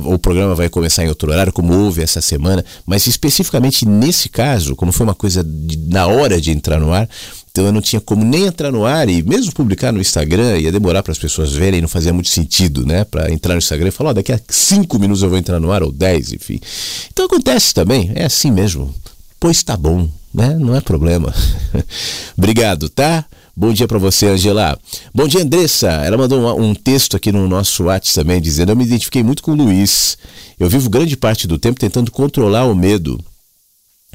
o 0.04 0.16
programa 0.16 0.54
vai 0.54 0.68
começar 0.68 1.04
em 1.04 1.08
outro 1.08 1.30
horário, 1.30 1.52
como 1.52 1.74
houve 1.74 2.00
essa 2.00 2.20
semana, 2.20 2.64
mas 2.86 3.08
especificamente 3.08 3.84
nesse 3.84 4.28
caso, 4.28 4.76
como 4.76 4.92
foi 4.92 5.04
uma 5.04 5.14
coisa 5.14 5.42
de, 5.42 5.76
na 5.88 6.06
hora 6.06 6.40
de 6.40 6.52
entrar 6.52 6.78
no 6.78 6.92
ar, 6.92 7.08
então 7.50 7.66
eu 7.66 7.72
não 7.72 7.80
tinha 7.80 8.00
como 8.00 8.24
nem 8.24 8.46
entrar 8.46 8.70
no 8.70 8.86
ar 8.86 9.08
e 9.08 9.22
mesmo 9.22 9.52
publicar 9.52 9.92
no 9.92 10.00
Instagram 10.00 10.56
ia 10.58 10.70
demorar 10.70 11.02
para 11.02 11.10
as 11.10 11.18
pessoas 11.18 11.52
verem, 11.52 11.80
não 11.80 11.88
fazia 11.88 12.12
muito 12.12 12.28
sentido, 12.28 12.86
né? 12.86 13.04
Para 13.04 13.30
entrar 13.30 13.54
no 13.54 13.58
Instagram 13.58 13.88
e 13.88 13.90
falar, 13.90 14.10
oh, 14.10 14.14
daqui 14.14 14.32
a 14.32 14.40
cinco 14.48 15.00
minutos 15.00 15.22
eu 15.22 15.28
vou 15.28 15.36
entrar 15.36 15.58
no 15.58 15.72
ar, 15.72 15.82
ou 15.82 15.90
dez, 15.90 16.32
enfim. 16.32 16.60
Então 17.12 17.26
acontece 17.26 17.74
também, 17.74 18.12
é 18.14 18.24
assim 18.24 18.52
mesmo. 18.52 18.94
Pois 19.40 19.62
tá 19.64 19.76
bom, 19.76 20.08
né? 20.32 20.56
Não 20.58 20.76
é 20.76 20.80
problema. 20.80 21.34
Obrigado, 22.38 22.88
tá? 22.88 23.26
Bom 23.54 23.70
dia 23.70 23.86
para 23.86 23.98
você, 23.98 24.28
Angela. 24.28 24.78
Bom 25.14 25.28
dia, 25.28 25.42
Andressa. 25.42 25.88
Ela 25.88 26.16
mandou 26.16 26.40
um, 26.40 26.70
um, 26.70 26.74
texto 26.74 27.16
aqui 27.16 27.30
no 27.30 27.46
nosso 27.46 27.84
WhatsApp 27.84 28.14
também, 28.14 28.40
dizendo: 28.40 28.72
Eu 28.72 28.76
me 28.76 28.84
identifiquei 28.84 29.22
muito 29.22 29.42
com 29.42 29.50
o 29.50 29.54
Luiz. 29.54 30.16
Eu 30.58 30.70
vivo 30.70 30.88
grande 30.88 31.18
parte 31.18 31.46
do 31.46 31.58
tempo 31.58 31.78
tentando 31.78 32.10
controlar 32.10 32.64
o 32.64 32.74
medo. 32.74 33.22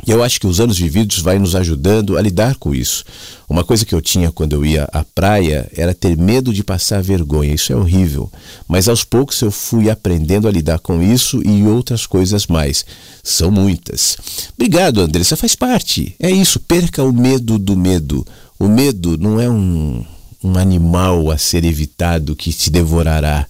E 0.05 0.11
eu 0.11 0.23
acho 0.23 0.39
que 0.39 0.45
os 0.45 0.59
anos 0.59 0.77
vividos 0.77 1.19
vai 1.19 1.39
nos 1.39 1.55
ajudando 1.55 2.17
a 2.17 2.21
lidar 2.21 2.55
com 2.55 2.73
isso. 2.73 3.03
Uma 3.49 3.63
coisa 3.63 3.83
que 3.83 3.95
eu 3.95 4.01
tinha 4.01 4.31
quando 4.31 4.53
eu 4.53 4.63
ia 4.63 4.87
à 4.93 5.03
praia 5.03 5.67
era 5.75 5.93
ter 5.93 6.15
medo 6.15 6.53
de 6.53 6.63
passar 6.63 7.01
vergonha. 7.01 7.53
Isso 7.53 7.73
é 7.73 7.75
horrível. 7.75 8.31
Mas 8.67 8.87
aos 8.87 9.03
poucos 9.03 9.41
eu 9.41 9.51
fui 9.51 9.89
aprendendo 9.89 10.47
a 10.47 10.51
lidar 10.51 10.79
com 10.79 11.01
isso 11.01 11.41
e 11.43 11.63
outras 11.63 12.05
coisas 12.05 12.45
mais. 12.45 12.85
São 13.23 13.49
muitas. 13.49 14.17
Obrigado, 14.53 15.01
Andressa. 15.01 15.35
Faz 15.35 15.55
parte. 15.55 16.15
É 16.19 16.29
isso. 16.29 16.59
Perca 16.59 17.03
o 17.03 17.11
medo 17.11 17.57
do 17.57 17.75
medo. 17.75 18.25
O 18.59 18.67
medo 18.67 19.17
não 19.17 19.39
é 19.39 19.47
um, 19.49 20.03
um 20.43 20.57
animal 20.57 21.29
a 21.29 21.37
ser 21.37 21.63
evitado 21.63 22.35
que 22.35 22.51
te 22.51 22.69
devorará. 22.71 23.47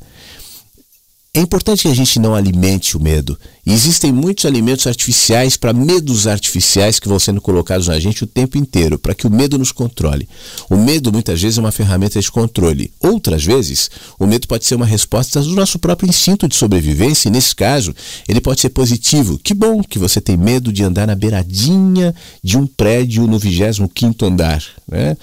É 1.38 1.40
importante 1.40 1.84
que 1.84 1.88
a 1.88 1.94
gente 1.94 2.18
não 2.18 2.34
alimente 2.34 2.98
o 2.98 3.00
medo. 3.00 3.38
E 3.64 3.72
existem 3.72 4.12
muitos 4.12 4.44
alimentos 4.44 4.88
artificiais 4.88 5.56
para 5.56 5.72
medos 5.72 6.26
artificiais 6.26 6.98
que 6.98 7.08
vão 7.08 7.20
sendo 7.20 7.40
colocados 7.40 7.90
na 7.90 8.00
gente 8.00 8.24
o 8.24 8.28
tempo 8.28 8.58
inteiro, 8.58 8.98
para 8.98 9.14
que 9.14 9.28
o 9.28 9.30
medo 9.30 9.56
nos 9.56 9.72
controle. 9.72 10.28
O 10.68 10.76
medo 10.76 11.14
muitas 11.14 11.40
vezes 11.40 11.60
é 11.60 11.62
uma 11.62 11.72
ferramenta 11.72 12.20
de 12.20 12.32
controle. 12.32 12.92
Outras 13.00 13.46
vezes, 13.46 13.88
o 14.18 14.26
medo 14.26 14.48
pode 14.48 14.66
ser 14.66 14.74
uma 14.74 14.86
resposta 14.88 15.40
do 15.40 15.54
nosso 15.54 15.78
próprio 15.78 16.10
instinto 16.10 16.48
de 16.48 16.56
sobrevivência, 16.56 17.30
e 17.30 17.32
nesse 17.32 17.56
caso, 17.56 17.94
ele 18.28 18.42
pode 18.42 18.60
ser 18.60 18.70
positivo. 18.70 19.38
Que 19.38 19.54
bom 19.54 19.84
que 19.84 20.00
você 20.00 20.20
tem 20.20 20.38
medo 20.38 20.74
de 20.74 20.84
andar 20.84 21.06
na 21.06 21.14
beiradinha 21.14 22.16
de 22.44 22.58
um 22.58 22.66
prédio 22.66 23.28
no 23.28 23.38
25 23.38 24.26
andar, 24.26 24.64
né? 24.88 25.16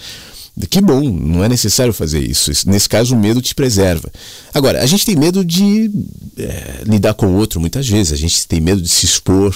Que 0.70 0.80
bom, 0.80 1.00
não 1.00 1.42
é 1.42 1.48
necessário 1.48 1.92
fazer 1.92 2.20
isso. 2.20 2.50
Nesse 2.66 2.88
caso, 2.88 3.14
o 3.14 3.18
medo 3.18 3.42
te 3.42 3.54
preserva. 3.54 4.10
Agora, 4.52 4.82
a 4.82 4.86
gente 4.86 5.04
tem 5.04 5.16
medo 5.16 5.44
de 5.44 5.90
é, 6.38 6.82
lidar 6.84 7.14
com 7.14 7.26
o 7.26 7.34
outro 7.34 7.60
muitas 7.60 7.88
vezes, 7.88 8.12
a 8.12 8.16
gente 8.16 8.46
tem 8.46 8.60
medo 8.60 8.80
de 8.80 8.88
se 8.88 9.04
expor 9.04 9.54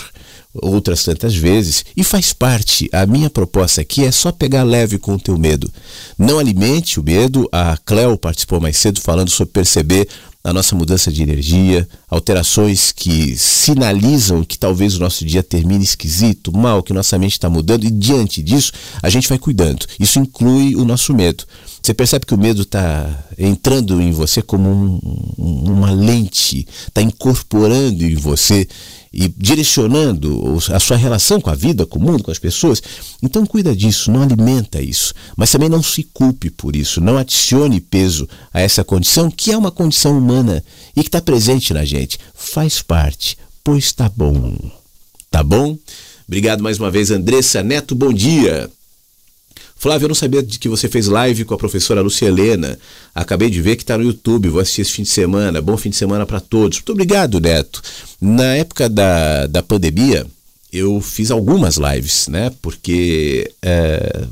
outras 0.55 1.05
tantas 1.05 1.37
vezes 1.37 1.85
e 1.97 2.03
faz 2.03 2.33
parte. 2.33 2.89
A 2.93 3.07
minha 3.07 3.31
proposta 3.31 3.81
aqui 3.81 4.05
é 4.05 4.11
só 4.11 4.33
pegar 4.33 4.63
leve 4.63 4.99
com 4.99 5.15
o 5.15 5.21
teu 5.21 5.39
medo. 5.39 5.71
Não 6.19 6.39
alimente 6.39 6.99
o 6.99 7.03
medo. 7.03 7.49
A 7.53 7.77
Cleo 7.85 8.17
participou 8.17 8.61
mais 8.61 8.77
cedo 8.77 9.01
falando 9.01 9.31
sobre 9.31 9.53
perceber 9.53 10.09
a 10.43 10.53
nossa 10.53 10.75
mudança 10.77 11.11
de 11.11 11.23
energia, 11.23 11.87
alterações 12.09 12.93
que 12.93 13.37
sinalizam 13.37 14.45
que 14.45 14.59
talvez 14.59 14.95
o 14.95 15.01
nosso 15.01 15.25
dia 15.25 15.43
termine 15.43 15.85
esquisito, 15.85 16.57
mal, 16.57 16.83
que 16.83 16.93
nossa 16.93 17.19
mente 17.19 17.33
está 17.33 17.51
mudando 17.51 17.85
e 17.85 17.91
diante 17.91 18.43
disso 18.43 18.73
a 19.03 19.11
gente 19.11 19.29
vai 19.29 19.39
cuidando. 19.39 19.85
Isso 19.99 20.19
inclui 20.19 20.75
o 20.77 20.85
nosso 20.85 21.13
medo. 21.13 21.45
Você 21.83 21.93
percebe 21.93 22.27
que 22.27 22.35
o 22.35 22.39
medo 22.39 22.63
está 22.63 23.25
entrando 23.37 24.01
em 24.01 24.11
você 24.11 24.41
como 24.41 24.69
um, 24.69 25.01
uma 25.39 25.91
lente, 25.91 26.67
está 26.87 27.03
incorporando 27.03 28.05
em 28.05 28.15
você 28.15 28.67
e 29.13 29.29
direcionando 29.29 30.59
a 30.73 30.79
sua 30.79 30.97
relação 30.97 31.41
com 31.41 31.51
a 31.51 31.55
vida, 31.55 31.87
com 31.87 31.99
o 31.99 32.03
mundo, 32.03 32.23
com 32.23 32.31
as 32.31 32.39
pessoas. 32.39 32.83
Então 33.23 33.47
cuida 33.47 33.75
disso, 33.75 34.11
não 34.11 34.23
alimenta 34.23 34.81
isso, 34.81 35.15
mas 35.37 35.51
também 35.51 35.69
não 35.69 35.83
se 35.83 36.03
culpe 36.03 36.51
por 36.51 36.77
isso, 36.77 37.01
não 37.01 37.19
adicione 37.19 37.81
peso 37.81 38.29
a 38.53 38.61
essa 38.61 38.85
condição 38.85 39.31
que 39.31 39.51
é 39.53 39.57
uma 39.57 39.71
condição 39.71 40.17
humana 40.17 40.63
e 40.97 41.03
que 41.03 41.09
está 41.09 41.21
presente 41.21 41.73
na 41.73 41.85
gente, 41.85 42.19
faz 42.35 42.81
parte 42.83 43.37
Pois 43.69 43.93
tá 43.93 44.09
bom. 44.09 44.57
Tá 45.31 45.43
bom? 45.43 45.77
Obrigado 46.27 46.63
mais 46.63 46.79
uma 46.79 46.91
vez, 46.91 47.11
Andressa 47.11 47.63
Neto, 47.63 47.95
bom 47.95 48.15
dia. 48.15 48.71
Flávio, 49.79 50.07
eu 50.07 50.09
não 50.09 50.15
sabia 50.15 50.43
de 50.43 50.59
que 50.59 50.69
você 50.69 50.89
fez 50.89 51.07
live 51.07 51.45
com 51.45 51.55
a 51.55 51.59
professora 51.59 52.01
Lucia 52.01 52.27
Helena. 52.27 52.77
Acabei 53.15 53.49
de 53.49 53.63
ver 53.63 53.77
que 53.77 53.85
está 53.85 53.97
no 53.97 54.03
YouTube, 54.03 54.49
vou 54.49 54.61
assistir 54.61 54.83
esse 54.83 54.93
fim 54.93 55.03
de 55.05 55.09
semana. 55.09 55.63
Bom 55.63 55.77
fim 55.77 55.91
de 55.91 55.97
semana 55.97 56.27
para 56.27 56.41
todos. 56.41 56.79
Muito 56.79 56.93
obrigado, 56.93 57.41
Neto. 57.41 57.81
Na 58.21 58.57
época 58.57 58.89
da, 58.89 59.47
da 59.47 59.63
pandemia, 59.63 60.27
eu 60.73 61.01
fiz 61.01 61.31
algumas 61.31 61.77
lives, 61.77 62.27
né? 62.27 62.53
Porque 62.61 63.53
é, 63.63 64.27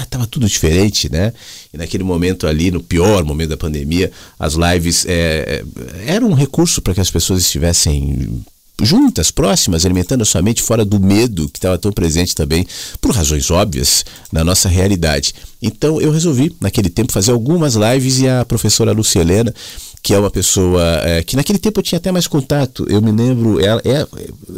estava 0.00 0.28
tudo 0.28 0.46
diferente, 0.46 1.10
né? 1.10 1.32
E 1.72 1.76
naquele 1.76 2.04
momento 2.04 2.46
ali, 2.46 2.70
no 2.70 2.80
pior 2.80 3.24
momento 3.24 3.50
da 3.50 3.56
pandemia, 3.56 4.12
as 4.38 4.54
lives 4.54 5.04
é, 5.08 5.64
eram 6.06 6.28
um 6.28 6.34
recurso 6.34 6.80
para 6.80 6.94
que 6.94 7.00
as 7.00 7.10
pessoas 7.10 7.40
estivessem 7.40 8.44
juntas, 8.82 9.30
próximas, 9.30 9.84
alimentando 9.84 10.22
a 10.22 10.24
sua 10.24 10.42
mente 10.42 10.62
fora 10.62 10.84
do 10.84 10.98
medo 11.00 11.48
que 11.48 11.58
estava 11.58 11.78
tão 11.78 11.92
presente 11.92 12.34
também, 12.34 12.66
por 13.00 13.12
razões 13.12 13.50
óbvias, 13.50 14.04
na 14.32 14.42
nossa 14.42 14.68
realidade. 14.68 15.34
Então 15.62 16.00
eu 16.00 16.10
resolvi, 16.10 16.54
naquele 16.60 16.90
tempo, 16.90 17.12
fazer 17.12 17.32
algumas 17.32 17.74
lives 17.74 18.20
e 18.20 18.28
a 18.28 18.44
professora 18.44 18.92
Lucia 18.92 19.20
Helena, 19.20 19.54
que 20.02 20.12
é 20.12 20.18
uma 20.18 20.30
pessoa 20.30 20.82
é, 21.02 21.22
que 21.22 21.34
naquele 21.34 21.58
tempo 21.58 21.80
eu 21.80 21.82
tinha 21.82 21.98
até 21.98 22.12
mais 22.12 22.26
contato. 22.26 22.84
Eu 22.90 23.00
me 23.00 23.10
lembro, 23.10 23.58
ela, 23.58 23.80
é, 23.86 24.06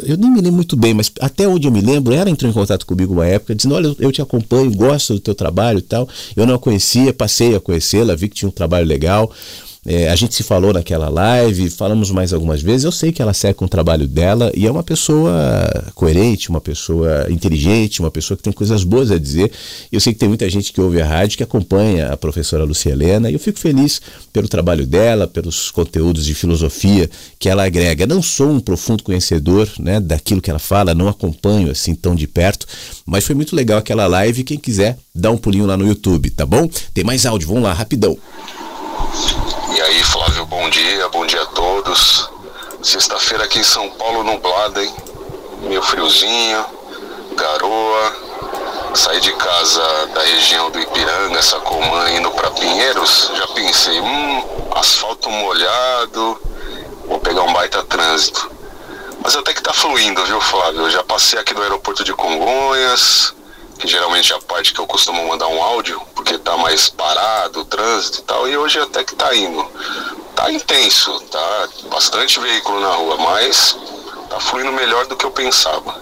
eu 0.03 0.17
nem 0.17 0.29
me 0.29 0.41
lembro 0.41 0.55
muito 0.55 0.75
bem, 0.75 0.93
mas 0.93 1.09
até 1.21 1.47
onde 1.47 1.65
eu 1.65 1.71
me 1.71 1.79
lembro, 1.79 2.13
ela 2.13 2.29
entrou 2.29 2.51
em 2.51 2.53
contato 2.53 2.85
comigo 2.85 3.13
uma 3.13 3.25
época, 3.25 3.55
dizendo: 3.55 3.75
Olha, 3.75 3.95
eu 3.97 4.11
te 4.11 4.21
acompanho, 4.21 4.69
gosto 4.75 5.13
do 5.13 5.21
teu 5.21 5.33
trabalho 5.33 5.79
e 5.79 5.83
tal. 5.83 6.09
Eu 6.35 6.45
não 6.45 6.55
a 6.55 6.59
conhecia, 6.59 7.13
passei 7.13 7.55
a 7.55 7.61
conhecê-la, 7.61 8.13
vi 8.13 8.27
que 8.27 8.35
tinha 8.35 8.49
um 8.49 8.51
trabalho 8.51 8.85
legal. 8.85 9.31
É, 9.89 10.09
a 10.09 10.15
gente 10.17 10.35
se 10.35 10.43
falou 10.43 10.73
naquela 10.73 11.07
live, 11.07 11.69
falamos 11.69 12.11
mais 12.11 12.33
algumas 12.33 12.61
vezes. 12.61 12.83
Eu 12.83 12.91
sei 12.91 13.13
que 13.13 13.21
ela 13.21 13.33
segue 13.33 13.53
com 13.53 13.63
o 13.63 13.69
trabalho 13.69 14.05
dela 14.05 14.51
e 14.53 14.67
é 14.67 14.71
uma 14.71 14.83
pessoa 14.83 15.31
coerente, 15.95 16.49
uma 16.49 16.59
pessoa 16.59 17.25
inteligente, 17.29 18.01
uma 18.01 18.11
pessoa 18.11 18.35
que 18.35 18.43
tem 18.43 18.51
coisas 18.51 18.83
boas 18.83 19.11
a 19.11 19.17
dizer. 19.17 19.49
Eu 19.89 20.01
sei 20.01 20.11
que 20.11 20.19
tem 20.19 20.27
muita 20.27 20.49
gente 20.49 20.73
que 20.73 20.81
ouve 20.81 21.01
a 21.01 21.07
rádio 21.07 21.37
que 21.37 21.43
acompanha 21.43 22.09
a 22.11 22.17
professora 22.17 22.65
Lucia 22.65 22.91
Helena 22.91 23.29
e 23.29 23.33
eu 23.33 23.39
fico 23.39 23.57
feliz 23.57 24.01
pelo 24.33 24.49
trabalho 24.49 24.85
dela, 24.85 25.25
pelos 25.25 25.71
conteúdos 25.71 26.25
de 26.25 26.35
filosofia 26.35 27.09
que 27.39 27.47
ela 27.47 27.65
agrega. 27.65 28.05
Não 28.05 28.21
sou 28.21 28.51
um 28.51 28.59
profundo 28.59 29.03
conhecedor 29.03 29.69
né, 29.79 30.01
daquilo 30.01 30.41
que 30.41 30.49
ela 30.49 30.59
fala, 30.59 30.93
não 30.93 31.07
acompanho 31.07 31.71
assim 31.71 31.95
tão 31.95 32.13
de 32.13 32.27
perto, 32.27 32.67
mas 33.05 33.23
foi 33.23 33.35
muito 33.35 33.55
legal 33.55 33.77
aquela 33.77 34.05
live. 34.05 34.43
Quem 34.43 34.57
quiser, 34.57 34.97
dá 35.15 35.31
um 35.31 35.37
pulinho 35.37 35.65
lá 35.65 35.77
no 35.77 35.87
YouTube, 35.87 36.29
tá 36.31 36.45
bom? 36.45 36.69
Tem 36.93 37.05
mais 37.05 37.25
áudio, 37.25 37.47
vamos 37.47 37.63
lá, 37.63 37.71
rapidão. 37.71 38.17
Aí, 39.87 40.03
Flávio, 40.03 40.45
bom 40.47 40.69
dia, 40.69 41.07
bom 41.07 41.25
dia 41.25 41.41
a 41.41 41.45
todos. 41.45 42.29
Sexta-feira 42.83 43.45
aqui 43.45 43.59
em 43.59 43.63
São 43.63 43.89
Paulo, 43.91 44.21
nublada, 44.21 44.83
hein? 44.83 44.93
Meio 45.61 45.81
friozinho, 45.81 46.65
garoa. 47.33 48.13
Saí 48.93 49.21
de 49.21 49.31
casa 49.31 50.07
da 50.13 50.21
região 50.23 50.69
do 50.71 50.79
Ipiranga, 50.81 51.41
Sacomã, 51.41 52.11
indo 52.11 52.29
para 52.31 52.51
Pinheiros. 52.51 53.31
Já 53.33 53.47
pensei, 53.47 53.97
hum, 54.01 54.43
asfalto 54.75 55.29
molhado, 55.29 56.37
vou 57.07 57.19
pegar 57.21 57.43
um 57.43 57.53
baita 57.53 57.81
trânsito. 57.83 58.51
Mas 59.23 59.37
até 59.37 59.53
que 59.53 59.63
tá 59.63 59.71
fluindo, 59.71 60.21
viu, 60.25 60.41
Flávio? 60.41 60.81
Eu 60.81 60.89
já 60.89 61.03
passei 61.05 61.39
aqui 61.39 61.53
do 61.53 61.61
aeroporto 61.61 62.03
de 62.03 62.13
Congonhas, 62.13 63.33
geralmente 63.85 64.33
a 64.33 64.39
parte 64.39 64.73
que 64.73 64.79
eu 64.79 64.87
costumo 64.87 65.27
mandar 65.27 65.47
um 65.47 65.61
áudio, 65.61 66.01
porque 66.15 66.37
tá 66.37 66.57
mais 66.57 66.89
parado, 66.89 67.61
o 67.61 67.65
trânsito 67.65 68.19
e 68.19 68.23
tal, 68.23 68.47
e 68.47 68.57
hoje 68.57 68.79
até 68.79 69.03
que 69.03 69.15
tá 69.15 69.35
indo. 69.35 69.65
Tá 70.35 70.51
intenso, 70.51 71.19
tá 71.31 71.67
bastante 71.89 72.39
veículo 72.39 72.79
na 72.79 72.89
rua, 72.89 73.17
mas 73.17 73.77
tá 74.29 74.39
fluindo 74.39 74.71
melhor 74.71 75.05
do 75.07 75.15
que 75.15 75.25
eu 75.25 75.31
pensava. 75.31 75.95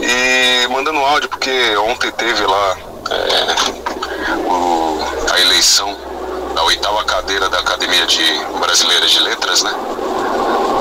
E 0.00 0.68
mandando 0.68 0.98
áudio, 0.98 1.28
porque 1.28 1.76
ontem 1.78 2.10
teve 2.12 2.44
lá 2.44 2.76
é, 3.10 4.50
o, 4.50 4.98
a 5.32 5.40
eleição 5.40 5.96
da 6.54 6.62
oitava 6.64 7.04
cadeira 7.04 7.48
da 7.48 7.58
Academia 7.60 8.06
de 8.06 8.22
Brasileira 8.58 9.06
de 9.06 9.20
Letras, 9.20 9.62
né? 9.62 9.72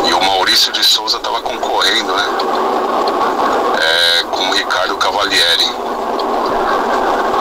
E 0.08 0.14
o 0.14 0.24
Maurício 0.24 0.72
de 0.72 0.84
Souza 0.84 1.18
estava 1.18 1.42
concorrendo, 1.42 2.16
né? 2.16 2.26
É, 3.82 4.24
com 4.24 4.50
o 4.50 4.54
Ricardo 4.54 4.98
Cavalieri. 4.98 5.66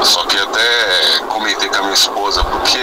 Só 0.04 0.22
que 0.24 0.38
até 0.38 1.18
comentei 1.28 1.68
com 1.68 1.76
a 1.76 1.82
minha 1.82 1.94
esposa, 1.94 2.44
porque 2.44 2.78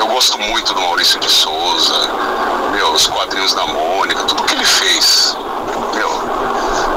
eu 0.00 0.06
gosto 0.06 0.38
muito 0.38 0.72
do 0.72 0.80
Maurício 0.80 1.20
de 1.20 1.30
Souza, 1.30 1.94
meu, 2.72 2.92
os 2.92 3.06
quadrinhos 3.06 3.54
da 3.54 3.66
Mônica, 3.66 4.22
tudo 4.24 4.42
que 4.44 4.54
ele 4.54 4.64
fez. 4.64 5.36
Meu, 5.94 6.10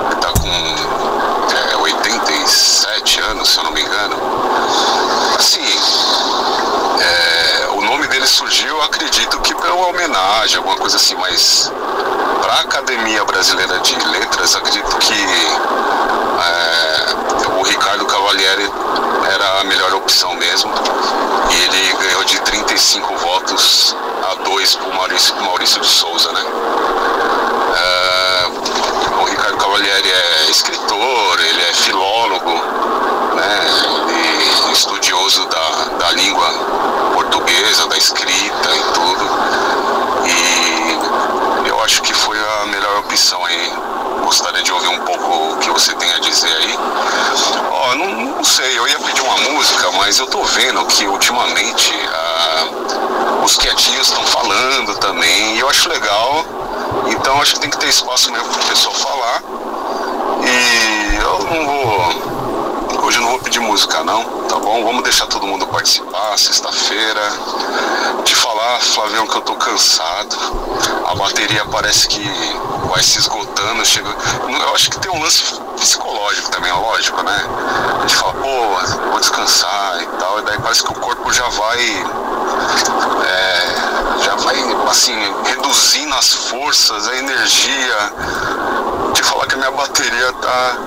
ele 0.10 0.16
tá 0.22 0.32
com 0.40 1.74
é, 1.74 1.78
87 1.78 3.20
anos, 3.22 3.50
se 3.50 3.58
eu 3.58 3.64
não 3.66 3.72
me 3.72 3.82
engano. 3.82 4.16
Assim, 5.38 5.66
é, 7.00 7.41
nome 7.92 8.08
dele 8.08 8.26
surgiu, 8.26 8.82
acredito 8.84 9.38
que 9.42 9.54
pela 9.54 9.76
homenagem, 9.88 10.56
alguma 10.56 10.78
coisa 10.78 10.96
assim, 10.96 11.14
mas 11.16 11.70
para 12.42 12.54
a 12.54 12.60
Academia 12.62 13.26
Brasileira 13.26 13.78
de 13.80 13.94
Letras, 14.08 14.56
acredito 14.56 14.96
que 14.96 15.14
é, 16.42 17.60
o 17.60 17.64
Ricardo 17.64 18.06
Cavalieri 18.06 18.72
era 19.34 19.60
a 19.60 19.64
melhor 19.66 19.94
opção 19.96 20.34
mesmo. 20.36 20.72
E 21.50 21.64
ele 21.64 21.94
ganhou 21.98 22.24
de 22.24 22.40
35 22.40 23.14
votos 23.18 23.94
a 24.32 24.36
2 24.36 24.76
para 24.76 24.88
o 24.88 24.96
Maurício, 24.96 25.36
Maurício 25.42 25.82
de 25.82 25.88
Souza, 25.88 26.32
né? 26.32 26.42
É, 27.76 28.48
o 29.22 29.26
Ricardo 29.26 29.58
Cavalieri 29.58 30.10
é 30.10 30.50
escritor, 30.50 31.40
ele 31.42 31.62
é 31.62 31.74
filólogo, 31.74 32.52
E 34.10 34.72
estudioso 34.74 35.46
da, 35.48 35.86
da 35.98 36.12
língua 36.12 36.48
portuguesa, 37.14 37.88
da 37.88 37.98
escrita 37.98 38.70
e 38.76 38.84
tudo. 38.94 39.26
E 40.26 41.70
eu 41.70 41.84
acho 41.84 42.02
que 42.02 42.14
foi 42.14 42.38
a 42.40 42.66
melhor 42.68 43.00
opção 43.00 43.44
aí. 43.46 43.74
Gostaria 44.24 44.64
de 44.64 44.72
ouvir 44.72 44.88
um 44.88 45.00
pouco 45.00 45.54
o 45.54 45.58
que 45.58 45.70
você 45.70 45.94
tem 45.96 46.12
a 46.14 46.20
dizer 46.20 46.54
aí. 46.54 46.78
Ó, 47.72 47.92
oh, 47.92 47.96
não, 47.96 48.08
não, 48.36 48.44
sei, 48.44 48.78
eu 48.78 48.88
ia 48.88 49.00
pedir 49.00 49.22
uma 49.22 49.38
música, 49.52 49.92
mas 49.94 50.20
eu 50.20 50.28
tô 50.28 50.42
vendo 50.44 50.86
que 50.86 51.06
ultimamente 51.08 51.94
ah, 52.08 53.42
os 53.44 53.58
quietinhos 53.58 54.08
estão 54.08 54.24
falando 54.24 54.98
também, 55.00 55.56
e 55.56 55.60
eu 55.60 55.70
acho 55.70 55.90
legal. 55.90 56.46
Então 57.08 57.42
acho 57.42 57.56
que 57.56 57.62
tem 57.62 57.70
que 57.70 57.78
ter 57.78 57.90
espaço 57.90 58.32
mesmo 58.32 58.48
para 58.48 58.62
o 58.62 58.66
pessoal 58.66 58.96
falar. 58.96 59.44
E 60.44 61.16
eu 61.16 61.40
não 61.46 61.66
vou 61.66 62.31
vou 63.32 63.40
pedir 63.40 63.62
música 63.62 64.04
não, 64.04 64.26
tá 64.50 64.60
bom? 64.60 64.84
Vamos 64.84 65.04
deixar 65.04 65.26
todo 65.26 65.48
mundo 65.48 65.66
participar, 65.68 66.38
sexta-feira. 66.38 67.22
Te 68.26 68.36
falar, 68.36 68.80
Flavião, 68.82 69.26
que 69.26 69.38
eu 69.38 69.42
tô 69.42 69.56
cansado. 69.56 70.36
A 71.08 71.16
bateria 71.16 71.64
parece 71.66 72.10
que 72.10 72.22
vai 72.90 73.02
se 73.02 73.20
esgotando. 73.20 73.86
Chega... 73.86 74.10
Eu 74.10 74.76
acho 74.76 74.92
que 74.92 75.00
tem 75.00 75.10
um 75.12 75.22
lance 75.24 75.44
psicológico 75.78 76.52
também, 76.52 76.74
lógico, 76.74 77.24
né? 77.24 77.46
A 78.00 78.02
gente 78.02 78.16
fala, 78.16 78.34
pô, 78.34 79.10
vou 79.12 79.20
descansar 79.22 80.02
e 80.02 80.06
tal, 80.18 80.40
e 80.40 80.42
daí 80.42 80.60
parece 80.60 80.84
que 80.84 80.92
o 80.92 80.96
corpo 80.96 81.32
já 81.32 81.48
vai. 81.48 82.06
É, 83.24 84.24
já 84.26 84.36
vai, 84.36 84.58
assim, 84.90 85.16
reduzindo 85.46 86.14
as 86.16 86.34
forças, 86.34 87.08
a 87.08 87.16
energia. 87.16 88.14
Te 89.14 89.24
falar 89.24 89.46
que 89.48 89.56
a 89.56 89.58
minha 89.58 89.72
bateria 89.72 90.34
tá. 90.34 90.78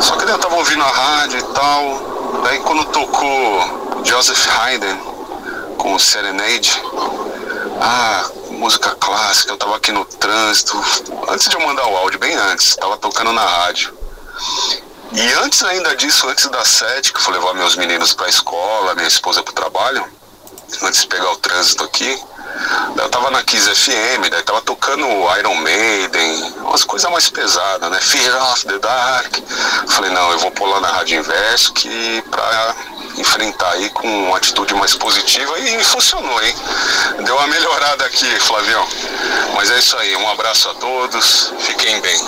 Só 0.00 0.16
que 0.16 0.24
eu 0.24 0.38
tava 0.38 0.54
ouvindo 0.56 0.82
a 0.82 0.88
rádio 0.88 1.38
e 1.38 1.42
tal. 1.54 2.40
Daí 2.44 2.58
quando 2.60 2.84
tocou 2.86 4.02
Joseph 4.04 4.48
Haydn 4.58 4.96
com 5.76 5.98
Serenade, 5.98 6.82
ah, 7.80 8.30
música 8.50 8.94
clássica, 8.96 9.52
eu 9.52 9.56
tava 9.56 9.76
aqui 9.76 9.92
no 9.92 10.04
trânsito, 10.04 10.76
antes 11.28 11.48
de 11.48 11.54
eu 11.54 11.66
mandar 11.66 11.86
o 11.86 11.96
áudio, 11.96 12.18
bem 12.18 12.34
antes, 12.34 12.76
tava 12.76 12.96
tocando 12.96 13.32
na 13.32 13.44
rádio. 13.44 13.96
E 15.12 15.32
antes 15.44 15.62
ainda 15.62 15.96
disso, 15.96 16.28
antes 16.28 16.48
das 16.48 16.68
sete, 16.68 17.12
que 17.12 17.18
eu 17.18 17.22
fui 17.22 17.32
levar 17.34 17.54
meus 17.54 17.76
meninos 17.76 18.12
pra 18.12 18.28
escola, 18.28 18.94
minha 18.94 19.08
esposa 19.08 19.42
pro 19.42 19.54
trabalho, 19.54 20.04
antes 20.82 21.02
de 21.02 21.06
pegar 21.06 21.30
o 21.32 21.36
trânsito 21.36 21.84
aqui, 21.84 22.20
eu 22.96 23.08
tava 23.08 23.30
na 23.30 23.42
Kiss 23.42 23.68
FM, 23.74 24.28
daí 24.30 24.42
tava 24.42 24.60
tocando 24.62 25.06
Iron 25.38 25.54
Maiden, 25.56 26.52
umas 26.62 26.84
coisas 26.84 27.10
mais 27.10 27.30
pesadas, 27.30 27.90
né? 27.90 27.98
Fear 28.00 28.52
of 28.52 28.66
the 28.66 28.78
Dark. 28.78 29.36
Falei, 29.88 30.10
não, 30.10 30.30
eu 30.32 30.38
vou 30.38 30.66
lá 30.66 30.80
na 30.80 30.88
Rádio 30.88 31.18
Inverso 31.18 31.72
que 31.72 32.22
pra 32.30 32.74
enfrentar 33.16 33.70
aí 33.72 33.88
com 33.90 34.06
uma 34.26 34.36
atitude 34.36 34.74
mais 34.74 34.94
positiva 34.94 35.58
e 35.58 35.82
funcionou, 35.84 36.42
hein? 36.42 36.54
Deu 37.24 37.36
uma 37.36 37.46
melhorada 37.46 38.04
aqui, 38.04 38.28
Flavião. 38.40 38.86
Mas 39.54 39.70
é 39.70 39.78
isso 39.78 39.96
aí, 39.96 40.16
um 40.16 40.28
abraço 40.28 40.68
a 40.68 40.74
todos, 40.74 41.52
fiquem 41.60 42.00
bem. 42.00 42.18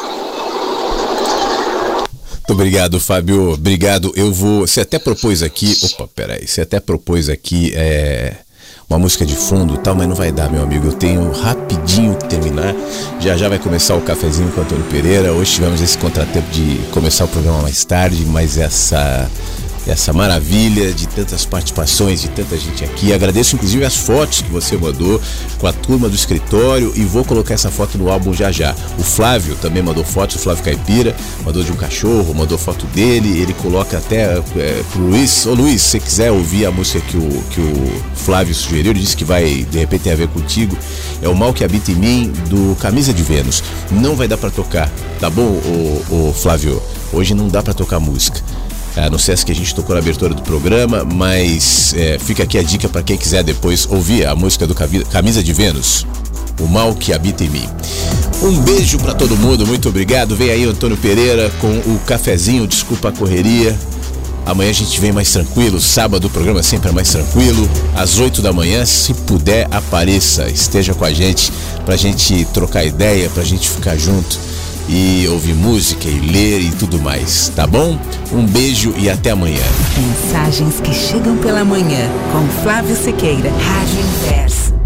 Muito 2.50 2.52
obrigado, 2.52 2.98
Fábio. 2.98 3.52
Obrigado. 3.52 4.12
Eu 4.16 4.32
vou. 4.32 4.66
Você 4.66 4.80
até 4.80 4.98
propôs 4.98 5.40
aqui. 5.40 5.78
Opa, 5.84 6.08
peraí. 6.08 6.48
Você 6.48 6.62
até 6.62 6.80
propôs 6.80 7.28
aqui. 7.28 7.72
É 7.76 8.34
uma 8.90 8.98
música 8.98 9.24
de 9.24 9.36
fundo 9.36 9.74
e 9.74 9.78
tal, 9.78 9.94
mas 9.94 10.08
não 10.08 10.16
vai 10.16 10.32
dar, 10.32 10.50
meu 10.50 10.64
amigo. 10.64 10.88
Eu 10.88 10.92
tenho 10.92 11.30
rapidinho 11.30 12.16
que 12.16 12.28
terminar. 12.28 12.74
Já 13.20 13.36
já 13.36 13.48
vai 13.48 13.56
começar 13.56 13.94
o 13.94 14.00
cafezinho 14.00 14.50
com 14.50 14.60
o 14.60 14.64
Antônio 14.64 14.84
Pereira. 14.86 15.32
Hoje 15.32 15.52
tivemos 15.52 15.80
esse 15.80 15.96
contratempo 15.96 16.50
de 16.50 16.80
começar 16.90 17.24
o 17.24 17.28
programa 17.28 17.62
mais 17.62 17.84
tarde, 17.84 18.26
mas 18.26 18.58
essa 18.58 19.30
essa 19.86 20.12
maravilha 20.12 20.92
de 20.92 21.06
tantas 21.08 21.44
participações, 21.44 22.20
de 22.20 22.28
tanta 22.28 22.56
gente 22.56 22.84
aqui. 22.84 23.12
Agradeço 23.12 23.56
inclusive 23.56 23.84
as 23.84 23.96
fotos 23.96 24.42
que 24.42 24.50
você 24.50 24.76
mandou 24.76 25.20
com 25.58 25.66
a 25.66 25.72
turma 25.72 26.08
do 26.08 26.14
escritório 26.14 26.92
e 26.94 27.04
vou 27.04 27.24
colocar 27.24 27.54
essa 27.54 27.70
foto 27.70 27.98
no 27.98 28.10
álbum 28.10 28.32
já 28.32 28.50
já. 28.52 28.74
O 28.98 29.02
Flávio 29.02 29.56
também 29.56 29.82
mandou 29.82 30.04
fotos, 30.04 30.36
o 30.36 30.38
Flávio 30.38 30.64
Caipira, 30.64 31.14
mandou 31.44 31.62
de 31.62 31.72
um 31.72 31.76
cachorro, 31.76 32.34
mandou 32.34 32.58
foto 32.58 32.86
dele, 32.86 33.40
ele 33.40 33.54
coloca 33.54 33.98
até 33.98 34.38
é, 34.56 34.82
pro 34.92 35.02
Luiz, 35.02 35.46
ô 35.46 35.54
Luiz, 35.54 35.82
se 35.82 35.90
você 35.90 36.00
quiser 36.00 36.32
ouvir 36.32 36.66
a 36.66 36.70
música 36.70 37.00
que 37.00 37.16
o, 37.16 37.42
que 37.50 37.60
o 37.60 38.02
Flávio 38.14 38.54
sugeriu, 38.54 38.92
ele 38.92 39.00
disse 39.00 39.16
que 39.16 39.24
vai 39.24 39.64
de 39.64 39.78
repente 39.78 40.02
ter 40.02 40.12
a 40.12 40.16
ver 40.16 40.28
contigo, 40.28 40.76
é 41.22 41.28
o 41.28 41.34
Mal 41.34 41.52
que 41.52 41.64
Habita 41.64 41.90
em 41.90 41.94
Mim, 41.94 42.32
do 42.48 42.76
Camisa 42.76 43.12
de 43.12 43.22
Vênus. 43.22 43.62
Não 43.90 44.14
vai 44.14 44.28
dar 44.28 44.36
para 44.36 44.50
tocar, 44.50 44.90
tá 45.18 45.28
bom, 45.28 45.60
o, 46.10 46.34
Flávio? 46.34 46.82
Hoje 47.12 47.34
não 47.34 47.48
dá 47.48 47.62
para 47.62 47.74
tocar 47.74 47.98
música 47.98 48.40
é, 48.96 49.08
no 49.08 49.18
Sesc 49.18 49.46
que 49.46 49.52
a 49.52 49.54
gente 49.54 49.74
tocou 49.74 49.94
na 49.94 50.00
abertura 50.00 50.34
do 50.34 50.42
programa, 50.42 51.04
mas 51.04 51.94
é, 51.96 52.18
fica 52.18 52.42
aqui 52.42 52.58
a 52.58 52.62
dica 52.62 52.88
para 52.88 53.02
quem 53.02 53.16
quiser 53.16 53.42
depois 53.42 53.86
ouvir 53.90 54.26
a 54.26 54.34
música 54.34 54.66
do 54.66 54.74
Camisa 54.74 55.42
de 55.42 55.52
Vênus, 55.52 56.06
O 56.60 56.66
Mal 56.66 56.94
que 56.94 57.12
Habita 57.12 57.44
em 57.44 57.48
Mim. 57.48 57.68
Um 58.42 58.58
beijo 58.60 58.98
para 58.98 59.14
todo 59.14 59.36
mundo, 59.36 59.66
muito 59.66 59.88
obrigado. 59.88 60.34
Vem 60.34 60.50
aí 60.50 60.64
Antônio 60.64 60.96
Pereira 60.96 61.50
com 61.60 61.68
o 61.68 62.00
cafezinho, 62.06 62.66
desculpa 62.66 63.10
a 63.10 63.12
correria. 63.12 63.78
Amanhã 64.46 64.70
a 64.70 64.74
gente 64.74 64.98
vem 64.98 65.12
mais 65.12 65.30
tranquilo, 65.30 65.78
sábado 65.80 66.26
o 66.26 66.30
programa 66.30 66.62
sempre 66.62 66.88
é 66.88 66.92
mais 66.92 67.10
tranquilo. 67.10 67.68
Às 67.94 68.18
8 68.18 68.40
da 68.40 68.52
manhã, 68.52 68.84
se 68.86 69.12
puder, 69.12 69.68
apareça, 69.70 70.48
esteja 70.48 70.94
com 70.94 71.04
a 71.04 71.12
gente 71.12 71.52
pra 71.84 71.96
gente 71.96 72.46
trocar 72.46 72.84
ideia, 72.84 73.28
pra 73.30 73.44
gente 73.44 73.68
ficar 73.68 73.96
junto 73.96 74.49
e 74.90 75.28
ouvir 75.28 75.54
música 75.54 76.08
e 76.08 76.18
ler 76.18 76.60
e 76.60 76.70
tudo 76.72 77.00
mais, 77.00 77.48
tá 77.54 77.64
bom? 77.64 77.96
Um 78.32 78.44
beijo 78.44 78.92
e 78.98 79.08
até 79.08 79.30
amanhã. 79.30 79.62
Mensagens 79.96 80.80
que 80.80 80.92
chegam 80.92 81.36
pela 81.36 81.64
manhã 81.64 82.10
com 82.32 82.62
Flávio 82.62 82.96
Sequeira, 82.96 83.50
Rádio 83.50 84.00
Inverso. 84.00 84.79